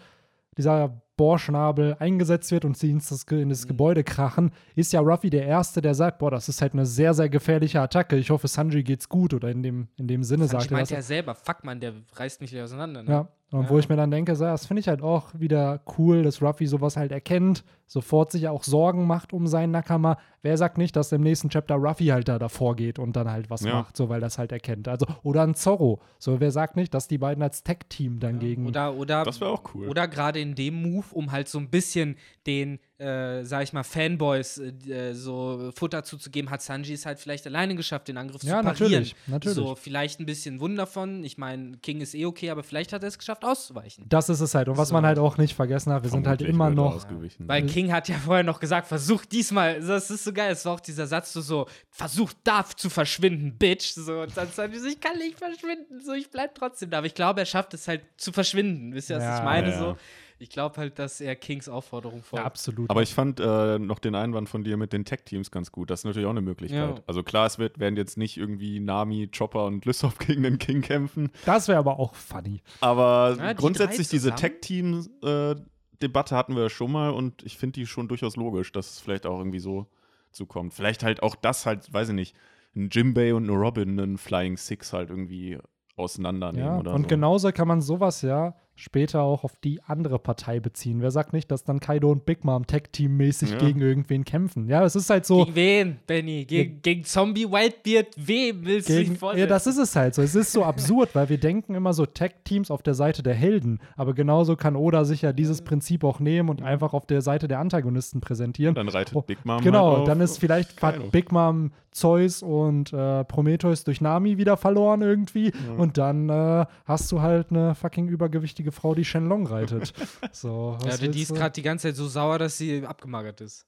dieser 0.57 1.01
Bohrschnabel 1.17 1.95
eingesetzt 1.99 2.51
wird 2.51 2.63
und 2.65 2.77
sie 2.77 2.89
ins 2.89 3.09
das, 3.09 3.23
in 3.23 3.49
das 3.49 3.65
Mhm. 3.65 3.69
Gebäude 3.69 4.03
krachen, 4.03 4.51
ist 4.75 4.93
ja 4.93 5.01
Ruffy 5.01 5.29
der 5.29 5.45
Erste, 5.45 5.81
der 5.81 5.93
sagt, 5.93 6.19
boah, 6.19 6.31
das 6.31 6.47
ist 6.47 6.61
halt 6.61 6.73
eine 6.73 6.85
sehr, 6.85 7.13
sehr 7.13 7.27
gefährliche 7.29 7.81
Attacke. 7.81 8.15
Ich 8.15 8.29
hoffe, 8.29 8.47
Sanji 8.47 8.81
geht's 8.83 9.09
gut 9.09 9.33
oder 9.33 9.49
in 9.49 9.61
dem, 9.61 9.87
in 9.97 10.07
dem 10.07 10.23
Sinne 10.23 10.47
Sanji 10.47 10.61
sagt 10.61 10.71
er 10.71 10.77
meint 10.77 10.83
das. 10.89 10.95
ja 10.95 11.01
selber, 11.01 11.35
fuck 11.35 11.63
man, 11.63 11.79
der 11.79 11.93
reißt 12.15 12.39
mich 12.41 12.51
gleich 12.51 12.63
auseinander. 12.63 13.03
Ne? 13.03 13.11
Ja, 13.11 13.27
und 13.51 13.63
Ja. 13.63 13.69
wo 13.69 13.79
ich 13.79 13.87
mir 13.89 13.95
dann 13.95 14.11
denke, 14.11 14.35
so, 14.35 14.43
das 14.45 14.65
finde 14.65 14.81
ich 14.81 14.87
halt 14.87 15.01
auch 15.01 15.29
wieder 15.37 15.81
cool, 15.97 16.23
dass 16.23 16.41
Ruffy 16.41 16.67
sowas 16.67 16.97
halt 16.97 17.11
erkennt, 17.11 17.63
sofort 17.85 18.31
sich 18.31 18.47
auch 18.49 18.63
Sorgen 18.63 19.07
macht 19.07 19.31
um 19.31 19.47
seinen 19.47 19.71
Nakama. 19.71 20.17
Wer 20.41 20.57
sagt 20.57 20.77
nicht, 20.77 20.95
dass 20.95 21.11
im 21.13 21.21
nächsten 21.21 21.49
Chapter 21.49 21.75
Ruffy 21.75 22.07
halt 22.07 22.27
da 22.27 22.39
davor 22.39 22.75
geht 22.75 22.99
und 22.99 23.15
dann 23.15 23.31
halt 23.31 23.49
was 23.49 23.61
Ja. 23.63 23.73
macht, 23.75 23.95
so 23.95 24.09
weil 24.09 24.19
das 24.19 24.37
halt 24.37 24.51
erkennt. 24.51 24.87
Also, 24.89 25.05
oder 25.23 25.43
ein 25.43 25.55
Zorro. 25.55 26.01
So, 26.19 26.39
wer 26.41 26.51
sagt 26.51 26.75
nicht, 26.75 26.93
dass 26.93 27.07
die 27.07 27.17
beiden 27.17 27.41
als 27.41 27.63
Tech-Team 27.63 28.19
dann 28.19 28.39
gegen. 28.39 28.67
Oder, 28.67 28.93
oder, 28.95 29.23
Das 29.23 29.39
wäre 29.39 29.51
auch 29.51 29.63
cool. 29.73 29.87
Oder 29.87 30.07
gerade 30.09 30.39
in 30.41 30.53
dem 30.55 30.81
Move, 30.81 31.05
um 31.13 31.31
halt 31.31 31.47
so 31.47 31.57
ein 31.59 31.69
bisschen 31.69 32.17
den, 32.45 32.79
äh, 32.99 33.43
sag 33.43 33.61
ich 33.63 33.73
mal, 33.73 33.83
Fanboys 33.83 34.57
äh, 34.57 35.13
so 35.13 35.71
Futter 35.75 36.03
zuzugeben, 36.03 36.49
hat 36.49 36.61
Sanji 36.63 36.93
es 36.93 37.05
halt 37.05 37.19
vielleicht 37.19 37.45
alleine 37.45 37.75
geschafft, 37.75 38.07
den 38.07 38.17
Angriff 38.17 38.41
Ja, 38.43 38.57
zu 38.59 38.63
parieren. 38.63 38.91
natürlich, 38.91 39.15
natürlich. 39.27 39.55
So, 39.55 39.75
vielleicht 39.75 40.19
ein 40.19 40.25
bisschen 40.25 40.59
Wunder 40.59 40.87
von. 40.87 41.23
Ich 41.23 41.37
meine, 41.37 41.77
King 41.77 42.01
ist 42.01 42.15
eh 42.15 42.25
okay, 42.25 42.49
aber 42.49 42.63
vielleicht 42.63 42.93
hat 42.93 43.03
er 43.03 43.09
es 43.09 43.17
geschafft, 43.19 43.45
auszuweichen. 43.45 44.05
das 44.09 44.29
ist 44.29 44.39
es 44.39 44.55
halt. 44.55 44.67
Und 44.67 44.77
was 44.77 44.89
So. 44.89 44.93
man 44.95 45.05
halt 45.05 45.19
auch 45.19 45.37
nicht 45.37 45.53
vergessen 45.55 45.93
hat, 45.93 46.01
wir 46.03 46.09
sind 46.09 46.25
halt 46.25 46.39
Vermutlich 46.41 46.55
immer 46.55 46.69
er 46.69 46.71
noch. 46.71 47.05
Weil 47.39 47.65
King 47.67 47.91
hat 47.91 48.09
ja 48.09 48.15
vorher 48.17 48.43
noch 48.43 48.59
gesagt, 48.59 48.87
versuch 48.87 49.25
diesmal, 49.25 49.79
das 49.79 50.09
ist 50.09 50.23
so 50.23 50.33
geil, 50.33 50.51
es 50.51 50.65
war 50.65 50.73
auch 50.73 50.79
dieser 50.79 51.05
Satz 51.07 51.33
so, 51.33 51.41
so 51.41 51.67
versuch 51.91 52.31
da 52.43 52.65
zu 52.75 52.89
verschwinden, 52.89 53.57
Bitch. 53.57 53.93
So, 53.93 54.21
und 54.21 54.35
dann 54.35 54.47
er 54.57 54.79
so, 54.79 54.87
ich 54.87 54.99
kann 54.99 55.17
nicht 55.17 55.37
verschwinden, 55.37 55.99
so, 56.03 56.13
ich 56.13 56.29
bleib 56.29 56.55
trotzdem 56.55 56.89
da. 56.89 56.97
Aber 56.97 57.07
ich 57.07 57.15
glaube, 57.15 57.41
er 57.41 57.45
schafft 57.45 57.73
es 57.75 57.87
halt 57.87 58.01
zu 58.17 58.31
verschwinden. 58.31 58.93
Wisst 58.95 59.09
ihr, 59.11 59.17
was 59.17 59.23
Ja, 59.23 59.37
ich 59.37 59.43
meine? 59.43 59.69
ja. 59.69 59.77
So, 59.77 59.97
ich 60.39 60.49
glaube 60.49 60.77
halt, 60.77 60.99
dass 60.99 61.19
er 61.21 61.35
Kings 61.35 61.67
Aufforderung 61.67 62.19
Ja, 62.19 62.23
folgt. 62.23 62.45
absolut. 62.45 62.89
Aber 62.89 63.01
ich 63.01 63.13
fand 63.13 63.39
äh, 63.39 63.79
noch 63.79 63.99
den 63.99 64.13
Einwand 64.15 64.49
von 64.49 64.63
dir 64.63 64.77
mit 64.77 64.93
den 64.93 65.03
Tech-Teams 65.05 65.49
ganz 65.51 65.71
gut. 65.71 65.89
Das 65.89 66.01
ist 66.01 66.05
natürlich 66.05 66.25
auch 66.27 66.31
eine 66.31 66.41
Möglichkeit. 66.41 66.97
Ja. 66.97 67.03
Also 67.07 67.23
klar, 67.23 67.45
es 67.47 67.57
wird, 67.59 67.79
werden 67.79 67.97
jetzt 67.97 68.17
nicht 68.17 68.37
irgendwie 68.37 68.79
Nami, 68.79 69.29
Chopper 69.35 69.65
und 69.65 69.85
Lysop 69.85 70.19
gegen 70.27 70.43
den 70.43 70.57
King 70.59 70.81
kämpfen. 70.81 71.29
das 71.45 71.67
wäre 71.67 71.79
aber 71.79 71.99
auch 71.99 72.13
funny. 72.15 72.61
Aber 72.81 73.35
Ja, 73.37 73.53
die 73.53 73.59
grundsätzlich 73.59 74.09
diese 74.09 74.29
zusammen? 74.35 74.37
Tech-Team-Debatte 74.39 76.35
hatten 76.35 76.55
wir 76.55 76.63
ja 76.63 76.69
schon 76.69 76.91
mal 76.91 77.09
und 77.11 77.43
ich 77.43 77.57
finde 77.57 77.73
die 77.79 77.85
schon 77.87 78.07
durchaus 78.07 78.35
logisch, 78.35 78.71
dass 78.71 78.91
es 78.91 78.99
vielleicht 78.99 79.25
auch 79.25 79.39
irgendwie 79.39 79.59
so 79.59 79.87
zukommt. 80.31 80.73
Vielleicht 80.73 81.03
halt 81.03 81.23
auch 81.23 81.35
das 81.35 81.65
halt, 81.65 81.91
weiß 81.91 82.09
ich 82.09 82.15
nicht, 82.15 82.35
ein 82.75 82.89
Jimbei 82.91 83.33
und 83.33 83.49
eine 83.49 83.57
Robin, 83.57 83.99
einen 83.99 84.17
Flying 84.17 84.57
Six 84.57 84.93
halt 84.93 85.09
irgendwie 85.09 85.57
auseinandernehmen 85.95 86.67
Ja, 86.73 86.77
oder 86.77 86.93
und 86.93 87.03
so. 87.03 87.07
genauso 87.07 87.51
kann 87.51 87.67
man 87.67 87.81
sowas 87.81 88.21
ja, 88.21 88.55
später 88.77 89.21
auch 89.23 89.43
auf 89.43 89.55
die 89.63 89.81
andere 89.83 90.19
Partei 90.19 90.59
beziehen. 90.59 91.01
Wer 91.01 91.11
sagt 91.11 91.33
nicht, 91.33 91.51
dass 91.51 91.63
dann 91.63 91.79
Kaido 91.79 92.11
und 92.11 92.25
Big 92.25 92.45
Mom 92.45 92.65
Tag-Team-mäßig 92.67 93.51
Ja. 93.51 93.57
gegen 93.57 93.81
irgendwen 93.81 94.23
kämpfen? 94.23 94.67
Ja, 94.69 94.85
es 94.85 94.95
ist 94.95 95.09
halt 95.09 95.25
so. 95.25 95.43
Gegen 95.45 95.55
wen, 95.55 95.97
Benny? 96.07 96.45
Gegen, 96.45 96.81
gegen 96.81 97.03
Zombie 97.03 97.45
Whitebeard? 97.51 98.07
Wem 98.15 98.65
willst 98.65 98.87
du 98.89 98.93
Gegen, 98.93 99.09
dich 99.11 99.19
vorstellen? 99.19 99.47
ja, 99.47 99.53
das 99.53 99.67
ist 99.67 99.77
es 99.77 99.95
halt 99.95 100.15
so. 100.15 100.21
Es 100.21 100.35
ist 100.35 100.51
so 100.53 100.63
absurd, 100.63 101.09
weil 101.13 101.27
wir 101.29 101.39
denken 101.39 101.75
immer 101.75 101.93
so 101.93 102.05
Tag-Teams 102.05 102.71
auf 102.71 102.83
der 102.83 102.93
Seite 102.93 103.23
der 103.23 103.33
Helden. 103.33 103.79
Aber 103.95 104.13
genauso 104.13 104.55
kann 104.55 104.75
Oda 104.75 105.03
sich 105.05 105.23
ja 105.23 105.33
dieses 105.33 105.63
Prinzip 105.63 106.03
auch 106.03 106.19
nehmen 106.19 106.49
und 106.49 106.61
einfach 106.61 106.93
auf 106.93 107.05
der 107.07 107.21
Seite 107.21 107.47
der 107.47 107.59
Antagonisten 107.59 108.21
präsentieren. 108.21 108.75
Dann 108.75 108.87
reitet 108.89 109.15
Oh, 109.15 109.21
Big 109.21 109.43
Mom 109.43 109.61
Genau, 109.63 109.89
halt 109.89 109.99
auf, 110.01 110.07
dann 110.07 110.21
ist 110.21 110.37
vielleicht 110.37 110.81
hat 110.81 111.11
Big 111.11 111.31
Mom 111.31 111.71
Zeus 111.91 112.43
und 112.43 112.93
äh, 112.93 113.23
Prometheus 113.23 113.83
durch 113.83 114.01
Nami 114.01 114.37
wieder 114.37 114.55
verloren 114.55 115.01
irgendwie. 115.01 115.51
Und 115.79 115.97
dann 115.97 116.29
äh, 116.29 116.65
hast 116.85 117.11
du 117.11 117.21
halt 117.21 117.47
eine 117.49 117.73
fucking 117.73 118.07
übergewichtige 118.07 118.66
Frau, 118.71 118.95
die 118.95 119.05
Shenlong 119.05 119.47
reitet. 119.47 119.93
so, 120.31 120.77
ja, 120.85 120.97
die 120.97 121.21
ist 121.21 121.33
gerade 121.33 121.53
die 121.53 121.61
ganze 121.61 121.89
Zeit 121.89 121.95
so 121.95 122.07
sauer, 122.07 122.39
dass 122.39 122.57
sie 122.57 122.85
abgemagert 122.85 123.41
ist. 123.41 123.65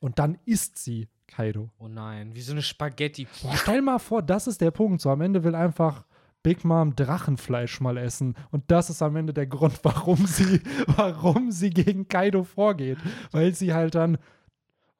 Und 0.00 0.18
dann 0.18 0.38
isst 0.44 0.78
sie 0.78 1.08
Kaido. 1.26 1.70
Oh 1.78 1.88
nein, 1.88 2.34
wie 2.34 2.40
so 2.40 2.52
eine 2.52 2.62
Spaghetti. 2.62 3.26
Boah, 3.42 3.56
stell 3.56 3.82
mal 3.82 3.98
vor, 3.98 4.22
das 4.22 4.46
ist 4.46 4.60
der 4.60 4.70
Punkt. 4.70 5.00
So 5.00 5.10
am 5.10 5.20
Ende 5.20 5.44
will 5.44 5.54
einfach 5.54 6.04
Big 6.42 6.64
Mom 6.64 6.96
Drachenfleisch 6.96 7.80
mal 7.80 7.96
essen. 7.96 8.34
Und 8.50 8.64
das 8.70 8.90
ist 8.90 9.02
am 9.02 9.16
Ende 9.16 9.34
der 9.34 9.46
Grund, 9.46 9.78
warum 9.82 10.26
sie, 10.26 10.60
warum 10.86 11.50
sie 11.50 11.70
gegen 11.70 12.08
Kaido 12.08 12.44
vorgeht. 12.44 12.98
Weil 13.32 13.54
sie 13.54 13.74
halt 13.74 13.94
dann, 13.94 14.18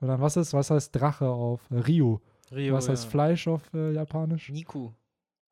oder 0.00 0.20
was 0.20 0.36
ist, 0.36 0.52
was 0.52 0.70
heißt 0.70 0.94
Drache 0.94 1.26
auf 1.28 1.60
äh, 1.70 1.78
Ryu? 1.78 2.18
Rio, 2.50 2.74
was 2.74 2.88
heißt 2.88 3.04
ja. 3.04 3.10
Fleisch 3.10 3.46
auf 3.48 3.62
äh, 3.74 3.92
Japanisch? 3.92 4.50
Niku. 4.50 4.92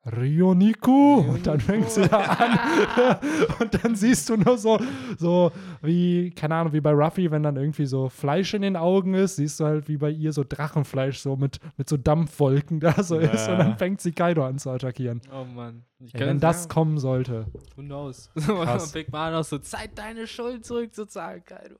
Ryoniku. 0.07 1.17
Und 1.21 1.47
dann 1.47 1.61
fängt 1.61 1.91
sie 1.91 2.07
da 2.09 2.19
an. 2.19 3.19
und 3.61 3.83
dann 3.85 3.95
siehst 3.97 4.29
du 4.29 4.37
nur 4.37 4.57
so, 4.59 4.79
so 5.19 5.51
wie, 5.83 6.31
keine 6.31 6.55
Ahnung, 6.55 6.73
wie 6.73 6.81
bei 6.81 6.93
Ruffy, 6.93 7.31
wenn 7.31 7.43
dann 7.43 7.57
irgendwie 7.57 7.87
so 7.87 8.09
Fleisch 8.09 8.55
in 8.55 8.63
den 8.63 8.77
Augen 8.77 9.15
ist, 9.15 9.37
siehst 9.37 9.59
du 9.61 9.65
halt 9.65 9.89
wie 9.89 9.97
bei 9.97 10.11
ihr 10.11 10.33
so 10.33 10.45
Drachenfleisch, 10.47 11.19
so 11.19 11.37
mit, 11.37 11.59
mit 11.77 11.89
so 11.89 11.97
Dampfwolken 11.97 12.81
da 12.81 13.03
so 13.03 13.21
Ja. 13.21 13.29
ist. 13.31 13.49
Und 13.49 13.59
dann 13.59 13.79
fängt 13.79 14.01
sie 14.01 14.13
Kaido 14.13 14.45
an 14.45 14.59
zu 14.59 14.71
attackieren. 14.71 15.21
Oh 15.33 15.45
Mann. 15.45 15.85
Ich 15.99 16.15
Ey, 16.15 16.21
wenn 16.27 16.41
das 16.41 16.69
kommen 16.69 16.99
sollte. 16.99 17.47
Who 17.75 17.83
knows? 17.83 18.31
Krass. 18.37 18.85
Und 18.87 18.93
Big 18.93 19.11
Mom 19.11 19.35
auch 19.35 19.45
so, 19.45 19.59
Zeit 19.59 19.97
deine 19.97 20.27
Schuld 20.27 20.65
zurückzuzahlen, 20.65 21.43
Kaido. 21.45 21.77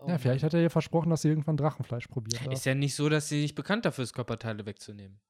Oh 0.00 0.08
Ja, 0.08 0.18
vielleicht 0.18 0.42
hat 0.42 0.54
er 0.54 0.62
ihr 0.62 0.70
versprochen, 0.70 1.10
dass 1.10 1.22
sie 1.22 1.28
irgendwann 1.28 1.56
Drachenfleisch 1.56 2.08
probiert. 2.08 2.44
Ist 2.52 2.64
ja 2.66 2.74
nicht 2.74 2.94
so, 2.94 3.08
dass 3.08 3.28
sie 3.28 3.42
nicht 3.42 3.54
bekannt 3.54 3.84
dafür 3.84 4.02
ist, 4.04 4.14
Körperteile 4.14 4.66
wegzunehmen. 4.66 5.20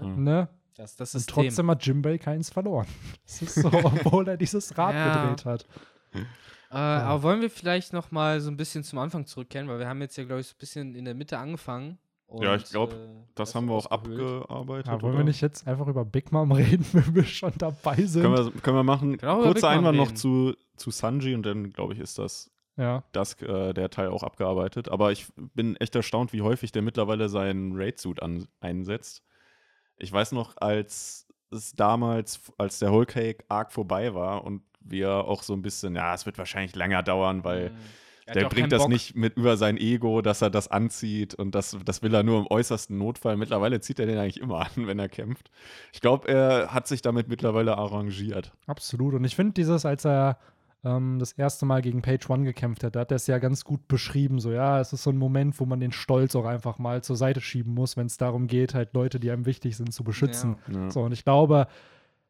Ne? 0.00 0.16
Ne? 0.16 0.48
Das, 0.76 0.96
das 0.96 1.14
Und 1.14 1.20
ist 1.20 1.28
trotzdem 1.28 1.70
hat 1.70 1.84
Jimbei 1.86 2.18
keins 2.18 2.50
verloren. 2.50 2.86
Das 3.26 3.42
ist 3.42 3.54
so, 3.56 3.68
obwohl 3.68 4.28
er 4.28 4.36
dieses 4.36 4.76
Rad 4.78 4.94
Ja. 4.94 5.22
gedreht 5.30 5.44
hat. 5.44 5.66
Äh, 6.70 6.74
Aber 6.76 7.22
wollen 7.22 7.40
wir 7.42 7.50
vielleicht 7.50 7.92
noch 7.92 8.10
mal 8.10 8.40
so 8.40 8.50
ein 8.50 8.56
bisschen 8.56 8.82
zum 8.82 8.98
Anfang 8.98 9.26
zurückkehren, 9.26 9.68
weil 9.68 9.78
wir 9.78 9.88
haben 9.88 10.00
jetzt 10.00 10.16
ja, 10.16 10.24
glaube 10.24 10.40
ich, 10.40 10.46
so 10.48 10.54
ein 10.54 10.58
bisschen 10.58 10.94
in 10.94 11.04
der 11.04 11.14
Mitte 11.14 11.36
angefangen. 11.38 11.98
Ja, 12.40 12.54
ich 12.54 12.62
und, 12.62 12.70
glaub, 12.70 12.92
äh, 12.94 12.96
Das 13.34 13.54
haben 13.54 13.66
wir 13.66 13.74
auch 13.74 13.90
ausgehöhlt. 13.90 14.42
abgearbeitet. 14.44 14.86
Ja, 14.86 15.02
wollen 15.02 15.12
oder? 15.12 15.18
wir 15.18 15.24
nicht 15.24 15.42
jetzt 15.42 15.68
einfach 15.68 15.86
über 15.86 16.04
Big 16.06 16.32
Mom 16.32 16.50
reden, 16.52 16.86
wenn 16.92 17.14
wir 17.14 17.24
schon 17.24 17.52
dabei 17.58 17.96
sind? 17.96 18.22
Können 18.22 18.34
wir, 18.54 18.60
können 18.62 18.76
wir 18.78 18.84
machen. 18.84 19.18
Kurzer 19.18 19.68
Einwand 19.68 19.98
noch 19.98 20.12
zu, 20.12 20.54
zu 20.76 20.90
Sanji 20.90 21.34
und 21.34 21.44
dann, 21.44 21.70
glaube 21.74 21.92
ich, 21.92 22.00
ist 22.00 22.18
das, 22.18 22.50
ja. 22.78 23.04
das 23.12 23.34
äh, 23.42 23.74
der 23.74 23.90
Teil 23.90 24.08
auch 24.08 24.22
abgearbeitet. 24.22 24.88
Aber 24.88 25.12
ich 25.12 25.26
bin 25.36 25.76
echt 25.76 25.94
erstaunt, 25.94 26.32
wie 26.32 26.40
häufig 26.40 26.72
der 26.72 26.80
mittlerweile 26.80 27.28
seinen 27.28 27.72
Raid-Suit 27.76 28.22
an, 28.22 28.46
einsetzt. 28.60 29.22
Ich 29.98 30.12
weiß 30.12 30.32
noch, 30.32 30.56
als 30.56 31.26
es 31.50 31.72
damals, 31.74 32.40
als 32.58 32.78
der 32.78 32.92
Whole 32.92 33.06
Cake 33.06 33.44
Arc 33.48 33.72
vorbei 33.72 34.14
war 34.14 34.44
und 34.44 34.62
wir 34.80 35.10
auch 35.10 35.42
so 35.42 35.52
ein 35.52 35.62
bisschen, 35.62 35.94
ja, 35.94 36.14
es 36.14 36.26
wird 36.26 36.38
wahrscheinlich 36.38 36.74
länger 36.74 37.02
dauern, 37.02 37.44
weil 37.44 37.70
Mhm. 37.70 37.76
Er 38.24 38.34
der 38.34 38.48
bringt 38.48 38.70
das 38.70 38.82
Bock. 38.82 38.88
nicht 38.88 39.16
mit 39.16 39.36
über 39.36 39.56
sein 39.56 39.76
Ego, 39.76 40.22
dass 40.22 40.42
er 40.42 40.48
das 40.50 40.68
anzieht 40.68 41.34
und 41.34 41.56
das, 41.56 41.76
das 41.84 42.02
will 42.02 42.14
er 42.14 42.22
nur 42.22 42.38
im 42.38 42.46
äußersten 42.46 42.96
Notfall. 42.96 43.36
Mittlerweile 43.36 43.80
zieht 43.80 43.98
er 43.98 44.06
den 44.06 44.16
eigentlich 44.16 44.40
immer 44.40 44.60
an, 44.76 44.86
wenn 44.86 45.00
er 45.00 45.08
kämpft. 45.08 45.50
Ich 45.92 46.00
glaube, 46.00 46.28
er 46.28 46.72
hat 46.72 46.86
sich 46.86 47.02
damit 47.02 47.26
mittlerweile 47.28 47.76
arrangiert. 47.76 48.52
Absolut. 48.66 49.14
Und 49.14 49.24
ich 49.24 49.34
finde 49.34 49.54
dieses, 49.54 49.84
als 49.84 50.04
er 50.06 50.38
ähm, 50.84 51.18
das 51.18 51.32
erste 51.32 51.66
Mal 51.66 51.82
gegen 51.82 52.02
Page 52.02 52.28
One 52.28 52.44
gekämpft 52.44 52.84
hat, 52.84 52.96
da 52.96 53.00
hat 53.00 53.12
er 53.12 53.16
es 53.16 53.26
ja 53.26 53.38
ganz 53.38 53.64
gut 53.64 53.86
beschrieben. 53.88 54.40
So, 54.40 54.50
ja, 54.50 54.80
es 54.80 54.92
ist 54.92 55.02
so 55.02 55.10
ein 55.10 55.16
Moment, 55.16 55.58
wo 55.60 55.66
man 55.66 55.80
den 55.80 55.92
Stolz 55.92 56.34
auch 56.34 56.44
einfach 56.44 56.78
mal 56.78 57.02
zur 57.02 57.16
Seite 57.16 57.40
schieben 57.40 57.74
muss, 57.74 57.96
wenn 57.96 58.06
es 58.06 58.16
darum 58.16 58.46
geht, 58.46 58.74
halt 58.74 58.94
Leute, 58.94 59.20
die 59.20 59.30
einem 59.30 59.46
wichtig 59.46 59.76
sind, 59.76 59.92
zu 59.92 60.04
beschützen. 60.04 60.56
Ja. 60.72 60.90
So, 60.90 61.02
und 61.02 61.12
ich 61.12 61.24
glaube, 61.24 61.66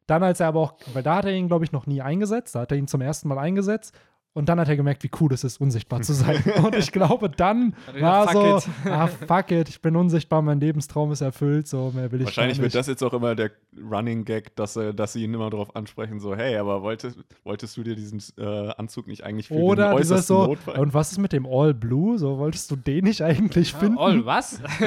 dann 0.07 0.23
als 0.23 0.41
er 0.41 0.49
aber 0.49 0.61
auch, 0.61 0.75
weil 0.93 1.03
da 1.03 1.17
hat 1.17 1.25
er 1.25 1.33
ihn, 1.33 1.49
glaube 1.49 1.65
ich, 1.65 1.73
noch 1.73 1.87
nie 1.87 2.03
eingesetzt, 2.03 2.55
da 2.55 2.61
hat 2.61 2.73
er 2.73 2.79
ihn 2.79 2.89
zum 2.89 3.01
ersten 3.01 3.29
Mal 3.29 3.39
eingesetzt. 3.39 3.95
Und 4.35 4.49
dann 4.49 4.59
hat 4.59 4.67
er 4.69 4.77
gemerkt, 4.77 5.03
wie 5.05 5.11
cool 5.21 5.31
es 5.35 5.45
ist, 5.45 5.61
unsichtbar 5.61 6.01
zu 6.01 6.15
sein. 6.15 6.43
und 6.65 6.75
ich 6.75 6.91
glaube, 6.91 7.29
dann 7.29 7.75
war 7.99 8.27
gedacht, 8.27 8.33
so, 8.33 8.61
fuck 8.61 8.87
it. 8.87 8.91
ah, 8.91 9.07
fuck 9.07 9.51
it, 9.51 9.69
ich 9.69 9.83
bin 9.83 9.95
unsichtbar, 9.95 10.41
mein 10.41 10.59
Lebenstraum 10.59 11.13
ist 11.13 11.21
erfüllt, 11.21 11.69
so 11.69 11.93
mehr 11.95 12.11
will 12.13 12.21
ich 12.21 12.27
Wahrscheinlich 12.29 12.57
gar 12.57 12.63
wird 12.63 12.73
nicht. 12.73 12.75
das 12.77 12.87
jetzt 12.87 13.03
auch 13.03 13.13
immer 13.13 13.35
der 13.35 13.51
Running 13.79 14.25
Gag, 14.25 14.57
dass, 14.57 14.73
dass 14.97 15.13
sie 15.13 15.25
ihn 15.25 15.35
immer 15.35 15.51
darauf 15.51 15.77
ansprechen, 15.77 16.19
so, 16.19 16.35
hey, 16.35 16.57
aber 16.57 16.81
wolltest, 16.83 17.19
wolltest 17.45 17.77
du 17.77 17.83
dir 17.83 17.95
diesen 17.95 18.23
äh, 18.39 18.71
Anzug 18.79 19.07
nicht 19.07 19.23
eigentlich 19.23 19.49
für 19.49 19.55
Oder 19.55 19.91
den 19.91 19.99
äußersten 19.99 20.37
so, 20.37 20.47
Notfall? 20.47 20.79
und 20.79 20.95
was 20.95 21.13
ist 21.13 21.19
mit 21.19 21.33
dem 21.35 21.45
All 21.45 21.75
Blue? 21.75 22.17
So, 22.17 22.39
wolltest 22.39 22.71
du 22.71 22.77
den 22.77 23.05
nicht 23.05 23.21
eigentlich 23.21 23.75
finden? 23.75 23.99
Ah, 23.99 24.05
All, 24.07 24.25
was? 24.25 24.63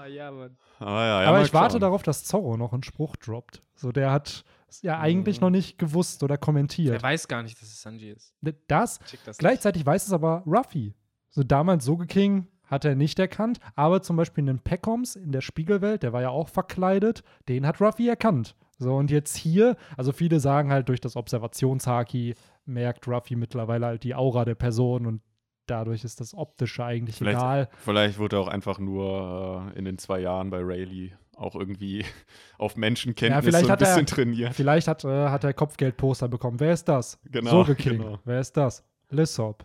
ah, 0.00 0.06
ja, 0.06 0.30
Mann. 0.30 0.56
Ah, 0.78 0.84
ja, 1.04 1.22
ja, 1.22 1.28
Aber 1.28 1.42
ich 1.42 1.52
warte 1.52 1.72
schauen. 1.72 1.80
darauf, 1.80 2.02
dass 2.04 2.22
Zorro 2.24 2.56
noch 2.56 2.72
einen 2.72 2.84
Spruch 2.84 3.16
droppt. 3.16 3.62
So, 3.74 3.90
der 3.90 4.12
hat 4.12 4.44
ja 4.82 4.98
eigentlich 5.00 5.38
Mhm. 5.40 5.46
noch 5.46 5.50
nicht 5.50 5.78
gewusst 5.78 6.22
oder 6.22 6.34
Er 6.34 6.38
kommentiert. 6.38 7.02
weiß 7.02 7.28
gar 7.28 7.42
nicht, 7.42 7.60
dass 7.60 7.68
es 7.68 7.82
Sanji 7.82 8.10
ist. 8.10 8.34
Das, 8.68 8.98
das 9.24 9.38
gleichzeitig 9.38 9.84
weiß 9.84 10.06
es 10.06 10.12
aber 10.12 10.42
Ruffy. 10.46 10.94
So 11.30 11.42
damals 11.42 11.84
Soge 11.84 12.06
King 12.06 12.46
hat 12.64 12.84
er 12.84 12.94
nicht 12.94 13.18
erkannt, 13.18 13.60
aber 13.76 14.02
zum 14.02 14.16
Beispiel 14.16 14.44
einen 14.44 14.58
Peckoms 14.60 15.16
in 15.16 15.32
der 15.32 15.40
Spiegelwelt, 15.40 16.02
der 16.02 16.12
war 16.12 16.20
ja 16.22 16.28
auch 16.30 16.48
verkleidet, 16.48 17.22
den 17.48 17.66
hat 17.66 17.80
Ruffy 17.80 18.08
erkannt. 18.08 18.54
So, 18.78 18.94
und 18.94 19.10
jetzt 19.10 19.36
hier, 19.36 19.76
also 19.96 20.12
viele 20.12 20.38
sagen 20.38 20.70
halt, 20.70 20.88
durch 20.88 21.00
das 21.00 21.16
Observationshaki 21.16 22.34
merkt 22.64 23.08
Ruffy 23.08 23.36
mittlerweile 23.36 23.86
halt 23.86 24.04
die 24.04 24.14
Aura 24.14 24.44
der 24.44 24.54
Person 24.54 25.06
und 25.06 25.22
dadurch 25.66 26.04
ist 26.04 26.20
das 26.20 26.34
Optische 26.34 26.84
eigentlich 26.84 27.16
Vielleicht- 27.16 27.38
egal. 27.38 27.68
Vielleicht 27.78 28.18
wurde 28.18 28.36
er 28.36 28.40
auch 28.40 28.48
einfach 28.48 28.78
nur 28.78 29.72
äh, 29.74 29.78
in 29.78 29.84
den 29.84 29.98
zwei 29.98 30.20
Jahren 30.20 30.50
bei 30.50 30.58
Rayleigh 30.62 31.12
auch 31.38 31.54
irgendwie 31.54 32.04
auf 32.58 32.76
Menschenkenntnis 32.76 33.36
Ja, 33.36 33.42
vielleicht 33.42 33.66
so 33.66 33.68
ein 33.68 33.72
hat 33.72 33.82
er- 33.82 33.86
bisschen 33.88 34.06
trainiert. 34.06 34.54
Vielleicht 34.54 34.88
hat, 34.88 35.04
äh, 35.04 35.28
hat 35.28 35.44
er 35.44 35.52
Kopfgeldposter 35.54 36.28
bekommen. 36.28 36.60
Wer 36.60 36.72
ist 36.72 36.84
das? 36.88 37.18
Genau, 37.24 37.64
King. 37.64 37.98
genau. 37.98 38.18
Wer 38.24 38.40
ist 38.40 38.56
das? 38.56 38.84
Lissop. 39.10 39.64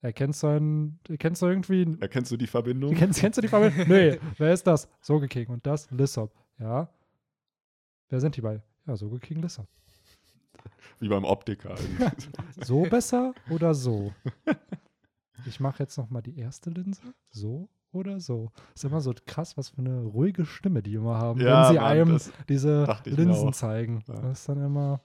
Erkennst 0.00 0.42
du 0.42 0.48
einen, 0.48 0.98
erkennst 1.08 1.42
du 1.42 1.46
irgendwie, 1.46 1.96
Erkennst 2.00 2.32
du 2.32 2.36
die 2.36 2.46
Verbindung? 2.46 2.94
kennst, 2.96 3.20
kennst 3.20 3.36
du 3.38 3.42
die 3.42 3.48
Familie? 3.48 3.86
nee, 3.88 4.20
wer 4.38 4.52
ist 4.52 4.66
das? 4.66 4.88
Soge 5.00 5.28
King 5.28 5.46
und 5.48 5.64
das? 5.66 5.90
Lissop. 5.90 6.34
Ja. 6.58 6.88
Wer 8.08 8.20
sind 8.20 8.36
die 8.36 8.40
beiden? 8.40 8.62
Ja, 8.86 8.96
Soge 8.96 9.18
King, 9.20 9.40
Lissop. 9.42 9.66
Wie 10.98 11.08
beim 11.08 11.24
Optiker. 11.24 11.74
So 12.60 12.82
besser 12.82 13.32
oder 13.50 13.74
so? 13.74 14.12
Ich 15.46 15.58
mache 15.60 15.82
jetzt 15.82 15.96
noch 15.98 16.10
mal 16.10 16.20
die 16.20 16.38
erste 16.38 16.70
Linse. 16.70 17.02
So 17.30 17.68
oder 17.92 18.20
so? 18.20 18.50
Ist 18.74 18.84
immer 18.84 19.00
so 19.00 19.12
krass, 19.26 19.56
was 19.56 19.70
für 19.70 19.78
eine 19.78 20.02
ruhige 20.02 20.44
Stimme 20.44 20.82
die 20.82 20.94
immer 20.94 21.18
haben, 21.18 21.40
Ja, 21.40 21.68
wenn 21.68 21.74
sie 21.74 21.80
Mann, 21.80 21.90
einem 21.90 22.20
diese 22.48 22.96
Linsen 23.04 23.52
zeigen. 23.52 24.02
Ja. 24.08 24.20
Das 24.20 24.40
ist 24.40 24.48
dann 24.48 24.62
immer. 24.62 25.00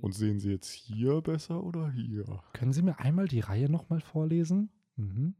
Und 0.00 0.14
sehen 0.14 0.40
Sie 0.40 0.50
jetzt 0.50 0.72
hier 0.72 1.20
besser 1.20 1.62
oder 1.62 1.88
hier? 1.90 2.24
Können 2.52 2.72
Sie 2.72 2.82
mir 2.82 2.98
einmal 2.98 3.28
die 3.28 3.38
Reihe 3.38 3.70
noch 3.70 3.88
mal 3.88 4.00
vorlesen? 4.00 4.70
Mhm. 4.96 5.34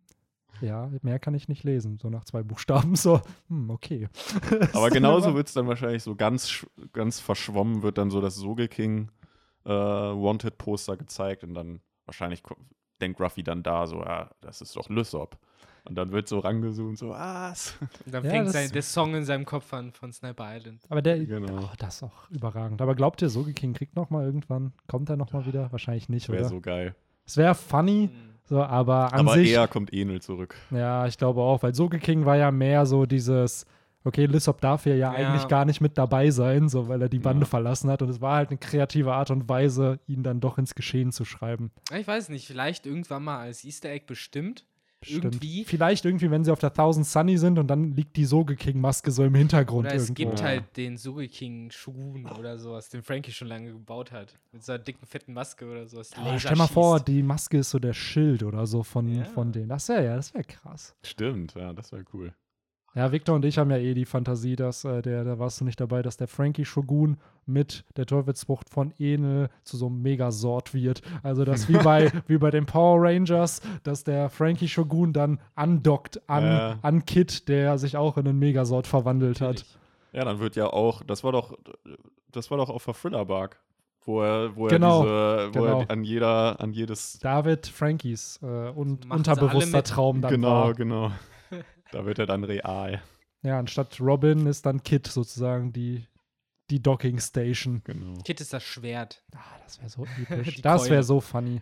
Ja, 0.61 0.91
mehr 1.03 1.19
kann 1.19 1.35
ich 1.35 1.49
nicht 1.49 1.65
lesen. 1.65 1.99
So 2.01 2.11
nach 2.11 2.25
zwei 2.25 2.43
Buchstaben 2.43 2.95
so. 2.95 3.21
Hm, 3.49 3.71
okay. 3.71 4.09
Aber 4.73 4.91
genauso 4.91 5.35
wird 5.35 5.49
es 5.49 5.55
dann 5.55 5.67
wahrscheinlich 5.67 6.03
so 6.03 6.15
ganz, 6.15 6.65
ganz 6.93 7.19
verschwommen, 7.19 7.83
wird 7.83 7.99
dann 7.99 8.11
so 8.11 8.21
das 8.21 8.37
Soge 8.37 8.69
King 8.69 9.11
äh, 9.65 9.71
Wanted-Poster 9.71 10.97
gezeigt 10.97 11.43
und 11.43 11.55
dann 11.55 11.81
wahrscheinlich 12.07 12.43
denkt 13.01 13.21
Ruffy 13.21 13.43
dann 13.43 13.63
da 13.63 13.87
so, 13.87 14.01
ja, 14.01 14.31
das 14.41 14.61
ist 14.61 14.77
doch 14.77 14.89
Lysop. 14.89 15.37
Und 15.87 15.97
dann 15.97 16.13
wird 16.13 16.29
so 16.29 16.39
rangezoomt, 16.39 16.97
so, 16.97 17.11
was? 17.11 17.75
Und 18.07 18.15
dann 18.15 18.25
Ja, 18.25 18.31
fängt 18.31 18.51
sein, 18.51 18.71
der 18.73 18.81
Song 18.83 19.15
in 19.15 19.25
seinem 19.25 19.45
Kopf 19.45 19.73
an 19.75 19.93
von 19.93 20.13
Sniper 20.13 20.57
Island. 20.57 20.81
Aber 20.89 21.03
der, 21.03 21.19
Genau. 21.27 21.65
oh, 21.65 21.71
das 21.79 21.97
ist 21.97 22.03
auch 22.05 22.31
überragend. 22.31 22.81
Aber 22.81 22.95
glaubt 22.95 23.21
ihr, 23.21 23.29
Soge 23.29 23.53
King 23.53 23.75
kriegt 23.75 23.95
noch 23.95 24.09
mal 24.09 24.25
irgendwann? 24.25 24.73
Kommt 24.89 25.11
er 25.11 25.17
noch 25.17 25.33
mal 25.33 25.45
wieder? 25.45 25.71
Wahrscheinlich 25.73 26.09
nicht, 26.09 26.29
Wäre 26.31 26.41
oder? 26.41 26.49
so 26.49 26.61
geil. 26.63 26.95
Es 27.27 27.37
wäre 27.37 27.55
funny, 27.55 28.09
Mhm. 28.13 28.31
so, 28.47 28.63
aber 28.63 29.13
an 29.13 29.21
Aber 29.21 29.35
sich. 29.35 29.51
eher 29.53 29.69
kommt 29.69 29.93
Enel 29.93 30.23
zurück. 30.23 30.55
Ja, 30.71 31.07
ich 31.07 31.19
glaube 31.19 31.43
auch, 31.43 31.63
weil 31.63 31.75
Soge 31.75 31.99
King 31.99 32.25
war 32.25 32.37
ja 32.37 32.51
mehr 32.51 32.87
so 32.87 33.05
dieses, 33.05 33.67
okay, 34.05 34.27
Lissop 34.27 34.61
darf 34.61 34.85
hier 34.85 34.97
ja, 34.97 35.13
Ja. 35.19 35.29
eigentlich 35.33 35.49
gar 35.49 35.65
nicht 35.65 35.81
mit 35.81 35.99
dabei 35.99 36.31
sein, 36.31 36.69
so 36.69 36.89
weil 36.89 37.03
er 37.03 37.09
die 37.09 37.19
Bande 37.19 37.45
Ja. 37.45 37.51
verlassen 37.51 37.91
hat. 37.91 38.03
Und 38.03 38.09
es 38.11 38.21
war 38.21 38.37
halt 38.37 38.51
eine 38.51 38.59
kreative 38.59 39.13
Art 39.13 39.31
und 39.31 39.49
Weise, 39.49 39.99
ihn 40.07 40.23
dann 40.23 40.41
doch 40.41 40.59
ins 40.59 40.75
Geschehen 40.75 41.11
zu 41.13 41.25
schreiben. 41.25 41.71
Ich 41.97 42.07
weiß 42.07 42.29
nicht, 42.29 42.47
vielleicht 42.47 42.87
irgendwann 42.87 43.25
mal 43.25 43.39
als 43.41 43.65
Easter 43.65 43.91
Egg 43.91 44.05
bestimmt. 44.07 44.65
Stimmt. 45.07 45.25
irgendwie. 45.35 45.65
Vielleicht 45.67 46.07
irgendwie, 46.07 46.31
wenn 46.31 46.45
sie 46.45 46.51
auf 46.51 46.61
der 46.61 46.73
Thousand 46.73 47.05
Sunny 47.07 47.37
sind 47.37 47.59
und 47.59 47.67
dann 47.67 47.93
liegt 47.95 48.17
die 48.17 48.25
Soge 48.25 48.57
King-Maske 48.57 49.11
so 49.11 49.23
im 49.23 49.35
Hintergrund 49.35 49.85
Oder 49.87 49.97
es 49.97 50.05
irgendwo. 50.09 50.31
gibt 50.31 50.41
Ja. 50.41 50.47
halt 50.47 50.77
den 50.79 50.97
Suge 50.97 51.29
King 51.29 51.71
Shogun 51.71 52.25
oder 52.39 52.57
sowas, 52.57 52.89
den 52.89 53.03
Frankie 53.03 53.31
schon 53.31 53.49
lange 53.49 53.71
gebaut 53.73 54.13
hat. 54.13 54.35
Mit 54.53 54.65
so 54.65 54.73
einer 54.73 54.79
dicken, 54.83 55.05
fetten 55.05 55.35
Maske 55.35 55.67
oder 55.71 55.87
sowas. 55.87 56.11
Laser 56.17 56.39
stell 56.39 56.57
mal 56.57 56.69
vor, 56.69 57.01
die 57.01 57.23
Maske 57.23 57.59
ist 57.59 57.69
so 57.69 57.79
der 57.79 57.93
Schild 57.93 58.43
oder 58.45 58.67
so 58.67 58.83
von, 58.83 59.07
Ja. 59.15 59.25
von 59.25 59.53
denen. 59.53 59.69
Das 59.69 59.91
wäre 59.91 60.07
ja, 60.07 60.17
das 60.17 60.33
wäre 60.33 60.45
krass. 60.45 60.97
Stimmt, 61.05 61.55
ja, 61.55 61.75
das 61.75 61.93
wäre 61.93 62.05
cool. 62.15 62.33
Ja, 62.97 63.11
Victor 63.11 63.35
und 63.35 63.45
ich 63.45 63.59
haben 63.59 63.71
ja 63.73 63.77
eh 63.79 63.93
die 63.95 64.05
Fantasie, 64.05 64.55
dass 64.55 64.85
äh, 64.85 65.03
der, 65.03 65.25
da 65.25 65.39
warst 65.41 65.61
du 65.61 65.65
nicht 65.65 65.81
dabei, 65.81 66.01
dass 66.03 66.17
der 66.17 66.29
Frankie 66.29 66.65
Shogun 66.65 67.17
mit 67.45 67.85
der 67.97 68.07
Teufelsfrucht 68.07 68.71
von 68.71 68.93
Enel 68.99 69.49
zu 69.65 69.77
so 69.77 69.87
einem 69.87 70.01
Megasort 70.01 70.73
wird. 70.75 71.03
Also 71.25 71.45
das 71.45 71.69
wie 71.69 71.77
bei, 71.77 72.13
wie 72.29 72.39
bei 72.39 72.53
den 72.53 72.67
Power 72.67 73.03
Rangers, 73.03 73.61
dass 73.83 74.05
der 74.05 74.31
Frankie 74.31 74.69
Shogun 74.69 75.13
dann 75.13 75.41
andockt 75.57 76.23
an, 76.31 76.45
Ja. 76.45 76.79
an 76.83 77.05
Kid, 77.05 77.49
der 77.49 77.79
sich 77.79 77.97
auch 77.97 78.17
in 78.17 78.29
einen 78.29 78.39
Megasort 78.39 78.87
verwandelt 78.87 79.41
hat. 79.41 79.65
Ja, 80.13 80.25
dann 80.25 80.39
wird 80.39 80.55
ja 80.55 80.69
auch, 80.69 81.03
das 81.03 81.25
war 81.25 81.33
doch, 81.33 81.59
das 82.31 82.51
war 82.53 82.59
doch 82.59 82.71
auf 82.71 82.85
der 82.85 82.95
Thriller-Bark, 82.95 83.59
wo 84.05 84.23
er, 84.23 84.55
wo 84.55 84.69
Genau, 84.69 85.05
er 85.05 85.49
diese, 85.49 85.59
wo 85.59 85.65
genau. 85.65 85.81
er 85.81 85.91
an 85.91 86.05
jeder, 86.05 86.61
an 86.61 86.73
jedes, 86.73 87.19
David 87.19 87.67
Frankies 87.67 88.39
äh, 88.41 88.47
un 88.47 89.01
unterbewusster. 89.09 89.83
Traum 89.83 90.21
dann 90.21 90.31
genau, 90.31 90.49
war. 90.67 90.75
genau. 90.75 91.11
Da 91.95 92.05
wird 92.07 92.19
er 92.19 92.27
dann 92.27 92.45
real, 92.45 93.03
Ja, 93.43 93.59
anstatt 93.59 94.01
Robin 94.01 94.47
ist 94.47 94.67
dann 94.67 94.83
Kid 94.83 95.07
sozusagen 95.07 95.73
die, 95.73 96.05
die 96.71 96.83
Docking 96.83 97.19
Station. 97.21 97.83
genau. 97.85 98.15
Kid 98.25 98.41
ist 98.41 98.53
das 98.53 98.63
Schwert. 98.65 99.23
Ah, 99.35 99.39
das 99.65 99.79
wäre 99.79 99.89
so 99.89 100.05
episch. 100.31 100.61
Das 100.63 100.91
wäre 100.91 101.03
so 101.03 101.21
funny. 101.21 101.61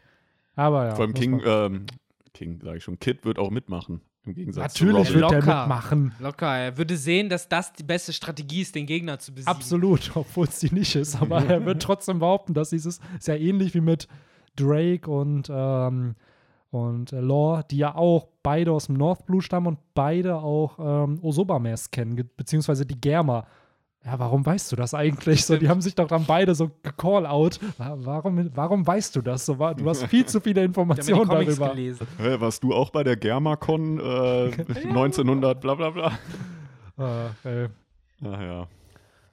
Aber 0.54 0.86
ja. 0.86 0.94
Vor 0.94 1.04
allem 1.04 1.14
King, 1.14 1.40
ähm, 1.44 1.86
King, 2.34 2.60
sag 2.62 2.76
ich 2.76 2.84
schon, 2.84 2.98
Kid 2.98 3.24
wird 3.24 3.38
auch 3.38 3.50
mitmachen, 3.50 4.00
im 4.24 4.34
Gegensatz 4.34 4.74
Natürlich 4.80 5.08
zu 5.08 5.14
wird 5.14 5.24
Robin. 5.24 5.40
der 5.40 5.46
Locker. 5.46 5.60
mitmachen. 5.60 6.14
Locker. 6.20 6.56
Er 6.56 6.78
würde 6.78 6.96
sehen, 6.96 7.28
dass 7.28 7.48
das 7.48 7.72
die 7.72 7.82
beste 7.82 8.12
Strategie 8.12 8.62
ist, 8.62 8.74
den 8.74 8.86
Gegner 8.86 9.18
zu 9.18 9.32
besiegen. 9.34 9.52
Absolut, 9.52 10.12
obwohl 10.16 10.46
es 10.46 10.58
die 10.60 10.72
nicht 10.72 10.94
ist. 10.96 11.20
Aber 11.20 11.44
er 11.48 11.64
wird 11.66 11.82
trotzdem 11.82 12.20
behaupten, 12.20 12.54
dass 12.54 12.70
dieses 12.70 13.00
ist 13.18 13.28
ja 13.28 13.34
ähnlich 13.34 13.74
wie 13.74 13.80
mit 13.80 14.08
Drake 14.56 15.10
und, 15.10 15.48
ähm, 15.50 16.14
und 16.72 17.12
äh, 17.12 17.20
Law, 17.20 17.62
die 17.70 17.76
ja 17.76 17.94
auch 17.94 18.26
beide 18.42 18.72
aus 18.72 18.86
dem 18.86 18.96
North 18.96 19.24
Blue 19.26 19.40
stammen 19.42 19.68
und 19.68 19.78
beide 19.94 20.36
auch 20.36 20.78
ähm, 20.80 21.20
Osobamas 21.22 21.90
kennen, 21.92 22.16
ge- 22.16 22.24
beziehungsweise 22.36 22.84
die 22.84 23.00
Germa. 23.00 23.46
Ja, 24.04 24.18
warum 24.18 24.44
weißt 24.44 24.72
du 24.72 24.74
das 24.76 24.94
eigentlich? 24.94 25.44
So, 25.44 25.56
die 25.56 25.68
haben 25.68 25.80
sich 25.80 25.94
doch 25.94 26.08
dann 26.08 26.24
beide 26.24 26.56
so 26.56 26.72
gecall-out. 26.82 27.60
Wa- 27.78 27.96
Warum, 28.00 28.50
warum 28.52 28.84
weißt 28.84 29.14
du 29.14 29.22
das? 29.22 29.46
So, 29.46 29.54
du 29.54 29.88
hast 29.88 30.04
viel 30.06 30.26
zu 30.26 30.40
viele 30.40 30.64
Informationen 30.64 31.28
darüber. 31.28 31.68
gelesen. 31.68 32.04
Hä, 32.18 32.40
warst 32.40 32.64
du 32.64 32.74
auch 32.74 32.90
bei 32.90 33.04
der 33.04 33.16
Germacon 33.16 34.00
äh, 34.00 34.50
1900 34.88 35.60
bla 35.60 35.74
bla 35.76 35.90
bla? 35.90 36.12
Äh, 36.98 37.48
ey. 37.62 37.68
Ach 38.24 38.40
ja. 38.40 38.66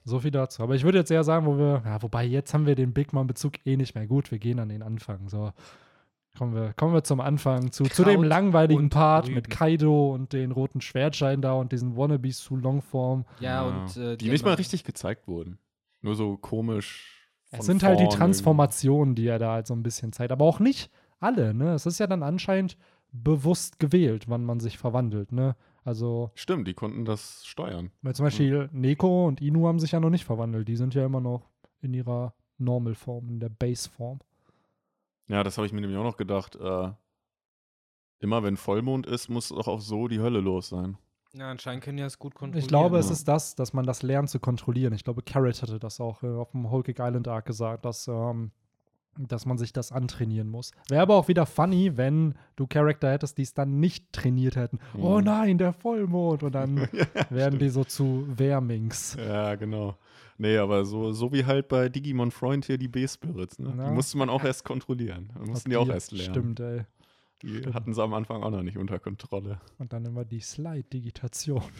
So 0.04 0.18
viel 0.20 0.30
dazu. 0.30 0.62
Aber 0.62 0.74
ich 0.76 0.84
würde 0.84 0.98
jetzt 0.98 1.10
eher 1.10 1.24
sagen, 1.24 1.46
wo 1.46 1.56
wir, 1.58 1.82
ja, 1.84 2.00
wobei 2.02 2.24
jetzt 2.24 2.54
haben 2.54 2.66
wir 2.66 2.74
den 2.74 2.92
Big 2.92 3.12
Man-Bezug 3.12 3.54
eh 3.66 3.76
nicht 3.76 3.94
mehr 3.94 4.06
gut. 4.06 4.30
Wir 4.30 4.38
gehen 4.38 4.58
an 4.60 4.68
den 4.68 4.82
Anfang. 4.82 5.28
So, 5.28 5.50
kommen 6.36 6.54
wir, 6.54 6.72
kommen 6.74 6.94
wir 6.94 7.04
zum 7.04 7.20
Anfang, 7.20 7.72
zu, 7.72 7.84
zu 7.84 8.04
dem 8.04 8.22
langweiligen 8.22 8.88
Part 8.88 9.26
Rüben. 9.26 9.34
mit 9.34 9.50
Kaido 9.50 10.14
und 10.14 10.32
den 10.32 10.52
roten 10.52 10.80
Schwertschein 10.80 11.42
da 11.42 11.52
und 11.54 11.72
diesen 11.72 11.96
Wannabes 11.96 12.38
zu 12.38 12.56
Longform. 12.56 13.24
Ja, 13.40 13.62
und 13.62 13.96
äh, 13.96 14.16
die 14.16 14.30
nicht 14.30 14.44
mal 14.44 14.54
richtig 14.54 14.84
gezeigt 14.84 15.28
wurden. 15.28 15.58
Nur 16.02 16.14
so 16.14 16.36
komisch. 16.36 17.28
Es 17.50 17.66
sind 17.66 17.82
halt 17.82 18.00
die 18.00 18.08
Transformationen, 18.08 19.14
die 19.14 19.26
er 19.26 19.38
da 19.38 19.52
halt 19.52 19.66
so 19.66 19.74
ein 19.74 19.82
bisschen 19.82 20.12
zeigt. 20.12 20.32
Aber 20.32 20.44
auch 20.44 20.60
nicht 20.60 20.90
alle, 21.18 21.52
ne? 21.52 21.74
Es 21.74 21.84
ist 21.84 21.98
ja 21.98 22.06
dann 22.06 22.22
anscheinend 22.22 22.76
bewusst 23.12 23.78
gewählt, 23.80 24.28
wann 24.28 24.44
man 24.44 24.60
sich 24.60 24.78
verwandelt, 24.78 25.32
ne? 25.32 25.56
Also. 25.84 26.30
Stimmt, 26.34 26.68
die 26.68 26.74
konnten 26.74 27.04
das 27.04 27.44
steuern. 27.44 27.90
weil 28.02 28.14
zum 28.14 28.26
Beispiel 28.26 28.68
Neko 28.72 29.26
und 29.26 29.40
Inu 29.40 29.66
haben 29.66 29.80
sich 29.80 29.92
ja 29.92 30.00
noch 30.00 30.10
nicht 30.10 30.24
verwandelt. 30.24 30.68
Die 30.68 30.76
sind 30.76 30.94
ja 30.94 31.04
immer 31.04 31.20
noch 31.20 31.50
in 31.80 31.92
ihrer 31.94 32.34
Normal-Form, 32.58 33.28
in 33.28 33.40
der 33.40 33.48
Base-Form. 33.48 34.20
Ja, 35.30 35.44
das 35.44 35.56
habe 35.56 35.66
ich 35.66 35.72
mir 35.72 35.80
nämlich 35.80 35.96
auch 35.96 36.04
noch 36.04 36.16
gedacht. 36.16 36.56
Äh, 36.56 36.90
immer 38.18 38.42
wenn 38.42 38.56
Vollmond 38.56 39.06
ist, 39.06 39.28
muss 39.28 39.50
doch 39.50 39.68
auch 39.68 39.80
so 39.80 40.08
die 40.08 40.18
Hölle 40.18 40.40
los 40.40 40.68
sein. 40.68 40.98
Ja, 41.32 41.48
anscheinend 41.48 41.84
können 41.84 41.98
die 41.98 42.02
das 42.02 42.18
gut 42.18 42.34
kontrollieren. 42.34 42.64
Ich 42.64 42.68
glaube, 42.68 42.98
es 42.98 43.06
ja. 43.06 43.12
ist 43.12 43.28
das, 43.28 43.54
dass 43.54 43.72
man 43.72 43.86
das 43.86 44.02
lernt 44.02 44.28
zu 44.28 44.40
kontrollieren. 44.40 44.92
Ich 44.92 45.04
glaube, 45.04 45.22
Carrot 45.22 45.62
hatte 45.62 45.78
das 45.78 46.00
auch 46.00 46.24
äh, 46.24 46.26
auf 46.26 46.50
dem 46.50 46.68
Whole 46.68 46.82
Cake 46.82 47.00
Island 47.00 47.28
Arc 47.28 47.46
gesagt, 47.46 47.84
dass, 47.84 48.08
ähm, 48.08 48.50
dass 49.16 49.46
man 49.46 49.56
sich 49.56 49.72
das 49.72 49.92
antrainieren 49.92 50.48
muss. 50.48 50.72
Wäre 50.88 51.02
aber 51.02 51.14
auch 51.14 51.28
wieder 51.28 51.46
funny, 51.46 51.96
wenn 51.96 52.34
du 52.56 52.66
Charakter 52.66 53.12
hättest, 53.12 53.38
die 53.38 53.42
es 53.42 53.54
dann 53.54 53.78
nicht 53.78 54.12
trainiert 54.12 54.56
hätten. 54.56 54.80
Mhm. 54.94 55.04
Oh 55.04 55.20
nein, 55.20 55.58
der 55.58 55.72
Vollmond. 55.72 56.42
Und 56.42 56.56
dann 56.56 56.88
werden 57.30 57.60
die 57.60 57.68
so 57.68 57.84
zu 57.84 58.26
Wehrmings. 58.36 59.16
Ja, 59.16 59.54
genau. 59.54 59.94
Nee, 60.40 60.56
aber 60.56 60.86
so, 60.86 61.12
so 61.12 61.34
wie 61.34 61.44
halt 61.44 61.68
bei 61.68 61.90
Digimon 61.90 62.30
Freund 62.30 62.64
hier 62.64 62.78
die 62.78 62.88
B-Spirits, 62.88 63.58
ne? 63.58 63.74
Ja. 63.76 63.88
Die 63.88 63.94
musste 63.94 64.16
man 64.16 64.30
auch 64.30 64.42
erst 64.42 64.64
kontrollieren. 64.64 65.30
Da 65.34 65.44
mussten 65.44 65.68
die 65.68 65.76
auch 65.76 65.86
erst 65.86 66.12
lernen. 66.12 66.32
Stimmt, 66.32 66.60
ey. 66.60 66.86
Die 67.42 67.58
stimmt. 67.58 67.74
hatten 67.74 67.92
sie 67.92 68.02
am 68.02 68.14
Anfang 68.14 68.42
auch 68.42 68.50
noch 68.50 68.62
nicht 68.62 68.78
unter 68.78 68.98
Kontrolle. 68.98 69.60
Und 69.76 69.92
dann 69.92 70.06
immer 70.06 70.24
die 70.24 70.40
Slide-Digitation. 70.40 71.62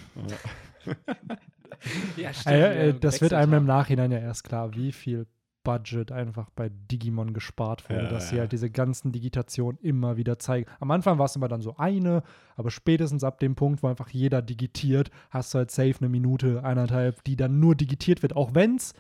Ja, 2.17 2.35
stimmt. 2.35 2.55
Äh, 2.55 2.61
ja, 2.61 2.73
äh, 2.89 2.95
das 2.99 3.23
wird 3.23 3.33
einem 3.33 3.55
im. 3.55 3.65
Nachhinein 3.65 4.11
ja 4.11 4.19
erst 4.19 4.45
klar, 4.45 4.75
wie 4.75 4.93
viel 4.93 5.27
Budget 5.63 6.11
einfach 6.13 6.49
bei 6.57 6.71
Digimon 6.71 7.33
gespart 7.35 7.89
wurde, 7.91 8.05
Ja, 8.05 8.09
dass 8.11 8.31
sie 8.31 8.37
ja. 8.37 8.41
halt 8.43 8.53
diese 8.53 8.71
ganzen 8.71 9.13
Digitationen 9.13 9.79
immer 9.83 10.17
wieder 10.17 10.39
zeigen. 10.39 10.69
Am 10.81 10.91
Anfang 10.91 11.19
war 11.19 11.27
es 11.27 11.37
immer 11.37 11.49
dann 11.49 11.61
so 11.61 11.77
eine, 11.77 12.23
aber 12.57 12.71
spätestens 12.71 13.25
ab 13.25 13.39
dem 13.41 13.55
Punkt, 13.55 13.83
wo 13.83 13.89
einfach 13.89 14.09
jeder 14.11 14.41
digitiert, 14.43 15.11
hast 15.31 15.53
du 15.55 15.59
halt 15.59 15.71
safe 15.71 15.95
eine 16.01 16.09
Minute, 16.09 16.65
eineinhalb, 16.65 17.23
die 17.25 17.37
dann 17.37 17.61
nur 17.61 17.75
digitiert 17.75 18.23
wird, 18.23 18.35
auch 18.37 18.55
wenn 18.55 18.77
es 18.77 18.95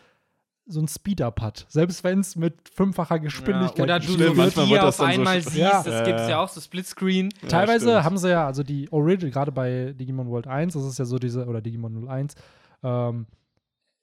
so 0.67 0.81
ein 0.81 0.87
Speed-Up 0.87 1.41
hat. 1.41 1.67
Selbst 1.69 2.05
wenn 2.05 2.21
es 2.21 2.37
mit 2.37 2.69
fünffacher 2.73 3.19
Geschwindigkeit 3.19 3.79
Ja, 3.79 3.85
oder 3.85 3.99
du 3.99 4.13
Stimmt, 4.13 4.19
so 4.21 4.63
vier 4.63 4.71
wird 4.71 4.83
das 4.85 5.01
auf 5.01 5.07
so 5.07 5.13
einmal 5.13 5.39
sch- 5.39 5.43
siehst, 5.45 5.57
Ja. 5.57 5.83
das 5.83 6.05
gibt 6.07 6.21
es 6.21 6.29
ja 6.29 6.39
auch, 6.41 6.49
so 6.49 6.61
Splitscreen. 6.61 7.31
Teilweise 7.49 7.89
stimmt. 7.91 8.05
haben 8.05 8.19
sie 8.19 8.31
ja, 8.31 8.47
also 8.47 8.63
die 8.63 8.93
Original, 8.93 9.33
gerade 9.33 9.51
bei 9.51 9.95
Digimon 9.99 10.29
World 10.29 10.47
1, 10.47 10.75
das 10.75 10.85
ist 10.85 10.99
ja 10.99 11.07
so 11.07 11.19
diese, 11.19 11.47
oder 11.47 11.61
Digimon 11.61 12.07
01, 12.07 12.35
ähm, 12.85 13.27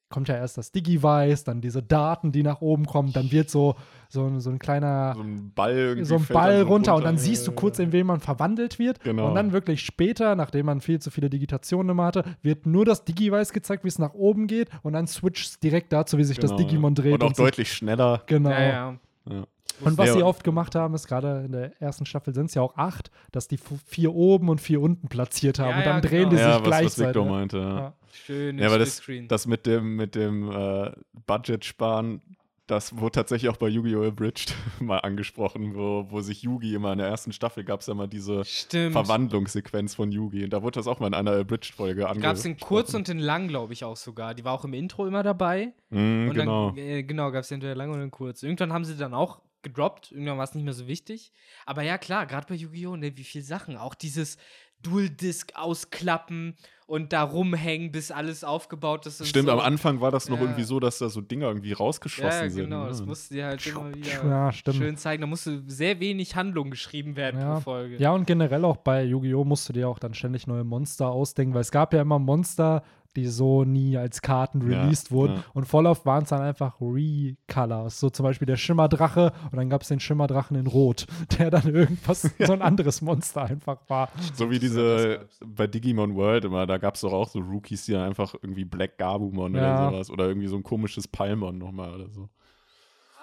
kommt 0.09 0.29
ja 0.29 0.35
erst 0.35 0.57
das 0.57 0.71
Digivice, 0.71 1.43
dann 1.43 1.59
diese 1.61 1.83
Daten, 1.83 2.31
die 2.31 2.41
nach 2.43 2.61
oben 2.61 2.85
kommen, 2.85 3.11
dann 3.11 3.31
wird 3.31 3.49
so, 3.49 3.75
so, 4.09 4.25
ein- 4.25 4.39
so 4.39 4.49
ein 4.49 4.57
kleiner, 4.57 5.13
So 5.15 5.21
ein 5.21 5.51
Ball 5.53 5.75
irgendwie. 5.75 6.05
so 6.05 6.15
ein 6.15 6.25
Ball 6.25 6.61
so 6.61 6.67
runter 6.67 6.95
und 6.95 7.03
dann 7.03 7.17
siehst 7.17 7.45
du 7.45 7.51
Ja, 7.51 7.55
kurz, 7.57 7.77
ja. 7.77 7.83
in 7.83 7.91
wen 7.91 8.07
man 8.07 8.19
verwandelt 8.21 8.79
wird. 8.79 9.01
Genau. 9.03 9.27
Und 9.29 9.35
dann 9.35 9.51
wirklich 9.51 9.81
später, 9.83 10.35
nachdem 10.35 10.67
man 10.67 10.79
viel 10.79 10.99
zu 10.99 11.11
viele 11.11 11.29
Digitationen 11.29 11.89
immer 11.89 12.05
hatte, 12.05 12.23
wird 12.41 12.65
nur 12.65 12.85
das 12.85 13.03
Digivice 13.03 13.51
gezeigt, 13.51 13.83
wie 13.83 13.89
es 13.89 13.99
nach 13.99 14.13
oben 14.13 14.47
geht 14.47 14.69
und 14.83 14.93
dann 14.93 15.07
switcht 15.07 15.45
es 15.47 15.59
direkt 15.59 15.91
dazu, 15.91 16.17
wie 16.17 16.23
sich 16.23 16.39
das 16.39 16.51
Genau, 16.51 16.63
Digimon 16.63 16.95
ja. 16.95 17.01
dreht. 17.03 17.13
Und 17.15 17.23
auch 17.23 17.27
sich- 17.29 17.37
deutlich 17.37 17.73
schneller. 17.73 18.21
Genau. 18.27 18.49
Ja, 18.51 18.61
ja. 18.61 18.95
Ja. 19.29 19.43
Und 19.81 19.95
was 19.97 20.07
Ja, 20.07 20.13
sie 20.13 20.19
und- 20.19 20.23
oft 20.29 20.43
gemacht 20.43 20.73
haben, 20.73 20.95
ist 20.95 21.05
gerade 21.07 21.43
in 21.45 21.51
der 21.51 21.79
ersten 21.81 22.05
Staffel 22.07 22.33
sind 22.33 22.45
es 22.47 22.55
ja 22.55 22.63
auch 22.63 22.77
acht, 22.77 23.11
dass 23.31 23.47
die 23.47 23.59
vier 23.85 24.15
oben 24.15 24.49
und 24.49 24.59
vier 24.59 24.81
unten 24.81 25.07
platziert 25.09 25.59
haben 25.59 25.69
Ja, 25.71 25.77
und 25.77 25.85
dann 25.85 25.95
ja, 25.97 26.01
drehen 26.01 26.19
genau. 26.21 26.29
die 26.31 26.35
Ja, 26.37 26.43
sich 26.43 26.53
was, 26.53 26.61
was 26.61 26.67
gleichzeitig. 26.67 27.07
Victor 27.15 27.25
meinte. 27.25 27.57
Ja. 27.59 27.93
Schön 28.25 28.57
Ja, 28.59 28.67
aber 28.67 28.79
das, 28.79 29.01
das 29.27 29.47
mit 29.47 29.65
dem, 29.65 29.95
mit 29.95 30.15
dem 30.15 30.51
äh, 30.51 30.91
Budget 31.25 31.65
sparen, 31.65 32.21
das 32.67 32.97
wurde 32.97 33.11
tatsächlich 33.11 33.49
auch 33.49 33.55
bei 33.57 33.69
Yu-Gi-Oh! 33.69 34.03
Abridged 34.03 34.53
mal 34.81 34.99
angesprochen, 34.99 35.73
wo, 35.73 36.05
wo 36.09 36.19
sich 36.19 36.43
Yugi 36.43 36.75
immer 36.75 36.91
in 36.91 36.97
der 36.97 37.07
ersten 37.07 37.31
Staffel 37.31 37.63
gab 37.63 37.79
es 37.79 37.87
ja 37.87 37.93
mal 37.93 38.07
diese 38.07 38.43
Stimmt. 38.43 38.91
Verwandlungssequenz 38.91 39.95
von 39.95 40.11
Yugi. 40.11 40.43
Und 40.43 40.51
da 40.51 40.61
wurde 40.61 40.79
das 40.79 40.87
auch 40.87 40.99
mal 40.99 41.07
in 41.07 41.13
einer 41.13 41.31
Abridged-Folge 41.31 42.07
angesprochen. 42.07 42.21
Gab 42.21 42.35
es 42.35 42.45
in 42.45 42.59
kurz 42.59 42.93
und 42.93 43.07
in 43.07 43.19
lang, 43.19 43.47
glaube 43.47 43.71
ich, 43.71 43.85
auch 43.85 43.95
sogar. 43.95 44.35
Die 44.35 44.43
war 44.43 44.53
auch 44.53 44.65
im 44.65 44.73
Intro 44.73 45.07
immer 45.07 45.23
dabei. 45.23 45.73
Mhm, 45.89 46.27
Und 46.29 46.35
genau. 46.35 46.69
dann, 46.71 46.77
äh, 46.77 47.03
genau, 47.03 47.31
gab 47.31 47.43
es 47.43 47.51
entweder 47.51 47.73
lang 47.73 47.89
oder 47.89 48.03
in 48.03 48.11
kurz. 48.11 48.43
Irgendwann 48.43 48.73
haben 48.73 48.83
sie 48.83 48.97
dann 48.97 49.13
auch 49.13 49.41
gedroppt, 49.63 50.11
irgendwann 50.11 50.37
war 50.37 50.43
es 50.43 50.53
nicht 50.53 50.63
mehr 50.63 50.73
so 50.73 50.87
wichtig. 50.87 51.31
Aber 51.65 51.81
ja, 51.83 51.97
klar, 51.97 52.25
gerade 52.25 52.47
bei 52.47 52.55
Yu-Gi-Oh! 52.55 52.95
Ne, 52.97 53.15
wie 53.17 53.23
viele 53.23 53.43
Sachen. 53.43 53.77
Auch 53.77 53.95
dieses 53.95 54.37
Dual-Disc 54.83 55.51
ausklappen 55.55 56.55
und 56.85 57.11
da 57.11 57.23
rumhängen, 57.23 57.91
bis 57.91 58.11
alles 58.11 58.45
aufgebaut 58.45 59.05
ist. 59.07 59.19
und 59.19 59.27
Stimmt, 59.27 59.47
so. 59.47 59.51
am 59.53 59.59
Anfang 59.59 59.99
war 59.99 60.09
das 60.11 60.29
noch 60.29 60.37
Ja. 60.37 60.43
irgendwie 60.43 60.63
so, 60.63 60.79
dass 60.79 60.99
da 60.99 61.09
so 61.09 61.19
Dinger 61.19 61.47
irgendwie 61.47 61.73
rausgeschossen 61.73 62.43
Ja, 62.43 62.49
sind. 62.49 62.63
genau, 62.63 62.83
ne? 62.83 62.87
das 62.89 63.05
musste 63.05 63.33
dir 63.33 63.47
halt 63.47 63.65
immer 63.67 63.93
wieder 63.93 64.23
Ja, 64.25 64.51
schön 64.53 64.95
zeigen. 64.95 65.21
Da 65.21 65.27
musste 65.27 65.61
sehr 65.67 65.99
wenig 65.99 66.35
Handlung 66.37 66.71
geschrieben 66.71 67.17
werden 67.17 67.41
Ja. 67.41 67.55
pro 67.55 67.59
Folge. 67.61 67.97
Ja, 67.97 68.11
und 68.13 68.25
generell 68.25 68.63
auch 68.63 68.77
bei 68.77 69.03
Yu-Gi-Oh! 69.03 69.43
musst 69.43 69.67
du 69.67 69.73
dir 69.73 69.89
auch 69.89 69.99
dann 69.99 70.13
ständig 70.13 70.47
neue 70.47 70.63
Monster 70.63 71.09
ausdenken, 71.09 71.53
weil 71.53 71.61
es 71.61 71.71
gab 71.71 71.93
ja 71.93 72.01
immer 72.01 72.19
Monster, 72.19 72.83
die 73.17 73.25
so 73.27 73.65
nie 73.65 73.97
als 73.97 74.21
Karten 74.21 74.61
Ja, 74.71 74.81
released 74.81 75.11
wurden. 75.11 75.35
ja. 75.35 75.43
Und 75.53 75.65
voll 75.65 75.85
oft 75.85 76.05
waren 76.05 76.23
es 76.23 76.29
dann 76.29 76.41
einfach 76.41 76.79
Recolors. 76.79 77.99
So 77.99 78.09
zum 78.09 78.23
Beispiel 78.23 78.45
der 78.45 78.55
Schimmerdrache 78.57 79.33
und 79.51 79.57
dann 79.57 79.69
gab 79.69 79.81
es 79.81 79.89
den 79.89 79.99
Schimmerdrachen 79.99 80.55
in 80.55 80.67
Rot, 80.67 81.05
der 81.37 81.49
dann 81.49 81.67
irgendwas, 81.73 82.21
so 82.39 82.53
ein 82.53 82.61
anderes 82.61 83.01
Monster 83.01 83.43
einfach 83.43 83.77
war. 83.89 84.09
So 84.35 84.49
wie 84.49 84.59
diese 84.59 85.27
bei 85.45 85.67
Digimon 85.67 86.15
World 86.15 86.45
immer, 86.45 86.65
da 86.65 86.77
gab 86.77 86.95
es 86.95 87.01
doch 87.01 87.11
auch 87.11 87.27
so 87.27 87.39
Rookies, 87.39 87.85
die 87.85 87.91
dann 87.93 88.03
einfach 88.03 88.33
irgendwie 88.41 88.63
Black 88.65 88.97
Gabumon 88.97 89.55
Ja. 89.55 89.61
oder 89.89 89.91
sowas 89.91 90.09
oder 90.09 90.27
irgendwie 90.27 90.47
so 90.47 90.55
ein 90.55 90.63
komisches 90.63 91.07
Palmon 91.07 91.57
nochmal 91.57 91.93
oder 91.93 92.09
so. 92.09 92.29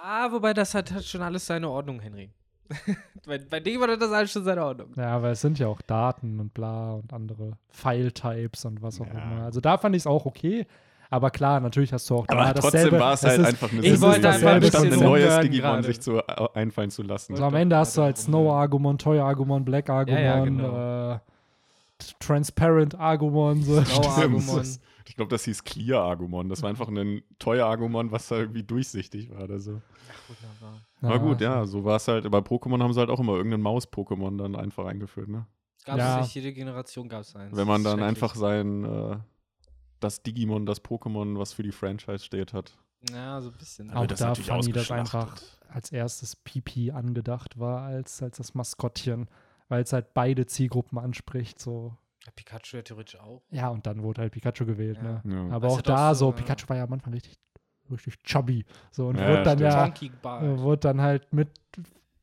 Ah, 0.03 0.31
wobei 0.31 0.53
das 0.53 0.75
hat, 0.75 0.93
hat 0.93 1.05
schon 1.05 1.23
alles 1.23 1.47
seine 1.47 1.71
Ordnung, 1.71 1.99
Henry. 2.01 2.31
bei, 3.27 3.39
bei 3.39 3.61
Digimon 3.61 3.91
hat 3.91 4.01
das 4.01 4.11
alles 4.13 4.33
schon 4.33 4.45
seine 4.45 4.65
Ordnung. 4.65 4.89
Ja, 4.97 5.21
weil 5.23 5.33
es 5.33 5.41
sind 5.41 5.59
ja 5.59 5.67
auch 5.69 5.81
Daten 5.83 6.41
und 6.41 6.55
bla 6.55 6.95
und 6.95 7.13
andere 7.13 7.53
File-Types 7.71 8.65
und 8.65 8.83
was 8.83 9.01
auch 9.01 9.07
Ja. 9.07 9.13
immer. 9.23 9.45
Also 9.45 9.61
da 9.61 9.77
fand 9.79 9.95
ich 9.97 10.03
es 10.03 10.07
auch 10.07 10.25
okay. 10.27 10.67
Aber 11.11 11.31
klar, 11.31 11.61
natürlich 11.61 11.93
hast 11.93 12.09
du 12.11 12.17
auch 12.17 12.27
da 12.27 12.35
Aber 12.37 12.55
trotzdem 12.55 12.73
dasselbe. 12.73 12.99
war 13.01 13.13
es 13.13 13.23
halt 13.23 13.41
ist- 13.41 13.47
einfach 13.47 13.71
eine 13.71 13.83
Ich 13.83 14.01
wollte 14.01 14.21
ist 14.21 14.27
einfach 14.27 14.41
dasselbe 14.41 14.51
ein 14.55 14.61
bisschen 14.61 14.93
ein 14.95 15.01
neues 15.01 15.41
Digimon 15.41 15.83
sich 15.85 16.01
zu 16.01 16.19
äh, 16.19 16.23
einfallen 16.55 16.91
zu 16.91 17.03
lassen. 17.03 17.37
So, 17.37 17.45
am 17.45 17.55
Ende 17.55 17.77
hast 17.77 17.97
du 17.97 18.03
halt 18.03 18.17
Weiter 18.17 18.23
Snow 18.27 18.39
rumhören. 18.41 18.61
Agumon, 18.63 18.99
Toy 18.99 19.21
Agumon, 19.21 19.65
Black 19.65 19.91
Agumon, 19.91 20.19
Ja, 20.21 20.37
ja, 20.39 20.45
genau. 20.45 21.13
äh, 21.15 21.19
Transparent 22.19 22.99
Agumon. 22.99 23.63
So. 23.63 23.83
Snow 23.85 24.05
Stimmt. 24.05 24.19
Agumon. 24.19 24.65
Ich 25.07 25.17
glaube, 25.17 25.31
das 25.31 25.45
hieß 25.45 25.65
Clear 25.65 26.03
Agumon. 26.03 26.49
Das 26.49 26.63
war 26.63 26.71
einfach 26.71 26.89
ein 26.89 27.23
teuer 27.39 27.67
Agumon, 27.67 28.11
was 28.11 28.29
da 28.29 28.37
irgendwie 28.39 28.63
durchsichtig 28.63 29.31
war 29.31 29.45
oder 29.45 29.61
so. 29.61 29.83
Wunderbar. 30.29 30.81
Aber 31.03 31.19
gut, 31.19 31.41
ja, 31.41 31.67
so 31.67 31.85
war 31.85 31.97
es 31.97 32.09
halt. 32.09 32.31
Bei 32.31 32.39
Pokémon 32.39 32.83
haben 32.83 32.93
sie 32.95 33.01
halt 33.01 33.11
auch 33.11 33.21
immer 33.21 33.35
irgendeinen 33.35 33.63
Maus-Pokémon 33.63 34.39
dann 34.39 34.57
einfach 34.57 34.87
eingeführt, 34.87 35.29
ne? 35.29 35.47
Gab 35.85 35.99
Ja. 35.99 36.21
es 36.21 36.27
nicht, 36.27 36.35
jede 36.37 36.53
Generation 36.55 37.09
gab 37.09 37.21
es 37.21 37.37
eins. 37.37 37.55
Wenn 37.55 37.67
man 37.67 37.85
dann 37.85 38.03
einfach 38.03 38.35
sein, 38.35 38.85
äh, 38.85 39.17
das 40.01 40.23
Digimon, 40.23 40.65
das 40.65 40.83
Pokémon, 40.83 41.39
was 41.39 41.53
für 41.53 41.63
die 41.63 41.73
Franchise 41.73 42.25
steht, 42.25 42.55
hat. 42.55 42.75
Ja, 43.11 43.41
so 43.43 43.51
ein 43.51 43.57
bisschen. 43.59 43.91
Auch 43.91 44.07
das 44.07 44.19
da 44.21 44.29
natürlich 44.29 44.49
fand 44.49 44.67
ich 44.67 44.73
das 44.73 44.91
einfach 44.91 45.37
als 45.69 45.93
erstes 45.93 46.37
Pipi 46.37 46.91
angedacht 46.91 47.59
war, 47.59 47.83
als, 47.83 48.23
als 48.23 48.39
das 48.39 48.55
Maskottchen, 48.55 49.29
weil 49.69 49.83
es 49.83 49.93
halt 49.93 50.15
beide 50.15 50.47
Zielgruppen 50.47 50.99
anspricht. 50.99 51.61
So. 51.61 51.95
Ja, 52.25 52.33
Pikachu 52.35 52.77
ja 52.79 52.83
theoretisch 52.83 53.21
auch. 53.21 53.43
Ja, 53.51 53.69
und 53.69 53.87
dann 53.87 54.03
wurde 54.03 54.23
halt 54.23 54.33
Pikachu 54.33 54.65
gewählt. 54.65 54.97
Ja. 54.97 55.03
Ne? 55.03 55.23
Ja. 55.25 55.55
Aber 55.55 55.61
Das 55.67 55.73
auch 55.75 55.79
hat 55.79 55.89
auch 55.91 55.95
da 55.95 56.15
so, 56.15 56.27
so, 56.27 56.31
ja. 56.31 56.37
Pikachu 56.37 56.69
war 56.69 56.77
ja 56.77 56.85
am 56.85 56.93
Anfang 56.93 57.13
richtig, 57.13 57.35
richtig 57.91 58.23
chubby. 58.23 58.65
So, 58.91 59.09
und 59.09 59.19
Ja, 59.19 59.29
wurde 59.29 59.43
dann 59.43 59.59
stimmt. 59.59 60.41
ja 60.41 60.57
wurde 60.59 60.81
dann 60.81 61.01
halt 61.01 61.33
mit 61.33 61.49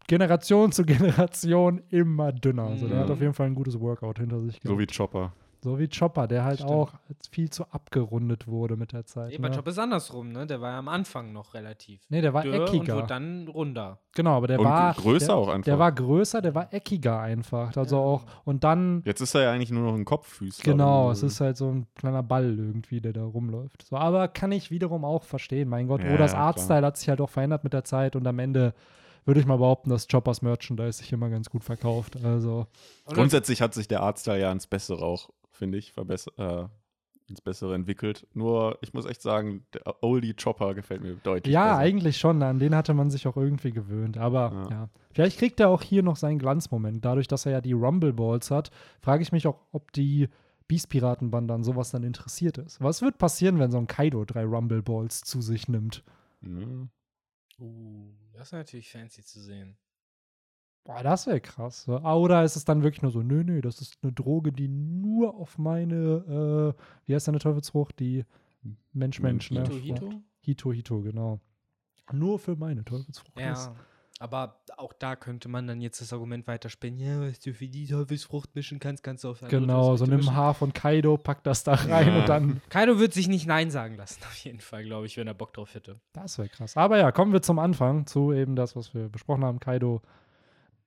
Generation 0.08 0.72
zu 0.72 0.84
Generation 0.86 1.82
immer 1.89 2.32
dünner. 2.32 2.64
Also 2.64 2.88
der 2.88 2.97
Mhm. 2.97 3.02
hat 3.02 3.12
auf 3.12 3.22
jeden 3.22 3.34
Fall 3.34 3.47
ein 3.47 3.56
gutes 3.56 3.80
Workout 3.80 4.20
hinter 4.20 4.41
sich 4.41 4.56
So 4.64 4.76
gehabt. 4.76 4.80
wie 4.80 4.88
Chopper. 4.88 5.34
So 5.64 5.78
wie 5.78 5.88
Chopper, 5.88 6.28
der 6.28 6.43
halt 6.43 6.57
Stimmt. 6.59 6.72
auch 6.72 6.93
viel 7.30 7.51
zu 7.51 7.66
abgerundet 7.70 8.47
wurde 8.47 8.76
mit 8.78 8.93
der 8.93 9.05
Zeit. 9.05 9.30
Nee, 9.30 9.38
bei 9.38 9.49
ne? 9.49 9.55
Chopper 9.55 9.70
ist 9.70 9.78
andersrum, 9.78 10.32
ne? 10.32 10.47
Der 10.47 10.59
war 10.59 10.72
ja 10.72 10.80
am 10.80 10.88
Anfang 10.88 11.32
noch 11.34 11.53
relativ. 11.53 12.01
Nee, 12.09 12.22
der 12.22 12.34
war 12.34 12.41
dürr 12.41 12.62
und 12.62 12.68
eckiger. 12.68 12.95
wurde 12.95 13.07
dann 13.07 13.47
runder. 13.47 13.99
Genau, 14.16 14.38
aber 14.38 14.47
der 14.47 14.59
Und 14.59 14.66
war 14.66 14.93
größer 14.95 15.28
der, 15.28 15.36
auch 15.36 15.47
einfach. 15.49 15.66
Der 15.66 15.78
war 15.78 15.91
größer, 15.91 16.41
der 16.41 16.55
war 16.55 16.74
eckiger 16.74 17.20
einfach. 17.20 17.78
Also 17.78 17.95
Ja. 17.97 18.01
auch 18.01 18.26
und 18.43 18.64
dann 18.64 19.03
Jetzt 19.05 19.22
ist 19.22 19.36
er 19.36 19.43
ja 19.43 19.51
eigentlich 19.51 19.70
nur 19.70 19.84
noch 19.84 19.93
ein 19.93 20.03
Kopffüßler. 20.03 20.64
genau, 20.64 21.12
es 21.12 21.20
irgendwie. 21.20 21.34
ist 21.34 21.41
halt 21.41 21.57
so 21.57 21.70
ein 21.70 21.86
kleiner 21.93 22.24
Ball 22.24 22.57
irgendwie, 22.57 22.99
der 22.99 23.14
da 23.14 23.24
rumläuft. 23.24 23.84
So, 23.88 23.97
aber 23.97 24.28
kann 24.30 24.51
ich 24.51 24.72
wiederum 24.72 25.05
auch 25.05 25.24
verstehen. 25.24 25.70
Mein 25.70 25.88
Gott, 25.88 26.03
Ja, 26.03 26.12
Odas 26.16 26.32
ja, 26.32 26.39
Artstyle 26.39 26.86
hat 26.88 26.97
sich 26.97 27.07
halt 27.07 27.22
auch 27.22 27.30
verändert 27.30 27.64
mit 27.64 27.74
der 27.74 27.84
Zeit 27.84 28.16
und 28.16 28.26
am 28.26 28.39
Ende 28.39 28.74
würde 29.26 29.39
ich 29.39 29.45
mal 29.45 29.57
behaupten, 29.57 29.91
dass 29.91 30.07
Choppers 30.07 30.41
Merchandise 30.41 30.97
sich 30.97 31.14
immer 31.14 31.30
ganz 31.30 31.51
gut 31.51 31.64
verkauft. 31.64 32.18
Also 32.24 32.66
Und 33.05 33.14
Grundsätzlich 33.14 33.62
hat 33.62 33.76
sich 33.76 33.88
der 33.88 34.01
Artstyle 34.01 34.39
ja 34.39 34.51
ins 34.51 34.66
Bessere 34.66 35.05
auch, 35.05 35.30
finde 35.62 35.78
ich. 35.78 35.93
Äh, 35.95 36.66
ins 37.30 37.39
Bessere 37.39 37.76
entwickelt. 37.76 38.28
Nur, 38.34 38.78
ich 38.82 38.93
muss 38.93 39.05
echt 39.05 39.22
sagen, 39.22 39.64
der 39.74 40.03
Oldie 40.03 40.34
Chopper 40.34 40.74
gefällt 40.74 41.01
mir 41.01 41.16
deutlich 41.16 41.53
ja, 41.53 41.66
besser. 41.66 41.78
eigentlich 41.78 42.18
schon. 42.18 42.41
An 42.43 42.59
den 42.59 42.76
hatte 42.76 42.93
man 42.95 43.09
sich 43.09 43.28
auch 43.28 43.38
irgendwie 43.38 43.72
gewöhnt. 43.72 44.18
Aber 44.18 44.51
ja. 44.51 44.70
Ja. 44.70 44.89
vielleicht 45.14 45.38
kriegt 45.38 45.59
er 45.59 45.70
auch 45.70 45.82
hier 45.82 46.03
noch 46.03 46.18
seinen 46.18 46.39
Glanzmoment. 46.39 47.05
Dadurch, 47.05 47.28
dass 47.28 47.45
er 47.45 47.53
ja 47.53 47.62
die 47.62 47.74
Rumble 47.74 48.12
Balls 48.12 48.51
hat, 48.51 48.72
frage 48.99 49.24
ich 49.24 49.32
mich 49.32 49.47
auch, 49.47 49.59
ob 49.72 49.93
die 49.93 50.28
Beast-Piratenbande 50.68 51.53
an 51.53 51.64
sowas 51.64 51.91
dann 51.91 52.03
interessiert 52.03 52.57
ist. 52.57 52.82
Was 52.82 53.01
wird 53.01 53.18
passieren, 53.18 53.59
wenn 53.59 53.72
so 53.72 53.78
ein 53.78 53.88
Kaido 53.88 54.26
drei 54.26 54.43
Rumble 54.43 54.82
Balls 54.82 55.22
zu 55.22 55.41
sich 55.41 55.68
nimmt? 55.68 56.03
Mhm. 56.41 56.89
Uh, 57.59 58.12
das 58.34 58.47
ist 58.47 58.53
natürlich 58.53 58.89
fancy 58.89 59.24
zu 59.24 59.39
sehen. 59.39 59.78
Boah, 60.84 61.03
das 61.03 61.27
wäre 61.27 61.39
krass. 61.41 61.84
So. 61.84 61.97
Ah, 61.97 62.15
Oder 62.15 62.43
ist 62.43 62.55
es 62.55 62.65
dann 62.65 62.82
wirklich 62.84 63.01
nur 63.03 63.11
so, 63.11 63.21
nö, 63.21 63.43
nö, 63.43 63.61
das 63.61 63.82
ist 63.82 63.97
eine 64.01 64.11
Droge, 64.11 64.51
die 64.51 64.67
nur 64.67 65.36
auf 65.36 65.57
meine, 65.57 66.75
äh, 66.75 66.82
wie 67.05 67.13
heißt 67.15 67.27
deine 67.27 67.39
Teufelsfrucht? 67.39 67.99
Die 67.99 68.25
Mensch-Mensch, 68.93 69.51
ne? 69.51 69.61
Hito, 69.63 69.73
Hito? 69.75 70.09
Hito, 70.39 70.73
Hito, 70.73 71.01
genau. 71.01 71.39
Nur 72.11 72.39
für 72.39 72.55
meine 72.55 72.84
Teufelsfrucht. 72.84 73.38
ist. 73.38 73.43
Ja. 73.67 73.75
Aber 74.19 74.61
auch 74.77 74.93
da 74.93 75.15
könnte 75.15 75.49
man 75.49 75.65
dann 75.65 75.82
jetzt 75.82 75.99
das 75.99 76.13
Argument 76.13 76.45
weiterspinnen. 76.45 76.99
Ja, 76.99 77.21
was 77.27 77.39
du 77.39 77.53
für 77.55 77.67
die 77.67 77.88
Teufelsfrucht 77.88 78.53
mischen 78.55 78.79
kannst, 78.79 79.01
kannst 79.03 79.23
du 79.23 79.29
auf 79.29 79.41
andere 79.41 79.59
Genau, 79.61 79.95
so 79.95 80.05
nimm. 80.05 80.36
Haar 80.36 80.53
von 80.53 80.73
Kaido, 80.73 81.17
pack 81.17 81.43
das 81.43 81.63
da 81.63 81.73
rein 81.73 82.07
Ja. 82.07 82.19
und 82.19 82.29
dann. 82.29 82.61
Kaido 82.69 82.99
wird 82.99 83.13
sich 83.13 83.27
nicht 83.27 83.47
Nein 83.47 83.71
sagen 83.71 83.95
lassen, 83.95 84.21
auf 84.25 84.36
jeden 84.38 84.59
Fall, 84.59 84.84
glaube 84.84 85.07
ich, 85.07 85.17
wenn 85.17 85.25
er 85.25 85.34
Bock 85.34 85.53
drauf 85.53 85.73
hätte. 85.73 85.99
Das 86.13 86.38
wäre 86.38 86.49
krass. 86.49 86.77
Aber 86.77 86.99
ja, 86.99 87.11
kommen 87.11 87.34
wir 87.34 87.41
zum 87.41 87.57
Anfang, 87.57 88.05
zu 88.05 88.32
eben 88.32 88.55
das, 88.55 88.75
was 88.75 88.93
wir 88.93 89.09
besprochen 89.09 89.43
haben. 89.43 89.59
Kaido, 89.59 90.01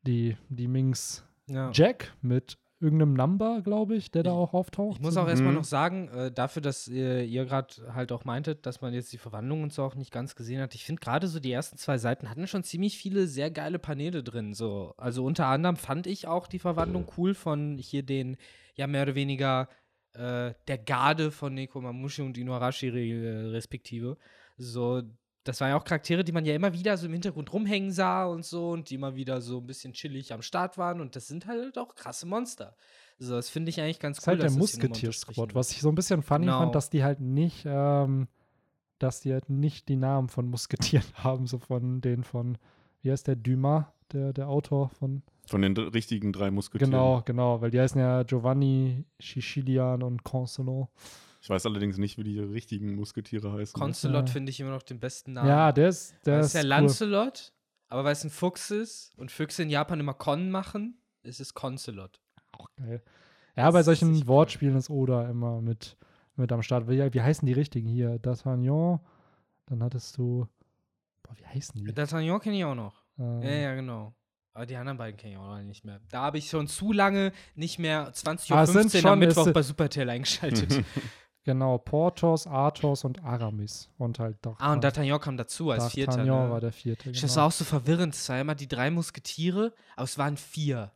die, 0.06 0.36
die 0.48 0.68
Minx 0.68 1.24
Ja. 1.46 1.70
Jack 1.72 2.14
mit 2.22 2.56
irgendeinem 2.80 3.14
Number, 3.14 3.62
glaube 3.62 3.94
ich, 3.94 4.10
der 4.10 4.22
da 4.24 4.30
Ich- 4.32 4.36
auch 4.36 4.52
auftaucht. 4.52 4.96
Ich 4.98 5.02
muss 5.02 5.16
auch 5.16 5.28
erstmal 5.28 5.52
Mhm. 5.52 5.58
noch 5.58 5.64
sagen, 5.64 6.08
äh, 6.08 6.30
dafür, 6.30 6.60
dass 6.60 6.86
ihr, 6.88 7.22
ihr 7.24 7.44
gerade 7.46 7.74
halt 7.94 8.12
auch 8.12 8.24
meintet, 8.26 8.66
dass 8.66 8.80
man 8.82 8.92
jetzt 8.92 9.12
die 9.12 9.18
Verwandlung 9.18 9.62
und 9.62 9.72
so 9.72 9.82
auch 9.84 9.94
nicht 9.94 10.10
ganz 10.10 10.34
gesehen 10.34 10.60
hat. 10.60 10.74
Ich 10.74 10.84
finde 10.84 11.00
gerade 11.00 11.26
so 11.28 11.40
die 11.40 11.52
ersten 11.52 11.78
zwei 11.78 11.96
Seiten 11.98 12.28
hatten 12.28 12.46
schon 12.46 12.62
ziemlich 12.64 12.98
viele 12.98 13.26
sehr 13.26 13.50
geile 13.50 13.78
Paneele 13.78 14.22
drin. 14.22 14.52
So. 14.52 14.92
Also 14.98 15.24
unter 15.24 15.46
anderem 15.46 15.76
fand 15.76 16.06
ich 16.06 16.26
auch 16.26 16.46
die 16.46 16.58
Verwandlung 16.58 17.06
cool 17.16 17.34
von 17.34 17.78
hier 17.78 18.02
den, 18.02 18.36
ja 18.74 18.86
mehr 18.86 19.02
oder 19.04 19.14
weniger 19.14 19.68
äh, 20.12 20.52
der 20.68 20.78
Garde 20.78 21.30
von 21.30 21.54
Neko 21.54 21.80
Mamushi 21.80 22.22
und 22.22 22.36
Inuarashi 22.38 22.88
re 22.88 23.52
respektive. 23.52 24.16
So, 24.56 25.02
das 25.44 25.60
waren 25.60 25.68
ja 25.70 25.76
auch 25.76 25.84
Charaktere, 25.84 26.24
die 26.24 26.32
man 26.32 26.44
ja 26.44 26.54
immer 26.54 26.72
wieder 26.72 26.96
so 26.96 27.06
im 27.06 27.12
Hintergrund 27.12 27.52
rumhängen 27.52 27.92
sah 27.92 28.24
und 28.24 28.44
so 28.44 28.70
und 28.70 28.90
die 28.90 28.94
immer 28.96 29.14
wieder 29.14 29.40
so 29.40 29.58
ein 29.58 29.66
bisschen 29.66 29.92
chillig 29.92 30.32
am 30.32 30.42
Start 30.42 30.76
waren 30.78 31.00
und 31.00 31.14
das 31.16 31.28
sind 31.28 31.46
halt 31.46 31.78
auch 31.78 31.94
krasse 31.94 32.26
Monster. 32.26 32.74
So, 33.18 33.34
das 33.34 33.48
finde 33.50 33.70
ich 33.70 33.80
eigentlich 33.80 34.00
ganz 34.00 34.16
Das 34.16 34.24
ist 34.24 34.28
cool. 34.28 34.32
halt 34.40 34.42
der 34.42 34.58
Musketier-Squad, 34.58 35.54
was 35.54 35.70
ich 35.70 35.80
so 35.80 35.88
ein 35.90 35.94
bisschen 35.94 36.22
funny 36.22 36.46
Genau. 36.46 36.58
fand, 36.58 36.74
dass 36.74 36.90
die 36.90 37.04
halt 37.04 37.20
nicht, 37.20 37.62
ähm, 37.66 38.26
dass 38.98 39.20
die 39.20 39.32
halt 39.32 39.50
nicht 39.50 39.88
die 39.88 39.96
Namen 39.96 40.28
von 40.28 40.48
Musketieren 40.48 41.04
haben, 41.14 41.46
so 41.46 41.58
von 41.58 42.00
den 42.00 42.24
von, 42.24 42.58
wie 43.02 43.12
heißt 43.12 43.26
der, 43.28 43.36
Dumas, 43.36 43.84
der, 44.12 44.32
der 44.32 44.48
Autor 44.48 44.88
von, 44.88 45.22
Von 45.46 45.62
den 45.62 45.76
richtigen 45.76 46.32
drei 46.32 46.50
Musketieren. 46.50 46.90
genau, 46.90 47.22
genau, 47.24 47.60
weil 47.60 47.70
die 47.70 47.80
heißen 47.80 48.00
ja 48.00 48.22
Giovanni, 48.22 49.04
Sicilian 49.20 50.02
und 50.02 50.24
Consono. 50.24 50.88
Ich 51.44 51.50
weiß 51.50 51.66
allerdings 51.66 51.98
nicht, 51.98 52.16
wie 52.16 52.24
die 52.24 52.38
richtigen 52.38 52.94
Musketiere 52.94 53.52
heißen. 53.52 53.78
Concelot 53.78 54.28
Ja. 54.28 54.32
finde 54.32 54.48
ich 54.48 54.60
immer 54.60 54.70
noch 54.70 54.82
den 54.82 54.98
besten 54.98 55.34
Namen. 55.34 55.46
Ja, 55.46 55.72
der 55.72 55.88
ist, 55.90 56.14
der 56.24 56.38
das 56.38 56.46
ist 56.46 56.54
ist 56.54 56.54
der 56.54 56.62
cool. 56.62 56.68
Lancelot, 56.68 57.52
aber 57.88 58.04
weil 58.04 58.12
es 58.12 58.24
ein 58.24 58.30
Fuchs 58.30 58.70
ist 58.70 59.12
und 59.18 59.30
Füchse 59.30 59.62
in 59.62 59.68
Japan 59.68 60.00
immer 60.00 60.14
Con 60.14 60.50
machen, 60.50 60.96
ist 61.22 61.40
es 61.40 61.52
Concelot. 61.52 62.18
Auch 62.52 62.66
geil. 62.76 63.02
Ja, 63.56 63.70
bei 63.70 63.80
Das 63.80 63.86
ist 63.88 63.92
echt 63.92 64.00
solchen 64.00 64.16
cool. 64.22 64.26
Wortspielen 64.26 64.76
ist 64.76 64.88
Oda 64.88 65.28
immer 65.28 65.60
mit, 65.60 65.98
mit 66.36 66.50
am 66.50 66.62
Start. 66.62 66.88
Wie, 66.88 67.12
wie 67.12 67.20
heißen 67.20 67.44
die 67.44 67.52
richtigen 67.52 67.88
hier? 67.88 68.16
D'Artagnan, 68.20 69.00
dann 69.66 69.82
hattest 69.82 70.16
du, 70.16 70.48
boah, 71.22 71.36
wie 71.36 71.44
heißen 71.46 71.78
die? 71.78 71.92
D'Artagnan 71.92 72.40
kenne 72.40 72.56
ich 72.56 72.64
auch 72.64 72.74
noch. 72.74 73.04
Ähm, 73.18 73.42
Ja, 73.42 73.50
ja, 73.50 73.74
genau. 73.74 74.14
Aber 74.54 74.64
die 74.66 74.76
anderen 74.76 74.96
beiden 74.96 75.18
kenne 75.18 75.32
ich 75.34 75.38
auch 75.38 75.46
noch 75.58 75.62
nicht 75.62 75.84
mehr. 75.84 76.00
Da 76.08 76.22
habe 76.22 76.38
ich 76.38 76.48
schon 76.48 76.68
zu 76.68 76.92
lange 76.92 77.32
nicht 77.54 77.78
mehr 77.78 78.10
20.15 78.14 78.54
Ah, 78.54 78.62
es 78.62 78.74
Uhr 78.74 78.88
sind 78.88 79.04
am 79.04 79.18
Mittwoch 79.18 79.52
bei 79.52 79.62
Supertel 79.62 80.08
eingeschaltet. 80.08 80.82
Genau, 81.44 81.76
Portos, 81.78 82.46
Arthos 82.46 83.04
und 83.04 83.22
Aramis. 83.22 83.90
Und 83.98 84.18
halt 84.18 84.38
doch. 84.42 84.58
ah, 84.60 84.72
und 84.72 84.82
D'Artagnan 84.84 85.18
kam 85.18 85.36
dazu 85.36 85.70
als 85.70 85.92
Vierter. 85.92 86.12
D'Artagnan 86.12 86.44
Ne? 86.46 86.50
war 86.50 86.60
der 86.60 86.72
vierte. 86.72 87.12
Das 87.12 87.20
Genau. 87.20 87.36
war 87.36 87.46
auch 87.46 87.52
so 87.52 87.64
verwirrend. 87.64 88.14
Es 88.14 88.28
waren 88.30 88.40
immer 88.40 88.54
die 88.54 88.66
drei 88.68 88.90
Musketiere, 88.90 89.72
aber 89.94 90.04
es 90.04 90.16
waren 90.16 90.36
vier. 90.38 90.90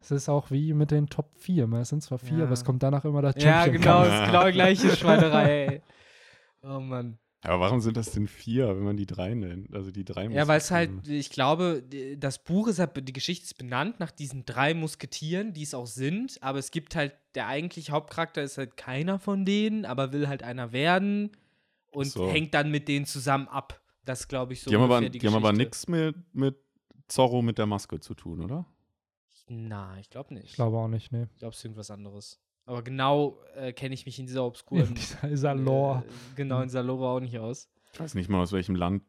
Es 0.00 0.12
ist 0.12 0.28
auch 0.28 0.52
wie 0.52 0.72
mit 0.74 0.92
den 0.92 1.08
Top 1.08 1.30
4. 1.36 1.68
Es 1.72 1.88
sind 1.88 2.02
zwar 2.04 2.18
vier, 2.18 2.38
Ja. 2.38 2.44
aber 2.44 2.52
es 2.52 2.64
kommt 2.64 2.84
danach 2.84 3.04
immer 3.04 3.22
der 3.22 3.34
Ja, 3.38 3.64
Champion. 3.64 3.82
genau, 3.82 3.94
Kampf. 4.02 4.08
das 4.08 4.20
ist 4.20 4.26
genau 4.26 4.44
die 4.46 4.52
gleiche 4.52 4.96
Schweinerei. 4.96 5.66
ey. 5.66 5.82
Oh 6.62 6.78
Mann. 6.80 7.18
Aber 7.42 7.60
warum 7.60 7.80
sind 7.80 7.96
das 7.96 8.10
denn 8.10 8.26
vier, 8.26 8.68
wenn 8.76 8.82
man 8.82 8.96
die 8.96 9.06
drei 9.06 9.32
nennt? 9.34 9.72
Also 9.72 9.92
die 9.92 10.04
drei 10.04 10.24
Ja, 10.24 10.48
weil 10.48 10.58
es 10.58 10.70
Musketiere. 10.70 10.96
halt, 10.96 11.08
ich 11.08 11.30
glaube, 11.30 11.82
die- 11.86 12.18
das 12.18 12.42
Buch 12.42 12.66
ist 12.66 12.80
halt, 12.80 12.96
die 13.08 13.12
Geschichte 13.12 13.44
ist 13.44 13.56
benannt 13.56 14.00
nach 14.00 14.10
diesen 14.10 14.44
drei 14.44 14.74
Musketieren, 14.74 15.52
die 15.52 15.62
es 15.62 15.72
auch 15.72 15.86
sind, 15.86 16.42
aber 16.42 16.58
es 16.58 16.72
gibt 16.72 16.96
halt, 16.96 17.14
der 17.36 17.46
eigentliche 17.46 17.92
Hauptcharakter 17.92 18.42
ist 18.42 18.58
halt 18.58 18.76
keiner 18.76 19.20
von 19.20 19.44
denen, 19.44 19.84
aber 19.84 20.12
will 20.12 20.26
halt 20.26 20.42
einer 20.42 20.72
werden 20.72 21.30
und 21.92 22.06
So. 22.06 22.28
hängt 22.28 22.54
dann 22.54 22.72
mit 22.72 22.88
denen 22.88 23.06
zusammen 23.06 23.46
ab. 23.48 23.80
Das 24.04 24.26
glaube 24.26 24.52
ich 24.54 24.62
so. 24.62 24.70
Die 24.70 24.76
haben 24.76 24.82
aber, 24.82 25.08
die 25.08 25.26
haben 25.26 25.34
aber 25.36 25.52
nichts 25.52 25.86
mit, 25.86 26.16
mit 26.34 26.56
Zorro 27.06 27.40
mit 27.40 27.56
der 27.58 27.66
Maske 27.66 28.00
zu 28.00 28.14
tun, 28.14 28.42
oder? 28.42 28.66
Na, 29.46 29.96
ich 30.00 30.10
glaube 30.10 30.34
nicht. 30.34 30.46
Ich 30.46 30.54
glaube 30.54 30.76
auch 30.76 30.88
nicht, 30.88 31.12
nee. 31.12 31.26
Ich 31.32 31.38
glaube, 31.38 31.52
es 31.52 31.58
ist 31.58 31.64
irgendwas 31.64 31.90
anderes. 31.90 32.40
Aber 32.68 32.82
genau 32.82 33.38
äh, 33.54 33.72
kenne 33.72 33.94
ich 33.94 34.04
mich 34.04 34.18
in 34.18 34.26
dieser 34.26 34.44
obskuren. 34.44 34.94
Dieser 34.94 35.26
dieser 35.28 35.54
Lore. 35.54 36.04
Äh, 36.06 36.10
genau, 36.36 36.60
in 36.60 36.68
dieser 36.68 36.82
Lore 36.82 37.08
auch 37.08 37.20
nicht 37.20 37.38
aus. 37.38 37.68
Ich 37.94 38.00
weiß 38.00 38.14
nicht 38.14 38.28
mal, 38.28 38.42
aus 38.42 38.52
welchem 38.52 38.74
Land 38.76 39.02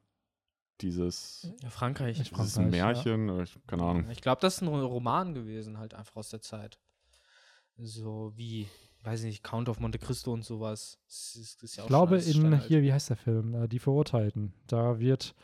dieses. 0.81 1.51
Ja, 1.61 1.69
Frankreich. 1.69 2.19
Ich- 2.21 2.31
Ist 2.31 2.39
es 2.39 2.57
ein 2.57 2.71
Frankreich, 2.71 3.05
ja. 3.05 3.17
Märchen? 3.17 3.29
Oder 3.29 3.43
Ich, 3.43 3.57
keine 3.67 3.83
Ahnung. 3.83 4.09
Ich 4.11 4.21
glaube, 4.21 4.39
das 4.41 4.55
ist 4.55 4.61
ein 4.61 4.67
Roman 4.69 5.33
gewesen, 5.33 5.77
halt 5.77 5.93
einfach 5.93 6.15
aus 6.15 6.29
der 6.29 6.41
Zeit. 6.41 6.79
So 7.77 8.31
wie, 8.35 8.67
weiß 9.03 9.21
ich 9.21 9.25
nicht, 9.27 9.43
Count 9.43 9.69
of 9.69 9.79
Monte 9.79 9.99
Cristo 9.99 10.31
und 10.33 10.43
sowas. 10.45 10.97
Das 11.07 11.35
ist, 11.35 11.63
ist 11.63 11.75
ja 11.77 11.83
auch 11.83 11.87
Ich 11.87 11.89
glaube, 11.89 12.15
in 12.17 12.21
Standard. 12.33 12.63
hier, 12.63 12.81
wie 12.81 12.93
heißt 12.93 13.09
der 13.09 13.17
Film? 13.17 13.53
Äh, 13.55 13.67
Die 13.67 13.79
Verurteilten. 13.79 14.53
Da 14.67 14.99
wird 14.99 15.35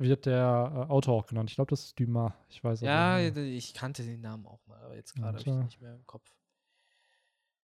wird 0.00 0.26
der 0.26 0.86
äh, 0.88 0.92
Autor 0.92 1.14
auch 1.14 1.26
genannt. 1.26 1.50
Ich 1.50 1.56
glaube, 1.56 1.70
das 1.70 1.86
ist 1.86 1.98
Dumas. 1.98 2.32
Ich 2.50 2.62
weiß 2.62 2.82
aber 2.82 2.90
Ja, 2.92 3.18
ich 3.20 3.74
kannte 3.74 4.04
den 4.04 4.20
Namen 4.20 4.46
auch 4.46 4.64
mal, 4.66 4.80
aber 4.84 4.94
jetzt 4.94 5.14
gerade 5.14 5.28
habe 5.28 5.38
ich 5.40 5.46
ihn 5.46 5.58
nicht 5.64 5.80
mehr 5.80 5.94
im 5.94 6.06
Kopf. 6.06 6.30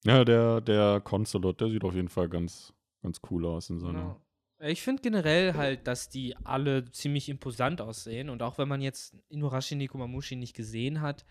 Ja, 0.05 0.25
der, 0.25 0.61
der 0.61 1.01
Consulate, 1.01 1.65
der 1.65 1.69
sieht 1.69 1.83
auf 1.83 1.95
jeden 1.95 2.09
Fall 2.09 2.29
ganz, 2.29 2.73
ganz 3.01 3.21
cool 3.29 3.45
aus 3.45 3.69
in 3.69 3.79
seiner. 3.79 3.99
Genau. 3.99 4.21
Ich 4.59 4.81
finde 4.81 5.01
generell 5.01 5.55
halt, 5.55 5.87
dass 5.87 6.09
die 6.09 6.37
alle 6.45 6.89
ziemlich 6.91 7.27
imposant 7.27 7.81
aussehen 7.81 8.29
und 8.29 8.41
auch 8.41 8.57
wenn 8.57 8.69
man 8.69 8.81
jetzt 8.81 9.13
Inuarashi 9.27 9.75
Nekomamushi 9.75 10.37
nicht 10.37 10.55
gesehen 10.55 11.01
hat, 11.01 11.25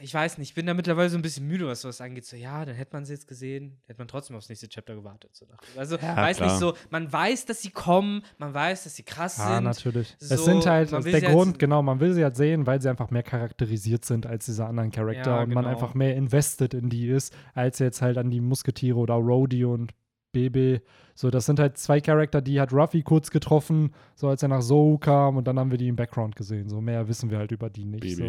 ich 0.00 0.12
weiß 0.14 0.38
nicht, 0.38 0.48
ich 0.50 0.54
bin 0.54 0.66
da 0.66 0.74
mittlerweile 0.74 1.08
so 1.10 1.16
ein 1.18 1.22
bisschen 1.22 1.46
müde, 1.46 1.66
was 1.66 1.80
sowas 1.82 2.00
angeht. 2.00 2.24
So, 2.24 2.36
ja, 2.36 2.64
dann 2.64 2.74
hätte 2.74 2.94
man 2.94 3.04
sie 3.04 3.12
jetzt 3.14 3.26
gesehen, 3.26 3.76
hätte 3.86 3.98
man 3.98 4.08
trotzdem 4.08 4.36
aufs 4.36 4.48
nächste 4.48 4.68
Chapter 4.68 4.94
gewartet. 4.94 5.30
So. 5.34 5.46
Also, 5.76 5.96
Ja, 5.96 6.16
weiß 6.16 6.36
klar. 6.38 6.48
nicht 6.50 6.58
so, 6.58 6.74
man 6.90 7.12
weiß, 7.12 7.46
dass 7.46 7.62
sie 7.62 7.70
kommen, 7.70 8.22
man 8.38 8.54
weiß, 8.54 8.84
dass 8.84 8.94
sie 8.96 9.02
krass 9.02 9.38
Ah, 9.40 9.56
sind. 9.56 9.64
natürlich. 9.64 10.16
so, 10.18 10.34
es 10.34 10.44
sind 10.44 10.66
halt, 10.66 10.90
man 10.92 11.02
das 11.02 11.12
ist 11.12 11.22
der 11.22 11.30
Grund, 11.30 11.48
jetzt- 11.52 11.58
genau, 11.58 11.82
man 11.82 12.00
will 12.00 12.12
sie 12.12 12.22
halt 12.24 12.36
sehen, 12.36 12.66
weil 12.66 12.80
sie 12.80 12.88
einfach 12.88 13.10
mehr 13.10 13.22
charakterisiert 13.22 14.04
sind 14.04 14.26
als 14.26 14.46
diese 14.46 14.64
anderen 14.66 14.90
Charakter 14.90 15.36
Ja, 15.36 15.42
und 15.42 15.54
man 15.54 15.64
genau. 15.64 15.74
einfach 15.76 15.94
mehr 15.94 16.14
invested 16.16 16.74
in 16.74 16.88
die 16.90 17.08
ist, 17.08 17.34
als 17.54 17.78
jetzt 17.78 18.02
halt 18.02 18.18
an 18.18 18.30
die 18.30 18.40
Musketiere 18.40 18.98
oder 18.98 19.14
Rhodey 19.14 19.64
und 19.64 19.92
BB. 20.32 20.82
So, 21.14 21.30
das 21.30 21.46
sind 21.46 21.58
halt 21.58 21.78
zwei 21.78 22.00
Charakter, 22.00 22.40
die 22.42 22.60
hat 22.60 22.72
Ruffy 22.72 23.02
kurz 23.02 23.30
getroffen, 23.30 23.92
so 24.14 24.28
als 24.28 24.42
er 24.42 24.48
nach 24.50 24.60
Zou 24.60 24.98
kam 24.98 25.36
und 25.38 25.48
dann 25.48 25.58
haben 25.58 25.70
wir 25.70 25.78
die 25.78 25.88
im 25.88 25.96
Background 25.96 26.36
gesehen. 26.36 26.68
So 26.68 26.80
mehr 26.80 27.08
wissen 27.08 27.30
wir 27.30 27.38
halt 27.38 27.50
über 27.50 27.70
die 27.70 27.84
nicht. 27.86 28.16
So. 28.16 28.24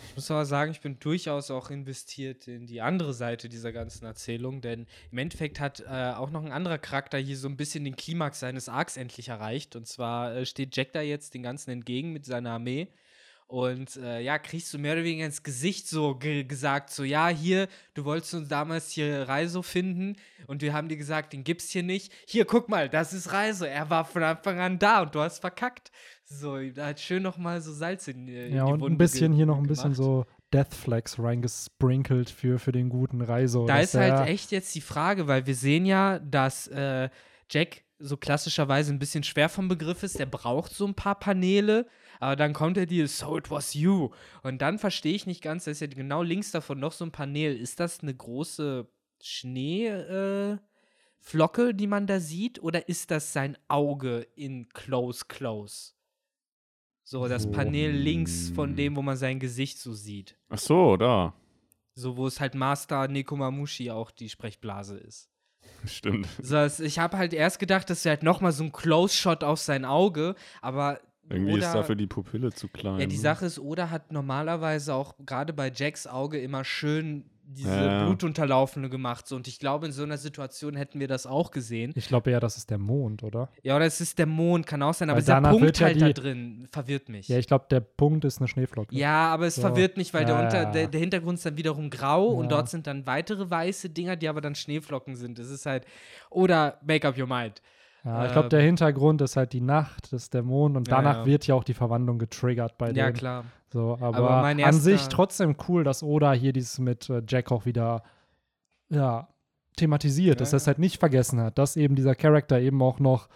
BB8. 0.00 0.08
Ich 0.08 0.16
muss 0.16 0.30
aber 0.30 0.46
sagen, 0.46 0.70
ich 0.72 0.80
bin 0.80 0.98
durchaus 0.98 1.50
auch 1.50 1.70
investiert 1.70 2.48
in 2.48 2.66
die 2.66 2.80
andere 2.80 3.14
Seite 3.14 3.48
dieser 3.48 3.72
ganzen 3.72 4.04
Erzählung, 4.04 4.60
denn 4.60 4.86
im 5.10 5.18
Endeffekt 5.18 5.60
hat 5.60 5.80
äh, 5.80 6.12
auch 6.16 6.30
noch 6.30 6.44
ein 6.44 6.52
anderer 6.52 6.78
Charakter 6.78 7.18
hier 7.18 7.36
so 7.36 7.48
ein 7.48 7.56
bisschen 7.56 7.84
den 7.84 7.96
Klimax 7.96 8.40
seines 8.40 8.68
Arcs 8.68 8.96
endlich 8.96 9.28
erreicht. 9.28 9.76
Und 9.76 9.86
zwar 9.86 10.34
äh, 10.34 10.46
steht 10.46 10.76
Jack 10.76 10.92
da 10.92 11.00
jetzt 11.00 11.34
den 11.34 11.42
Ganzen 11.42 11.70
entgegen 11.70 12.12
mit 12.12 12.24
seiner 12.24 12.52
Armee. 12.52 12.88
Und 13.50 13.96
äh, 13.96 14.20
ja, 14.20 14.38
kriegst 14.38 14.72
du 14.72 14.78
mehr 14.78 14.92
oder 14.92 15.02
weniger 15.02 15.26
ins 15.26 15.42
Gesicht 15.42 15.88
so 15.88 16.14
ge 16.14 16.44
gesagt, 16.44 16.90
so, 16.90 17.02
ja, 17.02 17.26
hier, 17.26 17.66
du 17.94 18.04
wolltest 18.04 18.32
uns 18.34 18.46
damals 18.46 18.92
hier 18.92 19.28
Reiso 19.28 19.62
finden 19.62 20.14
und 20.46 20.62
wir 20.62 20.72
haben 20.72 20.88
dir 20.88 20.96
gesagt, 20.96 21.32
den 21.32 21.42
gibt's 21.42 21.68
hier 21.70 21.82
nicht. 21.82 22.12
Hier, 22.28 22.44
guck 22.44 22.68
mal, 22.68 22.88
das 22.88 23.12
ist 23.12 23.32
Reiso. 23.32 23.64
Er 23.64 23.90
war 23.90 24.04
von 24.04 24.22
Anfang 24.22 24.60
an 24.60 24.78
da 24.78 25.02
und 25.02 25.16
du 25.16 25.20
hast 25.20 25.40
verkackt. 25.40 25.90
So, 26.24 26.60
da 26.70 26.86
hat 26.86 27.00
schön 27.00 27.24
noch 27.24 27.38
mal 27.38 27.60
so 27.60 27.72
Salz 27.72 28.06
in, 28.06 28.28
äh, 28.28 28.46
in 28.46 28.54
Ja, 28.54 28.66
die 28.66 28.72
und 28.72 28.80
Wunde 28.82 28.94
ein 28.94 28.98
bisschen 28.98 29.32
hier 29.32 29.46
noch 29.46 29.58
ein 29.58 29.66
bisschen 29.66 29.94
gemacht. 29.94 29.96
so 29.96 30.26
Death 30.52 30.72
Flags 30.72 31.18
reingesprinkelt 31.18 32.30
für, 32.30 32.60
für 32.60 32.70
den 32.70 32.88
guten 32.88 33.20
Reiso. 33.20 33.66
Da 33.66 33.80
ist 33.80 33.94
halt 33.94 34.28
echt 34.28 34.52
jetzt 34.52 34.72
die 34.76 34.80
Frage, 34.80 35.26
weil 35.26 35.46
wir 35.46 35.56
sehen 35.56 35.86
ja, 35.86 36.20
dass 36.20 36.68
äh, 36.68 37.08
Jack 37.50 37.82
so 37.98 38.16
klassischerweise 38.16 38.92
ein 38.92 39.00
bisschen 39.00 39.24
schwer 39.24 39.48
vom 39.48 39.66
Begriff 39.66 40.04
ist. 40.04 40.20
Der 40.20 40.26
braucht 40.26 40.72
so 40.72 40.86
ein 40.86 40.94
paar 40.94 41.18
Paneele, 41.18 41.88
aber 42.20 42.36
dann 42.36 42.52
kommt 42.52 42.76
er 42.76 42.86
dir, 42.86 43.08
so 43.08 43.36
it 43.36 43.50
was 43.50 43.74
you. 43.74 44.10
Und 44.42 44.62
dann 44.62 44.78
verstehe 44.78 45.14
ich 45.14 45.26
nicht 45.26 45.42
ganz, 45.42 45.64
da 45.64 45.72
ist 45.72 45.80
ja 45.80 45.88
genau 45.88 46.22
links 46.22 46.52
davon 46.52 46.78
noch 46.78 46.92
so 46.92 47.04
ein 47.04 47.10
Panel. 47.10 47.56
Ist 47.56 47.80
das 47.80 48.00
eine 48.00 48.14
große 48.14 48.86
Schneeflocke, 49.22 50.60
äh, 51.70 51.74
die 51.74 51.86
man 51.86 52.06
da 52.06 52.20
sieht, 52.20 52.62
oder 52.62 52.88
ist 52.88 53.10
das 53.10 53.32
sein 53.32 53.58
Auge 53.68 54.26
in 54.36 54.68
Close 54.68 55.24
Close? 55.26 55.94
So, 57.02 57.26
das 57.26 57.48
Wo? 57.48 57.50
Panel 57.50 57.90
links 57.90 58.50
von 58.54 58.76
dem, 58.76 58.94
wo 58.94 59.02
man 59.02 59.16
sein 59.16 59.40
Gesicht 59.40 59.78
so 59.78 59.94
sieht. 59.94 60.36
Ach 60.48 60.58
so, 60.58 60.96
da. 60.96 61.34
So, 61.94 62.16
wo 62.16 62.26
es 62.26 62.38
halt 62.38 62.54
Master 62.54 63.08
Nekomamushi 63.08 63.90
auch 63.90 64.10
die 64.10 64.28
Sprechblase 64.28 64.96
ist. 64.96 65.28
Stimmt. 65.86 66.28
So, 66.40 66.64
ich 66.64 66.98
habe 66.98 67.16
halt 67.16 67.32
erst 67.32 67.58
gedacht, 67.58 67.90
das 67.90 68.04
wäre 68.04 68.16
halt 68.16 68.22
nochmal 68.22 68.52
so 68.52 68.62
ein 68.64 68.72
Close-Shot 68.72 69.42
auf 69.42 69.58
sein 69.58 69.84
Auge, 69.84 70.34
aber. 70.60 71.00
Irgendwie 71.30 71.52
oder, 71.54 71.66
ist 71.66 71.74
dafür 71.74 71.94
die 71.96 72.06
Pupille 72.06 72.52
zu 72.52 72.68
klein. 72.68 72.98
Ja, 73.00 73.06
die 73.06 73.16
ne? 73.16 73.22
Sache 73.22 73.46
ist, 73.46 73.58
Oda 73.58 73.90
hat 73.90 74.12
normalerweise 74.12 74.94
auch 74.94 75.14
gerade 75.24 75.52
bei 75.52 75.70
Jacks 75.74 76.06
Auge 76.06 76.38
immer 76.40 76.64
schön 76.64 77.24
diese 77.52 77.68
Ja. 77.84 78.04
Blutunterlaufene 78.04 78.88
gemacht. 78.88 79.26
So. 79.26 79.34
Und 79.34 79.48
ich 79.48 79.58
glaube, 79.58 79.86
in 79.86 79.90
so 79.92 80.04
einer 80.04 80.18
Situation 80.18 80.76
hätten 80.76 81.00
wir 81.00 81.08
das 81.08 81.26
auch 81.26 81.50
gesehen. 81.50 81.92
ich 81.96 82.06
glaube 82.06 82.30
eher, 82.30 82.38
das 82.38 82.56
ist 82.56 82.70
der 82.70 82.78
Mond, 82.78 83.24
oder? 83.24 83.48
Ja, 83.64 83.74
oder 83.74 83.86
es 83.86 84.00
ist 84.00 84.20
der 84.20 84.26
Mond, 84.26 84.68
kann 84.68 84.80
auch 84.84 84.94
sein, 84.94 85.10
aber 85.10 85.16
Weil 85.16 85.22
dieser 85.22 85.34
danach 85.34 85.50
Punkt 85.50 85.78
ja 85.80 85.86
halt 85.86 86.00
da 86.00 86.12
drin 86.12 86.68
verwirrt 86.70 87.08
mich. 87.08 87.26
Ja, 87.26 87.38
ich 87.38 87.48
glaube, 87.48 87.66
der 87.68 87.80
Punkt 87.80 88.24
ist 88.24 88.38
eine 88.38 88.46
Schneeflocke. 88.46 88.94
Ja, 88.94 89.32
aber 89.32 89.46
es 89.46 89.56
So. 89.56 89.62
verwirrt 89.62 89.96
mich, 89.96 90.14
weil 90.14 90.24
der, 90.26 90.36
Ja, 90.36 90.44
unter, 90.44 90.62
ja. 90.62 90.70
der, 90.70 90.86
der 90.86 91.00
Hintergrund 91.00 91.38
ist 91.38 91.46
dann 91.46 91.56
wiederum 91.56 91.90
grau 91.90 92.28
und 92.28 92.44
Ja. 92.44 92.50
dort 92.50 92.68
sind 92.68 92.86
dann 92.86 93.04
weitere 93.08 93.50
weiße 93.50 93.90
Dinger, 93.90 94.14
die 94.14 94.28
aber 94.28 94.40
dann 94.40 94.54
Schneeflocken 94.54 95.16
sind. 95.16 95.40
Das 95.40 95.48
ist 95.50 95.66
halt. 95.66 95.86
Oder 96.30 96.78
Make 96.86 97.08
up 97.08 97.18
your 97.18 97.26
mind. 97.26 97.60
Ja, 98.04 98.24
ich 98.26 98.32
glaube, 98.32 98.48
der 98.48 98.62
Hintergrund 98.62 99.20
ist 99.20 99.36
halt 99.36 99.52
die 99.52 99.60
Nacht, 99.60 100.12
das 100.12 100.22
ist 100.24 100.34
der 100.34 100.42
Mond 100.42 100.76
und 100.76 100.88
Ja, 100.88 100.96
danach 100.96 101.16
ja. 101.18 101.26
wird 101.26 101.46
ja 101.46 101.54
auch 101.54 101.64
die 101.64 101.74
Verwandlung 101.74 102.18
getriggert 102.18 102.78
bei 102.78 102.86
Ja, 102.88 103.06
denen. 103.06 103.12
klar. 103.14 103.44
So, 103.72 103.98
aber, 104.00 104.30
Aber 104.30 104.42
an 104.64 104.72
sich 104.80 105.08
trotzdem 105.08 105.54
cool, 105.68 105.84
dass 105.84 106.02
Oda 106.02 106.32
hier 106.32 106.52
dieses 106.52 106.78
mit 106.78 107.08
äh, 107.10 107.22
Jack 107.28 107.52
auch 107.52 107.66
wieder 107.66 108.02
ja, 108.88 109.28
thematisiert, 109.76 110.40
dass 110.40 110.50
Ja. 110.52 110.56
er 110.56 110.58
es 110.58 110.66
halt 110.66 110.78
nicht 110.78 110.98
vergessen 110.98 111.40
hat, 111.40 111.58
dass 111.58 111.76
eben 111.76 111.94
dieser 111.94 112.14
Charakter 112.14 112.58
eben 112.60 112.82
auch 112.82 112.98
noch 112.98 113.28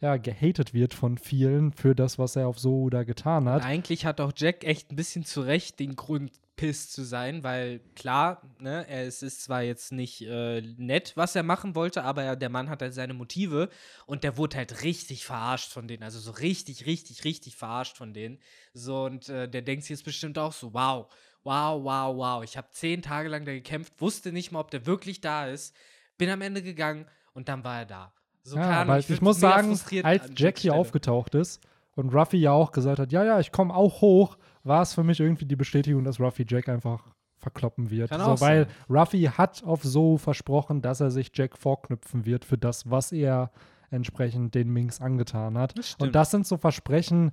ja, 0.00 0.16
gehatet 0.16 0.74
wird 0.74 0.94
von 0.94 1.16
vielen 1.16 1.72
für 1.72 1.94
das, 1.94 2.18
was 2.18 2.34
er 2.36 2.48
auf 2.48 2.58
So 2.58 2.90
da 2.90 3.04
getan 3.04 3.48
hat. 3.48 3.64
Eigentlich 3.64 4.04
hat 4.04 4.20
auch 4.20 4.32
Jack 4.34 4.64
echt 4.64 4.90
ein 4.90 4.96
bisschen 4.96 5.24
zu 5.24 5.40
Recht 5.42 5.78
den 5.80 5.94
Grund, 5.96 6.32
piss 6.62 6.90
zu 6.90 7.02
sein, 7.02 7.42
weil 7.42 7.80
klar, 7.96 8.40
ne, 8.60 8.86
es 8.86 9.24
ist 9.24 9.42
zwar 9.42 9.62
jetzt 9.62 9.90
nicht 9.90 10.22
äh, 10.22 10.60
nett, 10.76 11.12
was 11.16 11.34
er 11.34 11.42
machen 11.42 11.74
wollte, 11.74 12.04
aber 12.04 12.22
er, 12.22 12.36
der 12.36 12.50
Mann 12.50 12.70
hat 12.70 12.82
halt 12.82 12.94
seine 12.94 13.14
Motive 13.14 13.68
und 14.06 14.22
der 14.22 14.36
wurde 14.36 14.58
halt 14.58 14.84
richtig 14.84 15.24
verarscht 15.24 15.72
von 15.72 15.88
denen. 15.88 16.04
Also 16.04 16.20
so 16.20 16.30
richtig, 16.30 16.86
richtig, 16.86 17.24
richtig 17.24 17.56
verarscht 17.56 17.96
von 17.96 18.14
denen. 18.14 18.38
So, 18.74 19.06
und 19.06 19.28
äh, 19.28 19.48
der 19.48 19.62
denkt 19.62 19.82
sich 19.82 19.90
jetzt 19.90 20.04
bestimmt 20.04 20.38
auch 20.38 20.52
so, 20.52 20.72
wow, 20.72 21.12
wow, 21.42 21.82
wow, 21.82 22.16
wow. 22.16 22.44
Ich 22.44 22.56
habe 22.56 22.68
zehn 22.70 23.02
Tage 23.02 23.28
lang 23.28 23.44
da 23.44 23.50
gekämpft, 23.50 23.94
wusste 23.98 24.30
nicht 24.30 24.52
mal, 24.52 24.60
ob 24.60 24.70
der 24.70 24.86
wirklich 24.86 25.20
da 25.20 25.48
ist, 25.48 25.74
bin 26.16 26.30
am 26.30 26.42
Ende 26.42 26.62
gegangen 26.62 27.06
und 27.34 27.48
dann 27.48 27.64
war 27.64 27.80
er 27.80 27.86
da. 27.86 28.12
So, 28.44 28.56
ja, 28.56 28.86
weil 28.86 29.00
ich, 29.00 29.08
würd 29.08 29.20
muss 29.20 29.40
sagen, 29.40 29.70
als 29.70 29.82
an 29.82 30.04
Jack 30.04 30.38
Jacks 30.38 30.60
hier 30.60 30.70
Stelle. 30.70 30.74
aufgetaucht 30.74 31.34
ist 31.34 31.60
und 31.96 32.14
Ruffy 32.14 32.36
ja 32.36 32.52
auch 32.52 32.70
gesagt 32.70 33.00
hat, 33.00 33.10
ja, 33.10 33.24
ja, 33.24 33.40
ich 33.40 33.50
komme 33.50 33.74
auch 33.74 34.00
hoch, 34.00 34.36
war 34.64 34.82
es 34.82 34.94
für 34.94 35.02
mich 35.04 35.20
irgendwie 35.20 35.44
die 35.46 35.56
Bestätigung, 35.56 36.04
dass 36.04 36.20
Ruffy 36.20 36.44
Jack 36.48 36.68
einfach 36.68 37.04
verkloppen 37.38 37.90
wird. 37.90 38.10
Kann 38.10 38.20
so, 38.20 38.26
auch 38.26 38.40
weil 38.40 38.66
sein. 38.66 38.74
Ruffy 38.88 39.22
hat 39.24 39.64
auf 39.64 39.82
so 39.82 40.16
versprochen, 40.18 40.80
dass 40.82 41.00
er 41.00 41.10
sich 41.10 41.30
Jack 41.34 41.58
vorknüpfen 41.58 42.24
wird 42.24 42.44
für 42.44 42.56
das, 42.58 42.90
was 42.90 43.10
er 43.12 43.50
entsprechend 43.90 44.54
den 44.54 44.72
Minks 44.72 45.00
angetan 45.00 45.58
hat. 45.58 45.76
Das 45.76 45.96
und 45.96 46.14
das 46.14 46.30
sind 46.30 46.46
so 46.46 46.56
Versprechen, 46.56 47.32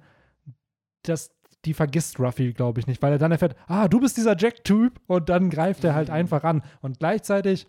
dass 1.04 1.32
die 1.66 1.74
vergisst 1.74 2.20
Ruffy, 2.20 2.54
glaube 2.54 2.80
ich, 2.80 2.88
nicht, 2.88 3.02
weil 3.02 3.12
er 3.12 3.18
dann 3.18 3.32
erfährt, 3.32 3.56
ah, 3.68 3.88
du 3.88 4.00
bist 4.00 4.18
dieser 4.18 4.36
Jack-Typ 4.38 5.00
und 5.08 5.30
dann 5.30 5.50
greift 5.50 5.84
er 5.84 5.94
halt 5.94 6.08
Mhm. 6.08 6.14
einfach 6.16 6.44
an. 6.44 6.64
Und 6.82 7.00
gleichzeitig, 7.00 7.68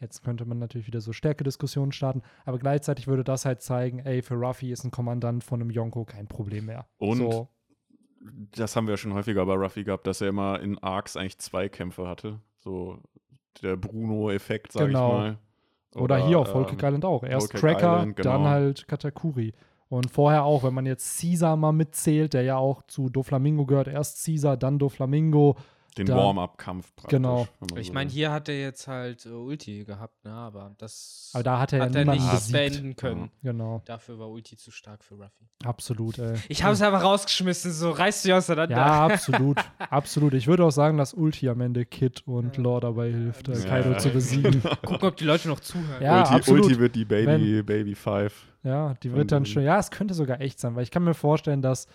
jetzt 0.00 0.22
könnte 0.24 0.44
man 0.44 0.58
natürlich 0.58 0.86
wieder 0.86 1.00
so 1.00 1.12
Stärkediskussionen 1.12 1.92
starten, 1.92 2.22
aber 2.44 2.58
gleichzeitig 2.58 3.06
würde 3.06 3.24
das 3.24 3.44
halt 3.44 3.60
zeigen, 3.62 3.98
ey, 4.00 4.22
für 4.22 4.34
Ruffy 4.34 4.72
ist 4.72 4.84
ein 4.84 4.90
Kommandant 4.92 5.44
von 5.44 5.60
einem 5.60 5.70
Yonko 5.70 6.04
kein 6.04 6.26
Problem 6.28 6.66
mehr. 6.66 6.86
Und 6.98 7.18
so, 7.18 7.48
das 8.56 8.76
haben 8.76 8.86
wir 8.86 8.92
ja 8.92 8.96
schon 8.96 9.14
häufiger 9.14 9.44
bei 9.46 9.54
Ruffy 9.54 9.84
gehabt, 9.84 10.06
dass 10.06 10.20
er 10.20 10.28
immer 10.28 10.60
in 10.60 10.78
Arcs 10.78 11.16
eigentlich 11.16 11.38
zwei 11.38 11.68
Kämpfe 11.68 12.06
hatte. 12.06 12.40
So 12.58 12.98
der 13.62 13.76
Bruno-Effekt, 13.76 14.72
sag 14.72 14.86
Genau. 14.86 15.08
ich 15.08 15.14
mal. 15.14 15.38
Oder, 15.94 16.26
hier 16.26 16.38
auf 16.38 16.54
Whole 16.54 16.66
ähm, 16.68 16.78
Island 16.78 17.04
auch. 17.04 17.22
Erst 17.22 17.50
Cake 17.50 17.60
Cracker, 17.60 17.96
Island, 17.98 18.16
genau. 18.16 18.30
dann 18.30 18.44
halt 18.44 18.88
Katakuri. 18.88 19.52
Und 19.88 20.10
vorher 20.10 20.44
auch, 20.44 20.64
wenn 20.64 20.72
man 20.72 20.86
jetzt 20.86 21.20
Caesar 21.20 21.54
mal 21.56 21.72
mitzählt, 21.72 22.32
der 22.32 22.42
ja 22.42 22.56
auch 22.56 22.82
zu 22.86 23.10
Doflamingo 23.10 23.66
gehört, 23.66 23.88
erst 23.88 24.24
Caesar, 24.24 24.56
dann 24.56 24.78
Doflamingo. 24.78 25.56
Den 25.98 26.08
Warm-up-Kampf 26.08 26.94
praktisch. 26.96 27.10
Genau. 27.18 27.46
wenn 27.60 27.78
Ich 27.78 27.88
so 27.88 27.92
meine, 27.92 28.08
hier 28.10 28.30
hat 28.32 28.48
er 28.48 28.58
jetzt 28.58 28.88
halt 28.88 29.26
äh, 29.26 29.30
Ulti 29.30 29.84
gehabt, 29.84 30.24
ne? 30.24 30.32
Aber 30.32 30.74
das 30.78 31.30
Aber 31.34 31.42
da 31.44 31.58
hat 31.60 31.72
er 31.74 31.80
ja 31.80 31.84
hat 31.84 31.94
er 31.94 32.00
niemanden 32.04 32.22
nicht 32.24 32.32
besiegt. 32.32 32.52
beenden 32.52 32.96
können. 32.96 33.30
Genau, 33.42 33.82
Dafür 33.84 34.18
war 34.18 34.30
Ulti 34.30 34.56
zu 34.56 34.70
stark 34.70 35.04
für 35.04 35.16
Ruffy. 35.16 35.44
absolut, 35.64 36.18
ey. 36.18 36.34
Ich 36.48 36.62
habe 36.64 36.72
es 36.74 36.80
einfach 36.80 37.02
rausgeschmissen, 37.02 37.72
so 37.72 37.90
reißt 37.90 38.24
dich 38.24 38.32
auseinander. 38.32 38.74
Ja, 38.76 39.06
absolut. 39.06 39.58
absolut. 39.78 40.32
Ich 40.34 40.46
würde 40.46 40.64
auch 40.64 40.70
sagen, 40.70 40.96
dass 40.96 41.12
Ulti 41.12 41.48
am 41.50 41.60
Ende 41.60 41.84
Kid 41.84 42.26
und 42.26 42.56
Lore 42.56 42.80
dabei 42.80 43.10
hilft, 43.10 43.48
äh, 43.48 43.58
Ja. 43.58 43.64
Kaido 43.68 43.98
zu 43.98 44.08
besiegen. 44.10 44.62
Gucken, 44.84 45.08
ob 45.08 45.16
die 45.16 45.24
Leute 45.24 45.48
noch 45.48 45.60
zuhören. 45.60 46.02
Ja, 46.02 46.20
Ulti, 46.22 46.34
absolut. 46.34 46.64
Ulti 46.64 46.78
wird 46.78 46.94
die 46.94 47.04
Baby, 47.04 47.62
Baby 47.62 47.94
Five. 47.94 48.32
Ja, 48.62 48.94
die 49.02 49.12
wird 49.12 49.30
dann 49.32 49.44
schon. 49.44 49.62
Ja, 49.62 49.78
es 49.78 49.90
könnte 49.90 50.14
sogar 50.14 50.40
echt 50.40 50.58
sein, 50.58 50.74
weil 50.74 50.84
ich 50.84 50.90
kann 50.90 51.04
mir 51.04 51.14
vorstellen, 51.14 51.60
dass 51.62 51.86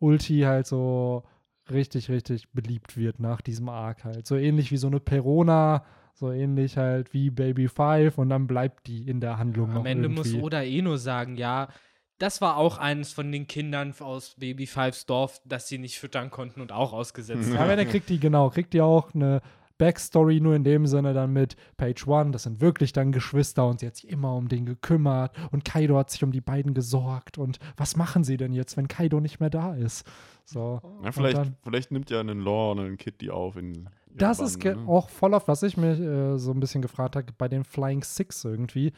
Ulti 0.00 0.40
halt 0.40 0.66
so 0.66 1.22
richtig, 1.70 2.08
richtig 2.08 2.50
beliebt 2.52 2.96
wird 2.96 3.20
nach 3.20 3.40
diesem 3.40 3.68
Arc 3.68 4.04
halt. 4.04 4.26
So 4.26 4.36
ähnlich 4.36 4.70
wie 4.70 4.76
so 4.76 4.86
eine 4.86 5.00
Perona, 5.00 5.84
so 6.14 6.30
ähnlich 6.32 6.76
halt 6.76 7.12
wie 7.14 7.30
Baby 7.30 7.68
Five 7.68 8.18
und 8.18 8.30
dann 8.30 8.46
bleibt 8.46 8.86
die 8.86 9.08
in 9.08 9.20
der 9.20 9.38
Handlung 9.38 9.70
noch 9.72 9.80
Am 9.80 9.86
Ende 9.86 10.08
irgendwie. 10.08 10.34
muss 10.34 10.42
Oda 10.42 10.62
eh 10.62 10.82
nur 10.82 10.98
sagen, 10.98 11.36
ja, 11.36 11.68
das 12.18 12.40
war 12.40 12.56
auch 12.56 12.78
eines 12.78 13.12
von 13.12 13.30
den 13.30 13.46
Kindern 13.46 13.94
aus 14.00 14.34
Baby 14.38 14.66
Fives 14.66 15.06
Dorf, 15.06 15.40
das 15.44 15.68
sie 15.68 15.78
nicht 15.78 16.00
füttern 16.00 16.30
konnten 16.30 16.60
und 16.60 16.72
auch 16.72 16.92
ausgesetzt 16.92 17.48
Ja, 17.48 17.58
haben. 17.58 17.64
aber 17.64 17.76
dann 17.76 17.88
kriegt 17.88 18.08
die, 18.08 18.18
genau, 18.18 18.50
kriegt 18.50 18.72
die 18.72 18.80
auch 18.80 19.14
eine 19.14 19.40
Backstory 19.78 20.40
nur 20.40 20.54
in 20.54 20.64
dem 20.64 20.86
Sinne 20.86 21.14
dann 21.14 21.32
mit 21.32 21.56
Page 21.76 22.06
One, 22.06 22.32
das 22.32 22.42
sind 22.42 22.60
wirklich 22.60 22.92
dann 22.92 23.12
Geschwister 23.12 23.66
und 23.66 23.80
sie 23.80 23.86
hat 23.86 23.96
sich 23.96 24.08
immer 24.10 24.34
um 24.34 24.48
den 24.48 24.66
gekümmert 24.66 25.34
und 25.52 25.64
Kaido 25.64 25.96
hat 25.96 26.10
sich 26.10 26.22
um 26.24 26.32
die 26.32 26.40
beiden 26.40 26.74
gesorgt 26.74 27.38
und 27.38 27.58
was 27.76 27.96
machen 27.96 28.24
sie 28.24 28.36
denn 28.36 28.52
jetzt, 28.52 28.76
wenn 28.76 28.88
Kaido 28.88 29.20
nicht 29.20 29.40
mehr 29.40 29.50
da 29.50 29.74
ist? 29.74 30.04
So. 30.44 30.80
Ja, 31.04 31.12
vielleicht, 31.12 31.36
dann- 31.38 31.56
vielleicht 31.62 31.90
nimmt 31.92 32.10
ja 32.10 32.20
einen 32.20 32.40
Law 32.40 32.72
und 32.72 32.80
einen 32.80 32.96
Kid 32.96 33.20
die 33.20 33.30
auf 33.30 33.56
in. 33.56 33.88
Das 34.10 34.40
ist 34.40 34.58
ge- 34.58 34.72
Bande, 34.72 34.86
ne? 34.86 34.92
auch 34.92 35.10
voll 35.10 35.32
auf, 35.34 35.46
was 35.46 35.62
ich 35.62 35.76
mich 35.76 36.00
äh, 36.00 36.38
so 36.38 36.50
ein 36.50 36.58
bisschen 36.60 36.82
gefragt 36.82 37.14
habe, 37.14 37.26
bei 37.38 37.46
den 37.48 37.62
Flying 37.64 38.02
Six 38.02 38.44
irgendwie. 38.44 38.92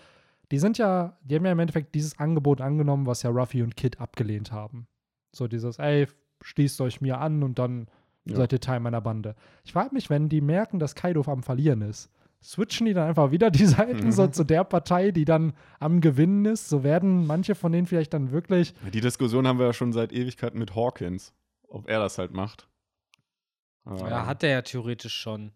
Die 0.51 0.59
sind 0.59 0.78
ja, 0.78 1.16
die 1.22 1.35
haben 1.37 1.45
ja 1.45 1.53
im 1.53 1.59
Endeffekt 1.59 1.95
dieses 1.95 2.18
Angebot 2.18 2.61
angenommen, 2.61 3.07
was 3.07 3.22
ja 3.22 3.31
Ruffy 3.31 3.62
und 3.62 3.76
Kid 3.76 4.01
abgelehnt 4.01 4.51
haben. 4.51 4.87
So 5.33 5.47
dieses, 5.47 5.78
ey, 5.78 6.07
schließt 6.43 6.81
euch 6.81 7.01
mir 7.01 7.18
an 7.20 7.43
und 7.43 7.59
dann 7.59 7.87
Ja. 8.33 8.37
seid 8.39 8.53
ihr 8.53 8.61
Teil 8.61 8.81
meiner 8.81 9.01
Bande. 9.01 9.35
Ich 9.64 9.72
frage 9.72 9.95
mich, 9.95 10.11
wenn 10.11 10.28
die 10.28 10.41
merken, 10.41 10.78
dass 10.78 10.95
Kaido 10.95 11.22
am 11.26 11.43
Verlieren 11.43 11.83
ist, 11.83 12.11
switchen 12.43 12.87
die 12.87 12.95
dann 12.95 13.09
einfach 13.09 13.31
wieder 13.33 13.51
die 13.51 13.66
Seiten 13.66 14.07
Mhm. 14.07 14.12
so 14.12 14.26
zu 14.28 14.45
der 14.45 14.64
Partei, 14.64 15.11
die 15.11 15.24
dann 15.24 15.53
am 15.78 16.01
Gewinnen 16.01 16.45
ist? 16.47 16.68
So 16.68 16.83
werden 16.83 17.26
manche 17.26 17.55
von 17.55 17.70
denen 17.72 17.87
vielleicht 17.87 18.14
dann 18.14 18.31
wirklich 18.33 18.74
Die 18.93 19.01
Diskussion 19.01 19.47
haben 19.47 19.59
wir 19.59 19.66
ja 19.66 19.72
schon 19.72 19.93
seit 19.93 20.12
Ewigkeiten 20.12 20.59
mit 20.59 20.74
Hawkins, 20.74 21.33
ob 21.68 21.89
er 21.89 21.99
das 22.01 22.18
halt 22.18 22.33
macht. 22.33 22.66
Aber- 23.85 24.09
Ja, 24.09 24.26
hat 24.26 24.43
er 24.43 24.51
ja 24.51 24.62
theoretisch 24.62 25.14
schon. 25.14 25.53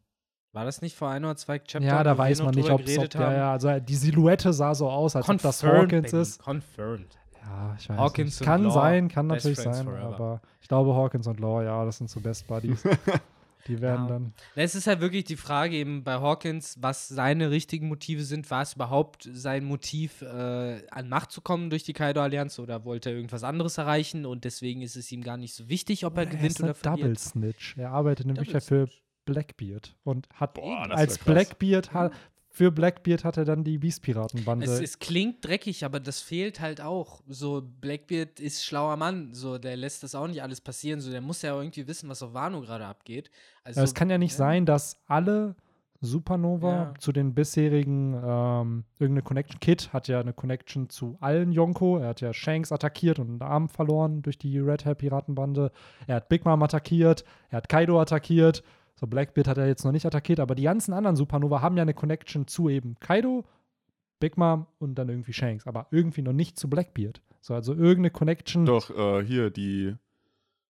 War 0.53 0.65
das 0.65 0.83
nicht 0.83 0.95
vor 0.97 1.09
ein 1.09 1.25
oder 1.25 1.35
zwei 1.37 1.59
Chaptern? 1.59 1.83
ja, 1.83 2.05
da 2.05 2.17
weiß 2.17 2.43
man 2.43 2.55
nicht, 2.55 2.71
ob 2.71 2.81
es, 2.81 2.87
geredet 2.87 3.15
ja, 3.15 3.21
haben? 3.21 3.35
ja, 3.35 3.53
also 3.53 3.81
die 3.81 3.95
Silhouette 3.97 4.53
sah 4.53 4.73
so 4.75 4.89
aus, 4.89 5.17
als 5.17 5.29
ob 5.29 5.39
das 5.43 5.61
Confirmed, 5.61 5.83
Hawkins 5.93 6.11
baby, 6.13 6.23
ist. 6.23 6.39
Confirmed. 6.45 7.19
Ja, 7.47 7.77
ich 7.79 7.89
weiß 7.89 7.99
Hawkins 7.99 8.33
nicht. 8.33 8.41
und 8.41 8.47
Kann 8.47 8.63
Law, 8.65 8.71
sein, 8.71 9.09
kann 9.09 9.27
natürlich 9.27 9.59
sein, 9.59 9.85
forever. 9.85 10.15
aber 10.15 10.41
ich 10.61 10.69
glaube 10.69 10.95
Hawkins 10.95 11.27
und 11.27 11.41
Law, 11.41 11.63
ja, 11.63 11.85
das 11.85 11.99
sind 11.99 12.09
so 12.11 12.21
Best 12.21 12.47
Buddies. 12.47 12.83
Die 13.67 13.81
werden 13.81 14.03
Ja. 14.03 14.13
dann. 14.13 14.35
Es 14.57 14.75
ist 14.75 14.87
halt 14.87 15.01
wirklich 15.01 15.25
die 15.25 15.37
Frage 15.37 15.75
eben 15.77 16.05
bei 16.05 16.21
Hawkins, 16.21 16.77
was 16.83 17.09
seine 17.09 17.51
richtigen 17.51 17.89
Motive 17.89 18.23
sind. 18.23 18.51
War 18.51 18.61
es 18.61 18.75
überhaupt 18.75 19.27
sein 19.33 19.65
Motiv, 19.65 20.21
äh, 20.21 20.87
an 20.91 21.09
Macht 21.09 21.33
zu 21.33 21.41
kommen 21.41 21.71
durch 21.71 21.83
die 21.83 21.95
Kaido-Allianz 21.95 22.59
oder 22.59 22.85
wollte 22.85 23.09
er 23.09 23.17
irgendwas 23.17 23.43
anderes 23.43 23.79
erreichen 23.79 24.27
und 24.27 24.45
deswegen 24.45 24.83
ist 24.83 24.97
es 24.97 25.11
ihm 25.13 25.23
gar 25.25 25.39
nicht 25.39 25.55
so 25.55 25.71
wichtig, 25.71 26.05
ob 26.05 26.17
er 26.19 26.25
er 26.25 26.27
gewinnt 26.27 26.51
ist 26.51 26.63
oder 26.63 26.75
verliert. 26.75 27.01
Double 27.05 27.19
Snitch. 27.19 27.77
Er 27.79 27.93
arbeitet 27.93 28.27
nämlich 28.27 28.49
Double 28.49 28.61
ja 28.61 28.61
für. 28.61 28.89
Blackbeard 29.27 29.97
und 30.05 30.29
hat 30.35 30.53
Boah, 30.53 30.87
als. 30.91 31.17
Blackbeard 31.17 31.95
ha 31.95 32.11
für 32.57 32.71
Blackbeard 32.71 33.25
hat 33.25 33.37
er 33.37 33.45
dann 33.45 33.65
die 33.65 33.79
Beast-Piratenbande. 33.79 34.65
Es, 34.65 34.81
es 34.81 34.99
klingt 35.01 35.45
dreckig, 35.45 35.85
aber 35.85 35.99
das 35.99 36.21
fehlt 36.21 36.61
halt 36.61 36.81
auch. 36.81 37.21
So, 37.27 37.61
Blackbeard 37.81 38.39
ist 38.39 38.65
schlauer 38.65 38.97
Mann, 38.97 39.35
so, 39.35 39.59
der 39.59 39.77
lässt 39.77 40.05
das 40.05 40.15
auch 40.15 40.29
nicht 40.29 40.41
alles 40.41 40.61
passieren, 40.61 41.01
so, 41.01 41.11
der 41.11 41.21
muss 41.21 41.43
ja 41.43 41.57
irgendwie 41.57 41.89
wissen, 41.89 42.09
was 42.09 42.23
auf 42.23 42.33
Wano 42.33 42.61
gerade 42.61 42.87
abgeht. 42.87 43.29
Also, 43.65 43.81
es 43.83 43.93
kann 43.93 44.09
ja 44.09 44.19
nicht 44.19 44.37
sein, 44.37 44.67
dass 44.67 45.03
alle 45.09 45.57
Supernova 46.01 46.73
Ja. 46.73 46.95
zu 47.01 47.11
den 47.11 47.35
bisherigen 47.35 48.15
ähm, 48.15 48.85
irgendeine 49.01 49.23
Connection. 49.23 49.59
Kid 49.59 49.93
hat 49.93 50.07
ja 50.07 50.21
eine 50.21 50.33
Connection 50.33 50.89
zu 50.91 51.17
allen 51.21 51.51
Yonko. 51.51 51.99
Er 51.99 52.09
hat 52.09 52.21
ja 52.21 52.33
Shanks 52.33 52.71
attackiert 52.71 53.19
und 53.19 53.31
einen 53.31 53.43
Arm 53.43 53.69
verloren 53.69 54.23
durch 54.23 54.39
die 54.39 54.59
Red 54.61 54.85
Hair 54.85 54.95
Piratenbande. 54.95 55.73
Er 56.07 56.17
hat 56.17 56.29
Big 56.29 56.45
Mom 56.45 56.63
attackiert. 56.63 57.25
Er 57.49 57.57
hat 57.57 57.69
Kaido 57.69 58.01
attackiert. 58.01 58.63
So 58.95 59.07
Blackbeard 59.07 59.49
hat 59.49 59.59
er 59.59 59.67
jetzt 59.67 59.85
noch 59.85 59.93
nicht 59.93 60.07
attackiert, 60.07 60.41
aber 60.41 60.55
die 60.55 60.63
ganzen 60.63 60.93
anderen 60.93 61.17
Supernova 61.17 61.61
haben 61.61 61.77
ja 61.77 61.83
eine 61.83 61.95
Connection 61.95 62.47
zu 62.47 62.69
eben 62.69 62.97
Kaido, 63.01 63.45
Big 64.21 64.37
Mom 64.37 64.67
und 64.79 64.95
dann 64.95 65.09
irgendwie 65.09 65.33
Shanks, 65.33 65.67
aber 65.67 65.87
irgendwie 65.91 66.23
noch 66.23 66.33
nicht 66.33 66.59
zu 66.59 66.71
Blackbeard. 66.71 67.21
So, 67.41 67.55
also 67.55 67.75
irgendeine 67.75 68.11
Connection. 68.11 68.65
Doch, 68.65 68.91
äh, 68.91 69.25
hier, 69.25 69.51
die, 69.51 69.97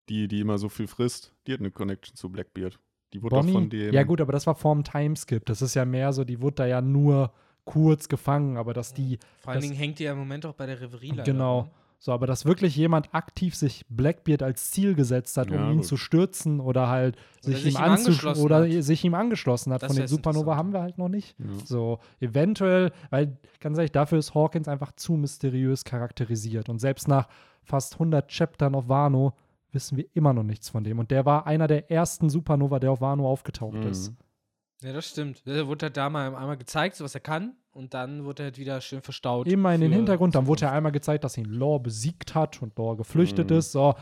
die, 0.09 0.27
die 0.27 0.39
immer 0.39 0.57
so 0.57 0.69
viel 0.69 0.87
frisst, 0.87 1.33
die 1.47 1.53
hat 1.53 1.59
eine 1.59 1.71
Connection 1.71 2.15
zu 2.15 2.29
Blackbeard. 2.29 2.79
Die 3.13 3.21
wurde 3.21 3.35
doch 3.35 3.41
Bonnie? 3.41 3.53
von 3.53 3.69
dem. 3.69 3.93
Ja, 3.93 4.03
gut, 4.03 4.21
aber 4.21 4.31
das 4.31 4.47
war 4.47 4.55
vorm 4.55 4.83
Timeskip. 4.83 5.45
Das 5.45 5.61
ist 5.61 5.73
ja 5.73 5.83
mehr 5.83 6.13
so, 6.13 6.23
die 6.23 6.41
wurde 6.41 6.55
da 6.55 6.65
ja 6.67 6.81
nur 6.81 7.33
kurz 7.65 8.07
gefangen, 8.07 8.57
aber 8.57 8.73
dass 8.73 8.93
die, 8.93 9.19
vor 9.39 9.53
allen 9.53 9.61
Dingen 9.61 9.75
hängt 9.75 9.99
die 9.99 10.03
ja 10.03 10.13
im 10.13 10.19
Moment 10.19 10.45
auch 10.45 10.53
bei 10.53 10.65
der 10.65 10.79
Reverie 10.79 11.09
leider, 11.09 11.23
genau, 11.23 11.61
ne? 11.63 11.71
So, 12.03 12.11
aber 12.13 12.25
dass 12.25 12.45
wirklich 12.45 12.75
jemand 12.75 13.13
aktiv 13.13 13.53
sich 13.55 13.85
Blackbeard 13.87 14.41
als 14.41 14.71
Ziel 14.71 14.95
gesetzt 14.95 15.37
hat, 15.37 15.51
um 15.51 15.55
Ja, 15.57 15.69
ihn 15.69 15.77
gut. 15.77 15.85
zu 15.85 15.97
stürzen 15.97 16.59
oder 16.59 16.89
halt 16.89 17.15
Oder 17.45 17.53
sich, 17.53 17.63
sich 17.63 17.75
ihm 17.75 17.81
anzuschließen 17.81 18.43
oder 18.43 18.63
hat. 18.63 18.83
sich 18.83 19.03
ihm 19.05 19.13
angeschlossen 19.13 19.71
hat. 19.71 19.83
Das 19.83 19.87
Von 19.91 19.97
den 19.97 20.07
Supernova 20.07 20.55
haben 20.55 20.73
wir 20.73 20.81
halt 20.81 20.97
noch 20.97 21.09
nicht. 21.09 21.35
Ja. 21.37 21.45
So, 21.63 21.99
eventuell, 22.19 22.91
weil 23.11 23.37
ganz 23.59 23.77
ehrlich, 23.77 23.91
dafür 23.91 24.17
ist 24.17 24.33
Hawkins 24.33 24.67
einfach 24.67 24.93
zu 24.93 25.13
mysteriös 25.13 25.83
charakterisiert. 25.85 26.69
Und 26.69 26.79
selbst 26.79 27.07
nach 27.07 27.27
fast 27.63 27.93
100 27.93 28.27
Chaptern 28.31 28.73
auf 28.73 28.89
Wano 28.89 29.33
wissen 29.71 29.95
wir 29.95 30.05
immer 30.15 30.33
noch 30.33 30.43
nichts 30.43 30.69
von 30.69 30.83
dem. 30.83 30.97
Und 30.97 31.11
der 31.11 31.25
war 31.27 31.45
einer 31.45 31.67
der 31.67 31.91
ersten 31.91 32.29
Supernova, 32.31 32.79
der 32.79 32.91
auf 32.91 33.01
Wano 33.01 33.29
aufgetaucht 33.29 33.75
Mhm. 33.77 33.87
ist. 33.87 34.11
Ja, 34.83 34.93
das 34.93 35.09
stimmt. 35.09 35.45
Der 35.45 35.67
wurde 35.67 35.85
halt 35.87 35.97
da 35.97 36.09
mal 36.09 36.27
einmal 36.35 36.57
gezeigt, 36.57 36.95
so 36.95 37.03
was 37.03 37.13
er 37.15 37.21
kann, 37.21 37.53
und 37.71 37.93
dann 37.93 38.23
wurde 38.25 38.43
er 38.43 38.45
halt 38.47 38.57
wieder 38.57 38.81
schön 38.81 39.01
verstaut. 39.01 39.47
Immer 39.47 39.73
in 39.75 39.81
den 39.81 39.91
Hintergrund. 39.91 40.33
Dann 40.35 40.47
wurde 40.47 40.61
ja 40.61 40.67
Zukunft. 40.67 40.77
einmal 40.77 40.91
gezeigt, 40.91 41.23
dass 41.23 41.37
ihn 41.37 41.45
Law 41.45 41.79
besiegt 41.79 42.33
hat 42.35 42.61
und 42.61 42.77
Law 42.77 42.95
geflüchtet 42.95 43.49
Mhm. 43.51 43.57
ist. 43.57 43.71
So. 43.71 43.93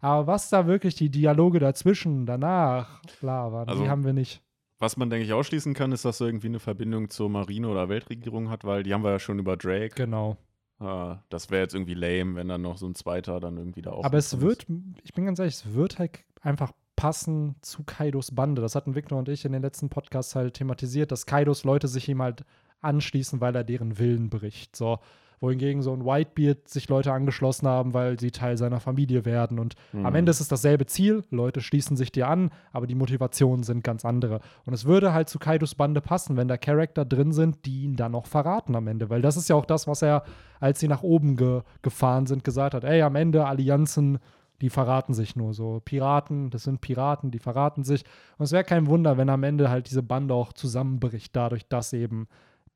Aber 0.00 0.26
was 0.28 0.48
da 0.48 0.66
wirklich 0.68 0.94
die 0.94 1.10
Dialoge 1.10 1.58
dazwischen, 1.58 2.24
danach, 2.24 3.02
bla, 3.20 3.50
waren, 3.52 3.68
Also- 3.68 3.82
die 3.82 3.88
haben 3.90 4.04
wir 4.04 4.12
nicht. 4.12 4.42
Was 4.80 4.96
man, 4.96 5.10
denke 5.10 5.24
ich, 5.26 5.32
ausschließen 5.32 5.74
kann, 5.74 5.90
ist, 5.90 6.04
dass 6.04 6.20
er 6.20 6.28
irgendwie 6.28 6.46
eine 6.46 6.60
Verbindung 6.60 7.10
zur 7.10 7.28
Marine 7.28 7.68
oder 7.68 7.88
Weltregierung 7.88 8.48
hat, 8.48 8.62
weil 8.64 8.84
die 8.84 8.94
haben 8.94 9.02
wir 9.02 9.10
ja 9.10 9.18
schon 9.18 9.40
über 9.40 9.56
Drake. 9.56 9.96
Genau. 9.96 10.36
Äh, 10.80 11.16
das 11.30 11.50
wäre 11.50 11.62
jetzt 11.62 11.74
irgendwie 11.74 11.94
lame, 11.94 12.36
wenn 12.36 12.46
dann 12.46 12.62
noch 12.62 12.76
so 12.76 12.86
ein 12.86 12.94
zweiter 12.94 13.40
dann 13.40 13.56
irgendwie 13.56 13.82
da 13.82 13.90
auch. 13.90 14.04
Aber 14.04 14.18
es 14.18 14.40
wird, 14.40 14.62
ist. 14.62 14.70
ich 15.02 15.12
bin 15.14 15.24
ganz 15.26 15.40
ehrlich, 15.40 15.54
es 15.56 15.74
wird 15.74 15.98
halt 15.98 16.20
einfach 16.42 16.70
passen 16.98 17.54
zu 17.62 17.84
Kaidos 17.84 18.34
Bande. 18.34 18.60
Das 18.60 18.74
hatten 18.74 18.96
Victor 18.96 19.20
und 19.20 19.28
ich 19.28 19.44
in 19.44 19.52
den 19.52 19.62
letzten 19.62 19.88
Podcasts 19.88 20.34
halt 20.34 20.54
thematisiert, 20.54 21.12
dass 21.12 21.26
Kaidos 21.26 21.62
Leute 21.62 21.86
sich 21.86 22.08
ihm 22.08 22.20
halt 22.20 22.44
anschließen, 22.80 23.40
weil 23.40 23.54
er 23.54 23.62
deren 23.62 24.00
Willen 24.00 24.30
bricht. 24.30 24.74
So. 24.74 24.98
Wohingegen 25.40 25.82
so 25.82 25.92
ein 25.92 26.04
Whitebeard 26.04 26.66
sich 26.66 26.88
Leute 26.88 27.12
angeschlossen 27.12 27.68
haben, 27.68 27.94
weil 27.94 28.18
sie 28.18 28.32
Teil 28.32 28.58
seiner 28.58 28.80
Familie 28.80 29.24
werden. 29.24 29.60
Und 29.60 29.76
am 29.92 30.00
Mhm. 30.00 30.14
Ende 30.16 30.30
ist 30.30 30.40
es 30.40 30.48
dasselbe 30.48 30.86
Ziel. 30.86 31.22
Leute 31.30 31.60
schließen 31.60 31.96
sich 31.96 32.10
dir 32.10 32.26
an, 32.26 32.50
aber 32.72 32.88
die 32.88 32.96
Motivationen 32.96 33.62
sind 33.62 33.84
ganz 33.84 34.04
andere. 34.04 34.40
Und 34.66 34.74
es 34.74 34.84
würde 34.84 35.12
halt 35.12 35.28
zu 35.28 35.38
Kaidos 35.38 35.76
Bande 35.76 36.00
passen, 36.00 36.36
wenn 36.36 36.48
da 36.48 36.56
Charakter 36.56 37.04
drin 37.04 37.30
sind, 37.30 37.64
die 37.64 37.84
ihn 37.84 37.94
dann 37.94 38.10
noch 38.10 38.26
verraten 38.26 38.74
am 38.74 38.88
Ende. 38.88 39.08
Weil 39.08 39.22
das 39.22 39.36
ist 39.36 39.48
ja 39.48 39.54
auch 39.54 39.66
das, 39.66 39.86
was 39.86 40.02
er, 40.02 40.24
als 40.58 40.80
sie 40.80 40.88
nach 40.88 41.04
oben 41.04 41.36
ge 41.36 41.62
gefahren 41.82 42.26
sind, 42.26 42.42
gesagt 42.42 42.74
hat. 42.74 42.82
Ey, 42.82 43.02
am 43.02 43.14
Ende 43.14 43.46
Allianzen, 43.46 44.18
die 44.60 44.70
verraten 44.70 45.14
sich 45.14 45.36
nur 45.36 45.54
so. 45.54 45.80
Piraten, 45.84 46.50
das 46.50 46.64
sind 46.64 46.80
Piraten, 46.80 47.30
die 47.30 47.38
verraten 47.38 47.84
sich. 47.84 48.04
Und 48.38 48.44
es 48.44 48.52
wäre 48.52 48.64
kein 48.64 48.86
Wunder, 48.86 49.16
wenn 49.16 49.28
am 49.28 49.42
Ende 49.42 49.70
halt 49.70 49.88
diese 49.88 50.02
Bande 50.02 50.34
auch 50.34 50.52
zusammenbricht, 50.52 51.34
dadurch, 51.34 51.68
dass 51.68 51.92
eben 51.92 52.28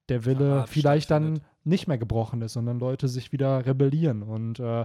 der 0.09 0.25
Wille 0.25 0.51
Verrat 0.51 0.69
vielleicht 0.69 1.11
dann 1.11 1.41
nicht 1.65 1.89
mehr 1.89 1.99
gebrochen 1.99 2.43
ist, 2.43 2.55
sondern 2.55 2.79
Leute 2.79 3.09
sich 3.09 3.33
wieder 3.33 3.67
rebellieren. 3.67 4.23
Und 4.23 4.61
äh, 4.61 4.85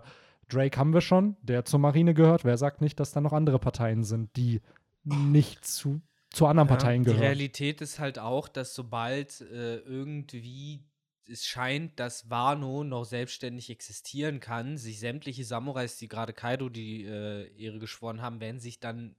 Drake 0.50 0.78
haben 0.78 0.94
wir 0.94 1.02
schon, 1.02 1.36
der 1.42 1.66
zur 1.66 1.80
Marine 1.80 2.14
gehört. 2.14 2.46
Wer 2.46 2.58
sagt 2.58 2.82
nicht, 2.82 3.00
dass 3.00 3.12
da 3.12 3.22
noch 3.22 3.34
andere 3.34 3.60
Parteien 3.60 4.04
sind, 4.04 4.36
die 4.36 4.62
nicht 5.04 5.66
zu, 5.66 6.02
zu 6.32 6.46
anderen 6.46 6.68
Parteien 6.68 7.04
Die 7.04 7.12
gehören? 7.12 7.24
Realität 7.24 7.82
ist 7.82 8.00
halt 8.00 8.20
auch, 8.20 8.48
dass 8.48 8.74
sobald 8.74 9.42
äh, 9.42 9.78
irgendwie 9.78 10.84
es 11.30 11.46
scheint, 11.46 12.00
dass 12.00 12.30
Wano 12.30 12.84
noch 12.84 13.04
selbstständig 13.06 13.70
existieren 13.70 14.40
kann, 14.40 14.78
sich 14.78 15.00
sämtliche 15.00 15.44
Samurais, 15.44 15.98
die 15.98 16.08
gerade 16.08 16.34
Kaido 16.34 16.70
die 16.70 17.04
äh, 17.06 17.52
Ehre 17.58 17.80
geschworen 17.80 18.22
haben, 18.22 18.40
werden 18.40 18.60
sich 18.60 18.80
dann 18.80 19.16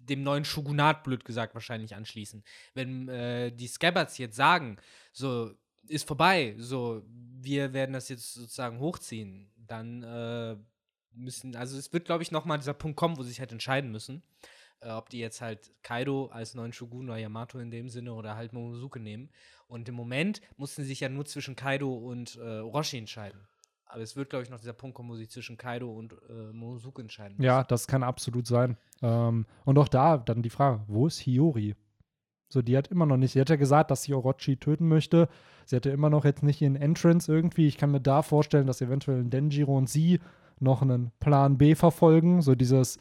dem 0.00 0.22
neuen 0.22 0.44
Shogunat, 0.44 1.04
blöd 1.04 1.24
gesagt, 1.24 1.54
wahrscheinlich 1.54 1.94
anschließen. 1.94 2.44
Wenn 2.74 3.08
äh, 3.08 3.52
die 3.52 3.68
Scabbards 3.68 4.18
jetzt 4.18 4.36
sagen, 4.36 4.76
so, 5.12 5.54
ist 5.86 6.06
vorbei, 6.06 6.54
so, 6.58 7.02
wir 7.08 7.72
werden 7.72 7.92
das 7.92 8.08
jetzt 8.08 8.34
sozusagen 8.34 8.78
hochziehen, 8.80 9.50
dann 9.56 10.02
äh, 10.02 10.56
müssen, 11.12 11.56
also 11.56 11.78
es 11.78 11.92
wird, 11.92 12.06
glaube 12.06 12.22
ich, 12.22 12.32
nochmal 12.32 12.58
dieser 12.58 12.74
Punkt 12.74 12.96
kommen, 12.96 13.16
wo 13.16 13.22
sie 13.22 13.30
sich 13.30 13.40
halt 13.40 13.52
entscheiden 13.52 13.90
müssen, 13.90 14.22
ob 14.90 15.08
die 15.08 15.18
jetzt 15.18 15.40
halt 15.40 15.72
Kaido 15.82 16.26
als 16.26 16.54
neuen 16.54 16.72
Shogun 16.72 17.08
oder 17.08 17.18
Yamato 17.18 17.58
in 17.58 17.70
dem 17.70 17.88
Sinne 17.88 18.14
oder 18.14 18.36
halt 18.36 18.52
Momosuke 18.52 19.00
nehmen. 19.00 19.30
Und 19.66 19.88
im 19.88 19.94
Moment 19.94 20.40
mussten 20.56 20.82
sie 20.82 20.88
sich 20.88 21.00
ja 21.00 21.08
nur 21.08 21.24
zwischen 21.24 21.56
Kaido 21.56 21.92
und 21.92 22.36
äh, 22.36 22.60
Orochi 22.60 22.98
entscheiden. 22.98 23.40
Aber 23.86 24.02
es 24.02 24.16
wird, 24.16 24.30
glaube 24.30 24.42
ich, 24.42 24.50
noch 24.50 24.58
dieser 24.58 24.72
Punkt 24.72 24.96
kommen, 24.96 25.10
wo 25.10 25.16
sie 25.16 25.28
zwischen 25.28 25.56
Kaido 25.56 25.90
und 25.90 26.14
äh, 26.28 26.52
Momosuke 26.52 27.00
entscheiden 27.00 27.36
müssen. 27.36 27.46
Ja, 27.46 27.62
das 27.62 27.86
kann 27.86 28.02
absolut 28.02 28.46
sein. 28.46 28.76
Ähm, 29.02 29.46
und 29.64 29.78
auch 29.78 29.88
da 29.88 30.18
dann 30.18 30.42
die 30.42 30.50
Frage, 30.50 30.82
wo 30.88 31.06
ist 31.06 31.18
Hiyori? 31.18 31.76
So, 32.48 32.60
die 32.62 32.76
hat 32.76 32.88
immer 32.88 33.06
noch 33.06 33.16
nicht, 33.16 33.32
sie 33.32 33.40
hat 33.40 33.50
ja 33.50 33.56
gesagt, 33.56 33.90
dass 33.90 34.02
sie 34.02 34.14
Orochi 34.14 34.56
töten 34.56 34.88
möchte. 34.88 35.28
Sie 35.64 35.76
hatte 35.76 35.90
immer 35.90 36.10
noch 36.10 36.24
jetzt 36.24 36.42
nicht 36.42 36.60
ihren 36.60 36.76
Entrance 36.76 37.32
irgendwie. 37.32 37.66
Ich 37.66 37.78
kann 37.78 37.90
mir 37.90 38.00
da 38.00 38.22
vorstellen, 38.22 38.66
dass 38.66 38.80
eventuell 38.80 39.24
Denjiro 39.24 39.76
und 39.76 39.88
sie 39.88 40.20
noch 40.60 40.82
einen 40.82 41.10
Plan 41.20 41.58
B 41.58 41.74
verfolgen. 41.74 42.42
So 42.42 42.54
dieses, 42.54 42.98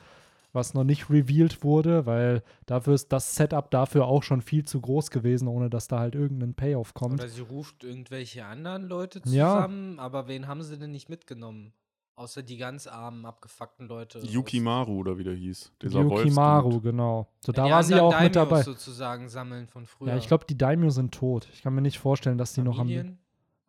was 0.54 0.74
noch 0.74 0.84
nicht 0.84 1.10
revealed 1.10 1.64
wurde, 1.64 2.06
weil 2.06 2.44
dafür 2.68 2.94
ist 2.94 3.12
das 3.12 3.36
Setup 3.36 3.70
dafür 3.72 4.06
auch 4.06 4.24
schon 4.24 4.42
viel 4.42 4.64
zu 4.66 4.80
groß 4.80 5.10
gewesen, 5.12 5.48
ohne 5.48 5.70
dass 5.70 5.88
da 5.88 6.00
halt 6.00 6.16
irgendein 6.16 6.54
Payoff 6.54 6.94
kommt. 6.94 7.16
Oder 7.20 7.28
sie 7.28 7.42
ruft 7.42 7.84
irgendwelche 7.84 8.46
anderen 8.46 8.84
Leute 8.88 9.20
Ja. 9.26 9.56
zusammen, 9.56 10.00
aber 10.00 10.28
wen 10.28 10.48
haben 10.48 10.62
sie 10.64 10.78
denn 10.78 10.92
nicht 10.92 11.10
mitgenommen? 11.10 11.74
Außer 12.16 12.44
die 12.44 12.58
ganz 12.58 12.86
armen, 12.86 13.26
abgefuckten 13.26 13.88
Leute. 13.88 14.20
Yukimaru 14.20 15.00
oder 15.00 15.18
wie 15.18 15.24
der 15.24 15.34
hieß. 15.34 15.72
Dieser 15.82 16.02
Yukimaru, 16.02 16.80
genau. 16.80 17.28
So, 17.44 17.52
Ja, 17.52 17.64
da 17.66 17.72
war 17.72 17.84
sie 17.84 17.96
auch 18.00 18.12
mit 18.22 18.36
Daimyos 18.36 18.50
dabei. 18.50 18.62
sozusagen 18.62 19.30
sammeln 19.30 19.66
von 19.68 19.88
früher. 19.88 20.10
Ja, 20.10 20.18
ich 20.18 20.28
glaube, 20.28 20.46
die 20.48 20.56
Daimyo 20.56 20.92
sind 20.92 21.12
tot. 21.12 21.50
Ich 21.54 21.64
kann 21.64 21.74
mir 21.74 21.82
nicht 21.82 21.98
vorstellen, 21.98 22.38
dass 22.38 22.54
die 22.54 22.62
noch 22.62 22.74
am. 22.78 22.86
Familien. 22.88 23.18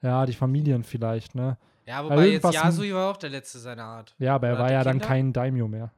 Ja, 0.02 0.26
die 0.26 0.34
Familien 0.34 0.84
vielleicht, 0.84 1.34
ne? 1.34 1.56
Ja, 1.86 2.04
wobei 2.04 2.28
jetzt 2.28 2.44
Yasui 2.52 2.92
war 2.92 3.10
auch 3.10 3.16
der 3.16 3.30
letzte 3.30 3.58
seiner 3.58 3.84
Art. 3.84 4.14
Ja, 4.18 4.34
aber 4.34 4.48
er 4.48 4.54
Oder 4.54 4.62
war 4.64 4.70
ja 4.72 4.78
er 4.78 4.84
dann 4.84 4.94
Kinder? 4.98 5.06
kein 5.06 5.32
Daimyo 5.32 5.66
mehr. 5.66 5.90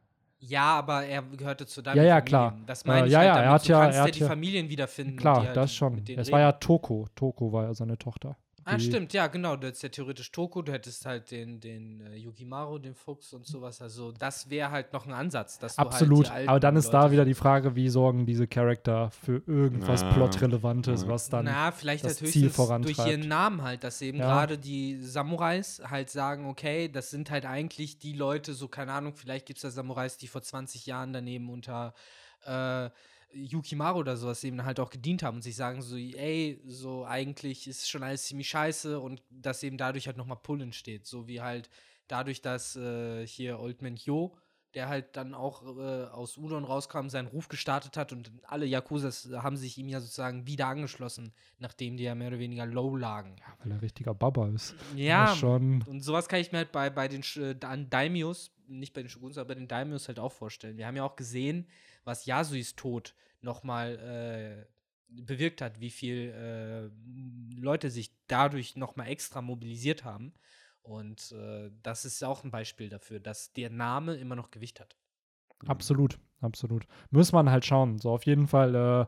Ja, 0.48 0.78
aber 0.78 1.04
er 1.04 1.22
gehörte 1.22 1.66
zu 1.66 1.82
deinem 1.82 1.96
Ja, 1.96 2.02
ja, 2.04 2.20
klar. 2.20 2.56
Das 2.66 2.82
Äh, 2.82 2.88
meine 2.88 3.06
ich 3.06 3.12
ja, 3.12 3.18
halt 3.20 3.26
ja, 3.28 3.32
er 3.36 3.42
damit. 3.44 3.52
hat 3.60 3.68
du 3.68 3.72
ja- 3.72 3.80
kannst 3.80 3.96
er 3.96 4.00
ja 4.02 4.06
hat 4.08 4.14
die 4.14 4.20
ja- 4.20 4.26
Familien 4.28 4.68
wiederfinden. 4.68 5.16
Klar, 5.16 5.40
die 5.40 5.46
halt 5.48 5.56
das 5.56 5.74
schon. 5.74 6.02
Es 6.16 6.30
war 6.32 6.40
ja. 6.40 6.52
Toko. 6.52 7.06
Toko 7.14 7.52
war 7.52 7.64
ja 7.64 7.74
seine 7.74 7.98
Tochter. 7.98 8.36
Ah, 8.68 8.76
Die- 8.78 8.84
stimmt, 8.84 9.12
ja, 9.12 9.28
genau. 9.28 9.54
Du 9.54 9.68
hättest 9.68 9.84
ja 9.84 9.88
theoretisch 9.90 10.32
Toko, 10.32 10.60
du 10.60 10.72
hättest 10.72 11.06
halt 11.06 11.30
den, 11.30 11.60
den 11.60 12.00
äh, 12.00 12.16
Yukimaru, 12.16 12.78
den 12.78 12.96
Fuchs 12.96 13.32
und 13.32 13.46
sowas. 13.46 13.80
Also, 13.80 14.10
das 14.10 14.50
wäre 14.50 14.72
halt 14.72 14.92
noch 14.92 15.06
ein 15.06 15.12
Ansatz. 15.12 15.60
Dass 15.60 15.78
Absolut. 15.78 16.26
Du 16.26 16.30
halt 16.32 16.48
aber 16.48 16.58
dann 16.58 16.74
ist 16.74 16.90
da 16.90 17.02
Leute- 17.02 17.12
wieder 17.12 17.24
die 17.24 17.34
Frage, 17.34 17.76
wie 17.76 17.88
sorgen 17.88 18.26
diese 18.26 18.48
Charakter 18.48 19.12
für 19.12 19.40
irgendwas 19.46 20.02
Na, 20.02 20.12
Plotrelevantes, 20.12 21.02
ja. 21.02 21.08
was 21.08 21.28
dann. 21.28 21.44
Na, 21.44 21.70
vielleicht 21.70 22.04
das 22.04 22.20
halt 22.20 22.32
Ziel 22.32 22.42
höchstens 22.46 22.56
durch 22.56 22.66
vorantreibt. 22.66 23.08
ihren 23.08 23.28
Namen 23.28 23.62
halt, 23.62 23.84
dass 23.84 24.02
eben 24.02 24.18
Ja. 24.18 24.26
gerade 24.26 24.58
die 24.58 24.96
Samurais 25.00 25.80
halt 25.88 26.10
sagen, 26.10 26.46
okay, 26.48 26.88
das 26.88 27.10
sind 27.10 27.30
halt 27.30 27.46
eigentlich 27.46 27.98
die 28.00 28.14
Leute, 28.14 28.52
so 28.52 28.66
keine 28.66 28.92
Ahnung, 28.94 29.14
vielleicht 29.14 29.46
gibt 29.46 29.58
es 29.58 29.62
da 29.62 29.70
Samurais, 29.70 30.16
die 30.18 30.26
vor 30.26 30.42
20 30.42 30.86
Jahren 30.86 31.12
daneben 31.12 31.50
unter 31.50 31.94
äh, 32.44 32.90
Yukimaru 33.32 34.00
oder 34.00 34.16
sowas 34.16 34.42
eben 34.44 34.64
halt 34.64 34.80
auch 34.80 34.90
gedient 34.90 35.22
haben 35.22 35.36
und 35.36 35.42
sich 35.42 35.56
sagen 35.56 35.82
so, 35.82 35.96
ey, 35.96 36.60
so 36.66 37.04
eigentlich 37.04 37.66
ist 37.66 37.88
schon 37.88 38.02
alles 38.02 38.24
ziemlich 38.24 38.48
scheiße 38.48 38.98
und 38.98 39.22
dass 39.30 39.62
eben 39.62 39.78
dadurch 39.78 40.06
halt 40.06 40.16
nochmal 40.16 40.38
Pull 40.42 40.62
entsteht, 40.62 41.06
so 41.06 41.26
wie 41.28 41.40
halt 41.40 41.68
dadurch, 42.08 42.40
dass 42.40 42.76
äh, 42.76 43.26
hier 43.26 43.58
Old 43.58 43.82
Man 43.82 43.96
Yo 43.96 44.36
der 44.76 44.88
halt 44.88 45.16
dann 45.16 45.32
auch 45.32 45.62
äh, 45.78 46.04
aus 46.04 46.36
Udon 46.36 46.64
rauskam, 46.64 47.08
seinen 47.08 47.28
Ruf 47.28 47.48
gestartet 47.48 47.96
hat 47.96 48.12
und 48.12 48.30
alle 48.44 48.66
Yakuzas 48.66 49.28
haben 49.32 49.56
sich 49.56 49.78
ihm 49.78 49.88
ja 49.88 50.00
sozusagen 50.00 50.46
wieder 50.46 50.66
angeschlossen, 50.66 51.32
nachdem 51.58 51.96
die 51.96 52.04
ja 52.04 52.14
mehr 52.14 52.28
oder 52.28 52.38
weniger 52.38 52.66
low 52.66 52.94
lagen. 52.94 53.36
Ja, 53.38 53.54
weil 53.58 53.72
er 53.72 53.80
richtiger 53.80 54.14
Baba 54.14 54.48
ist. 54.48 54.74
Ja, 54.94 55.34
schon. 55.34 55.82
und 55.86 56.00
sowas 56.02 56.28
kann 56.28 56.40
ich 56.40 56.52
mir 56.52 56.58
halt 56.58 56.72
bei, 56.72 56.90
bei 56.90 57.08
den 57.08 57.22
äh, 57.36 57.56
an 57.64 57.88
Daimios, 57.88 58.52
nicht 58.68 58.92
bei 58.92 59.00
den 59.00 59.08
Shoguns, 59.08 59.38
aber 59.38 59.48
bei 59.48 59.54
den 59.54 59.66
Daimios 59.66 60.08
halt 60.08 60.18
auch 60.18 60.32
vorstellen. 60.32 60.76
Wir 60.76 60.86
haben 60.86 60.96
ja 60.96 61.04
auch 61.04 61.16
gesehen, 61.16 61.66
was 62.06 62.24
Yasuis 62.24 62.74
Tod 62.76 63.14
nochmal 63.42 63.98
äh, 63.98 64.66
bewirkt 65.08 65.60
hat, 65.60 65.80
wie 65.80 65.90
viel 65.90 66.30
äh, 66.30 67.60
Leute 67.60 67.90
sich 67.90 68.12
dadurch 68.26 68.76
nochmal 68.76 69.08
extra 69.08 69.42
mobilisiert 69.42 70.04
haben. 70.04 70.32
Und 70.82 71.32
äh, 71.32 71.70
das 71.82 72.04
ist 72.04 72.22
auch 72.24 72.44
ein 72.44 72.50
Beispiel 72.50 72.88
dafür, 72.88 73.20
dass 73.20 73.52
der 73.52 73.70
Name 73.70 74.14
immer 74.16 74.36
noch 74.36 74.50
Gewicht 74.50 74.80
hat. 74.80 74.96
Absolut, 75.66 76.18
absolut. 76.40 76.86
Muss 77.10 77.32
man 77.32 77.50
halt 77.50 77.64
schauen. 77.64 77.98
So, 77.98 78.10
auf 78.10 78.24
jeden 78.24 78.46
Fall 78.46 78.74
äh, 78.74 79.06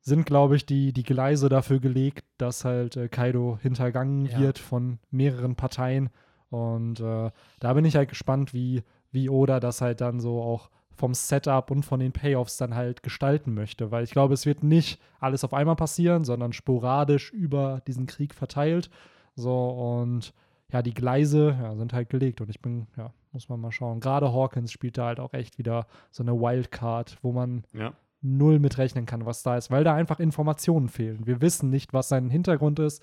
sind, 0.00 0.24
glaube 0.24 0.56
ich, 0.56 0.64
die, 0.64 0.92
die 0.92 1.02
Gleise 1.02 1.48
dafür 1.48 1.80
gelegt, 1.80 2.24
dass 2.38 2.64
halt 2.64 2.96
äh, 2.96 3.08
Kaido 3.08 3.58
hintergangen 3.60 4.26
Ja. 4.26 4.38
wird 4.40 4.58
von 4.58 4.98
mehreren 5.10 5.56
Parteien. 5.56 6.10
Und 6.48 7.00
äh, 7.00 7.30
da 7.60 7.72
bin 7.74 7.84
ich 7.84 7.96
halt 7.96 8.08
gespannt, 8.08 8.54
wie, 8.54 8.82
wie 9.10 9.28
Oda 9.28 9.60
das 9.60 9.80
halt 9.80 10.00
dann 10.00 10.20
so 10.20 10.42
auch 10.42 10.70
vom 11.00 11.14
Setup 11.14 11.70
und 11.70 11.82
von 11.84 11.98
den 11.98 12.12
Payoffs 12.12 12.56
dann 12.58 12.74
halt 12.74 13.02
gestalten 13.02 13.54
möchte. 13.54 13.90
Weil 13.90 14.04
ich 14.04 14.12
glaube, 14.12 14.34
es 14.34 14.46
wird 14.46 14.62
nicht 14.62 15.00
alles 15.18 15.42
auf 15.42 15.52
einmal 15.54 15.76
passieren, 15.76 16.24
sondern 16.24 16.52
sporadisch 16.52 17.32
über 17.32 17.80
diesen 17.86 18.06
Krieg 18.06 18.34
verteilt. 18.34 18.90
So, 19.34 19.70
und 19.70 20.32
ja, 20.72 20.82
die 20.82 20.94
Gleise 20.94 21.56
ja, 21.60 21.74
sind 21.74 21.92
halt 21.92 22.10
gelegt 22.10 22.40
und 22.40 22.50
ich 22.50 22.60
bin, 22.60 22.86
ja, 22.96 23.12
muss 23.32 23.48
man 23.48 23.60
mal 23.60 23.72
schauen. 23.72 23.98
Gerade 24.00 24.32
Hawkins 24.32 24.70
spielt 24.70 24.98
da 24.98 25.06
halt 25.06 25.18
auch 25.20 25.32
echt 25.32 25.58
wieder 25.58 25.86
so 26.10 26.22
eine 26.22 26.32
Wildcard, 26.34 27.18
wo 27.22 27.32
man 27.32 27.64
Ja. 27.72 27.92
null 28.20 28.58
mitrechnen 28.58 29.06
kann, 29.06 29.24
was 29.26 29.42
da 29.42 29.56
ist, 29.56 29.70
weil 29.70 29.82
da 29.82 29.94
einfach 29.94 30.20
Informationen 30.20 30.88
fehlen. 30.88 31.26
Wir 31.26 31.40
wissen 31.40 31.70
nicht, 31.70 31.92
was 31.92 32.08
sein 32.08 32.28
Hintergrund 32.30 32.78
ist. 32.78 33.02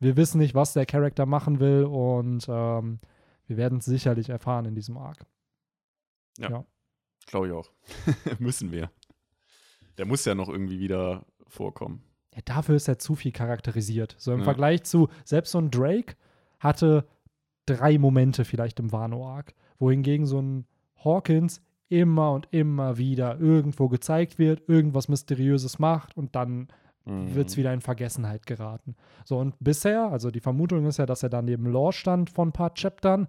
Wir 0.00 0.16
wissen 0.16 0.38
nicht, 0.38 0.54
was 0.54 0.72
der 0.72 0.86
Charakter 0.86 1.26
machen 1.26 1.60
will 1.60 1.84
und 1.84 2.46
ähm, 2.48 2.98
wir 3.46 3.56
werden 3.58 3.78
es 3.78 3.84
sicherlich 3.84 4.28
erfahren 4.30 4.64
in 4.64 4.74
diesem 4.74 4.96
Arc. 4.96 5.26
Glaube 7.26 7.48
ich 7.48 7.52
auch. 7.52 7.70
Müssen 8.38 8.70
wir. 8.72 8.90
Der 9.98 10.06
muss 10.06 10.24
ja 10.24 10.34
noch 10.34 10.48
irgendwie 10.48 10.78
wieder 10.80 11.24
vorkommen. 11.46 12.02
Ja, 12.34 12.40
dafür 12.44 12.74
ist 12.76 12.88
er 12.88 12.98
zu 12.98 13.14
viel 13.14 13.32
charakterisiert. 13.32 14.16
So 14.18 14.32
im 14.32 14.40
Ja. 14.40 14.44
Vergleich 14.44 14.82
zu, 14.84 15.08
selbst 15.24 15.52
so 15.52 15.58
ein 15.58 15.70
Drake 15.70 16.16
hatte 16.58 17.06
drei 17.66 17.96
Momente 17.98 18.44
vielleicht 18.44 18.80
im 18.80 18.92
Wano-Arc, 18.92 19.54
wohingegen 19.78 20.26
so 20.26 20.40
ein 20.40 20.66
Hawkins 21.04 21.62
immer 21.88 22.32
und 22.32 22.48
immer 22.50 22.98
wieder 22.98 23.38
irgendwo 23.38 23.88
gezeigt 23.88 24.38
wird, 24.38 24.68
irgendwas 24.68 25.08
Mysteriöses 25.08 25.78
macht 25.78 26.16
und 26.16 26.34
dann 26.34 26.68
Mhm. 27.06 27.34
wird 27.34 27.48
es 27.50 27.56
wieder 27.58 27.72
in 27.74 27.82
Vergessenheit 27.82 28.46
geraten. 28.46 28.96
So, 29.26 29.38
und 29.38 29.54
bisher, 29.60 30.10
also 30.10 30.30
die 30.30 30.40
Vermutung 30.40 30.86
ist 30.86 30.96
ja, 30.96 31.04
dass 31.04 31.22
er 31.22 31.28
da 31.28 31.42
neben 31.42 31.66
Law 31.70 31.92
stand 31.92 32.30
von 32.30 32.48
ein 32.48 32.52
paar 32.52 32.72
Chaptern, 32.72 33.28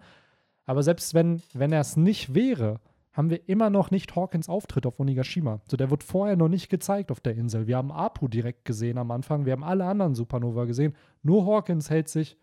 aber 0.66 0.82
selbst 0.82 1.14
wenn, 1.14 1.42
wenn 1.54 1.74
er 1.74 1.82
es 1.82 1.98
nicht 1.98 2.34
wäre, 2.34 2.80
haben 3.16 3.30
wir 3.30 3.48
immer 3.48 3.70
noch 3.70 3.92
nicht 3.92 4.16
Hawkins 4.16 4.50
Auftritt 4.50 4.86
auf 4.86 5.00
Onigashima. 5.00 5.62
So, 5.70 5.78
der 5.78 5.90
wird 5.90 6.04
vorher 6.04 6.36
noch 6.36 6.50
nicht 6.50 6.70
gezeigt 6.70 7.12
auf 7.12 7.22
der 7.22 7.36
Insel. 7.36 7.66
Wir 7.66 7.78
haben 7.78 7.92
Apu 7.92 8.28
direkt 8.28 8.66
gesehen 8.66 8.98
am 8.98 9.10
Anfang, 9.12 9.46
wir 9.46 9.54
haben 9.54 9.64
alle 9.64 9.86
anderen 9.86 10.16
Supernova 10.16 10.66
gesehen. 10.66 10.94
Nur 11.24 11.46
Hawkins 11.46 11.90
hält 11.90 12.10
sich 12.10 12.38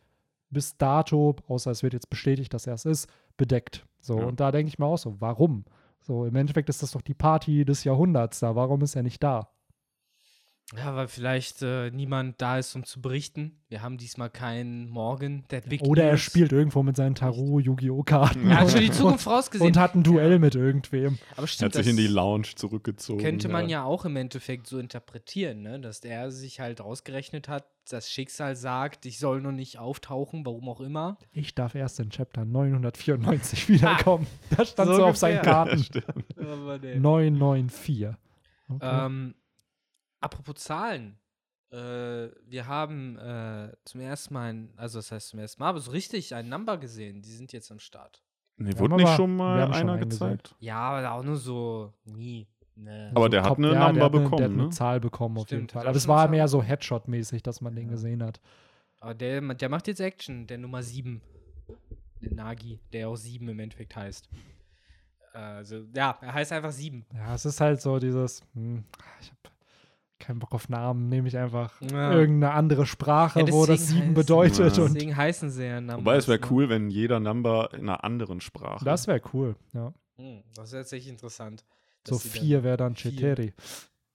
bis 0.49 0.77
dato, 0.79 1.37
außer 1.47 1.71
es 1.71 1.83
wird 1.83 1.93
jetzt 1.93 2.11
bestätigt, 2.11 2.53
dass 2.55 2.67
er 2.67 2.75
es 2.75 2.85
ist, 2.85 3.09
bedeckt. 3.37 3.87
So, 4.01 4.19
Ja. 4.19 4.27
und 4.27 4.41
da 4.41 4.51
denke 4.51 4.69
ich 4.69 4.79
mir 4.79 4.87
auch 4.87 4.99
so, 4.99 5.21
warum? 5.21 5.65
So, 6.01 6.25
im 6.25 6.35
Endeffekt 6.37 6.69
ist 6.69 6.83
das 6.83 6.91
doch 6.93 7.03
die 7.03 7.15
Party 7.15 7.65
des 7.65 7.85
Jahrhunderts 7.85 8.41
da. 8.41 8.57
Warum 8.57 8.81
ist 8.83 8.97
er 8.97 9.03
nicht 9.03 9.23
da? 9.23 9.49
Ja, 10.75 10.97
weil 10.97 11.07
vielleicht 11.07 11.61
äh, 11.61 11.91
niemand 11.91 12.41
da 12.41 12.57
ist, 12.59 12.75
um 12.75 12.85
zu 12.85 13.03
berichten. 13.03 13.61
Wir 13.69 13.83
haben 13.83 13.99
diesmal 13.99 14.31
keinen 14.31 14.89
Morgan, 14.89 15.45
der 15.51 15.61
Big 15.61 15.83
Oder 15.83 16.05
er 16.05 16.13
News. 16.13 16.23
spielt 16.23 16.51
irgendwo 16.51 16.83
mit 16.83 16.97
seinen 16.97 17.15
Tarot-Yu-Gi-Oh!-Karten. 17.15 18.49
Er 18.49 18.61
hat 18.61 18.71
schon 18.71 18.81
die 18.81 18.91
Zukunft 18.93 19.25
vorausgesehen. 19.25 19.69
Und 19.71 19.77
hat 19.79 19.95
ein 19.95 20.03
Duell 20.03 20.39
mit 20.39 20.55
irgendwem. 20.55 21.19
Aber 21.33 21.43
Er 21.43 21.47
stimmt, 21.49 21.75
hat 21.75 21.85
sich 21.85 21.91
in 21.91 21.97
das 21.97 22.07
die 22.07 22.11
Lounge 22.11 22.47
zurückgezogen. 22.55 23.21
könnte 23.21 23.49
man 23.49 23.69
ja 23.69 23.85
auch 23.85 24.07
im 24.07 24.17
Endeffekt 24.17 24.67
so 24.67 24.79
interpretieren, 24.79 25.61
ne? 25.61 25.79
dass 25.79 26.01
er 26.01 26.31
sich 26.31 26.59
halt 26.61 26.81
ausgerechnet 26.81 27.49
hat, 27.49 27.67
das 27.91 28.11
Schicksal 28.11 28.57
sagt, 28.57 29.05
ich 29.05 29.19
soll 29.19 29.43
noch 29.43 29.53
nicht 29.53 29.79
auftauchen, 29.79 30.47
warum 30.47 30.71
auch 30.71 30.81
immer. 30.81 31.19
Ich 31.33 31.55
darf 31.55 31.75
erst 31.75 32.01
in 32.01 32.09
Chapter 32.09 32.47
994 32.47 33.69
wiederkommen. 33.69 34.27
Da 34.57 34.65
stand 34.65 34.89
So 34.89 34.97
so, 34.97 35.05
auf 35.05 35.17
seinen. 35.19 35.43
Karten. 35.43 35.79
Stimmt. 35.83 36.35
994. 36.39 38.09
Okay. 38.69 38.79
Ähm, 39.07 39.35
apropos 40.23 40.55
Zahlen. 40.57 41.19
Äh, 41.71 42.29
wir 42.47 42.67
haben 42.67 43.17
äh, 43.19 43.73
zum 43.85 44.01
ersten 44.01 44.35
Mal, 44.35 44.53
ein, 44.53 44.73
also 44.77 44.99
das 44.99 45.11
heißt 45.11 45.29
zum 45.29 45.39
ersten 45.41 45.63
Mal, 45.63 45.71
aber 45.71 45.81
so 45.81 45.91
richtig 45.91 46.35
ein 46.35 46.49
Number 46.49 46.77
gesehen. 46.79 47.23
Die 47.23 47.33
sind 47.33 47.53
jetzt 47.53 47.71
am 47.71 47.79
Start. 47.79 48.23
Nee, 48.59 48.79
wurde 48.79 48.97
nicht 48.97 49.07
aber- 49.07 49.17
schon 49.17 49.37
mal 49.37 49.63
schon 49.63 49.73
einer 49.75 49.93
einen 49.95 50.09
gesehen. 50.09 50.31
gezeigt? 50.31 50.55
Ja, 50.61 50.79
aber 50.79 51.13
auch 51.13 51.23
nur 51.25 51.37
so 51.37 51.93
nie. 52.05 52.47
Ne. 52.75 53.11
Aber 53.15 53.29
der 53.29 53.43
hat 53.43 53.59
eine 53.59 53.73
ja, 53.73 53.87
Number 53.89 53.93
der 53.95 54.05
hat 54.05 54.13
eine- 54.15 54.23
bekommen, 54.23 54.37
Der 54.39 54.47
hat 54.49 54.53
eine 54.53 54.63
ne? 54.65 54.71
Zahl 54.71 55.01
bekommen 55.01 55.37
auf 55.39 55.51
jeden 55.51 55.61
Stimmt, 55.65 55.73
Fall. 55.73 55.87
Aber 55.87 55.97
es 55.97 56.05
schon 56.05 56.15
war 56.15 56.29
mehr 56.29 56.49
so 56.49 56.63
Headshot-mäßig, 56.63 57.43
dass 57.43 57.61
man 57.61 57.75
den 57.75 57.89
gesehen 57.89 58.23
hat. 58.23 58.41
Aber 59.01 59.15
der, 59.15 59.41
der 59.55 59.69
macht 59.69 59.89
jetzt 59.89 60.01
Action, 60.01 60.47
der 60.47 60.59
Nummer 60.59 60.83
7. 60.83 61.21
Der 62.23 62.33
Nagi, 62.35 62.79
der 62.93 63.09
auch 63.09 63.17
7 63.17 63.49
im 63.49 63.59
Endeffekt 63.59 63.97
heißt. 63.97 64.29
Also, 65.33 65.85
ja, 65.95 66.19
er 66.21 66.35
heißt 66.35 66.53
einfach 66.53 66.71
7. 66.73 67.05
Ja, 67.15 67.35
es 67.35 67.45
ist 67.47 67.61
halt 67.61 67.81
so 67.81 67.99
dieses, 67.99 68.43
hm, 68.55 68.85
ich 69.21 69.29
habe 69.31 69.39
keinen 70.23 70.39
Bock 70.39 70.53
auf 70.55 70.69
Namen, 70.69 71.09
nehme 71.09 71.29
ich 71.29 71.37
einfach 71.37 71.73
Ja. 71.81 72.13
irgendeine 72.13 72.55
andere 72.55 72.87
Sprache, 72.87 73.41
Ja, 73.41 73.53
wo 73.53 73.67
das 73.67 73.89
sieben 73.89 74.11
heißt- 74.11 74.15
bedeutet. 74.15 74.77
Ja. 74.77 74.83
Und 74.85 74.95
Deswegen 74.95 75.17
heißen 75.17 75.51
sie 75.51 75.65
ja 75.67 75.81
Numbers. 75.81 75.99
Wobei 75.99 76.17
es 76.17 76.29
wäre 76.29 76.41
ne? 76.41 76.47
cool, 76.51 76.69
wenn 76.69 76.91
jeder 76.91 77.21
Number 77.21 77.71
in 77.75 77.81
einer 77.89 78.03
anderen 78.05 78.41
Sprache. 78.41 78.85
das 78.85 79.07
wäre 79.07 79.21
cool, 79.33 79.57
ja. 79.75 79.93
Hm, 80.17 80.43
das 80.55 80.67
ist 80.67 80.73
tatsächlich 80.73 81.09
interessant. 81.13 81.65
So 82.07 82.19
vier 82.19 82.63
wäre 82.65 82.77
dann 82.77 82.95
vier. 82.97 83.13
Ceteri. 83.13 83.53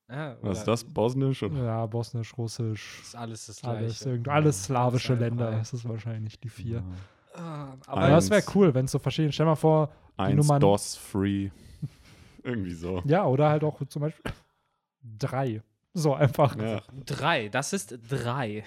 Ah, 0.10 0.36
Was 0.41 0.60
ist 0.60 0.68
das? 0.68 0.84
Bosnisch? 0.86 1.43
Oder? 1.43 1.64
Ja, 1.64 1.86
Bosnisch, 1.86 2.38
Russisch, 2.38 3.01
Ist 3.01 3.16
alles 3.16 3.45
das 3.47 3.60
Gleiche. 3.62 3.78
alles, 3.78 4.05
irgend, 4.05 4.28
alles 4.30 4.64
slawische 4.64 5.14
Alles 5.14 5.22
Länder. 5.22 5.51
Das 5.51 5.74
ist 5.74 5.88
wahrscheinlich 5.88 6.39
die 6.39 6.47
vier. 6.49 6.82
Ah, 7.36 7.74
Aber 7.88 7.97
aber 8.03 8.10
das 8.12 8.30
wäre 8.30 8.41
Eins. 8.41 8.55
cool, 8.55 8.74
wenn 8.74 8.86
es 8.86 8.91
so 8.91 8.99
verschieden. 8.99 9.32
Stell 9.34 9.45
mal 9.45 9.55
vor, 9.55 9.89
Eins 10.16 10.36
Nummern- 10.38 10.62
DOS 10.62 10.95
Free. 10.95 11.49
Irgendwie 12.43 12.72
so. 12.74 13.01
ja, 13.05 13.26
oder 13.26 13.49
halt 13.49 13.64
auch 13.66 13.82
zum 13.89 14.01
Beispiel 14.03 14.32
drei. 15.20 15.62
So 15.98 16.14
einfach. 16.14 16.56
Ja. 16.58 16.82
drei, 17.06 17.50
das 17.50 17.74
ist 17.74 17.98
drei. 18.10 18.64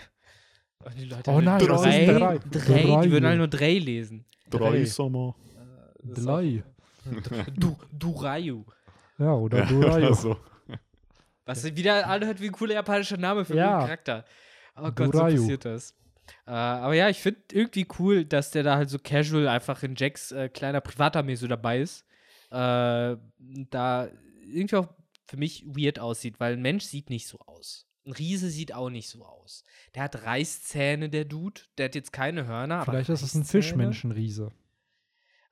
Und 0.84 0.98
die 0.98 1.04
Leute 1.04 1.30
Oh 1.30 1.40
nein, 1.40 1.64
das 1.66 1.80
ist 1.80 1.86
drei, 1.86 2.04
drei. 2.06 2.38
drei, 2.38 2.82
Drei. 2.82 3.02
die 3.02 3.10
würden 3.12 3.24
alle 3.26 3.36
nur 3.36 3.48
drei 3.48 3.74
lesen. 3.78 4.24
Drei. 4.48 4.70
Drei 4.70 4.84
Sommer. 4.86 5.36
Drei. 6.02 6.64
Du, 7.56 7.76
Durayu. 7.92 8.64
Ja, 9.18 9.34
oder 9.34 9.58
Ja, 9.58 9.64
Durayo. 9.66 10.14
so. 10.14 10.36
Was 11.44 11.64
wieder 11.76 12.06
anhört 12.06 12.40
wie 12.40 12.46
ein 12.46 12.52
cooler 12.52 12.74
japanischer 12.74 13.16
Name 13.16 13.44
für 13.44 13.54
Ja. 13.56 13.76
einen 13.78 13.86
Charakter. 13.86 14.24
Oh 14.76 14.90
Gott, 14.92 15.14
Durayu. 15.14 15.36
so 15.36 15.42
passiert 15.42 15.64
das. 15.66 15.94
Äh, 16.46 16.50
aber 16.52 16.94
ja, 16.94 17.08
ich 17.08 17.18
finde 17.20 17.40
irgendwie 17.52 17.86
cool, 17.98 18.24
dass 18.24 18.50
der 18.50 18.62
da 18.62 18.76
halt 18.76 18.88
so 18.90 18.98
casual 18.98 19.48
einfach 19.48 19.82
in 19.82 19.94
Jacks 19.96 20.32
äh, 20.32 20.48
kleiner 20.48 20.80
Privatarmee 20.80 21.34
so 21.34 21.46
dabei 21.46 21.80
ist. 21.80 22.04
Äh, 22.50 23.16
da 23.70 24.08
irgendwie 24.46 24.76
auch 24.76 24.88
für 25.30 25.36
mich 25.36 25.64
weird 25.66 25.98
aussieht, 26.00 26.40
weil 26.40 26.54
ein 26.54 26.62
Mensch 26.62 26.84
sieht 26.84 27.08
nicht 27.08 27.28
so 27.28 27.38
aus. 27.46 27.86
Ein 28.04 28.12
Riese 28.12 28.50
sieht 28.50 28.74
auch 28.74 28.90
nicht 28.90 29.08
so 29.08 29.24
aus. 29.24 29.62
Der 29.94 30.02
hat 30.02 30.24
Reißzähne, 30.24 31.08
der 31.08 31.24
Dude. 31.24 31.60
Der 31.78 31.84
hat 31.86 31.94
jetzt 31.94 32.12
keine 32.12 32.46
Hörner. 32.46 32.76
aber 32.80 32.92
Vielleicht 32.92 33.10
ist 33.10 33.22
es 33.22 33.34
ein. 33.34 33.44
Fischmenschenriese. 33.44 34.50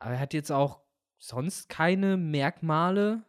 Aber 0.00 0.14
er 0.14 0.20
hat 0.20 0.34
jetzt 0.34 0.50
auch 0.50 0.80
sonst 1.18 1.68
keine 1.68 2.16
Merkmale. 2.16 3.22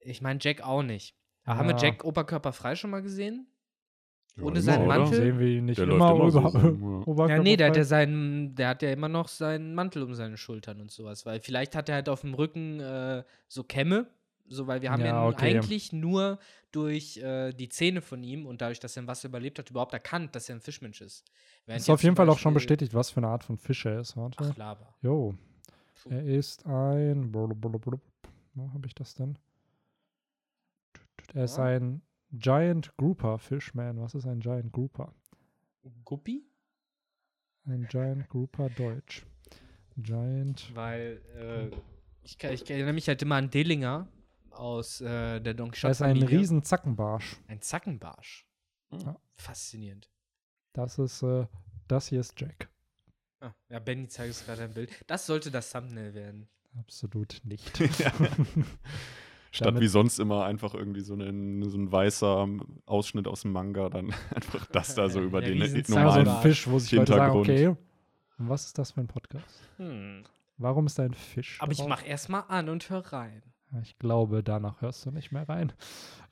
Ich 0.00 0.20
meine, 0.20 0.40
Jack 0.42 0.60
auch 0.62 0.82
nicht. 0.82 1.16
Aber 1.44 1.58
Haben 1.58 1.68
wir 1.68 1.76
Ja. 1.76 1.82
Jack 1.84 2.04
oberkörperfrei 2.04 2.74
schon 2.74 2.90
mal 2.90 3.00
gesehen? 3.02 3.46
Ohne 4.38 4.58
immer, 4.58 4.60
seinen 4.60 4.86
oder? 4.86 4.98
Mantel? 4.98 5.14
Sehen 5.18 5.38
wir 5.38 5.46
ihn 5.46 5.64
nicht 5.64 5.78
Der 5.78 5.86
immer, 5.86 6.10
läuft 6.14 6.34
immer 6.36 6.48
über, 6.48 6.60
so 6.60 6.68
rum, 6.68 7.18
ja. 7.18 7.36
Ja, 7.36 7.42
nee, 7.42 7.56
der 7.56 7.68
hat 7.68 7.76
ja 7.76 7.84
seinen, 7.84 8.54
der 8.54 8.68
hat 8.68 8.82
ja 8.82 8.90
immer 8.90 9.08
noch 9.08 9.28
seinen 9.28 9.74
Mantel 9.74 10.02
um 10.02 10.14
seine 10.14 10.36
Schultern 10.36 10.80
und 10.82 10.90
sowas, 10.90 11.24
weil 11.24 11.40
vielleicht 11.40 11.74
hat 11.74 11.88
er 11.88 11.94
halt 11.94 12.10
auf 12.10 12.20
dem 12.20 12.34
Rücken 12.34 12.80
äh, 12.80 13.24
so 13.48 13.64
Kämme, 13.64 14.08
so 14.48 14.66
weil 14.66 14.82
wir 14.82 14.90
haben 14.90 15.00
ja, 15.00 15.06
Ja, 15.06 15.26
okay. 15.26 15.56
eigentlich 15.56 15.92
nur 15.92 16.38
durch 16.72 17.16
äh, 17.18 17.52
die 17.52 17.68
Zähne 17.68 18.00
von 18.02 18.22
ihm 18.22 18.46
und 18.46 18.60
dadurch, 18.60 18.80
dass 18.80 18.96
er 18.96 19.02
im 19.02 19.06
Wasser 19.08 19.28
überlebt 19.28 19.58
hat, 19.58 19.70
überhaupt 19.70 19.92
erkannt, 19.92 20.34
dass 20.34 20.48
er 20.48 20.56
ein 20.56 20.60
Fischmensch 20.60 21.00
ist. 21.00 21.24
Während 21.66 21.80
Ist 21.80 21.90
auf 21.90 22.02
jeden 22.02 22.16
Fall 22.16 22.28
auch 22.28 22.38
schon 22.38 22.54
bestätigt, 22.54 22.94
was 22.94 23.10
für 23.10 23.18
eine 23.18 23.28
Art 23.28 23.44
von 23.44 23.56
Fisch 23.58 23.86
er 23.86 24.00
ist. 24.00 24.16
Warte. 24.16 24.36
Ach, 24.52 24.56
Laber. 24.56 24.94
Jo. 25.02 25.34
Puh. 26.02 26.10
Er 26.10 26.24
ist 26.24 26.66
ein. 26.66 27.34
Wo 27.34 28.72
habe 28.72 28.86
ich 28.86 28.94
das 28.94 29.14
denn? 29.14 29.38
Er 31.34 31.44
ist 31.44 31.56
Ja. 31.58 31.64
ein 31.64 32.02
Giant 32.32 32.96
Grouper 32.96 33.38
Fishman. 33.38 34.00
Was 34.00 34.14
ist 34.14 34.26
ein 34.26 34.40
Giant 34.40 34.72
Grouper? 34.72 35.12
Guppi? 36.04 36.44
Ein 37.64 37.86
Giant 37.88 38.28
Grouper 38.28 38.68
Deutsch. 38.70 39.24
Giant. 39.96 40.70
Weil 40.74 41.20
äh, 41.36 41.76
ich, 42.22 42.42
ich 42.42 42.70
erinnere 42.70 42.92
mich 42.92 43.08
halt 43.08 43.22
immer 43.22 43.36
an 43.36 43.50
Dillinger 43.50 44.08
aus 44.56 45.00
äh, 45.00 45.40
der 45.40 45.54
Don 45.54 45.70
Quixote 45.70 45.90
ist 45.92 46.02
ein 46.02 46.22
riesen 46.22 46.62
Zackenbarsch. 46.62 47.36
Ein 47.48 47.60
Zackenbarsch. 47.60 48.46
Ja. 48.92 49.16
Faszinierend. 49.34 50.10
Das 50.72 50.98
ist, 50.98 51.22
äh, 51.22 51.46
das 51.88 52.08
hier 52.08 52.20
ist 52.20 52.40
Jack. 52.40 52.68
Ah, 53.40 53.52
ja, 53.68 53.78
Benny 53.78 54.08
zeigt 54.08 54.28
uns 54.28 54.44
gerade 54.46 54.62
ein 54.64 54.72
Bild. 54.74 54.90
Das 55.06 55.26
sollte 55.26 55.50
das 55.50 55.70
Thumbnail 55.70 56.14
werden. 56.14 56.48
Absolut 56.78 57.40
nicht. 57.44 57.78
Statt 59.52 59.68
Damit- 59.68 59.82
wie 59.82 59.88
sonst 59.88 60.18
immer 60.18 60.44
einfach 60.44 60.74
irgendwie 60.74 61.00
so 61.00 61.14
ein, 61.14 61.62
so 61.68 61.78
ein 61.78 61.90
weißer 61.90 62.46
Ausschnitt 62.86 63.26
aus 63.26 63.42
dem 63.42 63.52
Manga, 63.52 63.88
dann 63.88 64.12
einfach 64.34 64.66
das 64.66 64.94
da 64.94 65.08
so 65.08 65.20
über 65.22 65.40
den 65.40 65.58
Ja, 65.58 65.66
so 65.68 65.74
ein 65.76 65.84
normalen. 65.88 66.10
Zackenbarsch. 66.26 66.42
Fisch, 66.42 66.66
wo 66.68 66.78
sich 66.78 66.92
Leute 66.92 67.12
sagen, 67.12 67.32
Hintergrund. 67.32 67.48
okay, 67.76 67.82
und 68.38 68.48
was 68.50 68.66
ist 68.66 68.78
das 68.78 68.90
für 68.92 69.00
ein 69.00 69.06
Podcast? 69.06 69.62
Hm. 69.78 70.24
Warum 70.58 70.86
ist 70.86 70.98
da 70.98 71.04
ein 71.04 71.14
Fisch? 71.14 71.58
Aber 71.60 71.72
ich 71.72 71.78
drauf? 71.78 71.88
mach 71.88 72.06
erstmal 72.06 72.44
an 72.48 72.68
und 72.68 72.88
hör 72.90 73.00
rein. 73.12 73.42
Ich 73.82 73.98
glaube, 73.98 74.42
danach 74.42 74.80
hörst 74.80 75.04
du 75.06 75.10
nicht 75.10 75.32
mehr 75.32 75.48
rein. 75.48 75.72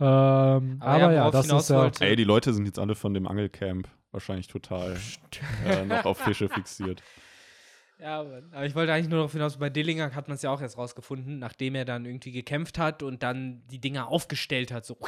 Ähm, 0.01 0.77
Aber 0.81 1.05
aber 1.05 1.13
ja, 1.13 1.31
das 1.31 1.47
ist 1.51 1.69
ja. 1.71 1.91
Ey, 2.01 2.17
die 2.17 2.25
Leute 2.25 2.55
sind 2.55 2.67
jetzt 2.67 2.79
alle 2.79 2.95
von 2.95 3.13
dem 3.15 3.27
Angelcamp 3.27 3.89
wahrscheinlich 4.13 4.47
total 4.47 4.97
äh, 5.67 5.85
noch 5.85 6.05
auf 6.05 6.19
Fische 6.19 6.49
fixiert. 6.49 7.03
Ja, 8.01 8.21
aber 8.21 8.67
ich 8.67 8.75
wollte 8.75 8.93
eigentlich 8.93 9.09
nur 9.09 9.19
darauf 9.21 9.33
hinaus, 9.33 9.57
bei 9.57 9.71
Dillinger 9.71 10.15
hat 10.17 10.27
man 10.27 10.35
es 10.35 10.43
ja 10.43 10.51
auch 10.51 10.61
erst 10.61 10.77
rausgefunden, 10.77 11.39
nachdem 11.39 11.77
er 11.77 11.85
dann 11.85 12.05
irgendwie 12.05 12.33
gekämpft 12.33 12.77
hat 12.77 13.05
und 13.05 13.23
dann 13.23 13.63
die 13.69 13.81
Dinger 13.81 14.09
aufgestellt 14.09 14.73
hat, 14.73 14.85
so, 14.85 14.99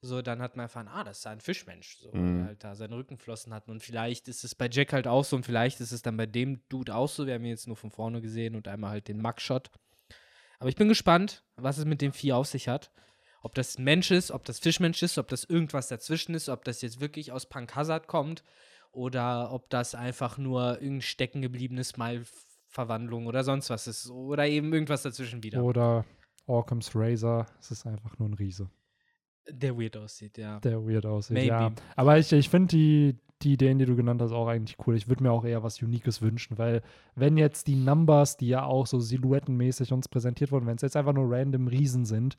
so 0.00 0.22
dann 0.22 0.40
hat 0.40 0.56
man 0.56 0.64
erfahren, 0.64 0.86
ah, 0.88 1.02
das 1.02 1.18
ist 1.18 1.26
ein 1.26 1.40
Fischmensch, 1.40 1.96
so, 1.98 2.12
Mhm. 2.16 2.36
der 2.38 2.44
halt 2.46 2.64
da 2.64 2.74
seine 2.76 2.96
Rückenflossen 2.96 3.52
hatten 3.52 3.72
und 3.72 3.82
vielleicht 3.82 4.28
ist 4.28 4.44
es 4.44 4.54
bei 4.54 4.68
Jack 4.70 4.92
halt 4.92 5.08
auch 5.08 5.24
so 5.24 5.34
und 5.34 5.44
vielleicht 5.44 5.80
ist 5.80 5.90
es 5.90 6.02
dann 6.02 6.16
bei 6.16 6.26
dem 6.26 6.60
Dude 6.68 6.94
auch 6.94 7.08
so, 7.08 7.26
wir 7.26 7.34
haben 7.34 7.44
ihn 7.44 7.50
jetzt 7.50 7.66
nur 7.66 7.76
von 7.76 7.90
vorne 7.90 8.20
gesehen 8.22 8.54
und 8.54 8.68
einmal 8.68 8.90
halt 8.90 9.08
den 9.08 9.20
Mugshot. 9.20 9.68
Aber 10.62 10.68
ich 10.68 10.76
bin 10.76 10.86
gespannt, 10.86 11.42
was 11.56 11.78
es 11.78 11.86
mit 11.86 12.00
dem 12.00 12.12
Vieh 12.12 12.34
auf 12.34 12.46
sich 12.46 12.68
hat. 12.68 12.92
Ob 13.42 13.52
das 13.52 13.78
Mensch 13.78 14.12
ist, 14.12 14.30
ob 14.30 14.44
das 14.44 14.60
Fischmensch 14.60 15.02
ist, 15.02 15.18
ob 15.18 15.26
das 15.26 15.42
irgendwas 15.42 15.88
dazwischen 15.88 16.36
ist, 16.36 16.48
ob 16.48 16.64
das 16.64 16.82
jetzt 16.82 17.00
wirklich 17.00 17.32
aus 17.32 17.46
Punk 17.46 17.74
Hazard 17.74 18.06
kommt 18.06 18.44
oder 18.92 19.50
ob 19.50 19.70
das 19.70 19.96
einfach 19.96 20.38
nur 20.38 20.74
irgendein 20.74 21.00
stecken 21.00 21.42
gebliebenes 21.42 21.96
Malverwandlung 21.96 23.26
oder 23.26 23.42
sonst 23.42 23.70
was 23.70 23.88
ist 23.88 24.08
oder 24.08 24.46
eben 24.46 24.72
irgendwas 24.72 25.02
dazwischen 25.02 25.42
wieder. 25.42 25.64
Oder 25.64 26.04
Orcams 26.46 26.92
Razor. 26.94 27.46
Es 27.58 27.72
ist 27.72 27.84
einfach 27.84 28.16
nur 28.20 28.28
ein 28.28 28.34
Riese, 28.34 28.70
Der 29.50 29.76
weird 29.76 29.96
aussieht, 29.96 30.38
ja. 30.38 30.60
der 30.60 30.86
weird 30.86 31.04
aussieht. 31.06 31.34
Maybe. 31.34 31.48
Ja. 31.48 31.72
Aber 31.96 32.18
ich, 32.18 32.32
ich 32.32 32.48
finde 32.48 32.68
die, 32.76 33.16
die 33.42 33.54
Ideen, 33.54 33.78
die 33.78 33.86
du 33.86 33.96
genannt 33.96 34.22
hast, 34.22 34.32
auch 34.32 34.46
eigentlich 34.46 34.76
cool. 34.86 34.96
Ich 34.96 35.08
würde 35.08 35.22
mir 35.24 35.32
auch 35.32 35.44
eher 35.44 35.62
was 35.62 35.82
Uniques 35.82 36.22
wünschen, 36.22 36.58
weil 36.58 36.82
wenn 37.16 37.36
jetzt 37.36 37.66
die 37.66 37.74
Numbers, 37.74 38.36
die 38.36 38.48
ja 38.48 38.64
auch 38.64 38.86
so 38.86 39.00
silhouettenmäßig 39.00 39.92
uns 39.92 40.08
präsentiert 40.08 40.52
wurden, 40.52 40.66
wenn 40.66 40.76
es 40.76 40.82
jetzt 40.82 40.96
einfach 40.96 41.12
nur 41.12 41.28
random 41.28 41.66
Riesen 41.66 42.04
sind, 42.04 42.36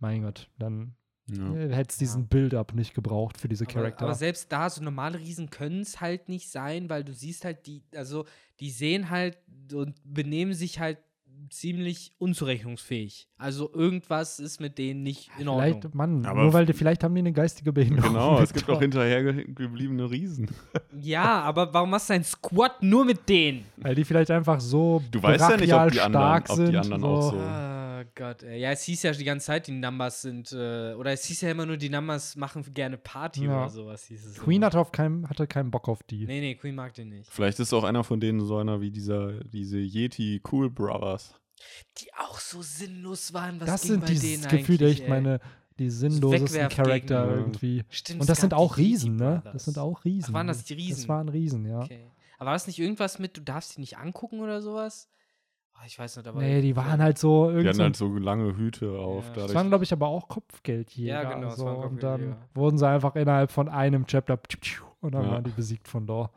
mein 0.00 0.22
Gott, 0.22 0.48
dann 0.58 0.94
Ja. 1.30 1.54
äh, 1.54 1.72
hätte 1.72 1.90
es 1.90 1.98
diesen 1.98 2.26
Build-up 2.26 2.74
nicht 2.74 2.94
gebraucht 2.94 3.38
für 3.38 3.46
diese 3.48 3.64
Aber, 3.64 3.72
Charakter. 3.74 4.04
aber 4.06 4.14
selbst 4.16 4.50
da, 4.50 4.68
so 4.68 4.82
normale 4.82 5.18
Riesen 5.18 5.50
können 5.50 5.82
es 5.82 6.00
halt 6.00 6.28
nicht 6.28 6.50
sein, 6.50 6.90
weil 6.90 7.04
du 7.04 7.12
siehst 7.12 7.44
halt, 7.44 7.66
die, 7.66 7.82
also 7.94 8.24
die 8.58 8.70
sehen 8.70 9.08
halt 9.10 9.38
und 9.72 9.94
benehmen 10.02 10.52
sich 10.54 10.80
halt 10.80 10.98
ziemlich 11.50 12.12
unzurechnungsfähig. 12.18 13.28
Also 13.36 13.70
irgendwas 13.74 14.38
ist 14.38 14.60
mit 14.60 14.78
denen 14.78 15.02
nicht 15.02 15.30
in 15.38 15.48
Ordnung. 15.48 15.80
Vielleicht, 15.80 15.94
Mann, 15.94 16.24
Aber 16.26 16.42
nur 16.42 16.52
weil 16.52 16.64
die, 16.66 16.72
vielleicht 16.72 17.02
haben 17.04 17.14
die 17.14 17.20
eine 17.20 17.32
geistige 17.32 17.72
Behinderung. 17.72 18.12
Genau, 18.12 18.38
es 18.42 18.52
gibt 18.52 18.68
auch 18.70 18.80
hinterhergebliebene 18.80 20.10
Riesen. 20.10 20.48
Ja, 21.00 21.40
aber 21.42 21.72
warum 21.74 21.90
machst 21.90 22.08
du 22.10 22.14
ein 22.14 22.24
Squad 22.24 22.82
nur 22.82 23.04
mit 23.04 23.28
denen? 23.28 23.64
Weil 23.78 23.94
die 23.94 24.04
vielleicht 24.04 24.30
einfach 24.30 24.60
so 24.60 25.02
Du 25.10 25.22
weißt 25.22 25.40
ja 25.50 25.56
nicht, 25.56 25.74
ob 25.74 25.90
die 25.90 26.00
anderen- 26.00 26.10
stark 26.12 26.50
ob 26.50 26.56
die 26.58 26.66
sind. 26.66 26.76
anderen 26.76 27.04
auch 27.04 27.32
so- 27.32 27.38
Ah, 27.38 27.79
Gott, 28.14 28.42
ey. 28.42 28.60
Ja, 28.60 28.70
es 28.70 28.82
hieß 28.84 29.02
ja 29.04 29.12
die 29.12 29.24
ganze 29.24 29.46
Zeit, 29.46 29.66
die 29.66 29.72
Numbers 29.72 30.22
sind, 30.22 30.52
äh, 30.52 30.94
oder 30.94 31.12
es 31.12 31.24
hieß 31.24 31.40
ja 31.42 31.50
immer 31.50 31.66
nur, 31.66 31.76
die 31.76 31.88
Numbers 31.90 32.36
machen 32.36 32.64
gerne 32.74 32.96
Party 32.98 33.44
Ja. 33.44 33.62
oder 33.62 33.68
sowas 33.70 34.04
hieß 34.06 34.26
es. 34.26 34.38
Queen 34.38 34.56
immer. 34.56 34.66
hatte, 34.66 34.78
auf 34.80 34.92
keinem, 34.92 35.28
hatte 35.28 35.46
keinen 35.46 35.70
Bock 35.70 35.88
auf 35.88 36.02
die. 36.02 36.26
Nee, 36.26 36.40
nee, 36.40 36.54
Queen 36.54 36.74
mag 36.74 36.94
den 36.94 37.08
nicht. 37.10 37.30
Vielleicht 37.30 37.60
ist 37.60 37.72
auch 37.72 37.84
einer 37.84 38.04
von 38.04 38.20
denen 38.20 38.40
so 38.40 38.56
einer 38.58 38.80
wie 38.80 38.90
dieser, 38.90 39.42
diese 39.44 39.78
Yeti 39.78 40.40
Cool 40.50 40.70
Brothers. 40.70 41.34
Die 41.98 42.12
auch 42.14 42.38
so 42.40 42.62
sinnlos 42.62 43.32
waren, 43.34 43.60
was 43.60 43.66
das 43.68 43.82
ging 43.82 43.90
sind 43.92 44.08
denen 44.22 44.48
gefühlt 44.48 44.82
echt 44.82 45.02
ey? 45.02 45.08
meine 45.08 45.40
die 45.78 45.90
sinnlosesten. 45.90 46.68
Charakter 46.68 47.26
Ja. 47.26 47.34
irgendwie. 47.34 47.84
Stimmt, 47.88 48.16
Und 48.20 48.22
es 48.22 48.26
das 48.28 48.40
sind 48.40 48.54
auch 48.54 48.76
die 48.76 48.82
Riesen, 48.82 49.16
ne? 49.16 49.42
Das 49.52 49.64
sind 49.64 49.78
auch 49.78 50.04
Riesen. 50.04 50.30
Ach, 50.30 50.34
waren 50.34 50.46
das 50.46 50.64
die 50.64 50.74
Riesen? 50.74 51.00
Das 51.02 51.08
waren 51.08 51.28
Riesen, 51.28 51.66
ja. 51.66 51.80
Okay. 51.80 52.06
Aber 52.38 52.46
war 52.48 52.52
das 52.54 52.66
nicht 52.66 52.78
irgendwas 52.78 53.18
mit, 53.18 53.36
du 53.36 53.42
darfst 53.42 53.76
die 53.76 53.80
nicht 53.80 53.98
angucken 53.98 54.40
oder 54.40 54.62
sowas? 54.62 55.08
Oh, 55.80 55.84
ich 55.86 55.98
weiß 55.98 56.16
nicht, 56.18 56.26
aber. 56.28 56.40
Nee, 56.40 56.60
die 56.60 56.76
waren 56.76 57.00
halt 57.02 57.16
so 57.16 57.46
Die 57.48 57.56
irgendwie. 57.56 57.68
hatten 57.68 57.76
So, 57.78 57.82
halt 57.84 57.96
so 57.96 58.18
lange 58.18 58.56
Hüte 58.56 58.90
auf. 58.98 59.24
Ja. 59.34 59.42
das 59.44 59.54
waren, 59.54 59.68
glaube 59.68 59.84
ich, 59.84 59.92
aber 59.92 60.08
auch 60.08 60.28
Kopfgeldjäger. 60.28 61.22
Ja, 61.22 61.32
genau, 61.34 61.50
So. 61.50 61.66
Und 61.66 62.02
dann 62.02 62.36
wurden 62.54 62.76
sie 62.78 62.86
einfach 62.88 63.16
innerhalb 63.16 63.50
von 63.50 63.68
einem 63.68 64.06
Chapter 64.06 64.38
und 65.00 65.14
dann 65.14 65.24
Ja. 65.24 65.30
waren 65.32 65.44
die 65.44 65.50
besiegt 65.50 65.88
von 65.88 66.06
da. 66.06 66.30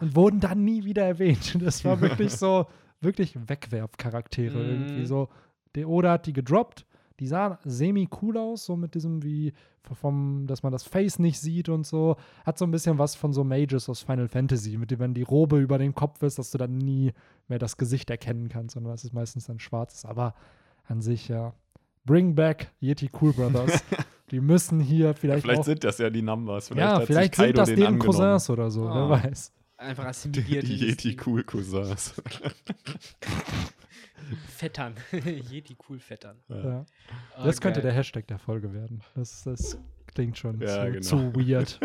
Und 0.00 0.16
wurden 0.16 0.40
dann 0.40 0.64
nie 0.64 0.84
wieder 0.84 1.04
erwähnt. 1.04 1.54
Das 1.64 1.84
war 1.84 2.00
wirklich 2.00 2.32
so, 2.32 2.66
wirklich 3.00 3.34
Wegwerfcharaktere 3.48 4.58
Mhm. 4.58 4.70
irgendwie 4.70 5.06
so. 5.06 5.28
Der 5.74 5.88
Oda 5.88 6.12
hat 6.12 6.26
die 6.26 6.32
gedroppt. 6.34 6.84
Die 7.22 7.28
sahen 7.28 7.56
semi-cool 7.64 8.36
aus, 8.36 8.64
so 8.64 8.74
mit 8.74 8.96
diesem 8.96 9.22
wie 9.22 9.52
vom, 9.92 10.44
dass 10.48 10.64
man 10.64 10.72
das 10.72 10.82
Face 10.82 11.20
nicht 11.20 11.38
sieht 11.38 11.68
und 11.68 11.86
so. 11.86 12.16
Hat 12.44 12.58
so 12.58 12.64
ein 12.64 12.72
bisschen 12.72 12.98
was 12.98 13.14
von 13.14 13.32
so 13.32 13.44
Mages 13.44 13.88
aus 13.88 14.02
Final 14.02 14.26
Fantasy, 14.26 14.76
mit 14.76 14.90
dem, 14.90 14.98
wenn 14.98 15.14
die 15.14 15.22
Robe 15.22 15.60
über 15.60 15.78
dem 15.78 15.94
Kopf 15.94 16.20
ist, 16.24 16.40
dass 16.40 16.50
du 16.50 16.58
dann 16.58 16.78
nie 16.78 17.12
mehr 17.46 17.60
das 17.60 17.76
Gesicht 17.76 18.10
erkennen 18.10 18.48
kannst, 18.48 18.74
sondern 18.74 18.90
das 18.92 19.04
ist 19.04 19.12
meistens 19.12 19.46
dann 19.46 19.60
schwarz. 19.60 20.04
Aber 20.04 20.34
an 20.88 21.00
sich 21.00 21.28
ja. 21.28 21.54
Bring 22.04 22.34
back 22.34 22.72
Yeti 22.80 23.08
Cool 23.20 23.32
Brothers. 23.32 23.84
die 24.32 24.40
müssen 24.40 24.80
hier 24.80 25.14
vielleicht, 25.14 25.42
vielleicht 25.42 25.60
auch. 25.60 25.64
sind 25.64 25.84
das 25.84 25.98
ja 25.98 26.10
die 26.10 26.22
Numbers. 26.22 26.66
Vielleicht 26.70 26.80
ja, 26.88 26.94
hat 26.94 27.00
sich 27.02 27.06
vielleicht 27.06 27.34
sind 27.36 27.56
das 27.56 27.68
den 27.68 27.76
deren 27.76 27.92
angenommen. 27.94 28.16
Cousins 28.18 28.50
oder 28.50 28.68
so, 28.68 28.82
wer 28.86 28.90
Ah. 28.94 29.10
weiß. 29.10 29.52
einfach 29.76 30.06
assimiliert. 30.06 30.66
die 30.66 30.74
Yeti. 30.74 31.16
Cool 31.24 31.44
Cousins. 31.44 32.14
Fettern. 34.48 34.94
Yeti 35.12 35.76
cool 35.88 35.98
Fettern. 35.98 36.38
Ja. 36.48 36.84
Ah, 37.36 37.44
Das 37.44 37.60
könnte 37.60 37.80
geil. 37.80 37.90
der 37.90 37.96
Hashtag 37.98 38.26
der 38.28 38.38
Folge 38.38 38.72
werden. 38.72 39.02
Das, 39.14 39.42
das 39.44 39.78
klingt 40.06 40.38
schon 40.38 40.60
Ja, 40.60 40.84
zu, 40.84 40.90
genau. 40.92 41.00
zu 41.00 41.16
weird. 41.36 41.80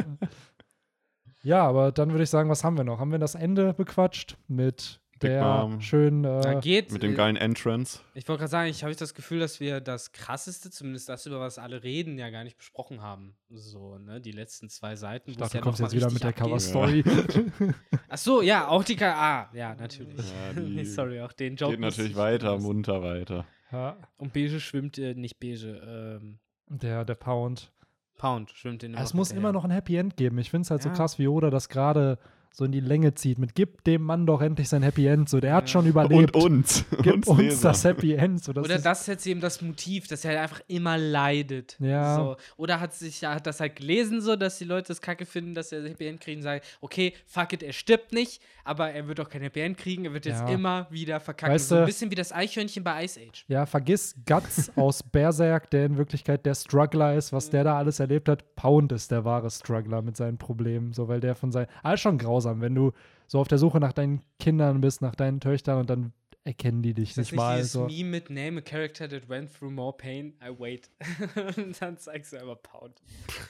ja, 1.43 1.63
aber 1.67 1.91
dann 1.91 2.11
würde 2.11 2.23
ich 2.23 2.29
sagen, 2.29 2.49
was 2.49 2.63
haben 2.63 2.77
wir 2.77 2.83
noch? 2.83 2.99
Haben 2.99 3.11
wir 3.11 3.19
das 3.19 3.35
Ende 3.35 3.73
bequatscht 3.73 4.37
mit 4.47 5.01
der. 5.21 5.41
Da 5.41 6.51
Äh, 6.53 6.61
geht. 6.61 6.91
Mit 6.91 7.03
dem 7.03 7.15
geilen 7.15 7.35
Entrance. 7.35 7.99
Ich 8.13 8.27
wollte 8.27 8.39
gerade 8.41 8.51
sagen, 8.51 8.69
ich 8.69 8.83
habe 8.83 8.95
das 8.95 9.13
Gefühl, 9.13 9.39
dass 9.39 9.59
wir 9.59 9.81
das 9.81 10.11
krasseste, 10.11 10.69
zumindest 10.69 11.09
das, 11.09 11.25
über 11.25 11.39
was 11.39 11.57
alle 11.57 11.83
reden, 11.83 12.17
ja 12.17 12.29
gar 12.29 12.43
nicht 12.43 12.57
besprochen 12.57 13.01
haben. 13.01 13.35
So, 13.49 13.97
ne? 13.97 14.19
Die 14.21 14.31
letzten 14.31 14.69
zwei 14.69 14.95
Seiten. 14.95 15.31
ich 15.31 15.37
dachte, 15.37 15.55
ja 15.55 15.61
du 15.61 15.65
kommst 15.65 15.79
jetzt 15.81 15.93
wieder 15.95 16.11
mit 16.11 16.23
der 16.23 16.33
Cover-Story. 16.33 17.03
Ach 18.09 18.17
so, 18.17 18.41
ja, 18.41 18.67
auch 18.67 18.83
die 18.83 18.95
K 18.95 19.13
Ah, 19.13 19.49
ja, 19.53 19.75
natürlich. 19.75 20.15
Ja, 20.17 20.85
Sorry, 20.85 21.21
auch 21.21 21.31
den 21.33 21.55
Joke. 21.55 21.71
Geht 21.73 21.81
natürlich 21.81 22.11
ich 22.11 22.17
weiter, 22.17 22.53
lassen. 22.53 22.63
munter 22.63 23.01
weiter. 23.01 23.45
ja, 23.71 23.97
Und 24.17 24.33
Beige 24.33 24.59
schwimmt, 24.59 24.97
äh, 24.97 25.13
nicht 25.13 25.39
Beige, 25.39 26.19
ähm, 26.21 26.39
der, 26.69 27.05
der 27.05 27.15
Pound. 27.15 27.71
Pound 28.17 28.49
schwimmt 28.51 28.83
in 28.83 28.95
Es 28.95 29.13
muss 29.13 29.31
immer 29.31 29.51
noch 29.53 29.63
ein 29.63 29.69
Happy 29.71 29.95
End 29.95 30.17
geben. 30.17 30.37
Ich 30.39 30.49
finde 30.49 30.63
es 30.63 30.71
halt 30.71 30.81
so 30.81 30.89
Ja. 30.89 30.95
krass, 30.95 31.19
wie 31.19 31.27
Oda 31.27 31.49
das 31.51 31.69
gerade 31.69 32.17
so 32.57 32.65
in 32.65 32.71
die 32.71 32.79
Länge 32.79 33.13
zieht 33.13 33.37
mit 33.37 33.53
gib 33.53 33.83
dem 33.83 34.01
Mann 34.01 34.25
doch 34.25 34.41
endlich 34.41 34.67
sein 34.67 34.81
Happy 34.81 35.05
End, 35.05 35.29
so 35.29 35.39
der 35.39 35.53
hat 35.53 35.69
schon 35.69 35.85
überlebt. 35.85 36.35
Und 36.35 36.43
uns. 36.43 36.85
Gib 37.03 37.27
uns 37.27 37.61
das 37.61 37.83
Happy 37.83 38.13
End. 38.15 38.43
So, 38.43 38.51
das 38.51 38.65
Oder 38.65 38.75
ist, 38.77 38.85
das 38.85 39.01
ist 39.01 39.07
jetzt 39.07 39.27
eben 39.27 39.41
das 39.41 39.61
Motiv, 39.61 40.07
dass 40.07 40.25
er 40.25 40.31
halt 40.31 40.39
einfach 40.41 40.61
immer 40.67 40.97
leidet. 40.97 41.75
Ja. 41.79 42.15
So. 42.15 42.37
Oder 42.57 42.79
hat 42.79 42.95
sich 42.95 43.23
hat 43.23 43.45
das 43.45 43.59
halt 43.59 43.75
gelesen, 43.75 44.21
so, 44.21 44.35
dass 44.35 44.57
die 44.57 44.63
Leute 44.65 44.87
das 44.87 45.01
kacke 45.01 45.27
finden, 45.27 45.53
dass 45.53 45.71
er 45.71 45.81
das 45.81 45.91
Happy 45.91 46.07
End 46.07 46.19
kriegen, 46.19 46.41
sagen, 46.41 46.61
okay, 46.81 47.13
fuck 47.27 47.53
it, 47.53 47.61
er 47.61 47.73
stirbt 47.73 48.11
nicht, 48.11 48.41
aber 48.63 48.89
er 48.89 49.07
wird 49.07 49.19
auch 49.19 49.29
kein 49.29 49.43
Happy 49.43 49.59
End 49.61 49.77
kriegen, 49.77 50.05
er 50.05 50.13
wird 50.13 50.25
jetzt 50.25 50.39
Ja. 50.41 50.49
immer 50.49 50.87
wieder 50.89 51.19
verkacken. 51.19 51.53
Weißt 51.53 51.69
so 51.69 51.75
ein 51.75 51.81
du- 51.81 51.85
bisschen 51.85 52.09
wie 52.09 52.15
das 52.15 52.31
Eichhörnchen 52.31 52.83
bei 52.83 53.03
Ice 53.03 53.19
Age. 53.19 53.45
Ja, 53.49 53.67
vergiss 53.67 54.15
Guts 54.25 54.71
aus 54.75 55.03
Berserk, 55.03 55.69
der 55.69 55.85
in 55.85 55.97
Wirklichkeit 55.97 56.43
der 56.45 56.55
Struggler 56.55 57.13
ist, 57.13 57.31
was 57.31 57.51
der 57.51 57.63
da 57.65 57.77
alles 57.77 57.99
erlebt 57.99 58.29
hat. 58.29 58.55
Pound 58.55 58.91
ist 58.93 59.11
der 59.11 59.25
wahre 59.25 59.51
Struggler 59.51 60.01
mit 60.01 60.17
seinen 60.17 60.37
Problemen, 60.39 60.93
so 60.93 61.07
weil 61.07 61.19
der 61.19 61.35
von 61.35 61.51
seinen. 61.51 61.67
Alles 61.83 61.99
schon 61.99 62.17
grausam, 62.17 62.46
wenn 62.55 62.75
du 62.75 62.91
so 63.27 63.39
auf 63.39 63.47
der 63.47 63.57
Suche 63.57 63.79
nach 63.79 63.93
deinen 63.93 64.21
Kindern 64.39 64.81
bist, 64.81 65.01
nach 65.01 65.15
deinen 65.15 65.39
Töchtern 65.39 65.79
und 65.79 65.89
dann 65.89 66.13
erkennen 66.43 66.81
die 66.81 66.93
dich 66.93 67.09
das 67.09 67.17
nicht 67.17 67.31
nicht 67.33 67.37
mal. 67.37 67.57
dieses 67.57 67.73
So. 67.73 67.85
Meme 67.87 68.09
mit 68.09 68.29
Name 68.29 68.59
a 68.59 68.61
character 68.61 69.07
that 69.09 69.27
went 69.27 69.53
through 69.53 69.71
more 69.71 69.95
pain? 69.95 70.33
I 70.41 70.49
wait. 70.57 70.89
Und 71.57 71.79
dann 71.81 71.97
zeigst 71.97 72.33
du 72.33 72.37
einfach 72.37 72.61
Pound. 72.63 73.01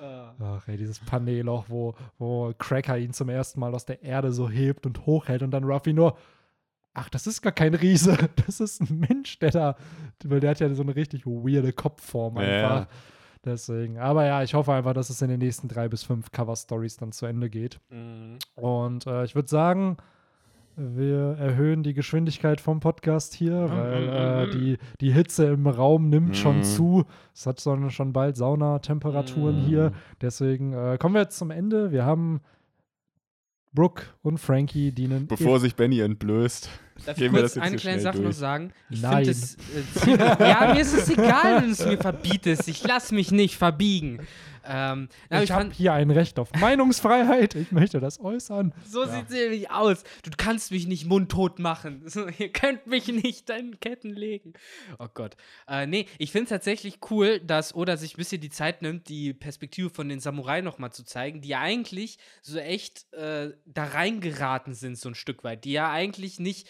Ah. 0.00 0.32
Ach 0.40 0.68
ey, 0.68 0.78
dieses 0.78 0.98
Panel 1.00 1.46
auch, 1.50 1.66
wo, 1.68 1.94
wo 2.16 2.50
Cracker 2.58 2.96
ihn 2.96 3.12
zum 3.12 3.28
ersten 3.28 3.60
Mal 3.60 3.74
aus 3.74 3.84
der 3.84 4.02
Erde 4.02 4.32
so 4.32 4.48
hebt 4.48 4.86
und 4.86 5.04
hochhält 5.04 5.42
und 5.42 5.50
dann 5.50 5.64
Ruffy 5.64 5.92
nur, 5.92 6.16
ach, 6.94 7.10
das 7.10 7.26
ist 7.26 7.42
gar 7.42 7.52
kein 7.52 7.74
Riese, 7.74 8.16
das 8.46 8.60
ist 8.60 8.80
ein 8.80 9.00
Mensch, 9.00 9.38
der 9.38 9.50
da, 9.50 9.76
weil 10.24 10.40
der 10.40 10.52
hat 10.52 10.60
ja 10.60 10.74
so 10.74 10.80
eine 10.82 10.96
richtig 10.96 11.26
weirde 11.26 11.74
Kopfform 11.74 12.38
einfach. 12.38 12.80
ja. 12.80 12.88
Deswegen, 13.44 13.98
aber 13.98 14.26
ja, 14.26 14.42
ich 14.42 14.52
hoffe 14.54 14.72
einfach, 14.72 14.92
dass 14.92 15.08
es 15.08 15.22
in 15.22 15.28
den 15.30 15.38
nächsten 15.38 15.66
drei 15.68 15.88
bis 15.88 16.02
fünf 16.02 16.30
Cover-Stories 16.30 16.96
dann 16.98 17.12
zu 17.12 17.24
Ende 17.26 17.48
geht. 17.48 17.80
Mhm. 17.90 18.38
Und 18.54 19.06
äh, 19.06 19.24
ich 19.24 19.34
würde 19.34 19.48
sagen, 19.48 19.96
wir 20.76 21.36
erhöhen 21.38 21.82
die 21.82 21.94
Geschwindigkeit 21.94 22.60
vom 22.60 22.80
Podcast 22.80 23.34
hier, 23.34 23.70
weil 23.70 24.08
äh, 24.08 24.50
die, 24.50 24.78
die 25.00 25.12
Hitze 25.12 25.46
im 25.46 25.66
Raum 25.66 26.08
nimmt 26.10 26.36
schon 26.36 26.58
Mhm. 26.58 26.62
zu. 26.64 27.04
Es 27.34 27.46
hat 27.46 27.60
so, 27.60 27.88
schon 27.90 28.12
bald 28.12 28.36
Saunatemperaturen 28.36 29.62
Mhm. 29.62 29.66
hier. 29.66 29.92
Deswegen 30.20 30.72
äh, 30.72 30.96
kommen 30.98 31.14
wir 31.14 31.22
jetzt 31.22 31.38
zum 31.38 31.50
Ende. 31.50 31.92
Wir 31.92 32.04
haben 32.04 32.40
Brooke 33.72 34.02
und 34.22 34.38
Frankie, 34.38 34.92
die 34.92 35.04
einen 35.04 35.26
Bevor 35.26 35.60
sich 35.60 35.76
Benny 35.76 36.00
entblößt. 36.00 36.68
Darf 37.06 37.18
ich 37.18 37.30
kurz 37.30 37.42
das 37.42 37.54
jetzt 37.56 37.64
eine 37.64 37.76
kleine 37.76 38.00
Sache 38.00 38.16
noch 38.18 38.24
durch. 38.24 38.36
sagen? 38.36 38.72
Ich 38.90 39.00
Nein. 39.02 39.24
finde 39.24 39.30
es. 39.30 39.54
Äh, 39.54 39.58
ziemlich- 40.00 40.20
ja, 40.40 40.72
mir 40.74 40.80
ist 40.80 40.92
es 40.94 41.08
egal, 41.10 41.56
wenn 41.56 41.66
du 41.66 41.70
es 41.72 41.84
mir 41.86 41.98
verbietest. 41.98 42.68
Ich 42.68 42.82
lass 42.84 43.12
mich 43.12 43.30
nicht 43.32 43.56
verbiegen. 43.56 44.26
Ähm, 44.62 45.08
ich 45.30 45.40
ich 45.44 45.50
habe 45.52 45.62
fand, 45.64 45.74
hier 45.74 45.94
ein 45.94 46.10
Recht 46.10 46.38
auf 46.38 46.52
Meinungsfreiheit. 46.52 47.54
Ich 47.54 47.72
möchte 47.72 47.98
das 47.98 48.20
äußern. 48.20 48.74
so 48.86 49.04
Ja. 49.04 49.08
sieht 49.10 49.24
es 49.30 49.34
nämlich 49.34 49.70
aus. 49.70 50.04
Du 50.22 50.30
kannst 50.36 50.70
mich 50.70 50.86
nicht 50.86 51.06
mundtot 51.06 51.58
machen. 51.58 52.04
Ihr 52.38 52.52
könnt 52.52 52.86
mich 52.86 53.08
nicht 53.08 53.48
in 53.48 53.80
Ketten 53.80 54.10
legen. 54.10 54.52
Oh 54.98 55.06
Gott. 55.12 55.36
Äh, 55.66 55.86
nee, 55.86 56.06
ich 56.18 56.30
finde 56.30 56.44
es 56.44 56.50
tatsächlich 56.50 56.98
cool, 57.10 57.40
dass 57.40 57.74
Oda 57.74 57.96
sich 57.96 58.14
ein 58.14 58.18
bisschen 58.18 58.42
die 58.42 58.50
Zeit 58.50 58.82
nimmt, 58.82 59.08
die 59.08 59.32
Perspektive 59.32 59.88
von 59.88 60.10
den 60.10 60.20
Samurai 60.20 60.60
nochmal 60.60 60.92
zu 60.92 61.04
zeigen, 61.04 61.40
die 61.40 61.48
ja 61.48 61.60
eigentlich 61.60 62.18
so 62.42 62.58
echt 62.58 63.10
äh, 63.14 63.52
da 63.64 63.84
reingeraten 63.84 64.74
sind, 64.74 64.98
so 64.98 65.08
ein 65.08 65.14
Stück 65.14 65.42
weit. 65.42 65.64
Die 65.64 65.72
ja 65.72 65.90
eigentlich 65.90 66.38
nicht 66.38 66.68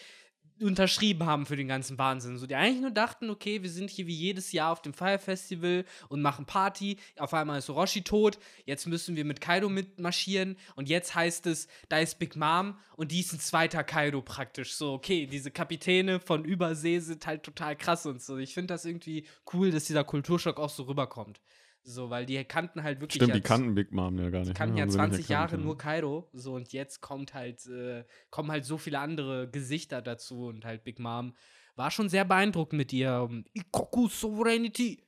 unterschrieben 0.61 1.25
haben 1.25 1.45
für 1.45 1.55
den 1.55 1.67
ganzen 1.67 1.97
Wahnsinn. 1.97 2.37
So, 2.37 2.47
die 2.47 2.55
eigentlich 2.55 2.81
nur 2.81 2.91
dachten, 2.91 3.29
okay, 3.29 3.63
wir 3.63 3.69
sind 3.69 3.89
hier 3.89 4.07
wie 4.07 4.15
jedes 4.15 4.51
Jahr 4.51 4.71
auf 4.71 4.81
dem 4.81 4.93
Fire 4.93 5.19
Festival 5.19 5.85
und 6.09 6.21
machen 6.21 6.45
Party. 6.45 6.97
Auf 7.17 7.33
einmal 7.33 7.59
ist 7.59 7.69
Orochi 7.69 8.01
tot. 8.03 8.39
Jetzt 8.65 8.87
müssen 8.87 9.15
wir 9.15 9.25
mit 9.25 9.41
Kaido 9.41 9.69
mitmarschieren. 9.69 10.57
Und 10.75 10.89
jetzt 10.89 11.15
heißt 11.15 11.47
es, 11.47 11.67
da 11.89 11.99
ist 11.99 12.19
Big 12.19 12.35
Mom 12.35 12.77
und 12.95 13.11
die 13.11 13.21
ist 13.21 13.33
ein 13.33 13.39
zweiter 13.39 13.83
Kaido 13.83 14.21
praktisch. 14.21 14.73
So, 14.73 14.93
okay, 14.93 15.27
diese 15.27 15.51
Kapitäne 15.51 16.19
von 16.19 16.45
Übersee 16.45 16.99
sind 16.99 17.25
halt 17.25 17.43
total 17.43 17.75
krass 17.75 18.05
und 18.05 18.21
so. 18.21 18.37
Ich 18.37 18.53
finde 18.53 18.73
das 18.73 18.85
irgendwie 18.85 19.25
cool, 19.53 19.71
dass 19.71 19.85
dieser 19.85 20.03
Kulturschock 20.03 20.59
auch 20.59 20.69
so 20.69 20.83
rüberkommt. 20.83 21.39
So, 21.83 22.09
weil 22.09 22.25
die 22.25 22.43
kannten 22.45 22.83
halt 22.83 23.01
wirklich. 23.01 23.15
Stimmt, 23.15 23.33
die 23.33 23.39
jetzt- 23.39 23.47
kannten 23.47 23.73
Big 23.73 23.91
Mom 23.91 24.17
ja 24.19 24.29
gar 24.29 24.41
die 24.41 24.49
nicht. 24.49 24.57
kannten 24.57 24.75
ne? 24.75 24.81
ja 24.81 24.85
sie 24.87 24.97
nicht 24.97 25.09
20 25.11 25.29
Jahre 25.29 25.55
ja. 25.55 25.61
nur 25.61 25.77
Kaido, 25.77 26.29
so 26.33 26.53
und 26.53 26.71
jetzt 26.73 27.01
kommt 27.01 27.33
halt, 27.33 27.65
äh, 27.67 28.05
kommen 28.29 28.51
halt 28.51 28.65
so 28.65 28.77
viele 28.77 28.99
andere 28.99 29.49
Gesichter 29.49 30.01
dazu 30.01 30.45
und 30.47 30.63
halt 30.63 30.83
Big 30.83 30.99
Mom 30.99 31.33
war 31.75 31.89
schon 31.89 32.09
sehr 32.09 32.25
beeindruckend 32.25 32.77
mit 32.77 32.93
ihr 32.93 33.27
Ikoku 33.53 34.07
Sovereignty 34.07 35.03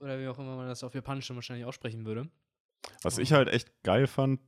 oder 0.00 0.18
wie 0.18 0.26
auch 0.26 0.38
immer 0.38 0.56
man 0.56 0.66
das 0.66 0.82
auf 0.82 0.94
Japanisch 0.94 1.28
dann 1.28 1.36
wahrscheinlich 1.36 1.64
aussprechen 1.66 2.04
würde. 2.04 2.28
Was 3.02 3.18
ich 3.18 3.32
halt 3.32 3.48
echt 3.48 3.82
geil 3.82 4.06
fand, 4.06 4.40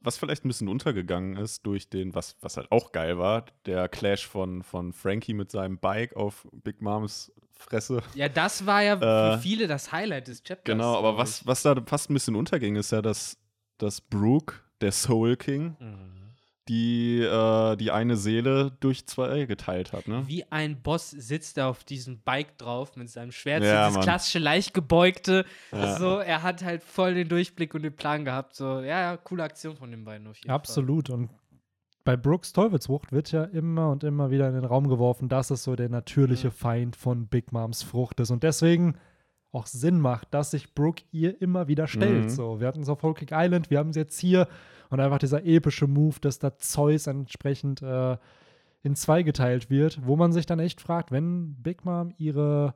was 0.00 0.16
vielleicht 0.18 0.44
ein 0.44 0.48
bisschen 0.48 0.68
untergegangen 0.68 1.36
ist 1.36 1.66
durch 1.66 1.88
den, 1.88 2.14
was, 2.14 2.36
was 2.40 2.56
halt 2.56 2.70
auch 2.70 2.92
geil 2.92 3.18
war, 3.18 3.46
der 3.66 3.88
Clash 3.88 4.26
von, 4.26 4.62
von 4.62 4.92
Frankie 4.92 5.34
mit 5.34 5.50
seinem 5.50 5.78
Bike 5.78 6.14
auf 6.16 6.46
Big 6.52 6.80
Moms 6.82 7.32
Fresse. 7.52 8.02
Ja, 8.14 8.28
das 8.28 8.66
war 8.66 8.82
ja 8.82 8.98
für 8.98 9.34
Äh, 9.34 9.38
viele 9.38 9.66
das 9.66 9.90
Highlight 9.90 10.28
des 10.28 10.42
Chapters. 10.42 10.64
Genau, 10.72 10.96
aber 10.98 11.16
was, 11.16 11.46
was 11.46 11.62
da 11.62 11.74
fast 11.86 12.10
ein 12.10 12.14
bisschen 12.14 12.36
unterging, 12.36 12.76
ist 12.76 12.92
ja, 12.92 13.00
dass, 13.02 13.38
dass 13.78 14.00
Brooke, 14.00 14.56
der 14.80 14.92
Soul 14.92 15.36
King, 15.36 15.76
Mhm. 15.80 16.25
Die, 16.68 17.20
äh, 17.20 17.76
die 17.76 17.90
eine 17.90 18.16
Seele 18.16 18.72
durch 18.80 19.06
zwei 19.06 19.46
geteilt 19.46 19.92
hat, 19.92 20.08
ne? 20.08 20.24
Wie 20.26 20.44
ein 20.50 20.82
Boss 20.82 21.10
sitzt 21.10 21.58
er 21.58 21.68
auf 21.68 21.84
diesem 21.84 22.20
Bike 22.20 22.58
drauf 22.58 22.96
mit 22.96 23.08
seinem 23.08 23.30
Schwert, 23.32 23.62
so 23.62 23.68
Ja, 23.68 23.84
dieses 23.84 23.94
Mann. 23.96 24.04
klassische, 24.04 24.38
leicht 24.40 24.74
gebeugte. 24.74 25.44
Ja. 25.72 25.96
So, 25.98 26.18
er 26.18 26.42
hat 26.42 26.64
halt 26.64 26.82
voll 26.82 27.14
den 27.14 27.28
Durchblick 27.28 27.74
und 27.74 27.82
den 27.82 27.94
Plan 27.94 28.24
gehabt. 28.24 28.54
So, 28.54 28.80
ja, 28.80 29.00
ja, 29.00 29.16
coole 29.16 29.44
Aktion 29.44 29.76
von 29.76 29.90
den 29.90 30.04
beiden 30.04 30.26
auf 30.26 30.36
jeden 30.36 30.48
Fall. 30.48 30.54
Absolut. 30.56 31.08
Und 31.10 31.30
bei 32.04 32.16
Brooks 32.16 32.52
Teufelsfrucht 32.52 33.10
wird 33.12 33.32
ja 33.32 33.44
immer 33.44 33.90
und 33.90 34.04
immer 34.04 34.30
wieder 34.30 34.48
in 34.48 34.54
den 34.54 34.64
Raum 34.64 34.88
geworfen, 34.88 35.28
dass 35.28 35.50
es 35.50 35.64
so 35.64 35.74
der 35.76 35.88
natürliche 35.88 36.48
Mhm. 36.48 36.52
Feind 36.52 36.96
von 36.96 37.26
Big 37.28 37.52
Moms 37.52 37.82
Frucht 37.82 38.20
ist. 38.20 38.30
Und 38.30 38.42
deswegen 38.42 38.96
auch 39.56 39.66
Sinn 39.66 40.00
macht, 40.00 40.32
dass 40.32 40.50
sich 40.52 40.74
Brooke 40.74 41.02
ihr 41.12 41.40
immer 41.42 41.66
wieder 41.68 41.86
stellt. 41.88 42.24
Mhm. 42.24 42.28
So, 42.30 42.60
wir 42.60 42.66
hatten 42.68 42.82
es 42.82 42.88
auf 42.88 43.02
Whole 43.02 43.14
Cake 43.14 43.34
Island, 43.34 43.70
wir 43.70 43.78
haben 43.78 43.90
es 43.90 43.96
jetzt 43.96 44.18
hier 44.20 44.46
und 44.90 45.00
einfach 45.00 45.18
dieser 45.18 45.44
epische 45.44 45.86
Move, 45.86 46.16
dass 46.20 46.38
da 46.38 46.56
Zeus 46.58 47.06
entsprechend 47.06 47.82
äh, 47.82 48.16
in 48.82 48.94
zwei 48.94 49.22
geteilt 49.24 49.68
wird, 49.68 50.06
wo 50.06 50.14
man 50.16 50.32
sich 50.32 50.46
dann 50.46 50.60
echt 50.60 50.80
fragt, 50.80 51.10
wenn 51.10 51.54
Big 51.62 51.84
Mom 51.84 52.12
ihre, 52.18 52.74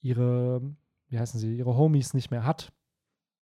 ihre, 0.00 0.62
wie 1.08 1.18
heißen 1.18 1.38
sie, 1.38 1.56
ihre 1.56 1.76
Homies 1.76 2.14
nicht 2.14 2.30
mehr 2.30 2.44
hat, 2.44 2.72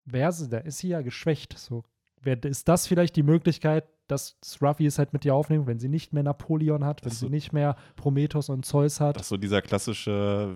wer 0.05 0.31
sie, 0.31 0.49
da 0.49 0.57
ist 0.57 0.79
sie 0.79 0.89
ja 0.89 1.01
geschwächt. 1.01 1.57
So, 1.57 1.83
wer, 2.21 2.43
ist 2.43 2.67
das 2.67 2.87
vielleicht 2.87 3.15
die 3.15 3.23
Möglichkeit, 3.23 3.85
dass 4.07 4.37
Ruffy 4.61 4.85
es 4.85 4.99
halt 4.99 5.13
mit 5.13 5.23
ihr 5.23 5.33
aufnimmt, 5.33 5.65
wenn 5.65 5.79
sie 5.79 5.87
nicht 5.87 6.11
mehr 6.11 6.23
Napoleon 6.23 6.83
hat, 6.83 7.01
wenn 7.03 7.09
Das 7.09 7.19
sie 7.19 7.27
so- 7.27 7.31
nicht 7.31 7.53
mehr 7.53 7.77
Prometheus 7.95 8.49
und 8.49 8.65
Zeus 8.65 8.99
hat? 8.99 9.15
Das 9.15 9.23
ist 9.23 9.29
so 9.29 9.37
dieser 9.37 9.61
klassische 9.61 10.53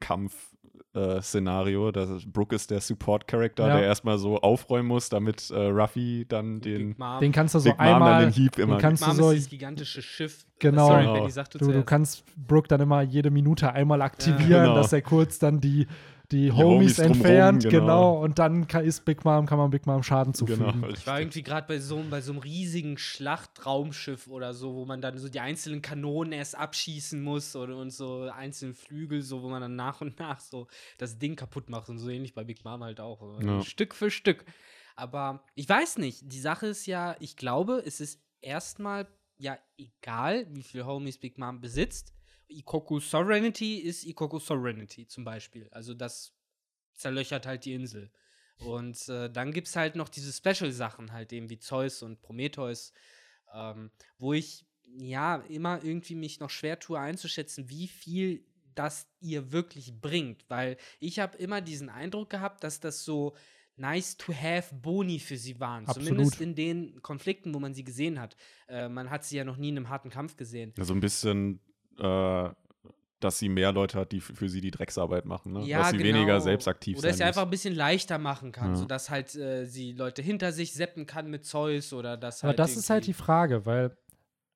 Videospiel-Endkampf-Szenario. 0.00 1.90
dass 1.92 2.24
Brooke 2.26 2.54
ist 2.54 2.70
der 2.70 2.80
Support-Character, 2.80 3.66
Ja. 3.68 3.76
der 3.78 3.84
erstmal 3.86 4.18
so 4.18 4.38
aufräumen 4.40 4.88
muss, 4.88 5.08
damit 5.08 5.50
äh, 5.50 5.54
Ruffy 5.66 6.24
dann 6.28 6.60
den 6.60 6.90
Big 6.90 6.98
Mom. 6.98 7.20
den 7.20 7.32
kannst 7.32 7.54
du 7.54 7.58
so 7.58 7.70
Big 7.70 7.78
Mom 7.78 7.86
dann 7.86 7.94
einmal, 7.94 8.24
den 8.24 8.32
Hieb 8.32 8.52
den 8.56 8.64
immer. 8.68 8.78
kannst 8.78 9.02
du 9.02 9.06
Mom 9.08 9.16
so, 9.16 9.30
ist 9.30 9.34
dieses 9.36 9.50
gigantische 9.50 10.02
Schiff. 10.02 10.46
Genau. 10.58 10.86
Sorry, 10.88 11.02
Genau. 11.04 11.14
Benny, 11.26 11.32
du, 11.52 11.58
du, 11.58 11.72
du 11.72 11.82
kannst 11.84 12.24
Brooke 12.36 12.68
dann 12.68 12.80
immer 12.80 13.02
jede 13.02 13.30
Minute 13.30 13.72
einmal 13.72 14.02
aktivieren, 14.02 14.64
Genau. 14.66 14.74
dass 14.74 14.92
er 14.92 15.02
kurz 15.02 15.38
dann 15.38 15.60
die, 15.60 15.86
die, 16.34 16.52
Homies 16.52 16.64
Homies 16.64 16.96
drumrum, 16.96 17.12
entfernt, 17.12 17.62
genau. 17.64 17.78
genau. 17.80 18.24
und 18.24 18.38
dann 18.38 18.66
kann, 18.66 18.84
ist 18.84 19.04
Big 19.04 19.24
Mom, 19.24 19.46
kann 19.46 19.58
man 19.58 19.70
Big 19.70 19.86
Mom 19.86 20.02
Schaden 20.02 20.34
zufügen. 20.34 20.80
Genau. 20.80 20.88
Ich 20.88 21.06
war 21.06 21.20
irgendwie 21.20 21.42
gerade 21.42 21.66
bei 21.66 21.78
so, 21.78 22.02
bei 22.10 22.20
so 22.20 22.32
einem 22.32 22.40
riesigen 22.40 22.98
Schlachtraumschiff 22.98 24.26
oder 24.26 24.52
so, 24.52 24.74
wo 24.74 24.84
man 24.84 25.00
dann 25.00 25.16
so 25.18 25.28
die 25.28 25.40
einzelnen 25.40 25.82
Kanonen 25.82 26.32
erst 26.32 26.56
abschießen 26.56 27.22
muss 27.22 27.54
oder, 27.54 27.76
und 27.76 27.90
so 27.90 28.28
einzelne 28.34 28.74
Flügel, 28.74 29.22
so 29.22 29.42
wo 29.42 29.48
man 29.48 29.62
dann 29.62 29.76
nach 29.76 30.00
und 30.00 30.18
nach 30.18 30.40
so 30.40 30.66
das 30.98 31.18
Ding 31.18 31.36
kaputt 31.36 31.70
macht 31.70 31.88
und 31.88 31.98
so 31.98 32.08
ähnlich 32.08 32.34
bei 32.34 32.44
Big 32.44 32.64
Mom 32.64 32.82
halt 32.82 33.00
auch. 33.00 33.40
Ja. 33.40 33.62
Stück 33.62 33.94
für 33.94 34.10
Stück. 34.10 34.44
Aber 34.96 35.44
ich 35.54 35.68
weiß 35.68 35.98
nicht, 35.98 36.20
die 36.32 36.40
Sache 36.40 36.66
ist 36.66 36.86
ja, 36.86 37.16
ich 37.20 37.36
glaube, 37.36 37.82
es 37.84 38.00
ist 38.00 38.20
erstmal 38.40 39.06
ja 39.38 39.58
egal, 39.76 40.46
wie 40.50 40.62
viel 40.62 40.84
Homies 40.84 41.18
Big 41.18 41.38
Mom 41.38 41.60
besitzt. 41.60 42.13
Ikoku 42.48 43.00
Sovereignty 43.00 43.76
ist 43.76 44.04
Ikoku 44.04 44.38
Sovereignty 44.38 45.06
zum 45.06 45.24
Beispiel. 45.24 45.68
Also 45.70 45.94
das 45.94 46.32
zerlöchert 46.94 47.46
halt 47.46 47.64
die 47.64 47.74
Insel. 47.74 48.10
Und 48.58 49.08
äh, 49.08 49.30
dann 49.30 49.52
gibt 49.52 49.68
es 49.68 49.76
halt 49.76 49.96
noch 49.96 50.08
diese 50.08 50.32
Special-Sachen, 50.32 51.12
halt 51.12 51.32
eben 51.32 51.50
wie 51.50 51.58
Zeus 51.58 52.02
und 52.02 52.20
Prometheus, 52.22 52.92
ähm, 53.52 53.90
wo 54.18 54.32
ich 54.32 54.64
ja 54.96 55.36
immer 55.48 55.82
irgendwie 55.82 56.14
mich 56.14 56.40
noch 56.40 56.50
schwer 56.50 56.78
tue 56.78 56.98
einzuschätzen, 56.98 57.68
wie 57.68 57.88
viel 57.88 58.46
das 58.74 59.08
ihr 59.20 59.52
wirklich 59.52 60.00
bringt. 60.00 60.44
Weil 60.48 60.76
ich 61.00 61.18
habe 61.18 61.36
immer 61.38 61.60
diesen 61.60 61.88
Eindruck 61.88 62.30
gehabt, 62.30 62.64
dass 62.64 62.80
das 62.80 63.04
so 63.04 63.34
nice 63.76 64.16
to 64.16 64.32
have 64.32 64.74
Boni 64.74 65.18
für 65.18 65.36
sie 65.36 65.58
waren. 65.58 65.86
Absolut. 65.86 66.08
Zumindest 66.08 66.40
in 66.40 66.54
den 66.54 67.02
Konflikten, 67.02 67.54
wo 67.54 67.58
man 67.58 67.74
sie 67.74 67.84
gesehen 67.84 68.20
hat. 68.20 68.36
Äh, 68.68 68.88
man 68.88 69.10
hat 69.10 69.24
sie 69.24 69.36
ja 69.36 69.44
noch 69.44 69.56
nie 69.56 69.70
in 69.70 69.76
einem 69.76 69.88
harten 69.88 70.10
Kampf 70.10 70.36
gesehen. 70.36 70.72
So 70.78 70.94
ein 70.94 71.00
bisschen 71.00 71.60
äh, 71.98 72.50
dass 73.20 73.38
sie 73.38 73.48
mehr 73.48 73.72
Leute 73.72 73.98
hat, 73.98 74.12
die 74.12 74.20
für 74.20 74.48
sie 74.48 74.60
die 74.60 74.70
Drecksarbeit 74.70 75.24
machen. 75.24 75.52
Ne? 75.52 75.64
Ja, 75.64 75.78
dass 75.78 75.90
sie 75.90 75.96
genau. 75.96 76.18
weniger 76.18 76.40
selbst 76.40 76.68
aktiv 76.68 76.98
Oder 76.98 77.08
es 77.08 77.16
sein 77.16 77.24
ja 77.24 77.28
einfach 77.28 77.42
ein 77.42 77.50
bisschen 77.50 77.74
leichter 77.74 78.18
machen 78.18 78.52
kann, 78.52 78.70
Ja. 78.70 78.76
sodass 78.76 79.08
halt 79.08 79.34
äh, 79.34 79.64
sie 79.64 79.92
Leute 79.92 80.20
hinter 80.20 80.52
sich 80.52 80.74
seppen 80.74 81.06
kann 81.06 81.30
mit 81.30 81.46
Zeus 81.46 81.92
oder 81.94 82.16
das 82.18 82.42
Aber 82.42 82.48
halt. 82.48 82.58
das 82.58 82.76
ist 82.76 82.90
halt 82.90 83.06
die 83.06 83.14
Frage, 83.14 83.64
weil 83.64 83.96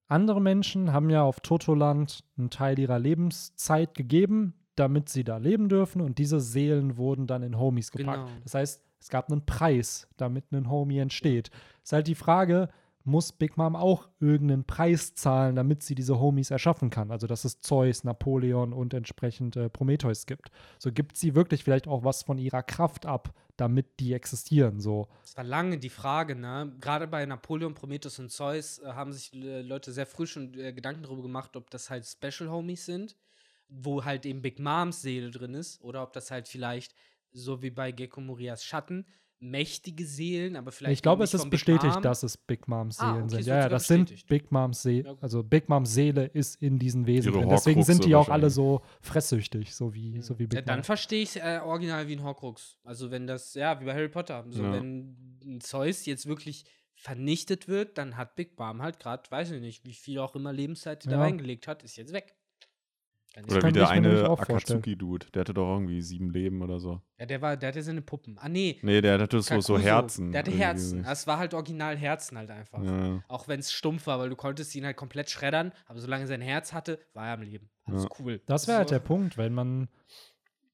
andere 0.07 0.41
Menschen 0.41 0.93
haben 0.93 1.09
ja 1.11 1.23
auf 1.23 1.41
Totoland 1.41 2.25
einen 2.37 2.51
Teil 2.51 2.79
ihrer 2.79 2.99
Lebenszeit 2.99 3.95
gegeben, 3.95 4.55
damit 4.75 5.09
sie 5.09 5.25
da 5.25 5.39
leben 5.39 5.69
dürfen 5.69 6.01
und 6.01 6.19
diese 6.19 6.41
Seelen 6.41 6.97
wurden 6.97 7.27
dann 7.27 7.43
in 7.43 7.59
Homies 7.59 7.91
gepackt. 7.91 8.27
Genau. 8.27 8.41
Das 8.45 8.55
heißt, 8.55 8.83
es 9.01 9.09
gab 9.09 9.31
einen 9.31 9.47
Preis, 9.47 10.09
damit 10.17 10.53
ein 10.53 10.69
Homie 10.69 10.99
entsteht. 10.99 11.51
Ist 11.83 11.93
halt 11.93 12.07
die 12.07 12.15
Frage, 12.15 12.69
muss 13.09 13.33
Big 13.33 13.57
Mom 13.57 13.75
auch 13.75 14.09
irgendeinen 14.21 14.65
Preis 14.65 15.15
zahlen, 15.15 15.57
damit 15.57 15.83
sie 15.83 15.95
diese 15.95 16.21
Homies 16.21 16.51
erschaffen 16.51 16.91
kann? 16.91 17.11
Also, 17.11 17.27
dass 17.27 17.45
es 17.45 17.61
Zeus, 17.61 18.05
Napoleon 18.05 18.73
und 18.73 18.95
entsprechend 18.95 19.57
äh, 19.57 19.69
Prometheus 19.69 20.27
gibt. 20.27 20.51
So 20.79 20.93
gibt 20.93 21.17
sie 21.17 21.35
wirklich 21.35 21.65
vielleicht 21.65 21.89
auch 21.89 22.05
was 22.05 22.23
von 22.23 22.39
ihrer 22.39 22.63
Kraft 22.63 23.07
ab, 23.07 23.35
damit 23.57 23.99
die 23.99 24.13
existieren. 24.13 24.81
So. 24.81 25.09
Das 25.23 25.37
war 25.37 25.45
lange 25.45 25.79
die 25.79 25.89
Frage, 25.89 26.37
ne? 26.37 26.73
Gerade 26.81 27.07
bei 27.09 27.27
Napoleon, 27.27 27.75
Prometheus 27.75 28.19
und 28.19 28.31
Zeus 28.31 28.79
äh, 28.79 28.87
haben 28.87 29.13
sich 29.13 29.35
äh, 29.35 29.63
Leute 29.63 29.93
sehr 29.93 30.07
früh 30.07 30.27
schon 30.27 30.55
äh, 30.55 30.73
Gedanken 30.73 31.03
darüber 31.03 31.23
gemacht, 31.23 31.57
ob 31.57 31.71
das 31.71 31.91
halt 31.91 32.07
Special 32.07 32.51
Homies 32.51 32.87
sind, 32.87 33.17
wo 33.69 34.05
halt 34.05 34.27
eben 34.27 34.43
Big 34.43 34.61
Moms 34.61 35.03
Seele 35.03 35.31
drin 35.31 35.55
ist, 35.55 35.83
oder 35.83 36.03
ob 36.03 36.13
das 36.13 36.31
halt 36.31 36.47
vielleicht, 36.47 36.95
so 37.33 37.63
wie 37.63 37.71
bei 37.71 37.91
Gecko 37.91 38.21
Morias 38.21 38.65
Schatten, 38.65 39.07
mächtige 39.41 40.05
Seelen, 40.05 40.57
aber 40.57 40.73
vielleicht. 40.73 40.95
ich 40.95 41.03
glaube, 41.03 41.23
es 41.23 41.33
ist 41.33 41.49
bestätigt, 41.49 41.95
Mom. 41.95 42.03
dass 42.03 42.23
es 42.25 42.37
Big 42.37 42.67
Moms 42.67 42.99
Ah, 42.99 43.13
Seelen 43.13 43.23
okay, 43.25 43.31
sind. 43.31 43.41
es 43.41 43.47
Ja, 43.47 43.59
ja, 43.61 43.69
das 43.69 43.87
sind 43.87 44.01
bestätigt. 44.11 44.27
Big 44.29 44.51
Moms 44.53 44.83
Seelen. 44.83 45.07
Ja. 45.07 45.17
Also 45.21 45.43
Big 45.45 45.69
Moms 45.69 45.95
Seele 45.95 46.27
ist 46.27 46.61
in 46.61 46.79
diesen 46.79 47.07
Wesen 47.07 47.33
drin. 47.33 47.49
Deswegen 47.49 47.83
sind 47.85 48.05
die 48.05 48.15
auch 48.17 48.29
alle 48.29 48.51
so 48.51 48.83
fresssüchtig, 49.01 49.75
so 49.75 49.95
wie, 49.95 50.21
so 50.23 50.39
wie 50.39 50.45
Ja, 50.45 50.49
Big 50.49 50.67
dann 50.67 50.79
Mom. 50.79 50.85
verstehe 50.85 51.23
ich 51.23 51.37
äh, 51.37 51.61
original 51.65 52.09
wie 52.09 52.15
ein 52.17 52.23
Horcrux. 52.25 52.79
Also 52.83 53.11
wenn 53.11 53.27
das, 53.27 53.55
ja, 53.55 53.81
wie 53.81 53.85
bei 53.85 53.95
Harry 53.95 54.09
Potter. 54.09 54.45
So, 54.51 54.63
Ja. 54.65 54.73
wenn 54.73 55.17
ein 55.45 55.61
Zeus 55.61 56.05
jetzt 56.07 56.27
wirklich 56.27 56.65
vernichtet 56.97 57.69
wird, 57.69 57.97
dann 57.97 58.17
hat 58.17 58.35
Big 58.35 58.59
Mom 58.59 58.83
halt 58.83 58.99
gerade, 58.99 59.31
weiß 59.31 59.53
ich 59.53 59.61
nicht, 59.61 59.85
wie 59.87 59.95
viel 59.95 60.19
auch 60.19 60.35
immer 60.35 60.53
Lebenszeit 60.53 61.05
die 61.05 61.09
da 61.09 61.15
Ja. 61.17 61.21
reingelegt 61.23 61.69
hat, 61.69 61.85
ist 61.85 61.97
jetzt 61.97 62.13
weg. 62.13 62.35
Ich 63.37 63.55
Oder 63.55 63.69
wie 63.69 63.73
der 63.73 63.89
eine. 63.89 64.29
Akatsuki-Dude, 64.29 65.27
der 65.33 65.41
hatte 65.41 65.55
doch 65.55 65.73
irgendwie 65.73 66.01
sieben 66.03 66.31
Leben 66.31 66.61
oder 66.63 66.81
so. 66.81 67.01
ja, 67.19 67.27
der 67.27 67.41
war, 67.41 67.57
der 67.57 67.69
hatte 67.69 67.83
seine 67.83 68.03
Puppen. 68.03 68.37
Ah, 68.41 68.49
nee. 68.49 68.79
Nee, 68.83 69.01
der 69.01 69.21
hatte 69.21 69.41
so, 69.41 69.61
so. 69.61 69.79
Herzen. 69.79 70.33
Der 70.33 70.41
hatte 70.41 70.51
irgendwie. 70.51 70.65
Herzen. 70.65 71.03
Das 71.05 71.27
war 71.29 71.39
halt 71.39 71.55
original 71.55 71.97
Herzen 71.97 72.37
halt 72.37 72.51
einfach. 72.51 72.83
Ja. 72.83 73.23
Auch 73.29 73.47
wenn 73.47 73.61
es 73.61 73.71
stumpf 73.71 74.07
war, 74.09 74.19
weil 74.19 74.31
du 74.31 74.35
konntest 74.37 74.75
ihn 74.75 74.85
halt 74.85 74.97
komplett 74.97 75.31
schreddern, 75.31 75.73
aber 75.87 76.01
solange 76.01 76.25
er 76.25 76.27
sein 76.27 76.41
Herz 76.41 76.73
hatte, 76.73 76.99
war 77.15 77.27
er 77.29 77.35
am 77.35 77.43
Leben. 77.43 77.71
Alles 77.85 78.05
Ja. 78.05 78.09
cool. 78.19 78.41
Das 78.47 78.67
wäre 78.67 78.79
halt 78.79 78.89
So. 78.89 78.95
der 78.97 79.01
Punkt, 79.01 79.37
wenn 79.39 79.55
man, 79.55 79.89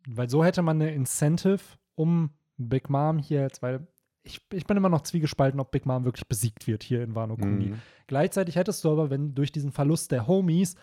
weil 0.07 0.31
so 0.31 0.43
hätte 0.43 0.63
man 0.63 0.81
eine 0.81 0.95
Incentive, 0.95 1.61
um 1.97 2.31
Big 2.57 2.89
Mom 2.89 3.19
hier 3.19 3.43
jetzt, 3.43 3.61
weil 3.63 3.87
ich, 4.23 4.41
ich 4.53 4.65
bin 4.67 4.79
immer 4.79 4.89
noch 4.89 5.03
zwiegespalten, 5.03 5.61
ob 5.61 5.71
Big 5.71 5.85
Mom 5.85 6.05
wirklich 6.07 6.27
besiegt 6.27 6.67
wird 6.67 6.83
hier 6.83 7.03
in 7.03 7.15
Wano 7.15 7.37
Kuni. 7.37 7.67
Mhm. 7.67 7.83
Gleichzeitig 8.07 8.57
hättest 8.57 8.83
du 8.85 8.91
aber, 8.91 9.11
wenn 9.11 9.35
durch 9.35 9.53
diesen 9.53 9.71
Verlust 9.71 10.13
der 10.13 10.27
Homies 10.27 10.77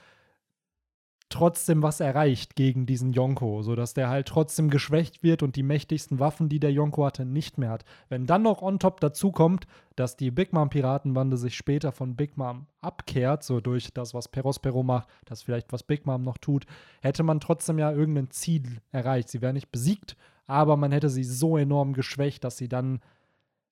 trotzdem 1.31 1.81
was 1.81 1.99
erreicht 1.99 2.55
gegen 2.55 2.85
diesen 2.85 3.13
Yonko, 3.13 3.63
sodass 3.63 3.93
der 3.93 4.09
halt 4.09 4.27
trotzdem 4.27 4.69
geschwächt 4.69 5.23
wird 5.23 5.41
und 5.41 5.55
die 5.55 5.63
mächtigsten 5.63 6.19
Waffen, 6.19 6.49
die 6.49 6.59
der 6.59 6.71
Yonko 6.71 7.05
hatte, 7.05 7.25
nicht 7.25 7.57
mehr 7.57 7.69
hat. 7.69 7.85
Wenn 8.09 8.27
dann 8.27 8.43
noch 8.43 8.61
on 8.61 8.79
top 8.79 8.99
dazu 8.99 9.31
kommt, 9.31 9.65
dass 9.95 10.17
die 10.17 10.31
Big 10.31 10.53
Mom 10.53 10.69
Piratenbande 10.69 11.37
sich 11.37 11.55
später 11.55 11.91
von 11.91 12.15
Big 12.15 12.37
Mom 12.37 12.67
abkehrt, 12.81 13.43
so 13.43 13.59
durch 13.59 13.93
das, 13.93 14.13
was 14.13 14.27
Perospero 14.27 14.83
macht, 14.83 15.07
das 15.25 15.41
vielleicht 15.41 15.73
was 15.73 15.83
Big 15.83 16.05
Mom 16.05 16.21
noch 16.23 16.37
tut, 16.37 16.65
hätte 17.01 17.23
man 17.23 17.39
trotzdem 17.39 17.79
ja 17.79 17.91
irgendein 17.91 18.29
Ziel 18.29 18.81
erreicht. 18.91 19.29
Sie 19.29 19.41
wäre 19.41 19.53
nicht 19.53 19.71
besiegt, 19.71 20.17
aber 20.47 20.77
man 20.77 20.91
hätte 20.91 21.09
sie 21.09 21.23
so 21.23 21.57
enorm 21.57 21.93
geschwächt, 21.93 22.43
dass 22.43 22.57
sie 22.57 22.69
dann 22.69 23.01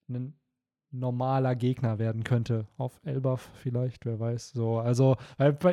ein 0.10 0.34
normaler 0.92 1.56
Gegner 1.56 2.00
werden 2.00 2.24
könnte. 2.24 2.66
Auf 2.78 3.00
Elbaf 3.04 3.50
vielleicht, 3.56 4.06
wer 4.06 4.20
weiß. 4.20 4.52
So, 4.52 4.80
also, 4.80 5.18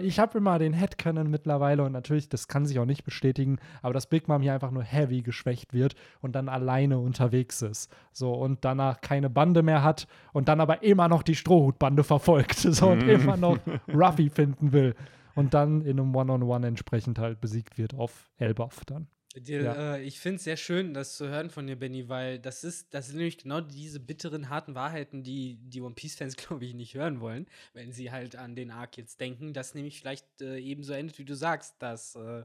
ich 0.03 0.19
habe 0.19 0.39
immer 0.39 0.59
den 0.59 0.73
Headcanon 0.73 1.31
mittlerweile 1.31 1.83
und 1.85 1.93
natürlich, 1.93 2.29
das 2.29 2.49
kann 2.49 2.67
sich 2.67 2.79
auch 2.79 2.85
nicht 2.85 3.05
bestätigen, 3.05 3.59
aber 3.83 3.95
dass 3.95 4.09
Big 4.09 4.29
Mom 4.29 4.43
hier 4.43 4.53
einfach 4.55 4.71
nur 4.71 4.83
heavy 4.83 5.23
geschwächt 5.23 5.73
wird 5.73 5.95
und 6.21 6.33
dann 6.37 6.49
alleine 6.49 6.99
unterwegs 6.99 7.63
ist. 7.63 7.91
So, 8.13 8.35
und 8.35 8.65
danach 8.65 9.01
keine 9.01 9.31
Bande 9.31 9.63
mehr 9.63 9.83
hat 9.83 10.07
und 10.33 10.49
dann 10.49 10.61
aber 10.61 10.83
immer 10.83 11.09
noch 11.09 11.23
die 11.23 11.35
Strohhutbande 11.35 12.05
verfolgt. 12.05 12.57
So, 12.77 12.89
und 12.91 13.03
Mhm. 13.05 13.09
immer 13.09 13.37
noch 13.37 13.59
Ruffy 13.89 14.29
finden 14.29 14.73
will. 14.73 14.95
Und 15.35 15.55
dann 15.55 15.83
in 15.83 15.99
einem 16.01 16.15
One-on-One 16.15 16.67
entsprechend 16.67 17.19
halt 17.19 17.41
besiegt 17.41 17.79
wird 17.79 17.95
auf 17.95 18.31
Elbaf 18.39 18.85
dann. 18.87 19.07
Dir, 19.39 19.63
Ja. 19.63 19.95
äh, 19.97 20.03
ich 20.03 20.19
finde 20.19 20.37
es 20.37 20.45
sehr 20.45 20.57
schön, 20.57 20.95
das 20.95 21.17
zu 21.17 21.29
hören 21.29 21.51
von 21.51 21.67
dir, 21.67 21.77
Benny, 21.77 22.09
weil 22.09 22.39
das 22.39 22.65
ist, 22.65 22.95
das 22.95 23.09
sind 23.09 23.17
nämlich 23.17 23.37
genau 23.39 23.61
diese 23.61 24.01
bitteren, 24.01 24.49
harten 24.49 24.75
Wahrheiten, 24.75 25.23
die 25.23 25.59
die 25.61 25.83
One 25.83 25.95
Piece-Fans, 25.95 26.37
glaube 26.37 26.65
ich, 26.65 26.73
nicht 26.75 26.95
hören 26.95 27.21
wollen, 27.21 27.47
wenn 27.75 27.93
sie 27.93 28.11
halt 28.11 28.37
an 28.37 28.57
den 28.57 28.71
Arc 28.71 28.97
jetzt 28.97 29.21
denken, 29.21 29.53
dass 29.53 29.75
nämlich 29.75 30.01
vielleicht 30.01 30.41
äh, 30.41 30.59
eben 30.59 30.83
so 30.85 30.95
endet, 30.95 31.19
wie 31.19 31.25
du 31.27 31.35
sagst, 31.35 31.75
dass 31.81 32.15
äh, 32.17 32.45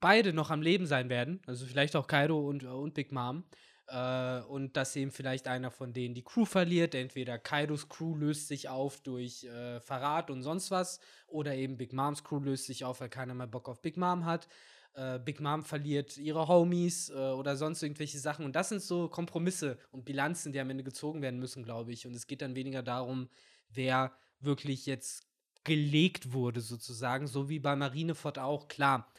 beide 0.00 0.32
noch 0.32 0.50
am 0.50 0.62
Leben 0.62 0.86
sein 0.86 1.08
werden, 1.08 1.40
also 1.46 1.64
vielleicht 1.64 1.94
auch 1.94 2.08
Kaido 2.08 2.40
und, 2.40 2.64
äh, 2.64 2.66
und 2.66 2.94
Big 2.94 3.12
Mom. 3.12 3.44
Äh, 3.88 4.40
und 4.40 4.76
dass 4.76 4.96
eben 4.96 5.12
vielleicht 5.12 5.46
einer 5.46 5.70
von 5.70 5.92
denen 5.92 6.12
die 6.16 6.24
Crew 6.24 6.44
verliert. 6.44 6.96
Entweder 6.96 7.38
Kaidos 7.38 7.88
Crew 7.88 8.16
löst 8.16 8.48
sich 8.48 8.68
auf 8.68 9.00
durch 9.00 9.44
äh, 9.44 9.78
Verrat 9.78 10.28
und 10.28 10.42
sonst 10.42 10.72
was, 10.72 10.98
oder 11.28 11.54
eben 11.54 11.76
Big 11.76 11.92
Moms 11.92 12.24
Crew 12.24 12.40
löst 12.40 12.66
sich 12.66 12.84
auf, 12.84 13.00
weil 13.00 13.10
keiner 13.10 13.34
mehr 13.34 13.46
Bock 13.46 13.68
auf 13.68 13.80
Big 13.80 13.96
Mom 13.96 14.24
hat 14.24 14.48
äh, 14.96 15.18
Big 15.18 15.40
Mom 15.40 15.62
verliert 15.62 16.16
ihre 16.16 16.48
Homies 16.48 17.10
äh, 17.10 17.14
oder 17.14 17.56
sonst 17.56 17.82
irgendwelche 17.82 18.18
Sachen. 18.18 18.44
Und 18.44 18.56
das 18.56 18.70
sind 18.70 18.82
so 18.82 19.08
Kompromisse 19.08 19.78
und 19.90 20.04
Bilanzen, 20.04 20.52
die 20.52 20.60
am 20.60 20.70
Ende 20.70 20.84
gezogen 20.84 21.20
werden 21.20 21.38
müssen, 21.38 21.64
glaube 21.64 21.92
ich. 21.92 22.06
Und 22.06 22.14
es 22.14 22.26
geht 22.26 22.40
dann 22.40 22.54
weniger 22.54 22.82
darum, 22.82 23.28
wer 23.68 24.12
wirklich 24.40 24.86
jetzt 24.86 25.26
gelegt 25.64 26.32
wurde, 26.32 26.62
sozusagen. 26.62 27.26
So 27.26 27.48
wie 27.50 27.58
bei 27.58 27.76
Marineford 27.76 28.38
auch. 28.38 28.68
Klar, 28.68 29.12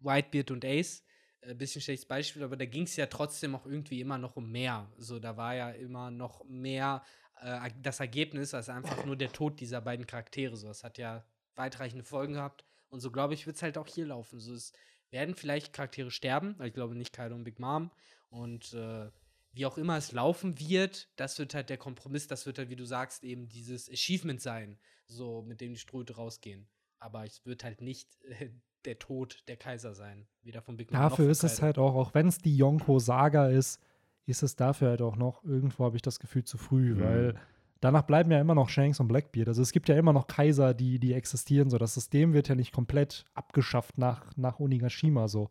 Whitebeard 0.00 0.50
und 0.50 0.64
Ace, 0.64 1.02
ein 1.40 1.56
bisschen 1.56 1.80
schlechtes 1.80 2.06
Beispiel, 2.06 2.42
aber 2.42 2.56
da 2.56 2.66
ging 2.66 2.82
es 2.82 2.96
ja 2.96 3.06
trotzdem 3.06 3.54
auch 3.54 3.64
irgendwie 3.64 4.00
immer 4.00 4.18
noch 4.18 4.36
um 4.36 4.50
mehr. 4.50 4.92
So, 4.98 5.18
da 5.18 5.36
war 5.36 5.54
ja 5.54 5.70
immer 5.70 6.10
noch 6.10 6.44
mehr 6.44 7.02
äh, 7.40 7.70
das 7.80 8.00
Ergebnis 8.00 8.52
als 8.52 8.68
einfach 8.68 9.06
nur 9.06 9.16
der 9.16 9.32
Tod 9.32 9.58
dieser 9.60 9.80
beiden 9.80 10.06
Charaktere. 10.06 10.56
So, 10.56 10.68
es 10.68 10.84
hat 10.84 10.98
ja 10.98 11.24
weitreichende 11.54 12.04
Folgen 12.04 12.34
gehabt. 12.34 12.66
Und 12.90 13.00
so, 13.00 13.10
glaube 13.10 13.34
ich, 13.34 13.46
wird 13.46 13.56
es 13.56 13.62
halt 13.62 13.78
auch 13.78 13.86
hier 13.86 14.06
laufen. 14.06 14.40
So, 14.40 14.52
es 14.52 14.72
werden 15.10 15.34
vielleicht 15.34 15.72
Charaktere 15.72 16.10
sterben, 16.10 16.54
weil 16.58 16.68
ich 16.68 16.74
glaube 16.74 16.94
nicht 16.94 17.12
Kaido 17.12 17.34
und 17.34 17.44
Big 17.44 17.58
Mom. 17.58 17.90
Und 18.30 18.74
äh, 18.74 19.10
wie 19.52 19.66
auch 19.66 19.78
immer 19.78 19.96
es 19.96 20.12
laufen 20.12 20.58
wird, 20.60 21.08
das 21.16 21.38
wird 21.38 21.54
halt 21.54 21.70
der 21.70 21.78
Kompromiss, 21.78 22.26
das 22.26 22.44
wird 22.46 22.58
halt, 22.58 22.68
wie 22.70 22.76
du 22.76 22.84
sagst, 22.84 23.24
eben 23.24 23.48
dieses 23.48 23.88
Achievement 23.90 24.40
sein, 24.40 24.78
so 25.06 25.42
mit 25.42 25.60
dem 25.60 25.72
die 25.74 25.80
Ströte 25.80 26.16
rausgehen. 26.16 26.68
Aber 26.98 27.24
es 27.24 27.44
wird 27.46 27.64
halt 27.64 27.80
nicht 27.80 28.08
äh, 28.24 28.50
der 28.84 28.98
Tod 28.98 29.42
der 29.48 29.56
Kaiser 29.56 29.94
sein. 29.94 30.28
Weder 30.42 30.62
von 30.62 30.76
Big 30.76 30.90
Mom 30.92 31.00
noch 31.00 31.10
Dafür 31.10 31.24
von 31.24 31.32
ist 31.32 31.44
es 31.44 31.52
Kaido. 31.60 31.62
halt 31.64 31.78
auch, 31.78 31.94
auch 31.94 32.14
wenn 32.14 32.28
es 32.28 32.38
die 32.38 32.56
Yonko-Saga 32.56 33.48
ist, 33.48 33.80
ist 34.26 34.42
es 34.42 34.56
dafür 34.56 34.90
halt 34.90 35.00
auch 35.02 35.16
noch, 35.16 35.42
irgendwo 35.42 35.84
habe 35.84 35.96
ich 35.96 36.02
das 36.02 36.20
Gefühl, 36.20 36.44
zu 36.44 36.58
früh, 36.58 36.94
Mhm. 36.94 37.00
weil 37.00 37.40
danach 37.80 38.02
bleiben 38.02 38.30
ja 38.30 38.40
immer 38.40 38.54
noch 38.54 38.68
Shanks 38.68 39.00
und 39.00 39.08
Blackbeard. 39.08 39.48
Also 39.48 39.62
es 39.62 39.72
gibt 39.72 39.88
ja 39.88 39.96
immer 39.96 40.12
noch 40.12 40.26
Kaiser, 40.26 40.74
die, 40.74 40.98
die 40.98 41.12
existieren. 41.12 41.70
So, 41.70 41.78
das 41.78 41.94
System 41.94 42.32
wird 42.32 42.48
ja 42.48 42.54
nicht 42.54 42.72
komplett 42.72 43.24
abgeschafft 43.34 43.98
nach, 43.98 44.24
nach 44.36 44.60
Onigashima 44.60 45.28
so. 45.28 45.50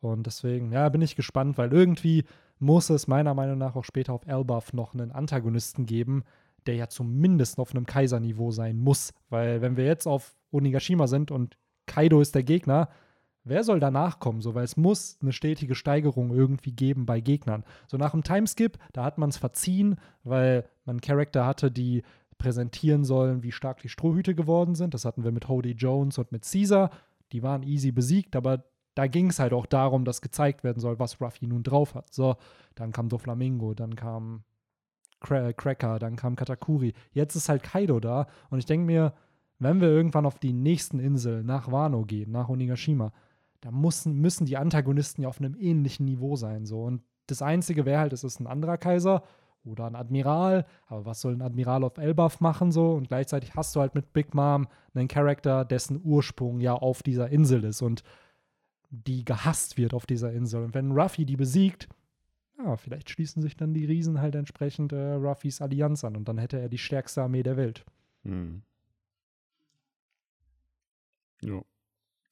Und 0.00 0.26
deswegen, 0.26 0.72
ja, 0.72 0.88
bin 0.88 1.02
ich 1.02 1.16
gespannt, 1.16 1.58
weil 1.58 1.72
irgendwie 1.72 2.24
muss 2.58 2.90
es 2.90 3.08
meiner 3.08 3.34
Meinung 3.34 3.58
nach 3.58 3.76
auch 3.76 3.84
später 3.84 4.12
auf 4.12 4.26
Elbaf 4.26 4.72
noch 4.72 4.94
einen 4.94 5.12
Antagonisten 5.12 5.86
geben, 5.86 6.24
der 6.66 6.76
ja 6.76 6.88
zumindest 6.88 7.58
auf 7.58 7.72
einem 7.74 7.86
Kaiserniveau 7.86 8.50
sein 8.50 8.76
muss. 8.78 9.12
Weil 9.28 9.60
wenn 9.60 9.76
wir 9.76 9.84
jetzt 9.84 10.06
auf 10.06 10.36
Onigashima 10.52 11.06
sind 11.06 11.30
und 11.30 11.56
Kaido 11.86 12.20
ist 12.20 12.34
der 12.34 12.42
Gegner, 12.42 12.88
wer 13.48 13.64
soll 13.64 13.80
danach 13.80 14.20
kommen? 14.20 14.40
So, 14.40 14.54
weil 14.54 14.64
es 14.64 14.76
muss 14.76 15.18
eine 15.20 15.32
stetige 15.32 15.74
Steigerung 15.74 16.34
irgendwie 16.34 16.72
geben 16.72 17.06
bei 17.06 17.20
Gegnern. 17.20 17.64
So 17.86 17.96
nach 17.96 18.12
dem 18.12 18.22
Timeskip, 18.22 18.78
da 18.92 19.04
hat 19.04 19.18
man 19.18 19.30
es 19.30 19.36
verziehen, 19.36 19.96
weil 20.24 20.68
man 20.84 21.00
Charakter 21.00 21.46
hatte, 21.46 21.70
die 21.70 22.02
präsentieren 22.38 23.04
sollen, 23.04 23.42
wie 23.42 23.52
stark 23.52 23.80
die 23.80 23.88
Strohhüte 23.88 24.34
geworden 24.34 24.74
sind. 24.74 24.94
Das 24.94 25.04
hatten 25.04 25.24
wir 25.24 25.32
mit 25.32 25.48
Hody 25.48 25.72
Jones 25.72 26.18
und 26.18 26.32
mit 26.32 26.50
Caesar. 26.50 26.90
Die 27.32 27.42
waren 27.42 27.62
easy 27.62 27.90
besiegt, 27.92 28.36
aber 28.36 28.64
da 28.94 29.06
ging 29.06 29.30
es 29.30 29.38
halt 29.38 29.52
auch 29.52 29.66
darum, 29.66 30.04
dass 30.04 30.22
gezeigt 30.22 30.64
werden 30.64 30.80
soll, 30.80 30.98
was 30.98 31.20
Ruffy 31.20 31.46
nun 31.46 31.62
drauf 31.62 31.94
hat. 31.94 32.12
So, 32.12 32.36
dann 32.74 32.92
kam 32.92 33.08
Doflamingo, 33.08 33.74
dann 33.74 33.94
kam 33.96 34.44
Cra 35.20 35.52
Cracker, 35.52 35.98
dann 35.98 36.16
kam 36.16 36.36
Katakuri. 36.36 36.94
Jetzt 37.12 37.34
ist 37.34 37.48
halt 37.48 37.62
Kaido 37.62 38.00
da 38.00 38.26
und 38.50 38.58
ich 38.58 38.66
denke 38.66 38.86
mir, 38.86 39.12
wenn 39.58 39.80
wir 39.80 39.88
irgendwann 39.88 40.26
auf 40.26 40.38
die 40.38 40.52
nächsten 40.52 41.00
Insel 41.00 41.42
nach 41.42 41.70
Wano 41.70 42.04
gehen, 42.04 42.30
nach 42.30 42.48
Onigashima, 42.48 43.12
da 43.60 43.70
müssen, 43.70 44.14
müssen 44.14 44.46
die 44.46 44.56
Antagonisten 44.56 45.22
ja 45.22 45.28
auf 45.28 45.40
einem 45.40 45.56
ähnlichen 45.58 46.06
Niveau 46.06 46.36
sein. 46.36 46.66
So. 46.66 46.82
Und 46.84 47.02
das 47.26 47.42
Einzige 47.42 47.84
wäre 47.84 48.00
halt, 48.00 48.12
es 48.12 48.24
ist 48.24 48.40
ein 48.40 48.46
anderer 48.46 48.78
Kaiser 48.78 49.22
oder 49.64 49.86
ein 49.86 49.96
Admiral, 49.96 50.66
aber 50.86 51.04
was 51.04 51.20
soll 51.20 51.34
ein 51.34 51.42
Admiral 51.42 51.84
auf 51.84 51.98
Elbaf 51.98 52.40
machen 52.40 52.72
so? 52.72 52.92
Und 52.92 53.08
gleichzeitig 53.08 53.54
hast 53.54 53.74
du 53.74 53.80
halt 53.80 53.94
mit 53.94 54.12
Big 54.12 54.34
Mom 54.34 54.68
einen 54.94 55.08
Charakter, 55.08 55.64
dessen 55.64 56.00
Ursprung 56.02 56.60
ja 56.60 56.74
auf 56.74 57.02
dieser 57.02 57.28
Insel 57.30 57.64
ist. 57.64 57.82
Und 57.82 58.02
die 58.90 59.24
gehasst 59.24 59.76
wird 59.76 59.92
auf 59.94 60.06
dieser 60.06 60.32
Insel. 60.32 60.64
Und 60.64 60.74
wenn 60.74 60.92
Ruffy 60.92 61.26
die 61.26 61.36
besiegt, 61.36 61.88
ja, 62.58 62.76
vielleicht 62.76 63.10
schließen 63.10 63.42
sich 63.42 63.56
dann 63.56 63.74
die 63.74 63.84
Riesen 63.84 64.20
halt 64.20 64.34
entsprechend 64.34 64.92
äh, 64.92 65.12
Ruffys 65.12 65.60
Allianz 65.60 66.04
an 66.04 66.16
und 66.16 66.28
dann 66.28 66.38
hätte 66.38 66.58
er 66.58 66.68
die 66.68 66.78
stärkste 66.78 67.22
Armee 67.22 67.42
der 67.42 67.56
Welt. 67.56 67.84
Hm. 68.24 68.62
Ja. 71.42 71.62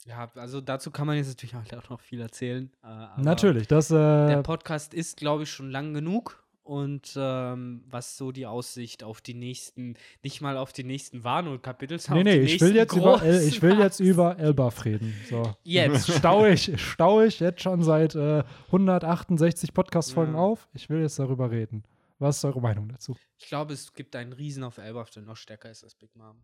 Ja, 0.05 0.31
also 0.37 0.61
dazu 0.61 0.91
kann 0.91 1.07
man 1.07 1.17
jetzt 1.17 1.29
natürlich 1.29 1.57
auch 1.57 1.91
noch 1.91 2.01
viel 2.01 2.21
erzählen. 2.21 2.71
Äh, 2.85 3.21
Natürlich, 3.21 3.67
das 3.67 3.89
Der 3.89 4.37
äh, 4.39 4.43
Podcast 4.43 4.95
ist, 4.95 5.17
glaube 5.17 5.45
ich, 5.45 5.51
schon 5.51 5.71
lang 5.71 5.95
genug. 5.95 6.43
Und 6.63 7.15
ähm, 7.17 7.85
was 7.89 8.17
so 8.17 8.33
die 8.33 8.45
Aussicht 8.45 9.05
auf 9.05 9.21
die 9.21 9.35
nächsten, 9.35 9.95
nicht 10.25 10.41
mal 10.41 10.57
auf 10.57 10.73
die 10.73 10.83
nächsten 10.83 11.23
Wano-Kapitel, 11.23 12.01
Nee, 12.11 12.25
nee, 12.25 12.39
ich 12.41 12.61
will 12.61 12.75
jetzt 12.75 12.93
über 12.93 13.23
El, 13.23 13.41
ich 13.47 13.63
will 13.63 13.79
jetzt 13.79 14.01
über 14.01 14.37
Elbaf 14.37 14.85
reden. 14.85 15.15
So. 15.31 15.55
Jetzt. 15.63 16.11
Stau 16.19 16.45
ich, 16.45 16.73
stau 16.77 17.23
ich 17.23 17.39
jetzt 17.39 17.63
schon 17.63 17.85
seit 17.85 18.17
äh, 18.17 18.43
168 18.67 19.73
Podcast-Folgen 19.75 20.35
Ja. 20.35 20.41
auf. 20.41 20.69
Ich 20.75 20.89
will 20.91 21.03
jetzt 21.03 21.21
darüber 21.21 21.53
reden. 21.53 21.85
Was 22.19 22.39
ist 22.39 22.45
eure 22.45 22.61
Meinung 22.61 22.89
dazu? 22.89 23.17
Ich 23.39 23.47
glaube, 23.47 23.73
es 23.73 23.93
gibt 23.95 24.17
einen 24.17 24.33
Riesen 24.33 24.65
auf 24.65 24.79
Elbaf, 24.79 25.11
der 25.11 25.23
noch 25.23 25.37
stärker 25.37 25.71
ist 25.71 25.85
als 25.85 25.95
Big 25.95 26.17
Mom. 26.17 26.43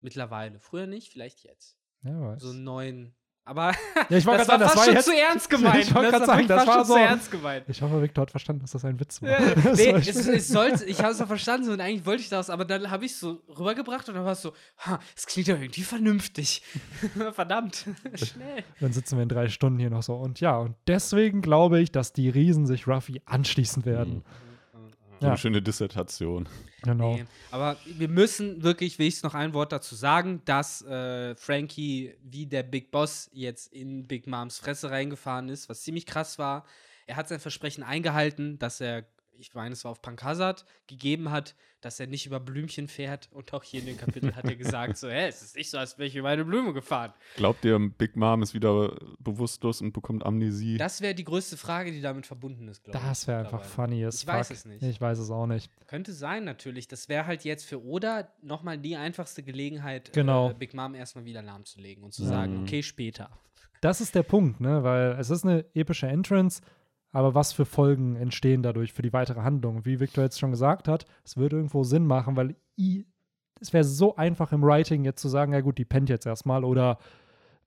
Mittlerweile. 0.00 0.60
Früher 0.60 0.86
nicht, 0.86 1.08
vielleicht 1.12 1.42
jetzt. 1.42 1.76
Ja, 2.04 2.20
weiß. 2.20 2.42
So 2.42 2.50
einen 2.50 2.64
neuen. 2.64 3.14
Aber 3.46 3.72
Ja, 4.08 4.16
ich 4.16 4.24
wollte 4.24 4.38
das 4.46 4.48
gerade 4.48 4.48
sagen, 4.48 4.60
war 4.60 4.68
das 4.68 4.76
war 4.76 4.84
schon 4.84 4.94
jetzt. 4.94 5.04
zu 5.04 5.12
ernst 5.14 5.50
gemeint. 5.50 5.76
Ich 5.84 5.94
wollte 5.94 6.10
gerade 6.12 6.24
sagen, 6.26 6.48
das 6.48 6.66
war 6.66 6.74
schon 6.76 6.84
so. 6.86 6.94
zu 6.94 6.98
ernst 7.00 7.30
gemeint. 7.30 7.64
Ich 7.68 7.82
hoffe, 7.82 8.00
Victor 8.00 8.22
hat 8.22 8.30
verstanden, 8.30 8.62
dass 8.62 8.70
das 8.70 8.84
ein 8.86 8.98
Witz 8.98 9.20
war. 9.20 9.28
Ja, 9.28 9.38
nee, 9.74 9.92
war- 9.92 9.98
es, 9.98 10.26
es 10.26 10.48
sollte, 10.48 10.84
ich 10.86 11.00
habe 11.00 11.10
es 11.12 11.18
doch 11.18 11.26
verstanden 11.26 11.68
und 11.68 11.78
eigentlich 11.80 12.06
wollte 12.06 12.22
ich 12.22 12.30
das, 12.30 12.48
aber 12.48 12.64
dann 12.64 12.90
habe 12.90 13.04
ich 13.04 13.12
es 13.12 13.20
so 13.20 13.42
rübergebracht 13.48 14.08
und 14.08 14.14
dann 14.14 14.24
war 14.24 14.32
es 14.32 14.40
so, 14.40 14.54
ha, 14.78 14.98
es 15.14 15.26
klingt 15.26 15.48
ja 15.48 15.56
irgendwie 15.56 15.82
vernünftig. 15.82 16.62
Verdammt, 17.32 17.84
schnell. 18.14 18.64
Dann 18.80 18.92
sitzen 18.94 19.16
wir 19.18 19.22
in 19.24 19.28
drei 19.28 19.48
Stunden 19.50 19.78
hier 19.78 19.90
noch 19.90 20.02
so. 20.02 20.14
Und 20.14 20.40
ja, 20.40 20.56
und 20.56 20.74
deswegen 20.86 21.42
glaube 21.42 21.80
ich, 21.80 21.92
dass 21.92 22.14
die 22.14 22.30
Riesen 22.30 22.66
sich 22.66 22.86
Ruffy 22.86 23.20
anschließen 23.26 23.84
werden. 23.84 24.24
So 25.20 25.26
Ja. 25.26 25.32
eine 25.32 25.38
schöne 25.38 25.62
Dissertation. 25.62 26.48
Genau. 26.82 27.14
Nee, 27.14 27.24
aber 27.50 27.76
wir 27.86 28.08
müssen 28.08 28.62
wirklich, 28.62 28.98
will 28.98 29.06
ich 29.06 29.22
noch 29.22 29.34
ein 29.34 29.54
Wort 29.54 29.72
dazu 29.72 29.94
sagen, 29.94 30.42
dass 30.44 30.82
äh, 30.82 31.34
Frankie 31.36 32.14
wie 32.22 32.46
der 32.46 32.62
Big 32.62 32.90
Boss 32.90 33.30
jetzt 33.32 33.72
in 33.72 34.06
Big 34.06 34.26
Moms 34.26 34.58
Fresse 34.58 34.90
reingefahren 34.90 35.48
ist, 35.48 35.68
was 35.68 35.82
ziemlich 35.82 36.04
krass 36.06 36.38
war. 36.38 36.64
Er 37.06 37.16
hat 37.16 37.28
sein 37.28 37.40
Versprechen 37.40 37.82
eingehalten, 37.82 38.58
dass 38.58 38.80
er, 38.80 39.04
ich 39.38 39.54
meine, 39.54 39.72
es 39.72 39.84
war 39.84 39.90
auf 39.92 40.00
Punk 40.02 40.22
Hazard, 40.22 40.64
gegeben 40.86 41.30
hat, 41.30 41.54
dass 41.80 42.00
er 42.00 42.06
nicht 42.06 42.24
über 42.26 42.40
Blümchen 42.40 42.88
fährt. 42.88 43.28
Und 43.32 43.52
auch 43.52 43.62
hier 43.62 43.80
in 43.80 43.86
dem 43.86 43.96
Kapitel 43.98 44.34
hat 44.34 44.44
er 44.46 44.56
gesagt, 44.56 44.96
so, 44.96 45.08
hä, 45.08 45.26
es 45.28 45.42
ist 45.42 45.56
nicht 45.56 45.68
so, 45.70 45.76
als 45.78 45.98
wäre 45.98 46.06
ich 46.06 46.16
über 46.16 46.28
eine 46.30 46.44
Blume 46.44 46.72
gefahren. 46.72 47.12
Glaubt 47.36 47.64
ihr, 47.64 47.78
Big 47.78 48.16
Mom 48.16 48.42
ist 48.42 48.54
wieder 48.54 48.96
bewusstlos 49.18 49.80
und 49.82 49.92
bekommt 49.92 50.24
Amnesie? 50.24 50.78
Das 50.78 51.00
wäre 51.00 51.14
die 51.14 51.24
größte 51.24 51.56
Frage, 51.56 51.92
die 51.92 52.00
damit 52.00 52.26
verbunden 52.26 52.68
ist, 52.68 52.84
glaube 52.84 52.98
ich. 52.98 53.04
Das 53.04 53.26
wäre 53.26 53.40
einfach 53.40 53.62
funny 53.64 54.04
as 54.04 54.22
Ich 54.22 54.26
weiß 54.26 54.48
fuck. 54.48 54.56
es 54.56 54.64
nicht. 54.64 54.82
Ich 54.82 55.00
weiß 55.00 55.18
es 55.18 55.30
auch 55.30 55.46
nicht. 55.46 55.70
Könnte 55.86 56.12
sein, 56.14 56.44
natürlich. 56.44 56.88
Das 56.88 57.08
wäre 57.08 57.26
halt 57.26 57.44
jetzt 57.44 57.64
für 57.66 57.84
Oda 57.84 58.28
nochmal 58.40 58.78
die 58.78 58.96
einfachste 58.96 59.42
Gelegenheit, 59.42 60.12
Genau. 60.14 60.50
äh, 60.50 60.54
Big 60.54 60.72
Mom 60.74 60.94
erstmal 60.94 61.24
wieder 61.26 61.42
lahmzulegen 61.42 62.02
und 62.04 62.12
zu 62.12 62.24
sagen, 62.24 62.56
Mhm. 62.56 62.62
okay, 62.62 62.82
später. 62.82 63.30
Das 63.80 64.00
ist 64.00 64.14
der 64.14 64.22
Punkt, 64.22 64.60
ne? 64.60 64.82
Weil 64.82 65.16
es 65.18 65.28
ist 65.28 65.44
eine 65.44 65.66
epische 65.74 66.06
Entrance, 66.06 66.62
aber 67.14 67.34
was 67.34 67.52
für 67.54 67.64
Folgen 67.64 68.16
entstehen 68.16 68.62
dadurch 68.62 68.92
für 68.92 69.00
die 69.02 69.12
weitere 69.14 69.40
Handlung? 69.40 69.86
Wie 69.86 70.00
Victor 70.00 70.24
jetzt 70.24 70.38
schon 70.38 70.50
gesagt 70.50 70.86
hat, 70.88 71.06
es 71.24 71.38
würde 71.38 71.56
irgendwo 71.56 71.82
Sinn 71.84 72.06
machen, 72.06 72.36
weil 72.36 72.56
i, 72.78 73.06
es 73.60 73.72
wäre 73.72 73.84
so 73.84 74.16
einfach 74.16 74.52
im 74.52 74.62
Writing 74.62 75.04
jetzt 75.04 75.22
zu 75.22 75.28
sagen, 75.28 75.52
ja 75.54 75.60
gut, 75.62 75.78
die 75.78 75.84
pennt 75.86 76.10
jetzt 76.10 76.26
erstmal 76.26 76.64
oder 76.64 76.98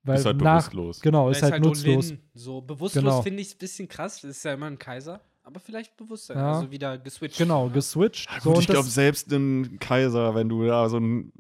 weil 0.04 0.20
Ist 0.20 0.26
halt 0.26 0.38
nach, 0.38 0.60
bewusstlos. 0.70 1.02
genau, 1.02 1.26
Da 1.26 1.32
ist 1.32 1.44
halt 1.44 1.62
nutzlos. 1.64 2.08
Olin 2.12 2.20
so 2.34 2.62
bewusstlos 2.62 3.04
Genau. 3.04 3.22
finde 3.24 3.42
ich 3.42 3.48
es 3.48 3.56
ein 3.56 3.58
bisschen 3.58 3.88
krass. 3.88 4.22
Das 4.22 4.32
ist 4.32 4.44
ja 4.46 4.54
immer 4.54 4.68
ein 4.68 4.78
Kaiser, 4.80 5.20
aber 5.44 5.60
vielleicht 5.60 5.98
Bewusstsein. 5.98 6.38
Ja. 6.38 6.54
Also 6.54 6.70
wieder 6.72 6.98
geswitcht. 6.98 7.38
Genau, 7.38 7.68
Ja. 7.68 7.74
geswitcht. 7.74 8.30
Ja, 8.30 8.40
so, 8.40 8.50
gut, 8.50 8.58
und 8.58 8.62
ich 8.64 8.68
glaube, 8.70 8.88
selbst 8.88 9.32
ein 9.34 9.80
Kaiser, 9.80 10.36
wenn 10.36 10.48
du 10.50 10.66
da 10.66 10.88
so 10.88 10.98
ein 10.98 11.32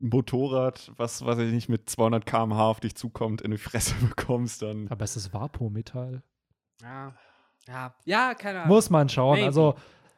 Motorrad, 0.00 0.92
was 0.96 1.24
weiß 1.24 1.38
ich 1.38 1.52
nicht, 1.52 1.68
mit 1.68 1.88
200 1.88 2.26
km/h 2.26 2.68
auf 2.70 2.80
dich 2.80 2.94
zukommt, 2.94 3.40
in 3.42 3.50
die 3.50 3.58
Fresse 3.58 3.94
bekommst, 4.00 4.62
dann. 4.62 4.88
aber 4.88 5.04
es 5.04 5.16
ist 5.16 5.32
Vapo-Metall. 5.32 6.22
Ja. 6.82 7.14
Ja, 7.68 7.94
ja, 8.04 8.34
keine 8.34 8.60
Ahnung. 8.60 8.74
Muss 8.74 8.90
man 8.90 9.08
schauen. 9.08 9.34
Maybe. 9.36 9.46
Also, 9.46 9.74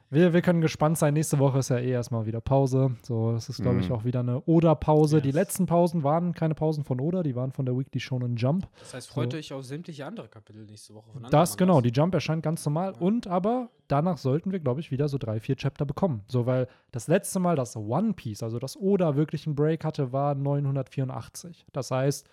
wir, 0.08 0.32
wir 0.32 0.40
können 0.40 0.60
gespannt 0.60 0.96
sein. 0.98 1.14
Nächste 1.14 1.40
Woche 1.40 1.58
ist 1.58 1.68
ja 1.68 1.78
eh 1.78 1.90
erstmal 1.90 2.26
wieder 2.26 2.40
Pause. 2.40 2.94
So, 3.02 3.32
das 3.32 3.48
ist, 3.48 3.60
glaube 3.60 3.80
ich, 3.80 3.88
Mhm. 3.88 3.94
auch 3.96 4.04
wieder 4.04 4.20
eine 4.20 4.40
Oda-Pause. 4.46 5.20
Die 5.20 5.30
Yes. 5.30 5.34
letzten 5.34 5.66
Pausen 5.66 6.04
waren 6.04 6.32
keine 6.32 6.54
Pausen 6.54 6.84
von 6.84 7.00
Oda, 7.00 7.24
die 7.24 7.34
waren 7.34 7.50
von 7.50 7.66
der 7.66 7.76
Weekly 7.76 7.98
Shonen 7.98 8.36
Jump. 8.36 8.68
Das 8.78 8.94
heißt, 8.94 9.08
freut 9.10 9.32
So. 9.32 9.38
euch 9.38 9.52
auf 9.52 9.64
sämtliche 9.64 10.06
andere 10.06 10.28
Kapitel 10.28 10.64
nächste 10.64 10.94
Woche 10.94 11.10
von 11.10 11.24
Das, 11.28 11.56
genau, 11.56 11.80
die. 11.80 11.90
Jump 11.90 12.14
erscheint 12.14 12.44
ganz 12.44 12.64
normal. 12.64 12.92
Ja. 12.92 13.00
Und 13.00 13.26
aber 13.26 13.68
danach 13.88 14.18
sollten 14.18 14.52
wir, 14.52 14.60
glaube 14.60 14.78
ich, 14.78 14.92
wieder 14.92 15.08
so 15.08 15.18
drei, 15.18 15.40
vier 15.40 15.56
Chapter 15.56 15.84
bekommen. 15.84 16.22
So, 16.28 16.46
weil 16.46 16.68
das 16.92 17.08
letzte 17.08 17.40
Mal, 17.40 17.56
dass 17.56 17.76
One 17.76 18.12
Piece, 18.12 18.44
also 18.44 18.60
das 18.60 18.76
Oda 18.76 19.16
wirklich 19.16 19.44
einen 19.48 19.56
Break 19.56 19.84
hatte, 19.84 20.12
war 20.12 20.36
984. 20.36 21.66
Das 21.72 21.90
heißt, 21.90 22.28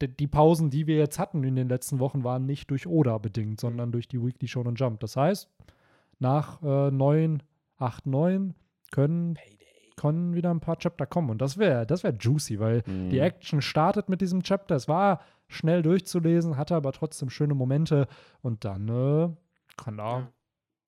die, 0.00 0.08
die 0.08 0.26
Pausen, 0.26 0.70
die 0.70 0.86
wir 0.86 0.96
jetzt 0.96 1.18
hatten 1.18 1.44
in 1.44 1.56
den 1.56 1.68
letzten 1.68 1.98
Wochen, 1.98 2.24
waren 2.24 2.46
nicht 2.46 2.70
durch 2.70 2.86
Oda 2.86 3.18
bedingt, 3.18 3.60
sondern 3.60 3.92
durch 3.92 4.08
die 4.08 4.20
Weekly 4.22 4.48
Shonen 4.48 4.74
Jump. 4.74 5.00
Das 5.00 5.16
heißt, 5.16 5.48
nach 6.18 6.62
äh, 6.62 6.90
9, 6.90 7.42
8, 7.78 8.06
9 8.06 8.54
können, 8.90 9.38
können 9.96 10.34
wieder 10.34 10.50
ein 10.50 10.60
paar 10.60 10.78
Chapter 10.78 11.06
kommen. 11.06 11.30
Und 11.30 11.40
das 11.40 11.58
wäre 11.58 11.86
das 11.86 12.02
wär 12.04 12.14
juicy, 12.18 12.58
weil 12.60 12.82
Mhm. 12.86 13.10
die 13.10 13.18
Action 13.18 13.62
startet 13.62 14.08
mit 14.08 14.20
diesem 14.20 14.42
Chapter. 14.42 14.74
Es 14.76 14.88
war 14.88 15.20
schnell 15.48 15.82
durchzulesen, 15.82 16.56
hatte 16.56 16.74
aber 16.74 16.92
trotzdem 16.92 17.30
schöne 17.30 17.54
Momente. 17.54 18.06
Und 18.42 18.64
dann 18.64 18.88
äh, 18.88 19.28
kann 19.76 19.96
da. 19.96 20.18
Ja. 20.18 20.32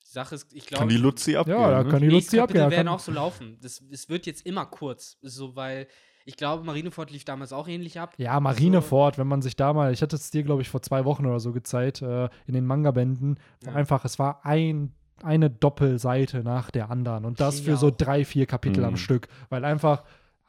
Die 0.05 0.11
Sache 0.13 0.35
ist, 0.35 0.53
ich 0.53 0.67
Kann 0.67 0.89
glaube, 0.89 0.93
die 0.93 0.99
Luzi 0.99 1.37
abgehen. 1.37 1.59
Ja, 1.59 1.71
da 1.71 1.85
ne? 1.85 1.91
kann 1.91 2.01
die 2.01 2.09
die 2.09 2.15
Luzi 2.15 2.39
abgehen. 2.39 2.61
werden 2.71 2.75
Kann, 2.75 2.89
auch 2.89 2.99
so 2.99 3.13
laufen. 3.13 3.57
Das, 3.63 3.83
es 3.91 4.09
wird 4.11 4.27
jetzt 4.27 4.45
immer 4.45 4.67
kurz. 4.67 5.17
So, 5.23 5.57
weil 5.57 5.87
ich 6.25 6.37
glaube, 6.37 6.65
Marineford 6.65 7.11
lief 7.11 7.25
damals 7.25 7.53
auch 7.53 7.69
ähnlich 7.69 7.99
ab. 8.01 8.15
ja, 8.19 8.39
Marineford, 8.41 9.19
wenn 9.19 9.27
man 9.29 9.43
sich 9.43 9.57
da 9.57 9.73
mal, 9.73 9.93
ich 9.93 10.03
hatte 10.03 10.17
es 10.17 10.31
dir, 10.31 10.43
glaube 10.43 10.63
ich, 10.63 10.69
vor 10.69 10.83
zwei 10.83 11.05
Wochen 11.05 11.27
oder 11.27 11.41
so 11.41 11.53
gezeigt, 11.53 12.03
äh, 12.03 12.29
in 12.47 12.55
den 12.55 12.67
Manga-Bänden, 12.67 13.39
wo 13.63 13.71
Ja. 13.71 13.77
einfach, 13.77 14.05
es 14.05 14.19
war 14.19 14.45
ein, 14.45 14.93
eine 15.23 15.51
Doppelseite 15.51 16.43
nach 16.43 16.71
der 16.71 16.91
anderen. 16.91 17.25
Und 17.25 17.41
das 17.41 17.61
für 17.61 17.77
so 17.77 17.89
auch. 17.89 17.97
drei, 17.97 18.25
vier 18.25 18.47
Kapitel 18.47 18.85
am 18.85 18.95
Mhm. 18.95 18.99
Stück. 18.99 19.29
Weil 19.51 19.65
einfach 19.65 20.03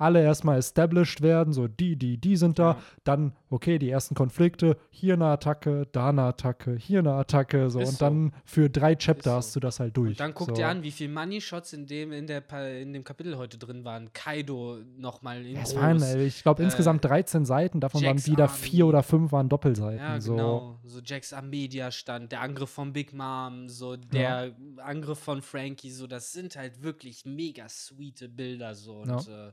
alle 0.04 0.22
erstmal 0.22 0.60
established 0.60 1.22
werden, 1.22 1.54
so 1.54 1.68
die, 1.68 1.96
die, 1.96 2.18
die 2.18 2.36
sind 2.38 2.60
da, 2.60 2.72
Ja. 2.74 2.78
dann, 3.04 3.34
okay, 3.50 3.80
die 3.80 3.90
ersten 3.90 4.14
Konflikte, 4.16 4.78
hier 4.90 5.16
eine 5.16 5.26
Attacke, 5.26 5.88
da 5.92 6.10
eine 6.10 6.24
Attacke, 6.24 6.76
hier 6.76 7.00
eine 7.00 7.14
Attacke, 7.14 7.70
so, 7.70 7.80
Ist 7.80 7.90
und 7.90 7.98
so. 7.98 8.06
dann 8.06 8.34
für 8.46 8.70
drei 8.70 8.96
Chapter 8.96 9.32
so. 9.32 9.36
hast 9.38 9.56
du 9.56 9.60
das 9.60 9.80
halt 9.80 9.98
durch. 9.98 10.12
Und 10.12 10.20
dann 10.20 10.34
guck 10.34 10.50
so. 10.50 10.54
dir 10.54 10.68
an, 10.68 10.84
wie 10.84 10.92
viel 10.92 11.10
Money 11.10 11.42
Shots 11.42 11.74
in 11.74 11.88
dem, 11.88 12.12
in, 12.12 12.28
der, 12.28 12.44
in 12.80 12.94
dem 12.94 13.04
Kapitel 13.04 13.38
heute 13.38 13.58
drin 13.58 13.84
waren. 13.84 14.12
Kaido 14.14 14.78
nochmal 14.98 15.46
in 15.46 15.56
Ja, 15.56 15.62
es 15.64 15.76
waren, 15.76 16.02
ich 16.20 16.44
glaube, 16.44 16.62
Äh, 16.62 16.66
insgesamt 16.66 17.04
13 17.06 17.46
Seiten, 17.46 17.80
davon 17.80 18.02
Jack's 18.02 18.28
waren 18.28 18.32
wieder 18.34 18.46
Army. 18.50 18.58
vier 18.58 18.86
oder 18.88 19.02
fünf 19.04 19.32
waren 19.32 19.50
Doppelseiten. 19.50 20.00
Ja, 20.00 20.20
so. 20.22 20.32
genau. 20.36 20.80
So 20.84 21.00
Jacks 21.04 21.34
Amedia 21.34 21.90
stand, 21.92 22.32
der 22.32 22.42
Angriff 22.42 22.70
von 22.70 22.92
Big 22.94 23.14
Mom, 23.14 23.70
so 23.70 23.96
der 23.96 24.54
Angriff 24.78 25.20
von 25.20 25.42
Frankie, 25.42 25.92
so 25.92 26.08
das 26.08 26.32
sind 26.34 26.56
halt 26.56 26.84
wirklich 26.84 27.26
mega 27.26 27.70
sweete 27.70 28.28
Bilder 28.28 28.76
so 28.76 28.98
und 28.98 29.28
äh, 29.28 29.52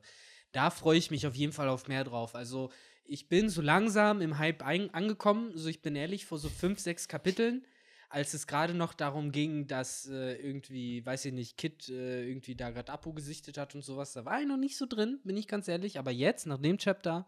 da 0.52 0.70
freue 0.70 0.98
ich 0.98 1.10
mich 1.10 1.26
auf 1.26 1.34
jeden 1.34 1.52
Fall 1.52 1.68
auf 1.68 1.88
mehr 1.88 2.04
drauf. 2.04 2.34
Also 2.34 2.70
ich 3.04 3.28
bin 3.28 3.48
so 3.48 3.60
langsam 3.60 4.20
im 4.20 4.38
Hype 4.38 4.64
angekommen, 4.64 5.52
so 5.54 5.68
ich 5.68 5.82
bin 5.82 5.96
ehrlich, 5.96 6.26
vor 6.26 6.38
so 6.38 6.48
fünf, 6.48 6.78
sechs 6.78 7.08
Kapiteln, 7.08 7.66
als 8.08 8.34
es 8.34 8.46
gerade 8.46 8.74
noch 8.74 8.92
darum 8.92 9.32
ging, 9.32 9.66
dass 9.66 10.06
äh, 10.06 10.34
irgendwie, 10.34 11.04
weiß 11.04 11.26
ich 11.26 11.32
nicht, 11.32 11.56
Kid 11.56 11.88
äh, 11.88 12.28
irgendwie 12.28 12.56
da 12.56 12.70
gerade 12.70 12.92
Apo 12.92 13.12
gesichtet 13.12 13.56
hat 13.58 13.74
und 13.74 13.82
sowas, 13.82 14.12
da 14.12 14.24
war 14.24 14.40
ich 14.40 14.46
noch 14.46 14.56
nicht 14.56 14.76
so 14.76 14.86
drin, 14.86 15.20
bin 15.24 15.36
ich 15.36 15.48
ganz 15.48 15.68
ehrlich, 15.68 15.98
aber 15.98 16.10
jetzt, 16.10 16.46
nach 16.46 16.58
dem 16.58 16.78
Chapter, 16.78 17.26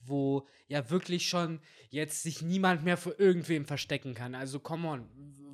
wo 0.00 0.46
ja 0.68 0.90
wirklich 0.90 1.28
schon 1.28 1.60
jetzt 1.90 2.22
sich 2.22 2.42
niemand 2.42 2.84
mehr 2.84 2.96
vor 2.96 3.18
irgendwem 3.18 3.66
verstecken 3.66 4.14
kann. 4.14 4.34
Also, 4.34 4.58
come 4.60 4.88
on, 4.88 5.08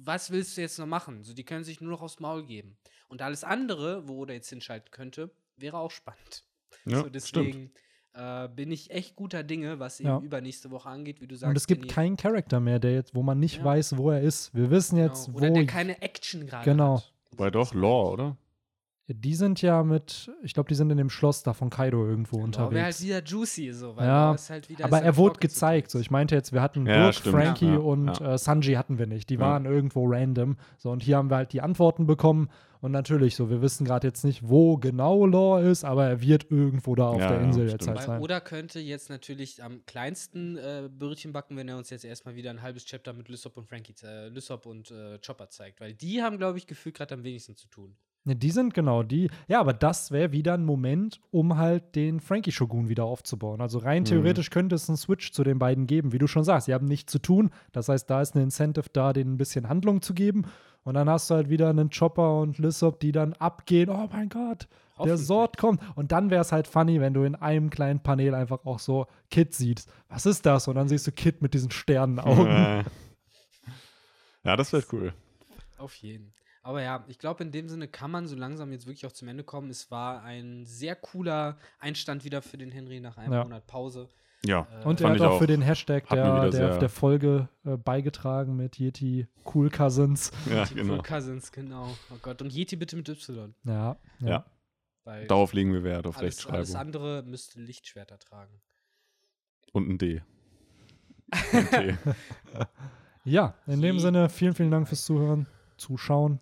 was 0.05 0.31
willst 0.31 0.57
du 0.57 0.61
jetzt 0.61 0.79
noch 0.79 0.87
machen? 0.87 1.25
So, 1.25 1.35
die 1.35 1.45
können 1.45 1.65
sich 1.65 1.81
nur 1.81 1.91
noch 1.91 2.03
aufs 2.03 2.21
Maul 2.21 2.47
geben. 2.47 2.79
Und 3.09 3.23
alles 3.23 3.45
andere, 3.45 4.09
wo 4.09 4.23
Oda 4.23 4.35
jetzt 4.35 4.49
hinschalten 4.49 4.91
könnte, 4.91 5.31
wäre 5.57 5.79
auch 5.79 5.91
spannend. 5.91 6.45
Ja, 6.85 6.99
so, 6.99 7.03
stimmt. 7.03 7.15
deswegen 7.15 7.71
äh, 8.15 8.49
bin 8.49 8.73
ich 8.73 8.91
echt 8.91 9.15
guter 9.15 9.43
Dinge, 9.45 9.79
was 9.79 10.01
eben 10.01 10.09
Ja. 10.09 10.19
übernächste 10.19 10.71
Woche 10.71 10.89
angeht, 10.89 11.21
wie 11.21 11.27
du 11.29 11.37
sagst. 11.37 11.51
Und 11.51 11.57
es 11.57 11.67
gibt 11.67 11.83
Kenny. 11.83 11.93
keinen 11.93 12.17
Charakter 12.17 12.59
mehr, 12.59 12.79
der 12.81 12.93
jetzt, 12.95 13.15
wo 13.15 13.23
man 13.23 13.39
nicht 13.39 13.59
Ja. 13.59 13.65
weiß, 13.65 13.97
wo 13.97 14.11
er 14.11 14.21
ist. 14.23 14.53
Wir 14.55 14.71
wissen 14.71 14.97
Genau. 14.97 15.09
jetzt, 15.09 15.29
Oder 15.35 15.51
wo. 15.51 15.55
der 15.55 15.67
keine 15.67 16.01
Action 16.03 16.47
gerade 16.47 16.65
Genau. 16.65 16.97
hat. 16.97 17.13
Wobei 17.31 17.51
doch, 17.51 17.75
Law, 17.75 18.13
oder? 18.13 18.37
Die 19.11 19.35
sind 19.35 19.63
ja 19.63 19.83
mit, 19.85 20.31
ich 20.43 20.53
glaube, 20.53 20.69
die 20.69 20.75
sind 20.75 20.91
in 20.91 20.99
dem 20.99 21.09
Schloss 21.09 21.43
da 21.43 21.55
von 21.55 21.71
Kaido 21.71 22.07
irgendwo 22.07 22.37
Genau, 22.37 22.45
unterwegs. 22.47 22.75
wäre 22.75 22.85
halt 22.85 23.01
wieder 23.01 23.25
juicy, 23.25 23.73
so, 23.73 23.97
weil 23.97 24.07
Ja, 24.07 24.35
ist 24.35 24.51
halt 24.51 24.69
wieder 24.69 24.85
Aber 24.85 25.01
er 25.01 25.17
wurde 25.17 25.41
gezeigt. 25.41 25.91
So, 25.91 25.99
ich 25.99 26.11
meinte 26.11 26.35
jetzt, 26.35 26.53
wir 26.53 26.61
hatten 26.61 26.85
Ja, 26.85 27.05
Brooke, 27.05 27.15
stimmt. 27.15 27.35
Frankie 27.35 27.73
Ja, 27.73 27.79
und 27.79 28.21
ja. 28.21 28.35
Äh, 28.35 28.39
Sanji 28.39 28.75
hatten 28.75 28.99
wir 28.99 29.07
nicht. 29.07 29.31
Die 29.31 29.35
Ja. 29.37 29.41
waren 29.41 29.65
irgendwo 29.65 30.05
random. 30.07 30.59
So, 30.77 30.91
und 30.91 31.03
hier 31.03 31.17
haben 31.17 31.31
wir 31.31 31.37
halt 31.37 31.55
die 31.55 31.63
Antworten 31.63 32.07
bekommen. 32.07 32.51
Und 32.81 32.93
natürlich, 32.93 33.35
so, 33.35 33.49
wir 33.49 33.63
wissen 33.63 33.87
gerade 33.87 34.07
jetzt 34.07 34.25
nicht, 34.25 34.47
wo 34.47 34.77
genau 34.77 35.25
Law 35.27 35.59
ist, 35.59 35.85
aber 35.85 36.07
er 36.07 36.21
wird 36.21 36.51
irgendwo 36.51 36.95
da 36.95 37.09
auf 37.09 37.21
Ja, 37.23 37.29
der 37.29 37.39
ja, 37.39 37.45
Insel 37.45 37.69
jetzt 37.71 37.89
halt 37.89 38.03
sein. 38.03 38.21
Oda 38.21 38.41
könnte 38.41 38.79
jetzt 38.79 39.09
natürlich 39.09 39.63
am 39.65 39.85
kleinsten 39.87 40.57
äh, 40.59 40.89
Brötchen 40.97 41.33
backen, 41.33 41.57
wenn 41.57 41.67
er 41.69 41.79
uns 41.79 41.89
jetzt 41.89 42.05
erstmal 42.05 42.37
wieder 42.37 42.51
ein 42.51 42.61
halbes 42.63 42.85
Chapter 42.85 43.15
mit 43.15 43.29
Lysop 43.31 43.57
und 43.57 43.67
Frankie, 43.67 43.95
äh, 44.05 44.29
Lysop 44.29 44.67
und 44.67 44.91
äh, 44.91 45.19
Chopper 45.27 45.49
zeigt. 45.49 45.81
Weil 45.81 45.95
die 45.95 46.23
haben, 46.23 46.37
glaube 46.37 46.59
ich, 46.59 46.67
gefühlt 46.67 46.95
gerade 46.95 47.15
am 47.15 47.25
wenigsten 47.25 47.57
zu 47.57 47.67
tun. 47.69 47.97
Ne, 48.25 48.37
die 48.37 48.51
sind 48.51 48.75
genau 48.75 49.03
die. 49.03 49.31
Ja, 49.47 49.61
aber 49.61 49.73
das 49.73 50.11
wäre 50.11 50.33
wieder 50.33 50.55
ein 50.55 50.65
Moment, 50.65 51.21
um 51.31 51.57
halt 51.57 51.95
den 51.95 52.21
Frankie 52.21 52.53
Shogun 52.53 52.89
wieder 52.89 53.05
aufzubauen. 53.05 53.61
Also 53.61 53.79
rein 53.79 54.05
theoretisch 54.05 54.51
könnte 54.51 54.75
es 54.75 54.89
einen 54.89 54.97
Switch 54.97 55.33
zu 55.33 55.45
den 55.45 55.59
beiden 55.59 55.87
geben. 55.87 56.13
Wie 56.13 56.19
du 56.19 56.27
schon 56.27 56.45
sagst, 56.45 56.67
sie 56.67 56.75
haben 56.75 56.87
nichts 56.87 57.11
zu 57.13 57.21
tun. 57.21 57.51
Das 57.73 57.89
heißt, 57.89 58.09
da 58.11 58.21
ist 58.21 58.35
ein 58.35 58.43
Incentive 58.43 58.91
da, 58.93 59.13
denen 59.13 59.35
ein 59.35 59.39
bisschen 59.39 59.69
Handlung 59.69 60.03
zu 60.03 60.15
geben. 60.15 60.47
Und 60.85 60.95
dann 60.95 61.09
hast 61.09 61.31
du 61.31 61.35
halt 61.35 61.49
wieder 61.49 61.69
einen 61.71 61.91
Chopper 61.91 62.41
und 62.41 62.59
Lissop, 62.59 63.01
die 63.01 63.13
dann 63.13 63.35
abgehen. 63.35 63.91
Oh 63.91 64.09
mein 64.13 64.29
Gott, 64.29 64.69
der. 65.05 65.17
Sort 65.17 65.59
kommt. 65.59 65.81
Und 65.97 66.13
dann 66.13 66.31
wäre 66.31 66.43
es 66.43 66.53
halt 66.53 66.67
funny, 66.67 67.01
wenn 67.01 67.15
du 67.15 67.25
in 67.25 67.35
einem 67.35 67.71
kleinen 67.71 68.01
Panel 68.01 68.35
einfach 68.35 68.65
auch 68.65 68.79
so 68.79 69.07
Kid 69.31 69.55
siehst. 69.55 69.91
Was 70.09 70.27
ist 70.27 70.47
das? 70.47 70.69
Und 70.69 70.77
dann 70.77 70.89
siehst 70.89 71.07
du 71.07 71.13
Kid 71.13 71.43
mit 71.43 71.55
diesen 71.55 71.71
Sternenaugen. 71.71 72.85
Ja, 74.45 74.57
das 74.57 74.73
wäre 74.73 74.85
cool. 74.93 75.13
Auf 75.77 75.95
jeden. 75.97 76.33
Aber 76.69 76.83
ja, 76.83 77.03
ich 77.09 77.19
glaube, 77.19 77.43
in 77.43 77.51
dem 77.51 77.67
Sinne 77.71 77.89
kann 77.89 78.11
man 78.11 78.27
so 78.27 78.37
langsam 78.37 78.73
jetzt 78.73 78.87
wirklich 78.87 79.07
auch 79.07 79.13
zum 79.13 79.27
Ende 79.29 79.43
kommen. 79.43 79.71
Es 79.71 79.91
war 79.91 80.23
ein 80.23 80.67
sehr 80.67 80.95
cooler 80.97 81.57
Einstand 81.79 82.25
wieder 82.25 82.43
für 82.43 82.59
den 82.59 82.71
Henry 82.71 83.01
nach 83.01 83.17
einem 83.17 83.33
Ja. 83.33 83.43
Monat 83.43 83.67
Pause. 83.67 84.11
Ja. 84.45 84.67
Und 84.85 85.01
er 85.01 85.09
hat 85.09 85.21
auch 85.23 85.31
auch. 85.33 85.39
für 85.39 85.47
den 85.47 85.63
Hashtag 85.63 86.07
der, 86.11 86.25
wieder 86.27 86.51
der, 86.51 86.79
der 86.79 86.89
Folge 86.91 87.49
äh, 87.65 87.79
beigetragen 87.79 88.55
mit 88.55 88.79
Yeti 88.79 89.27
Cool 89.55 89.71
Cousins. 89.71 90.31
Ja, 90.45 90.67
Die 90.67 90.75
genau. 90.75 90.97
Cool 90.97 91.03
Cousins, 91.03 91.51
genau. 91.53 91.89
Oh 92.13 92.19
Gott. 92.21 92.43
Und 92.43 92.53
Yeti 92.53 92.77
bitte 92.77 92.97
mit 92.97 93.09
Y. 93.09 93.55
Ja, 93.65 93.97
ja. 94.21 94.29
Ja. 94.29 94.45
Weil 95.05 95.27
Darauf 95.27 95.55
legen 95.55 95.73
wir 95.73 95.83
Wert, 95.85 96.07
auf 96.07 96.19
alles, 96.19 96.45
alles 96.47 96.69
Rechtschreibung. 96.69 96.81
andere 96.87 97.23
müsste 97.23 97.63
Lichtschwerter 97.63 98.19
tragen. 98.19 98.61
Und 99.73 99.89
ein 99.89 99.97
D. 99.97 100.21
Ein 101.53 101.71
T. 101.71 101.97
Ja, 103.25 103.55
in 103.67 103.81
dem 103.81 103.97
Je- 103.97 104.01
Sinne, 104.03 104.29
vielen, 104.29 104.55
vielen 104.55 104.71
Dank 104.71 104.87
fürs 104.89 105.05
Zuhören, 105.07 105.47
Zuschauen. 105.79 106.41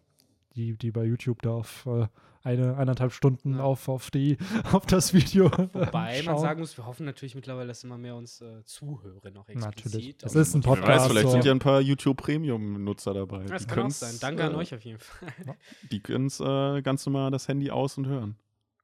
Die, 0.57 0.77
die 0.77 0.91
bei 0.91 1.05
YouTube 1.05 1.43
da 1.43 1.51
auf 1.51 1.87
äh, 1.87 2.07
eine, 2.43 2.77
eineinhalb 2.77 3.13
Stunden 3.13 3.57
Ja. 3.57 3.65
auf, 3.65 3.89
auf, 3.89 4.11
die, 4.11 4.39
auf 4.73 4.87
das 4.87 5.13
Video. 5.13 5.51
Wobei 5.51 5.91
man 5.93 6.23
schauen. 6.23 6.39
sagen 6.39 6.61
muss, 6.61 6.77
wir 6.77 6.87
hoffen 6.87 7.05
natürlich 7.05 7.35
mittlerweile, 7.35 7.69
dass 7.69 7.85
immer 7.85 7.99
mehr 7.99 8.17
uns 8.17 8.41
äh, 8.41 8.65
zuhören, 8.65 9.35
noch 9.35 9.49
explizit. 9.49 9.85
Natürlich. 9.85 10.17
Es 10.23 10.35
ist 10.35 10.55
ein 10.55 10.63
Spotify. 10.63 10.87
Wer 10.87 10.89
weiß, 10.89 11.03
Podcast, 11.03 11.11
vielleicht 11.11 11.27
so. 11.27 11.33
sind 11.33 11.45
ja 11.45 11.53
ein 11.53 11.59
paar 11.59 11.81
YouTube 11.81 12.17
Premium-Nutzer 12.17 13.15
dabei. 13.15 13.45
Das 13.45 13.67
Die 13.67 13.75
kann 13.75 13.87
auch 13.87 13.91
sein. 13.91 14.15
Danke 14.21 14.45
an 14.45 14.53
äh, 14.55 14.57
euch 14.57 14.75
auf 14.75 14.83
jeden 14.83 14.99
Fall. 14.99 15.29
Die 15.91 16.01
können 16.01 16.27
es 16.27 16.41
äh, 16.41 16.83
ganz 16.83 17.05
normal 17.05 17.31
das 17.31 17.49
Handy 17.49 17.71
aus 17.71 17.99
und 17.99 18.07
hören. 18.07 18.37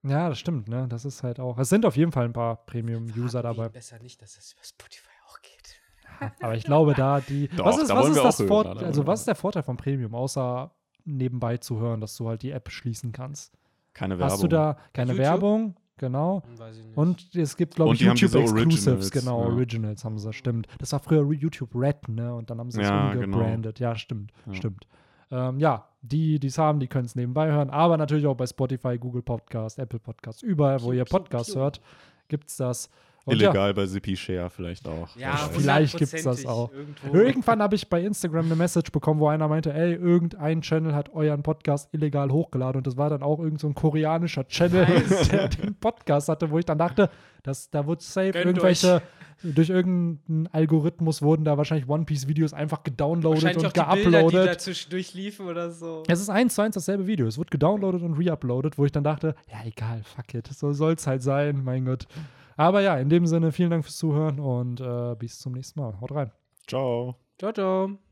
Ja, 0.02 0.28
das 0.28 0.38
stimmt, 0.40 0.68
ne? 0.68 0.86
Das 0.88 1.04
ist 1.04 1.22
halt 1.22 1.38
auch. 1.38 1.58
Es 1.58 1.68
sind 1.68 1.86
auf 1.86 1.96
jeden 1.96 2.10
Fall 2.10 2.24
ein 2.24 2.32
paar 2.32 2.66
Premium-User 2.66 3.40
dabei. 3.42 3.68
Besser 3.68 4.00
nicht, 4.00 4.20
dass 4.20 4.34
das 4.34 4.52
über 4.52 4.64
Spotify 4.64 5.10
auch 5.28 5.40
geht. 5.40 6.32
Aber 6.42 6.56
ich 6.56 6.64
glaube, 6.64 6.94
da 6.94 7.20
die. 7.20 7.46
Doch, 7.56 7.66
was 7.66 7.78
ist, 7.78 7.88
was 7.90 8.08
ist 8.08 8.16
das 8.16 8.40
auch 8.40 8.40
hören, 8.40 8.48
Vor 8.48 8.82
Also, 8.82 9.06
was 9.06 9.20
ist 9.20 9.28
der 9.28 9.36
Vorteil 9.36 9.62
von 9.62 9.76
Premium, 9.76 10.14
außer 10.14 10.74
nebenbei 11.04 11.56
zu 11.58 11.78
hören, 11.80 12.00
dass 12.00 12.16
du 12.16 12.28
halt 12.28 12.42
die 12.42 12.50
App 12.50 12.70
schließen 12.70 13.12
kannst? 13.12 13.52
Keine 13.94 14.18
Werbung. 14.18 14.32
Hast 14.32 14.42
du 14.42 14.48
da 14.48 14.76
keine 14.92 15.12
YouTube? 15.12 15.24
Werbung? 15.26 15.76
Genau. 15.98 16.42
Hm, 16.48 16.58
Weiß 16.58 16.76
ich 16.78 16.84
nicht. 16.86 16.96
Und 16.96 17.34
es 17.34 17.56
gibt, 17.56 17.74
glaube 17.76 17.92
ich, 17.94 17.98
diese 18.00 18.10
YouTube-Exclusives, 18.10 18.86
Originals, 18.88 19.10
genau, 19.10 19.40
ja. 19.42 19.48
Originals 19.50 20.04
haben 20.04 20.18
sie, 20.18 20.32
stimmt. 20.32 20.66
Das 20.78 20.92
war 20.92 21.00
früher 21.00 21.30
YouTube 21.32 21.74
Red, 21.74 22.08
ne? 22.08 22.34
Und 22.34 22.50
dann 22.50 22.58
haben 22.58 22.70
sie 22.70 22.80
es 22.80 22.88
Ja, 22.88 23.12
genau. 23.12 23.24
umgebrandet. 23.36 23.78
Ja, 23.78 23.94
stimmt, 23.94 24.32
Ja. 24.46 24.54
stimmt. 24.54 24.86
Ähm, 25.30 25.58
ja, 25.60 25.88
die, 26.02 26.38
die 26.40 26.46
es 26.48 26.58
haben, 26.58 26.80
die 26.80 26.88
können 26.88 27.04
es 27.06 27.14
nebenbei 27.14 27.50
hören, 27.52 27.70
aber 27.70 27.96
natürlich 27.96 28.26
auch 28.26 28.34
bei 28.36 28.46
Spotify, 28.46 28.98
Google 28.98 29.22
Podcast, 29.22 29.78
Apple 29.78 29.98
Podcast, 30.00 30.42
überall, 30.42 30.82
wo 30.82 30.92
ihr 30.92 31.04
piu. 31.04 31.20
hört, 31.54 31.80
gibt 32.28 32.48
es 32.50 32.56
das. 32.56 32.90
Und 33.24 33.40
ja, 33.40 33.48
Illegal 33.48 33.74
bei 33.74 33.86
Zippy 33.86 34.16
Share 34.16 34.50
vielleicht 34.50 34.86
auch. 34.88 35.16
ja, 35.16 35.36
vielleicht 35.52 35.96
gibt's 35.96 36.22
das 36.22 36.44
hundertprozentig 36.44 36.48
auch. 36.48 36.72
Irgendwo. 36.72 37.14
Irgendwann 37.16 37.62
habe 37.62 37.76
ich 37.76 37.88
bei 37.88 38.02
Instagram 38.02 38.46
eine 38.46 38.56
Message 38.56 38.90
bekommen, 38.90 39.20
wo 39.20 39.28
einer 39.28 39.46
meinte, 39.46 39.72
ey, 39.72 39.94
irgendein 39.94 40.60
Channel 40.62 40.94
hat 40.94 41.12
euren 41.14 41.42
Podcast 41.42 41.88
illegal 41.94 42.30
hochgeladen 42.30 42.78
und 42.78 42.86
das 42.86 42.96
war 42.96 43.10
dann 43.10 43.22
auch 43.22 43.38
irgend 43.38 43.60
so 43.60 43.68
ein 43.68 43.74
koreanischer 43.74 44.46
Channel, 44.48 44.86
Nice. 44.86 45.28
der 45.30 45.48
den 45.48 45.74
Podcast 45.76 46.28
hatte, 46.28 46.50
wo 46.50 46.58
ich 46.58 46.64
dann 46.64 46.78
dachte, 46.78 47.10
dass 47.42 47.70
da 47.70 47.86
wurde 47.86 48.02
safe 48.02 48.32
Gönnt 48.32 48.46
irgendwelche, 48.46 49.02
durch 49.42 49.70
irgendeinen 49.70 50.48
Algorithmus 50.48 51.22
wurden 51.22 51.44
da 51.44 51.58
wahrscheinlich 51.58 51.88
One 51.88 52.04
Piece 52.04 52.28
Videos 52.28 52.52
einfach 52.52 52.82
gedownloadet 52.82 53.56
und 53.56 53.66
auch 53.66 53.72
die 53.72 53.80
Bilder, 53.80 53.94
die 53.94 54.10
geuploadet. 54.10 54.60
zwischendurch 54.60 55.14
liefen 55.14 55.46
oder 55.46 55.70
so. 55.70 56.02
Es 56.08 56.20
ist 56.20 56.28
eins 56.28 56.54
zu 56.54 56.62
eins 56.62 56.74
dasselbe 56.74 57.06
Video. 57.06 57.26
Es 57.26 57.38
wird 57.38 57.50
gedownloadet 57.50 58.02
und 58.02 58.14
reuploadet, 58.14 58.78
wo 58.78 58.84
ich 58.84 58.92
dann 58.92 59.04
dachte, 59.04 59.34
ja 59.50 59.58
egal, 59.64 60.02
fuck 60.04 60.34
it, 60.34 60.46
so 60.48 60.72
soll 60.72 60.94
es 60.94 61.06
halt 61.06 61.22
sein, 61.22 61.62
mein 61.64 61.84
Gott. 61.84 62.06
Aber 62.56 62.80
ja, 62.80 62.96
in 62.96 63.08
dem 63.08 63.26
Sinne, 63.26 63.52
vielen 63.52 63.70
Dank 63.70 63.84
fürs 63.84 63.96
Zuhören 63.96 64.40
und 64.40 64.80
äh, 64.80 65.14
bis 65.16 65.38
zum 65.38 65.52
nächsten 65.52 65.80
Mal. 65.80 66.00
Haut 66.00 66.12
rein. 66.12 66.30
Ciao. 66.66 67.16
Ciao, 67.38 67.52
ciao. 67.52 68.11